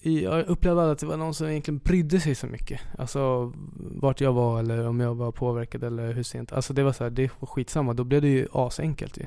Jag 0.00 0.46
upplevde 0.46 0.90
att 0.90 0.98
det 0.98 1.06
var 1.06 1.16
någon 1.16 1.34
som 1.34 1.48
egentligen 1.48 1.78
brydde 1.78 2.20
sig 2.20 2.34
så 2.34 2.46
mycket. 2.46 2.80
Alltså 2.98 3.52
vart 3.76 4.20
jag 4.20 4.32
var 4.32 4.58
eller 4.58 4.88
om 4.88 5.00
jag 5.00 5.14
var 5.14 5.32
påverkad 5.32 5.84
eller 5.84 6.12
hur 6.12 6.22
sent. 6.22 6.52
Alltså 6.52 6.72
det 6.72 6.82
var 6.82 6.92
så 6.92 7.04
här, 7.04 7.10
det 7.10 7.30
var 7.40 7.46
skitsamma. 7.46 7.94
Då 7.94 8.04
blev 8.04 8.22
det 8.22 8.28
ju 8.28 8.48
asenkelt 8.52 9.18
ju. 9.18 9.26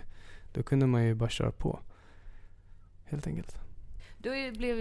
Då 0.53 0.64
kunde 0.64 0.88
man 0.88 1.05
ju 1.05 1.16
bara 1.16 1.30
köra 1.30 1.51
på. 1.51 1.80
Helt 3.05 3.28
enkelt. 3.28 3.55
Du 4.18 4.51
blev 4.51 4.76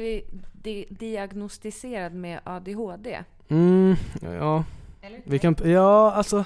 di 0.52 0.86
diagnostiserad 0.90 2.14
med 2.14 2.40
ADHD. 2.44 3.24
Mm, 3.48 3.96
ja. 4.22 4.64
Eller? 5.02 5.20
Vi 5.24 5.38
kan, 5.38 5.56
ja, 5.64 6.12
alltså 6.12 6.44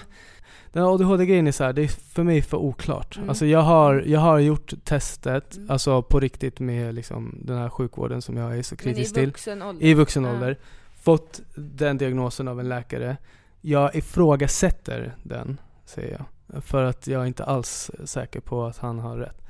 den 0.72 0.84
ADHD-grejen 0.84 1.46
är 1.46 1.52
så 1.52 1.64
här, 1.64 1.72
det 1.72 1.82
är 1.82 1.88
för 1.88 2.22
mig 2.22 2.42
för 2.42 2.56
oklart. 2.56 3.16
Mm. 3.16 3.28
Alltså 3.28 3.46
jag 3.46 3.60
har, 3.60 4.04
jag 4.06 4.20
har 4.20 4.38
gjort 4.38 4.72
testet, 4.84 5.56
mm. 5.56 5.70
alltså 5.70 6.02
på 6.02 6.20
riktigt 6.20 6.60
med 6.60 6.94
liksom 6.94 7.38
den 7.42 7.58
här 7.58 7.68
sjukvården 7.68 8.22
som 8.22 8.36
jag 8.36 8.58
är 8.58 8.62
så 8.62 8.76
kritisk 8.76 9.14
till. 9.14 9.22
i 9.22 9.26
vuxen 9.26 9.62
ålder? 9.62 9.86
I 9.86 9.94
vuxen 9.94 10.24
ålder. 10.24 10.48
Ja. 10.60 10.66
Fått 11.02 11.40
den 11.54 11.98
diagnosen 11.98 12.48
av 12.48 12.60
en 12.60 12.68
läkare. 12.68 13.16
Jag 13.60 13.96
ifrågasätter 13.96 15.14
den, 15.22 15.60
säger 15.84 16.12
jag. 16.18 16.24
För 16.62 16.84
att 16.84 17.06
jag 17.06 17.22
är 17.22 17.26
inte 17.26 17.44
alls 17.44 17.90
säker 18.04 18.40
på 18.40 18.64
att 18.64 18.78
han 18.78 18.98
har 18.98 19.16
rätt. 19.16 19.42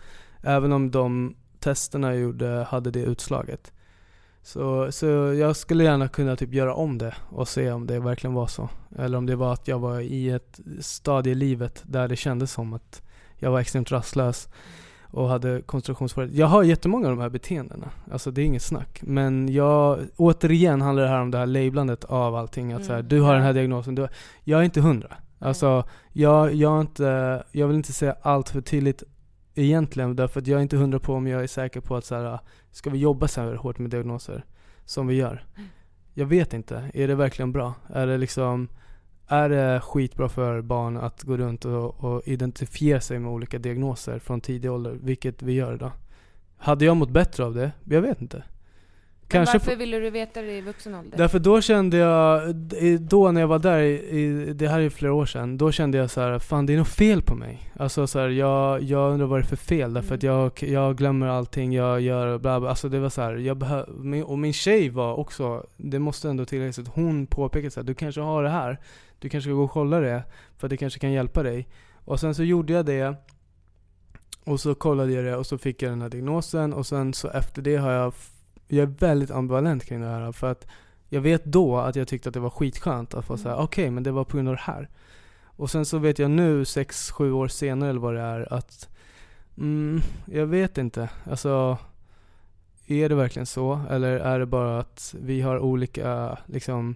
Även 0.42 0.72
om 0.72 0.90
de 0.90 1.34
testerna 1.58 2.08
jag 2.08 2.22
gjorde 2.22 2.66
hade 2.68 2.90
det 2.90 3.00
utslaget. 3.00 3.72
Så, 4.42 4.92
så 4.92 5.06
jag 5.34 5.56
skulle 5.56 5.84
gärna 5.84 6.08
kunna 6.08 6.36
typ 6.36 6.54
göra 6.54 6.74
om 6.74 6.98
det 6.98 7.14
och 7.30 7.48
se 7.48 7.70
om 7.70 7.86
det 7.86 8.00
verkligen 8.00 8.34
var 8.34 8.46
så. 8.46 8.68
Eller 8.98 9.18
om 9.18 9.26
det 9.26 9.36
var 9.36 9.52
att 9.52 9.68
jag 9.68 9.78
var 9.78 10.00
i 10.00 10.30
ett 10.30 10.60
stadie 10.80 11.32
i 11.32 11.34
livet 11.34 11.82
där 11.86 12.08
det 12.08 12.16
kändes 12.16 12.52
som 12.52 12.72
att 12.72 13.02
jag 13.36 13.50
var 13.50 13.60
extremt 13.60 13.92
rastlös 13.92 14.48
och 15.12 15.28
hade 15.28 15.62
koncentrationssvårigheter. 15.62 16.40
Jag 16.40 16.46
har 16.46 16.62
jättemånga 16.62 17.08
av 17.08 17.16
de 17.16 17.22
här 17.22 17.28
beteendena. 17.28 17.90
Alltså 18.12 18.30
det 18.30 18.42
är 18.42 18.44
inget 18.44 18.62
snack. 18.62 19.00
Men 19.02 19.52
jag, 19.52 19.98
återigen 20.16 20.80
handlar 20.80 21.02
det 21.02 21.08
här 21.08 21.20
om 21.20 21.30
det 21.30 21.38
här 21.38 21.46
lablandet 21.46 22.04
av 22.04 22.36
allting. 22.36 22.72
Att 22.72 22.76
mm. 22.76 22.86
så 22.86 22.92
här, 22.92 22.98
mm. 22.98 23.08
du 23.08 23.20
har 23.20 23.34
den 23.34 23.42
här 23.42 23.52
diagnosen. 23.52 23.94
Du, 23.94 24.08
jag 24.44 24.60
är 24.60 24.64
inte 24.64 24.80
hundra. 24.80 25.16
Alltså, 25.38 25.84
jag, 26.12 26.54
jag, 26.54 26.80
inte, 26.80 27.42
jag 27.52 27.66
vill 27.66 27.76
inte 27.76 27.92
säga 27.92 28.16
allt 28.22 28.48
för 28.48 28.60
tydligt 28.60 29.02
egentligen. 29.64 30.16
Därför 30.16 30.40
att 30.40 30.46
jag 30.46 30.58
är 30.58 30.62
inte 30.62 30.76
hundra 30.76 30.98
på 30.98 31.14
om 31.14 31.26
jag 31.26 31.42
är 31.42 31.46
säker 31.46 31.80
på 31.80 31.96
att 31.96 32.04
så 32.04 32.14
här, 32.14 32.38
ska 32.70 32.90
vi 32.90 32.98
jobba 32.98 33.28
så 33.28 33.40
här 33.40 33.54
hårt 33.54 33.78
med 33.78 33.90
diagnoser 33.90 34.44
som 34.84 35.06
vi 35.06 35.14
gör? 35.14 35.44
Jag 36.14 36.26
vet 36.26 36.54
inte. 36.54 36.90
Är 36.94 37.08
det 37.08 37.14
verkligen 37.14 37.52
bra? 37.52 37.74
Är 37.88 38.06
det 38.06 38.18
liksom 38.18 38.68
är 39.26 39.48
det 39.48 39.80
skitbra 39.80 40.28
för 40.28 40.60
barn 40.60 40.96
att 40.96 41.22
gå 41.22 41.36
runt 41.36 41.64
och, 41.64 42.04
och 42.04 42.22
identifiera 42.28 43.00
sig 43.00 43.18
med 43.18 43.32
olika 43.32 43.58
diagnoser 43.58 44.18
från 44.18 44.40
tidig 44.40 44.70
ålder, 44.70 44.98
vilket 45.02 45.42
vi 45.42 45.52
gör 45.52 45.74
idag? 45.74 45.92
Hade 46.56 46.84
jag 46.84 46.96
mått 46.96 47.10
bättre 47.10 47.44
av 47.44 47.54
det? 47.54 47.72
Jag 47.84 48.02
vet 48.02 48.20
inte. 48.20 48.42
Kanske 49.30 49.58
varför 49.58 49.76
ville 49.76 49.98
du 49.98 50.10
veta 50.10 50.42
det 50.42 50.58
i 50.58 50.60
vuxen 50.60 50.94
ålder? 50.94 51.18
Därför 51.18 51.38
då 51.38 51.60
kände 51.60 51.96
jag, 51.96 52.54
då 53.00 53.32
när 53.32 53.40
jag 53.40 53.48
var 53.48 53.58
där, 53.58 53.80
i, 53.80 54.52
det 54.52 54.68
här 54.68 54.80
är 54.80 54.90
flera 54.90 55.12
år 55.12 55.26
sedan, 55.26 55.58
då 55.58 55.72
kände 55.72 55.98
jag 55.98 56.10
så 56.10 56.20
här, 56.20 56.38
fan 56.38 56.66
det 56.66 56.72
är 56.72 56.78
något 56.78 56.88
fel 56.88 57.22
på 57.22 57.34
mig. 57.34 57.72
Alltså 57.76 58.06
så 58.06 58.18
här, 58.18 58.28
jag, 58.28 58.82
jag 58.82 59.12
undrar 59.12 59.26
vad 59.26 59.38
det 59.38 59.44
är 59.44 59.46
för 59.46 59.56
fel, 59.56 59.92
därför 59.92 60.08
mm. 60.08 60.16
att 60.16 60.22
jag, 60.22 60.70
jag 60.70 60.96
glömmer 60.96 61.26
allting 61.26 61.72
jag 61.72 62.00
gör, 62.00 62.38
bla, 62.38 62.60
bla. 62.60 62.68
Alltså 62.68 62.88
det 62.88 62.98
var 62.98 63.08
så 63.08 63.22
här, 63.22 63.36
jag 63.36 63.56
behö, 63.56 63.82
och 64.24 64.38
min 64.38 64.52
tjej 64.52 64.88
var 64.88 65.14
också, 65.14 65.66
det 65.76 65.98
måste 65.98 66.28
ändå 66.30 66.44
tilläggas 66.44 66.78
att 66.78 66.88
hon 66.88 67.26
påpekade 67.26 67.70
så 67.70 67.80
här, 67.80 67.86
du 67.86 67.94
kanske 67.94 68.20
har 68.20 68.42
det 68.42 68.50
här, 68.50 68.80
du 69.18 69.28
kanske 69.28 69.48
ska 69.48 69.54
gå 69.54 69.64
och 69.64 69.70
kolla 69.70 70.00
det, 70.00 70.22
för 70.58 70.68
det 70.68 70.76
kanske 70.76 71.00
kan 71.00 71.12
hjälpa 71.12 71.42
dig. 71.42 71.68
Och 72.04 72.20
sen 72.20 72.34
så 72.34 72.44
gjorde 72.44 72.72
jag 72.72 72.86
det, 72.86 73.16
och 74.44 74.60
så 74.60 74.74
kollade 74.74 75.12
jag 75.12 75.24
det 75.24 75.36
och 75.36 75.46
så 75.46 75.58
fick 75.58 75.82
jag 75.82 75.92
den 75.92 76.02
här 76.02 76.08
diagnosen 76.08 76.72
och 76.72 76.86
sen 76.86 77.14
så 77.14 77.28
efter 77.28 77.62
det 77.62 77.76
har 77.76 77.90
jag 77.90 78.14
jag 78.70 78.82
är 78.82 78.94
väldigt 78.98 79.30
ambivalent 79.30 79.84
kring 79.84 80.00
det 80.00 80.06
här. 80.06 80.32
För 80.32 80.50
att 80.50 80.66
jag 81.08 81.20
vet 81.20 81.44
då 81.44 81.78
att 81.78 81.96
jag 81.96 82.08
tyckte 82.08 82.28
att 82.28 82.34
det 82.34 82.40
var 82.40 82.50
skitskönt 82.50 83.14
att 83.14 83.24
få 83.24 83.36
säga 83.36 83.54
mm. 83.54 83.64
okej, 83.64 83.82
okay, 83.84 83.90
men 83.90 84.02
det 84.02 84.10
var 84.10 84.24
på 84.24 84.36
grund 84.36 84.48
av 84.48 84.54
det 84.54 84.60
här. 84.60 84.88
Och 85.44 85.70
sen 85.70 85.84
så 85.84 85.98
vet 85.98 86.18
jag 86.18 86.30
nu, 86.30 86.64
sex, 86.64 87.10
sju 87.10 87.32
år 87.32 87.48
senare 87.48 87.90
eller 87.90 88.00
vad 88.00 88.14
det 88.14 88.20
är, 88.20 88.52
att 88.52 88.88
mm, 89.58 90.00
jag 90.26 90.46
vet 90.46 90.78
inte. 90.78 91.08
Alltså, 91.30 91.78
är 92.86 93.08
det 93.08 93.14
verkligen 93.14 93.46
så? 93.46 93.80
Eller 93.90 94.18
är 94.18 94.38
det 94.38 94.46
bara 94.46 94.78
att 94.78 95.14
vi 95.22 95.40
har 95.40 95.58
olika 95.58 96.38
liksom, 96.46 96.94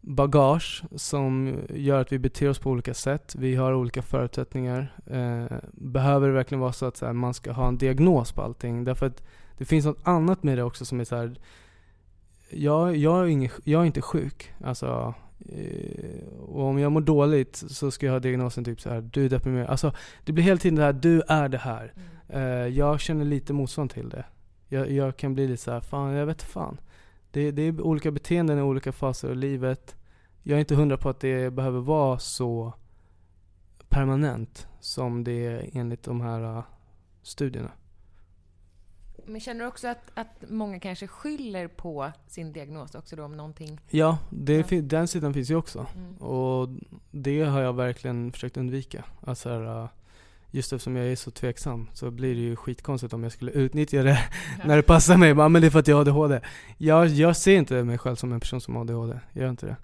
bagage 0.00 0.82
som 0.96 1.56
gör 1.68 2.00
att 2.00 2.12
vi 2.12 2.18
beter 2.18 2.48
oss 2.48 2.58
på 2.58 2.70
olika 2.70 2.94
sätt. 2.94 3.34
Vi 3.38 3.54
har 3.54 3.72
olika 3.74 4.02
förutsättningar. 4.02 4.92
Eh, 5.06 5.58
behöver 5.72 6.28
det 6.28 6.34
verkligen 6.34 6.60
vara 6.60 6.72
så 6.72 6.86
att 6.86 6.96
så 6.96 7.06
här, 7.06 7.12
man 7.12 7.34
ska 7.34 7.52
ha 7.52 7.68
en 7.68 7.78
diagnos 7.78 8.32
på 8.32 8.42
allting? 8.42 8.84
Därför 8.84 9.06
att 9.06 9.22
det 9.58 9.64
finns 9.64 9.86
något 9.86 10.00
annat 10.02 10.42
med 10.42 10.58
det 10.58 10.62
också 10.62 10.84
som 10.84 11.00
är 11.00 11.04
så 11.04 11.16
här, 11.16 11.38
jag, 12.50 12.96
jag, 12.96 13.22
är, 13.22 13.26
ingen, 13.26 13.50
jag 13.64 13.82
är 13.82 13.86
inte 13.86 14.02
sjuk. 14.02 14.52
Alltså, 14.64 15.14
eh, 15.48 16.28
och 16.48 16.62
om 16.64 16.78
jag 16.78 16.92
mår 16.92 17.00
dåligt 17.00 17.56
så 17.56 17.90
ska 17.90 18.06
jag 18.06 18.12
ha 18.12 18.20
diagnosen 18.20 18.64
typ 18.64 18.80
så 18.80 18.90
här, 18.90 19.00
du 19.00 19.24
är 19.24 19.28
deprimerad. 19.28 19.70
Alltså, 19.70 19.92
det 20.24 20.32
blir 20.32 20.44
hela 20.44 20.58
tiden 20.58 20.76
det 20.76 20.82
här, 20.82 20.92
du 20.92 21.22
är 21.28 21.48
det 21.48 21.58
här. 21.58 21.92
Mm. 21.96 22.42
Uh, 22.42 22.68
jag 22.68 23.00
känner 23.00 23.24
lite 23.24 23.52
motstånd 23.52 23.90
till 23.90 24.08
det. 24.08 24.24
Jag, 24.68 24.90
jag 24.90 25.16
kan 25.16 25.34
bli 25.34 25.48
lite 25.48 25.62
så 25.62 25.70
här, 25.70 25.80
fan 25.80 26.12
jag 26.12 26.26
vet 26.26 26.42
fan. 26.42 26.80
Det, 27.30 27.50
det 27.50 27.62
är 27.62 27.80
olika 27.80 28.10
beteenden 28.10 28.58
i 28.58 28.62
olika 28.62 28.92
faser 28.92 29.28
av 29.28 29.36
livet. 29.36 29.96
Jag 30.42 30.56
är 30.56 30.60
inte 30.60 30.74
hundra 30.74 30.96
på 30.96 31.08
att 31.08 31.20
det 31.20 31.50
behöver 31.50 31.80
vara 31.80 32.18
så 32.18 32.72
permanent 33.88 34.68
som 34.80 35.24
det 35.24 35.46
är 35.46 35.70
enligt 35.72 36.02
de 36.02 36.20
här 36.20 36.40
uh, 36.58 36.62
studierna. 37.22 37.70
Men 39.28 39.40
känner 39.40 39.60
du 39.60 39.66
också 39.66 39.88
att, 39.88 40.10
att 40.14 40.44
många 40.48 40.80
kanske 40.80 41.06
skyller 41.06 41.68
på 41.68 42.12
sin 42.26 42.52
diagnos 42.52 42.94
också 42.94 43.16
då 43.16 43.24
om 43.24 43.36
någonting? 43.36 43.80
Ja, 43.90 44.18
det, 44.30 44.72
ja. 44.72 44.80
den 44.82 45.08
sidan 45.08 45.34
finns 45.34 45.50
ju 45.50 45.56
också. 45.56 45.86
Mm. 45.96 46.16
Och 46.16 46.68
det 47.10 47.42
har 47.42 47.60
jag 47.60 47.72
verkligen 47.72 48.32
försökt 48.32 48.56
undvika. 48.56 49.04
Alltså 49.20 49.48
här, 49.48 49.82
äh, 49.82 49.88
just 50.50 50.72
eftersom 50.72 50.96
jag 50.96 51.06
är 51.06 51.16
så 51.16 51.30
tveksam 51.30 51.90
så 51.92 52.10
blir 52.10 52.34
det 52.34 52.40
ju 52.40 52.56
skitkonstigt 52.56 53.12
om 53.12 53.22
jag 53.22 53.32
skulle 53.32 53.52
utnyttja 53.52 54.02
det 54.02 54.18
när 54.64 54.76
det 54.76 54.82
passar 54.82 55.16
mig. 55.16 55.34
Men 55.34 55.52
det 55.52 55.66
är 55.66 55.70
för 55.70 55.78
att 55.78 55.88
jag 55.88 55.96
har 55.96 56.00
ADHD. 56.00 56.40
Jag, 56.78 57.06
jag 57.06 57.36
ser 57.36 57.56
inte 57.56 57.84
mig 57.84 57.98
själv 57.98 58.16
som 58.16 58.32
en 58.32 58.40
person 58.40 58.60
som 58.60 58.76
har 58.76 58.82
ADHD. 58.82 59.20
Jag 59.32 59.42
gör 59.42 59.50
inte 59.50 59.66
det. 59.66 59.76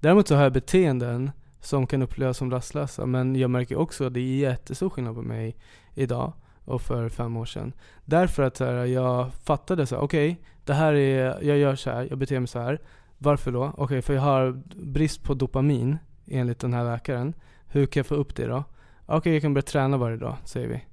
Däremot 0.00 0.28
så 0.28 0.34
har 0.34 0.42
jag 0.42 0.52
beteenden 0.52 1.30
som 1.60 1.86
kan 1.86 2.02
upplevas 2.02 2.36
som 2.36 2.50
rastlösa. 2.50 3.06
Men 3.06 3.36
jag 3.36 3.50
märker 3.50 3.76
också 3.76 4.06
att 4.06 4.14
det 4.14 4.20
är 4.20 4.50
jättestor 4.50 4.90
skillnad 4.90 5.14
på 5.14 5.22
mig 5.22 5.56
idag 5.94 6.32
och 6.64 6.82
för 6.82 7.08
fem 7.08 7.36
år 7.36 7.44
sedan. 7.44 7.72
Därför 8.04 8.42
att 8.42 8.58
här, 8.58 8.84
jag 8.84 9.34
fattade 9.34 9.86
så 9.86 9.96
okej, 9.96 10.30
okay, 10.32 10.44
det 10.64 10.74
här 10.74 10.92
är, 10.94 11.42
jag 11.42 11.58
gör 11.58 11.74
så 11.74 11.90
här, 11.90 12.06
jag 12.10 12.18
beter 12.18 12.40
mig 12.40 12.48
så 12.48 12.58
här. 12.58 12.80
Varför 13.18 13.52
då? 13.52 13.64
Okej, 13.64 13.84
okay, 13.84 14.02
för 14.02 14.14
jag 14.14 14.22
har 14.22 14.62
brist 14.84 15.22
på 15.22 15.34
dopamin 15.34 15.98
enligt 16.26 16.58
den 16.58 16.72
här 16.72 16.84
läkaren. 16.84 17.34
Hur 17.66 17.86
kan 17.86 18.00
jag 18.00 18.06
få 18.06 18.14
upp 18.14 18.36
det 18.36 18.46
då? 18.46 18.64
Okej, 19.06 19.18
okay, 19.18 19.32
jag 19.32 19.42
kan 19.42 19.54
börja 19.54 19.62
träna 19.62 19.96
varje 19.96 20.16
dag, 20.16 20.36
säger 20.44 20.68
vi. 20.68 20.84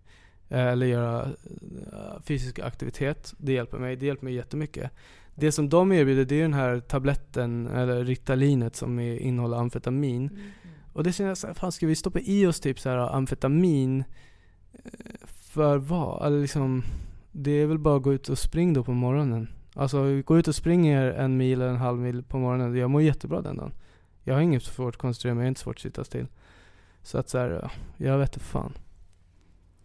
Eh, 0.49 0.68
eller 0.68 0.86
göra 0.86 1.22
eh, 1.24 2.22
fysisk 2.24 2.59
aktivitet. 2.59 3.34
Det 3.38 3.53
hjälper 3.53 3.78
mig. 3.78 3.95
Det 3.95 4.05
hjälper 4.05 4.24
mig 4.24 4.34
jättemycket. 4.34 4.91
Det 5.36 5.51
som 5.51 5.70
de 5.70 5.91
erbjuder 5.91 6.26
det 6.26 6.36
är 6.36 6.41
den 6.41 6.53
här 6.53 6.80
tabletten, 6.80 7.68
eller 7.68 8.03
Ritalinet 8.05 8.76
som 8.76 8.99
innehåller 8.99 9.57
amfetamin. 9.57 10.28
Mm. 10.28 10.51
Och 10.93 11.03
det 11.03 11.13
känns 11.13 11.43
jag 11.43 11.57
fan 11.57 11.72
ska 11.72 11.88
vi 11.88 11.95
stoppa 11.95 12.20
i 12.20 12.45
oss 12.45 12.59
typ 12.59 12.80
så 12.80 12.89
här 12.89 12.97
amfetamin 12.97 14.03
för 15.58 15.78
vad? 15.78 16.26
Eller 16.28 16.41
liksom, 16.41 16.84
det 17.32 17.51
är 17.51 17.66
väl 17.66 17.78
bara 17.78 17.97
att 17.97 18.03
gå 18.03 18.14
ut 18.14 18.30
och 18.30 18.39
springa 18.39 18.74
då 18.74 18.84
på 18.84 18.91
morgonen. 18.91 19.47
Alltså 19.74 20.22
gå 20.22 20.38
ut 20.38 20.47
och 20.47 20.55
springer 20.55 21.12
en 21.12 21.38
mil 21.38 21.62
eller 21.62 21.72
en 21.72 21.78
halv 21.78 21.99
mil 21.99 22.24
på 22.24 22.38
morgonen, 22.38 22.76
jag 22.76 22.89
mår 22.89 23.01
jättebra 23.01 23.41
den 23.41 23.58
dagen. 23.58 23.72
Jag 24.24 24.34
har 24.34 24.41
inget 24.41 24.64
svårt 24.64 24.95
att 24.95 25.01
koncentrera 25.01 25.34
mig, 25.34 25.41
jag 25.41 25.45
har 25.45 25.47
inte 25.47 25.62
svårt 25.62 25.76
att 25.76 25.82
sitta 25.82 26.03
still. 26.03 26.28
Så 27.01 27.18
att 27.18 27.30
så 27.30 27.38
här, 27.38 27.49
ja, 27.62 27.72
jag 27.97 28.18
vet 28.18 28.34
inte 28.34 28.45
fan. 28.45 28.74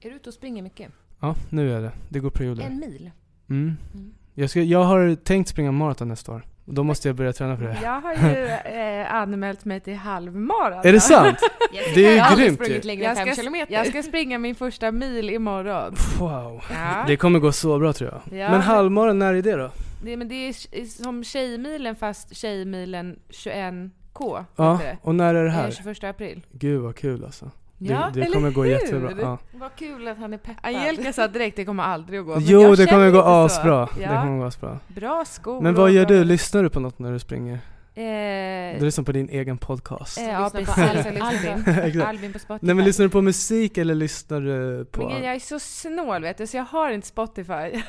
Är 0.01 0.11
du 0.11 0.17
ute 0.17 0.29
och 0.29 0.35
springer 0.35 0.63
mycket? 0.63 0.91
Ja, 1.21 1.37
nu 1.51 1.73
är 1.73 1.81
det. 1.81 1.93
Det 2.09 2.21
går 2.21 2.31
perioder. 2.31 2.63
En 2.63 2.79
mil? 2.79 3.11
Mm. 3.49 3.77
Mm. 3.95 4.15
Jag, 4.35 4.51
ska, 4.51 4.63
jag 4.63 4.85
har 4.85 5.15
tänkt 5.15 5.49
springa 5.49 5.73
maraton 5.73 6.09
nästa 6.09 6.33
år. 6.33 6.47
Då 6.65 6.83
måste 6.85 7.09
jag 7.09 7.17
börja 7.17 7.33
träna 7.33 7.57
för 7.57 7.65
det. 7.65 7.79
Jag 7.83 8.01
har 8.01 8.15
ju 8.15 8.47
eh, 8.47 9.15
anmält 9.15 9.65
mig 9.65 9.81
till 9.81 9.95
halvmaran. 9.97 10.87
Är 10.87 10.93
det 10.93 11.01
sant? 11.01 11.39
Det 11.95 12.05
är 12.07 12.11
ju 12.11 12.17
Jag 12.17 12.25
har 12.25 12.31
aldrig 12.31 12.47
grymt 12.47 12.61
ju. 12.61 12.65
sprungit 12.65 12.85
längre 12.85 13.05
än 13.05 13.09
Jag 13.09 13.17
fem 13.17 13.27
ska, 13.35 13.43
kilometer. 13.43 13.75
jag 13.75 13.87
ska 13.87 14.03
springa 14.03 14.39
min 14.39 14.55
första 14.55 14.93
mil 14.93 15.31
imorgon. 15.31 15.95
Wow. 16.19 16.63
Ja. 16.71 17.05
Det 17.07 17.17
kommer 17.17 17.39
gå 17.39 17.53
så 17.53 17.79
bra 17.79 17.93
tror 17.93 18.11
jag. 18.11 18.39
Ja. 18.39 18.51
Men 18.51 18.61
halvmaran, 18.61 19.19
när 19.19 19.35
är 19.35 19.43
det 19.43 19.57
då? 19.57 19.71
Det, 20.05 20.17
men 20.17 20.29
det 20.29 20.35
är 20.35 20.87
som 21.03 21.25
Tjejmilen 21.25 21.97
fast 21.97 22.37
Tjejmilen 22.37 23.19
21K. 23.29 24.45
Ja, 24.57 24.79
det. 24.83 24.97
och 25.03 25.15
när 25.15 25.35
är 25.35 25.45
det 25.45 25.51
här? 25.51 25.71
21 25.71 26.05
april. 26.05 26.47
Gud 26.53 26.81
vad 26.81 26.97
kul 26.97 27.25
alltså. 27.25 27.51
Ja, 27.91 28.11
det 28.15 28.21
det 28.21 28.25
eller 28.27 28.35
kommer 28.35 28.51
gå 28.51 28.63
hur? 28.65 28.71
jättebra. 28.71 29.13
Ja. 29.21 29.39
Vad 29.53 29.75
kul 29.77 30.09
att 30.09 30.19
han 30.19 30.33
är 30.35 30.39
peppad. 30.39 30.75
Angelica 30.77 31.13
sa 31.13 31.29
direkt 31.29 31.57
det 31.57 31.65
kommer 31.65 31.83
aldrig 31.83 32.21
att 32.21 32.27
gå. 32.27 32.33
men 32.35 32.43
Jo, 32.47 32.61
jag 32.63 32.71
det 32.71 32.77
känner 32.77 32.91
kommer 32.93 33.11
gå 33.11 33.23
asbra. 33.23 33.89
Det 33.97 34.03
Ja. 34.03 34.23
kommer 34.23 34.39
gå 34.39 34.45
asbra. 34.45 34.79
Bra 34.89 35.25
skor. 35.27 35.61
Men 35.61 35.75
vad 35.75 35.91
gör 35.91 36.07
bra- 36.07 36.17
du? 36.17 36.25
Lyssnar 36.25 36.63
du 36.63 36.71
på 36.71 36.81
något 36.81 36.99
när 36.99 37.13
du 37.13 37.19
springer? 37.19 37.59
Eh, 37.95 38.79
Du 38.79 38.85
lyssnar 38.85 39.05
på 39.05 39.13
din 39.13 39.29
egen 39.29 39.59
podcast? 39.59 40.19
eh, 40.19 40.25
ja, 40.31 40.51
precis. 40.55 40.79
Albin. 40.79 41.15
Jag 41.17 41.35
lyssnar 41.35 41.65
på 41.65 41.71
Exakt. 41.87 42.07
Albin 42.09 42.33
på 42.33 42.39
Spotify. 42.39 42.67
Nej 42.67 42.75
men 42.75 42.85
lyssnar 42.85 43.07
du 43.07 43.11
på 43.11 43.23
musik 43.23 43.79
eller 43.79 43.95
lyssnar 43.95 44.41
du 44.41 44.85
på... 44.85 45.09
Men 45.09 45.23
jag 45.25 45.35
är 45.35 45.39
så 45.39 45.59
snål 45.59 46.23
vet 46.23 46.39
du, 46.39 46.47
så 46.47 46.57
jag 46.57 46.65
har 46.65 46.91
inte 46.91 47.07
Spotify. 47.07 47.83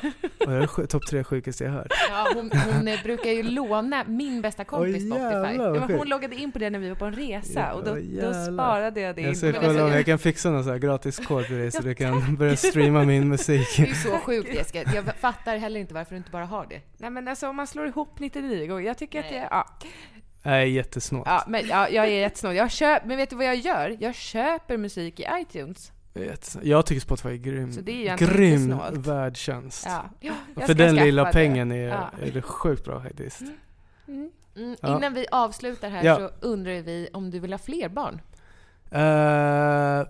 Vad 0.46 0.56
är 0.56 0.60
det 0.60 0.68
sju- 0.68 0.86
topp 0.86 1.08
tre 1.10 1.24
sjukaste 1.24 1.64
jag 1.64 1.72
hört? 1.72 1.88
Ja, 2.10 2.28
hon, 2.36 2.52
hon 2.74 2.88
eh, 2.88 3.04
brukar 3.04 3.32
ju 3.32 3.44
låna 3.44 4.04
min 4.08 4.42
bästa 4.42 4.64
kompis 4.64 4.96
Oj, 4.96 5.00
Spotify. 5.10 5.24
jävlar, 5.34 5.76
Ja, 5.76 5.98
hon 5.98 6.08
loggade 6.10 6.36
in 6.36 6.52
på 6.52 6.60
det 6.60 6.70
när 6.70 6.80
vi 6.80 6.90
var 6.90 6.96
på 6.96 7.06
en 7.06 7.14
resa 7.16 7.60
Ja, 7.60 7.74
och 7.74 7.84
då, 7.84 7.94
då 7.94 8.00
jävlar. 8.00 8.54
sparade 8.54 9.02
jag 9.02 9.16
det 9.16 9.22
in. 9.22 9.28
Jag 9.28 9.38
ska 9.38 9.54
kolla 9.54 9.70
om 9.70 9.78
jag- 9.90 9.98
jag 10.00 10.06
kan 10.06 10.20
fixa 10.20 10.50
någon 10.50 10.64
sån 10.64 10.72
här 10.74 10.80
gratis 10.80 11.18
kod 11.20 11.46
till 11.46 11.56
dig 11.58 11.72
så 11.72 11.82
du 11.82 11.96
kan 11.96 12.36
börja 12.36 12.56
streama 12.56 13.04
min 13.04 13.30
musik. 13.30 13.68
Det 13.78 13.84
är 13.84 13.88
ju 13.88 13.94
så 13.96 14.10
sjukt 14.18 14.54
Jessica. 14.56 14.84
Jag 14.96 15.06
fattar 15.20 15.58
heller 15.58 15.80
inte 15.80 15.94
varför 15.94 16.12
du 16.12 16.18
inte 16.18 16.32
bara 16.32 16.46
har 16.46 16.66
det. 16.70 16.82
Nej 16.98 17.10
men 17.10 17.28
alltså 17.28 17.48
om 17.50 17.56
man 17.56 17.68
slår 17.68 17.88
ihop 17.88 18.20
99 18.20 18.68
gånger, 18.68 18.86
jag 18.88 18.98
tycker 18.98 19.20
att 19.20 19.26
Nej. 19.32 19.40
det 19.40 19.48
ja. 19.52 19.68
Nej, 20.44 20.70
jättesnålt. 20.72 21.24
ja, 21.28 21.44
men 21.48 21.68
ja, 21.68 21.90
jag 21.90 22.06
är 22.06 22.10
jättesnål. 22.20 22.56
Jag 22.56 22.72
köp, 22.72 23.06
men 23.06 23.18
vet 23.18 23.30
du 23.30 23.36
vad 23.36 23.46
jag 23.46 23.56
gör? 23.56 23.98
Jag 24.00 24.16
köper 24.16 24.78
musik 24.78 25.20
i 25.20 25.26
iTunes. 25.42 25.92
Jag 26.62 26.86
tycker 26.86 27.00
Spotify 27.02 27.30
är 27.30 27.36
grym. 27.36 27.74
Så 27.74 27.82
det 27.82 28.08
är 28.08 28.18
grym 28.18 28.80
värdtjänst. 28.92 29.86
Ja. 30.20 30.34
Jag 30.56 30.66
för 30.68 30.74
den 30.74 30.96
lilla 30.96 31.24
det. 31.24 31.32
pengen 31.32 31.72
är, 31.72 31.88
Ja. 31.88 32.12
är 32.22 32.32
det 32.32 32.42
sjukt 32.42 32.86
bra 32.86 33.02
faktiskt. 33.02 33.42
Mm. 34.08 34.32
Mm, 34.56 34.76
Ja. 34.82 34.98
Innan 34.98 35.14
vi 35.14 35.26
avslutar 35.32 35.90
här 35.90 36.04
Ja. 36.04 36.16
så 36.16 36.30
undrar 36.48 36.82
vi 36.82 37.10
om 37.14 37.32
du 37.32 37.40
vill 37.40 37.54
ha 37.54 37.58
fler 37.60 37.90
barn? 37.90 38.22
Eh, 38.92 40.08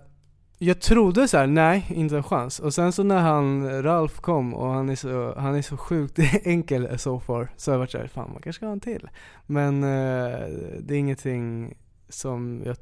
jag 0.64 0.80
trodde 0.80 1.28
så 1.28 1.36
här, 1.36 1.46
nej, 1.46 1.86
inte 1.88 2.16
en 2.16 2.22
chans. 2.22 2.60
Och 2.60 2.74
sen 2.74 2.92
så 2.92 3.02
när 3.02 3.20
han, 3.20 3.82
Ralf 3.82 4.20
kom 4.20 4.54
och 4.54 4.70
han 4.70 4.88
är 4.88 4.96
så, 4.96 5.34
han 5.38 5.54
är 5.54 5.62
så 5.62 5.76
sjukt 5.76 6.18
enkel 6.44 6.98
so 6.98 7.20
far, 7.20 7.48
så 7.56 7.70
har 7.70 7.74
jag 7.74 7.78
varit 7.78 7.90
såhär, 7.90 8.06
fan 8.06 8.30
man 8.32 8.42
kanske 8.42 8.58
ska 8.58 8.66
ha 8.66 8.72
en 8.72 8.80
till. 8.80 9.08
Men 9.46 9.82
eh, 9.82 10.48
det 10.80 10.94
är 10.94 10.98
ingenting 10.98 11.76
som 12.08 12.62
jag, 12.64 12.76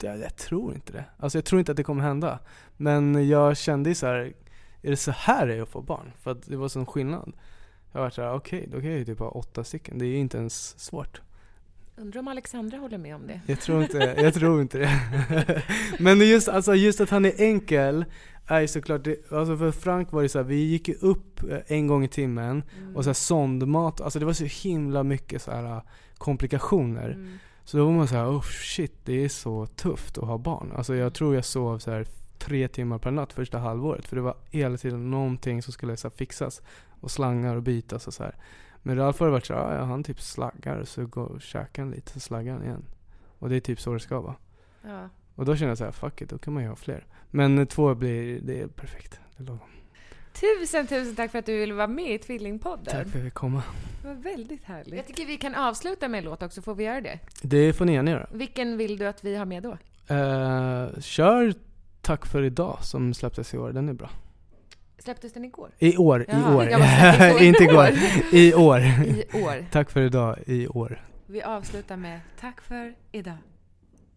jag, 0.00 0.18
jag 0.18 0.36
tror 0.36 0.74
inte 0.74 0.92
det. 0.92 1.04
Alltså 1.16 1.38
jag 1.38 1.44
tror 1.44 1.58
inte 1.58 1.72
att 1.72 1.76
det 1.76 1.84
kommer 1.84 2.02
hända. 2.02 2.38
Men 2.76 3.28
jag 3.28 3.56
kände 3.56 3.88
ju 3.88 3.94
så 3.94 4.06
här, 4.06 4.32
är 4.82 4.90
det 4.90 4.96
så 4.96 5.10
här 5.10 5.46
det 5.46 5.54
är 5.54 5.62
att 5.62 5.68
få 5.68 5.82
barn? 5.82 6.12
För 6.20 6.30
att 6.30 6.46
det 6.46 6.56
var 6.56 6.68
sån 6.68 6.86
skillnad. 6.86 7.32
Jag 7.92 8.00
har 8.00 8.04
varit 8.04 8.14
såhär, 8.14 8.34
okej, 8.34 8.68
då 8.72 8.80
kan 8.80 8.90
jag 8.90 8.98
ju 8.98 9.04
typ 9.04 9.18
ha 9.18 9.28
åtta 9.28 9.64
stycken. 9.64 9.98
Det 9.98 10.04
är 10.04 10.08
ju 10.08 10.18
inte 10.18 10.38
ens 10.38 10.80
svårt. 10.80 11.20
Undrar 12.02 12.20
om 12.20 12.28
Alexandra 12.28 12.78
håller 12.78 12.98
med 12.98 13.14
om 13.14 13.26
det? 13.26 13.40
Jag 13.46 13.60
tror 13.60 13.82
inte, 13.82 14.14
jag 14.18 14.34
tror 14.34 14.62
inte 14.62 14.78
det. 14.78 15.62
Men 15.98 16.20
just, 16.20 16.48
alltså 16.48 16.74
just 16.74 17.00
att 17.00 17.10
han 17.10 17.24
är 17.24 17.40
enkel 17.40 18.04
är 18.46 18.66
såklart, 18.66 19.04
det, 19.04 19.32
alltså 19.32 19.56
för 19.56 19.70
Frank 19.70 20.12
var 20.12 20.22
det 20.22 20.28
så 20.28 20.38
här, 20.38 20.44
vi 20.44 20.64
gick 20.64 20.88
ju 20.88 20.94
upp 20.94 21.42
eh, 21.50 21.58
en 21.66 21.86
gång 21.86 22.04
i 22.04 22.08
timmen 22.08 22.62
och 22.94 23.04
så 23.04 23.08
här 23.08 23.14
sondmat, 23.14 24.00
alltså 24.00 24.18
det 24.18 24.24
var 24.24 24.32
så 24.32 24.44
himla 24.44 25.02
mycket 25.02 25.42
så 25.42 25.50
här 25.50 25.64
eh, 25.64 25.82
komplikationer. 26.18 27.10
Mm. 27.10 27.38
Så 27.64 27.76
då 27.76 27.84
var 27.84 27.92
man 27.92 28.08
så 28.08 28.14
här, 28.14 28.26
oh 28.26 28.42
shit, 28.42 28.94
det 29.04 29.24
är 29.24 29.28
så 29.28 29.66
tufft 29.66 30.18
att 30.18 30.24
ha 30.24 30.38
barn. 30.38 30.72
Alltså 30.76 30.94
jag 30.94 31.14
tror 31.14 31.34
jag 31.34 31.44
sov 31.44 31.78
så 31.78 31.90
här 31.90 32.06
tre 32.38 32.68
timmar 32.68 32.98
per 32.98 33.10
natt 33.10 33.32
första 33.32 33.58
halvåret. 33.58 34.06
För 34.06 34.16
det 34.16 34.22
var 34.22 34.34
hela 34.50 34.76
tiden 34.76 35.10
någonting 35.10 35.62
som 35.62 35.72
skulle 35.72 35.96
så 35.96 36.10
fixas. 36.10 36.62
Och 37.00 37.10
slangar 37.10 37.56
och 37.56 37.62
bytas 37.62 38.06
och 38.06 38.14
så 38.14 38.22
här. 38.22 38.34
Men 38.82 38.96
Ralf 38.96 39.20
har 39.20 39.28
varit 39.28 39.46
så 39.46 39.54
här, 39.54 39.78
ja, 39.78 39.84
han 39.84 40.04
typ 40.04 40.20
slaggar 40.20 40.84
så 40.84 41.06
går 41.06 41.26
och 41.26 41.42
käkar 41.42 41.82
han 41.82 41.92
lite 41.92 42.12
så 42.12 42.20
slaggar 42.20 42.52
han 42.52 42.62
igen. 42.62 42.84
Och 43.38 43.48
det 43.48 43.56
är 43.56 43.60
typ 43.60 43.80
så 43.80 43.92
det 43.92 44.00
ska 44.00 44.20
vara. 44.20 44.34
Ja. 44.82 45.08
Och 45.34 45.44
då 45.44 45.56
känner 45.56 45.70
jag 45.70 45.78
så 45.78 45.84
här, 45.84 45.92
fuck 45.92 46.22
it, 46.22 46.30
då 46.30 46.38
kan 46.38 46.52
man 46.52 46.62
ju 46.62 46.68
ha 46.68 46.76
fler. 46.76 47.06
Men 47.30 47.58
eh, 47.58 47.64
två 47.64 47.94
blir, 47.94 48.40
det 48.40 48.60
är 48.60 48.66
perfekt. 48.66 49.20
Det 49.36 49.42
är 49.42 49.46
lagom. 49.46 49.68
Tusen, 50.32 50.86
tusen 50.86 51.16
tack 51.16 51.30
för 51.30 51.38
att 51.38 51.46
du 51.46 51.58
ville 51.58 51.74
vara 51.74 51.86
med 51.86 52.14
i 52.14 52.18
Tvillingpodden. 52.18 52.84
Tack 52.84 52.92
för 52.92 53.00
att 53.00 53.14
jag 53.14 53.24
fick 53.24 53.34
komma. 53.34 53.62
Det 54.02 54.08
var 54.08 54.14
väldigt 54.14 54.64
härligt. 54.64 54.94
Jag 54.94 55.06
tycker 55.06 55.26
vi 55.26 55.36
kan 55.36 55.54
avsluta 55.54 56.08
med 56.08 56.18
en 56.18 56.24
låt 56.24 56.42
också, 56.42 56.62
får 56.62 56.74
vi 56.74 56.84
göra 56.84 57.00
det? 57.00 57.18
Det 57.42 57.72
får 57.72 57.84
ni 57.84 57.92
gärna 57.92 58.10
göra. 58.10 58.26
Vilken 58.32 58.76
vill 58.76 58.98
du 58.98 59.06
att 59.06 59.24
vi 59.24 59.36
har 59.36 59.44
med 59.44 59.62
då? 59.62 59.78
Eh, 60.14 61.00
kör 61.00 61.54
Tack 62.02 62.26
för 62.26 62.42
idag 62.42 62.78
som 62.82 63.14
släpptes 63.14 63.54
i 63.54 63.58
år, 63.58 63.72
den 63.72 63.88
är 63.88 63.92
bra. 63.92 64.10
Släpptes 65.02 65.32
den 65.32 65.44
igår? 65.44 65.70
I 65.78 65.96
år, 65.96 66.26
Jaha, 66.28 66.38
i 66.40 66.56
år. 66.56 66.62
igår. 67.30 67.42
Inte 67.42 67.62
igår. 67.62 67.88
I 68.32 68.54
år. 68.54 68.80
I 68.80 69.24
år. 69.44 69.66
Tack 69.70 69.90
för 69.90 70.00
idag, 70.00 70.38
i 70.46 70.68
år. 70.68 71.00
Vi 71.26 71.42
avslutar 71.42 71.96
med 71.96 72.20
tack 72.40 72.60
för 72.60 72.94
idag. 73.12 73.36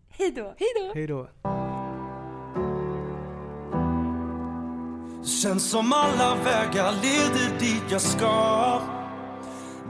Hej 0.09 0.31
då! 0.31 0.53
Hej 0.57 0.67
då! 0.75 0.91
Hej 0.93 1.07
då. 1.07 1.27
Känns 5.23 5.69
som 5.69 5.93
alla 5.93 6.35
vägar 6.35 6.91
leder 6.91 7.59
dit 7.59 7.83
jag 7.89 8.01
ska 8.01 8.81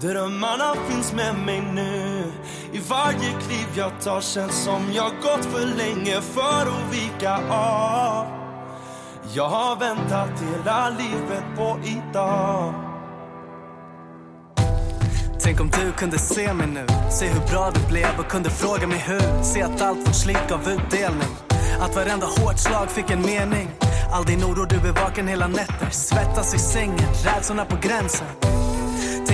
Drömmarna 0.02 0.76
finns 0.90 1.14
med 1.14 1.36
mig 1.46 1.62
nu 1.74 2.24
I 2.74 2.80
varje 2.90 3.30
kliv 3.42 3.68
jag 3.78 4.02
tar 4.02 4.22
känns 4.22 4.64
som 4.64 4.92
jag 4.94 5.12
gått 5.22 5.46
för 5.46 5.78
länge 5.78 6.22
för 6.22 6.62
att 6.62 6.94
vika 6.94 7.38
av 7.50 8.45
jag 9.34 9.50
har 9.50 9.76
väntat 9.76 10.42
hela 10.42 10.90
livet 10.90 11.44
på 11.56 11.80
idag. 11.84 12.74
Tänk 15.40 15.62
om 15.62 15.70
du 15.70 15.92
kunde 15.92 16.18
se 16.18 16.54
mig 16.54 16.68
nu 16.68 16.86
Se 17.12 17.28
hur 17.28 17.48
bra 17.52 17.72
det 17.72 17.88
blev 17.88 18.20
och 18.20 18.28
kunde 18.28 18.50
fråga 18.50 18.88
mig 18.88 19.00
hur. 19.08 19.44
Se 19.44 19.62
att 19.62 19.82
allt 19.82 20.08
vårt 20.08 20.16
slit 20.16 20.50
gav 20.50 20.70
utdelning. 20.70 21.36
Att 21.80 21.96
varenda 21.96 22.26
hårt 22.26 22.60
slag 22.60 22.90
fick 22.90 23.12
en 23.12 23.22
mening. 23.22 23.70
All 24.12 24.26
din 24.26 24.44
oro, 24.44 24.66
du 24.66 24.76
är 24.76 24.94
vaken 24.94 25.28
hela 25.28 25.48
nätter. 25.48 25.90
Svettas 25.90 26.56
i 26.56 26.60
sängen, 26.60 27.14
rädslorna 27.26 27.66
på 27.66 27.76
gränsen. 27.82 28.28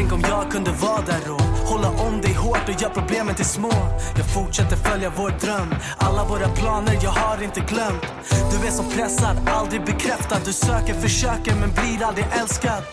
Tänk 0.01 0.13
om 0.13 0.21
jag 0.29 0.51
kunde 0.51 0.71
vara 0.71 1.01
där 1.01 1.31
och 1.31 1.41
hålla 1.41 1.89
om 1.89 2.21
dig 2.21 2.33
hårt 2.33 2.69
och 2.69 2.81
göra 2.81 2.93
problemen 2.93 3.35
till 3.35 3.45
små. 3.45 3.73
Jag 4.17 4.25
fortsätter 4.33 4.75
följa 4.75 5.11
vår 5.17 5.29
dröm. 5.29 5.75
Alla 5.97 6.23
våra 6.25 6.47
planer, 6.47 6.99
jag 7.03 7.11
har 7.11 7.43
inte 7.43 7.59
glömt. 7.59 8.05
Du 8.51 8.67
är 8.67 8.71
som 8.71 8.85
pressad, 8.89 9.49
aldrig 9.49 9.85
bekräftad. 9.85 10.37
Du 10.45 10.53
söker, 10.53 10.93
försöker 10.93 11.55
men 11.55 11.71
blir 11.71 12.05
aldrig 12.05 12.25
älskad. 12.41 12.83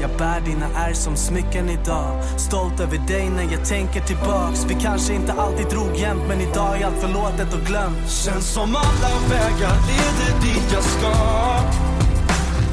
Jag 0.00 0.10
bär 0.18 0.40
dina 0.40 0.66
ärr 0.76 0.92
som 0.92 1.16
smycken 1.16 1.68
idag. 1.68 2.22
Stolt 2.36 2.80
över 2.80 2.98
dig 2.98 3.30
när 3.30 3.52
jag 3.52 3.64
tänker 3.64 4.00
tillbaks. 4.00 4.64
Vi 4.68 4.74
kanske 4.74 5.14
inte 5.14 5.32
alltid 5.32 5.66
drog 5.66 5.96
jämt, 5.96 6.22
men 6.28 6.40
idag 6.40 6.80
är 6.80 6.86
allt 6.86 7.00
förlåtet 7.00 7.54
och 7.54 7.66
glömt. 7.66 8.10
Känns 8.10 8.52
som 8.52 8.76
alla 8.76 9.10
vägar 9.30 9.76
leder 9.90 10.40
dit 10.40 10.72
jag 10.72 10.84
ska. 10.84 11.14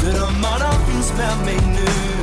Drömmarna 0.01 0.71
finns 0.87 1.13
med 1.17 1.45
mig 1.45 1.59
nu. 1.75 2.15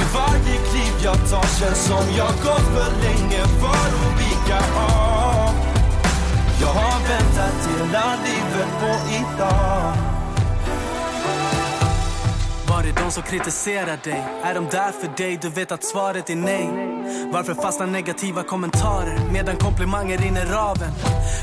I 0.00 0.02
varje 0.14 0.59
jag 1.04 1.30
tar 1.30 1.42
känns 1.58 1.84
som 1.86 2.04
jag 2.16 2.28
gått 2.28 2.66
för 2.74 2.90
länge 3.02 3.46
för 3.60 3.66
att 3.66 4.20
vika 4.20 4.58
av 4.76 5.54
Jag 6.60 6.68
har 6.68 7.00
väntat 7.08 7.68
hela 7.68 8.16
livet 8.24 8.68
på 8.80 9.14
idag 9.14 10.19
det 12.94 13.02
de 13.02 13.10
som 13.10 13.22
kritiserar 13.22 13.98
dig? 14.04 14.24
Är 14.42 14.54
de 14.54 14.64
där 14.64 14.92
för 14.92 15.16
dig? 15.16 15.38
Du 15.42 15.48
vet 15.48 15.72
att 15.72 15.84
svaret 15.84 16.30
är 16.30 16.36
nej 16.36 16.68
Varför 17.32 17.54
fastnar 17.54 17.86
negativa 17.86 18.42
kommentarer 18.42 19.18
medan 19.32 19.56
komplimanger 19.56 20.18
rinner 20.18 20.56
av 20.70 20.82
en? 20.82 20.92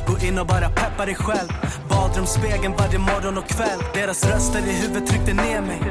Gå 0.07 0.25
in 0.27 0.39
och 0.39 0.47
bara 0.47 0.69
peppa 0.69 1.05
dig 1.05 1.15
själv 1.15 1.49
Badrumsspegeln 1.89 2.73
varje 2.77 2.99
morgon 2.99 3.37
och 3.37 3.47
kväll 3.47 3.79
Deras 3.93 4.25
röster 4.25 4.59
i 4.59 4.71
huvudet 4.71 5.09
tryckte 5.09 5.33
ner 5.33 5.61
mig 5.61 5.81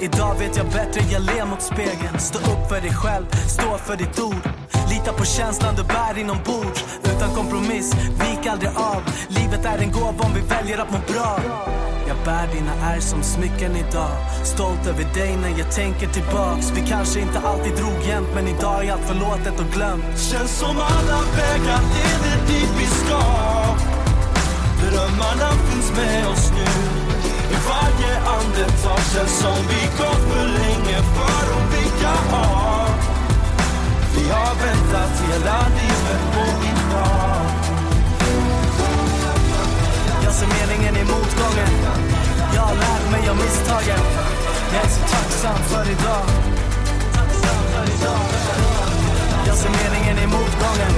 Idag 0.00 0.34
vet 0.38 0.56
jag 0.56 0.66
bättre, 0.66 1.00
jag 1.12 1.22
ler 1.22 1.46
mot 1.46 1.62
spegeln 1.62 2.18
Stå 2.18 2.38
upp 2.38 2.68
för 2.68 2.80
dig 2.80 2.94
själv, 2.94 3.26
stå 3.48 3.78
för 3.78 3.96
ditt 3.96 4.20
ord 4.20 4.65
Lita 4.90 5.12
på 5.12 5.24
känslan 5.24 5.74
du 5.76 5.82
bär 5.82 6.18
inombords. 6.18 6.84
Utan 7.04 7.34
kompromiss, 7.34 7.94
vik 7.94 8.46
aldrig 8.46 8.70
av. 8.76 9.02
Livet 9.28 9.64
är 9.64 9.78
en 9.78 9.92
gåva 9.92 10.24
om 10.24 10.34
vi 10.34 10.40
väljer 10.40 10.78
att 10.78 10.90
må 10.90 10.98
bra. 11.12 11.40
Jag 12.08 12.16
bär 12.24 12.46
dina 12.54 12.74
ärr 12.90 13.00
som 13.00 13.22
smycken 13.22 13.76
idag. 13.76 14.16
Stolt 14.44 14.86
över 14.86 15.04
dig 15.14 15.36
när 15.36 15.58
jag 15.58 15.72
tänker 15.72 16.06
tillbaks. 16.06 16.70
Vi 16.74 16.80
kanske 16.88 17.20
inte 17.20 17.38
alltid 17.38 17.72
drog 17.76 17.98
jämt 18.08 18.28
men 18.34 18.48
idag 18.48 18.84
är 18.84 18.92
allt 18.92 19.06
förlåtet 19.06 19.60
och 19.60 19.70
glömt. 19.74 20.04
Känns 20.18 20.58
som 20.58 20.76
alla 20.76 21.18
vägar 21.36 21.80
leder 21.94 22.38
dit 22.48 22.70
vi 22.78 22.86
ska 22.86 23.22
Drömmarna 24.82 25.50
finns 25.68 25.92
med 25.96 26.26
oss 26.28 26.50
nu. 26.50 26.70
I 27.54 27.58
varje 27.68 28.18
andetag 28.18 29.00
känns 29.14 29.38
som 29.38 29.56
vi 29.68 29.86
gått 29.98 30.32
för 30.32 30.46
länge 30.46 30.98
för 31.14 31.44
att 31.56 31.74
vika 31.74 32.36
av. 32.36 32.65
Vi 34.26 34.32
har 34.32 34.54
väntat 34.54 35.20
hela 35.28 35.58
livet 35.68 36.22
på 36.32 36.40
idag 36.70 37.46
Jag 40.24 40.32
ser 40.32 40.46
meningen 40.46 40.96
i 40.96 41.04
motgången. 41.04 41.72
Jag 42.54 42.62
har 42.62 42.74
lärt 42.74 43.10
mig 43.10 43.28
av 43.28 43.36
misstagen. 43.36 44.00
Jag 44.72 44.84
är 44.84 44.88
så 44.88 45.00
tacksam 45.00 45.58
för 45.58 45.90
idag. 45.90 46.26
Jag 49.46 49.56
ser 49.56 49.70
meningen 49.70 50.18
i 50.24 50.26
motgången. 50.26 50.94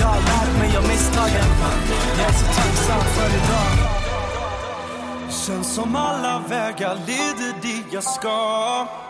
Jag 0.00 0.06
har 0.06 0.20
lärt 0.20 0.58
mig 0.58 0.76
av 0.76 0.88
misstagen. 0.88 1.48
Jag 2.18 2.26
är 2.28 2.32
så 2.32 2.46
tacksam 2.46 3.00
för 3.00 3.28
idag. 3.28 3.72
Känns 5.30 5.74
som 5.74 5.96
alla 5.96 6.42
vägar 6.48 6.94
leder 7.06 7.62
dit 7.62 7.86
jag 7.90 8.04
ska. 8.04 9.07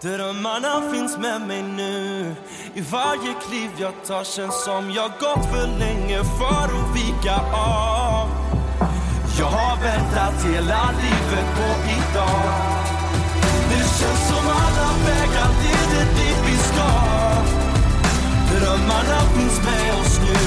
Drömmarna 0.00 0.90
finns 0.92 1.18
med 1.18 1.40
mig 1.40 1.62
nu. 1.62 2.34
I 2.74 2.80
varje 2.80 3.34
kliv 3.48 3.70
jag 3.78 3.92
tar 4.06 4.24
känns 4.24 4.64
som 4.64 4.90
jag 4.90 5.10
gått 5.10 5.44
för 5.52 5.66
länge 5.78 6.18
för 6.38 6.64
att 6.78 6.96
vika 6.96 7.36
av. 7.52 8.28
Jag 9.38 9.46
har 9.46 9.76
väntat 9.82 10.44
hela 10.44 10.90
livet 11.02 11.48
på 11.56 11.68
idag. 11.96 12.52
Det 13.70 13.84
känns 13.98 14.28
som 14.28 14.44
alla 14.64 14.88
vägar 15.06 15.50
leder 15.62 16.06
dit 16.16 16.40
vi 16.46 16.56
ska. 16.56 16.90
Drömmarna 18.52 19.20
finns 19.36 19.60
med 19.64 19.94
oss 20.00 20.20
nu. 20.20 20.38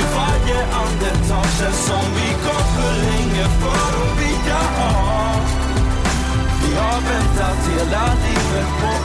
I 0.00 0.04
varje 0.16 0.64
andetag 0.64 1.46
känns 1.58 1.86
som 1.86 2.04
vi 2.16 2.28
gått 2.46 2.68
för 2.76 2.94
länge 2.94 3.44
för 3.44 4.02
att 4.02 4.20
vika 4.20 4.58
av. 4.84 5.33
Har 6.76 7.00
väntat 7.00 7.68
hela 7.68 8.14
livet 8.14 8.68
på 8.80 9.04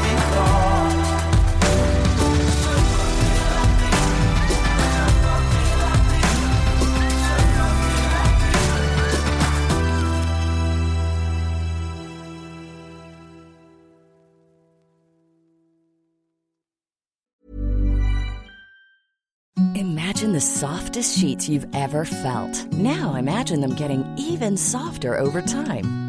Imagine 20.20 20.34
the 20.34 20.42
softest 20.42 21.18
sheets 21.18 21.48
you've 21.48 21.74
ever 21.74 22.04
felt. 22.04 22.74
Now 22.74 23.16
imagine 23.16 23.62
them 23.62 23.76
getting 23.76 24.04
even 24.18 24.58
softer 24.58 25.18
over 25.18 25.42
time. 25.42 26.09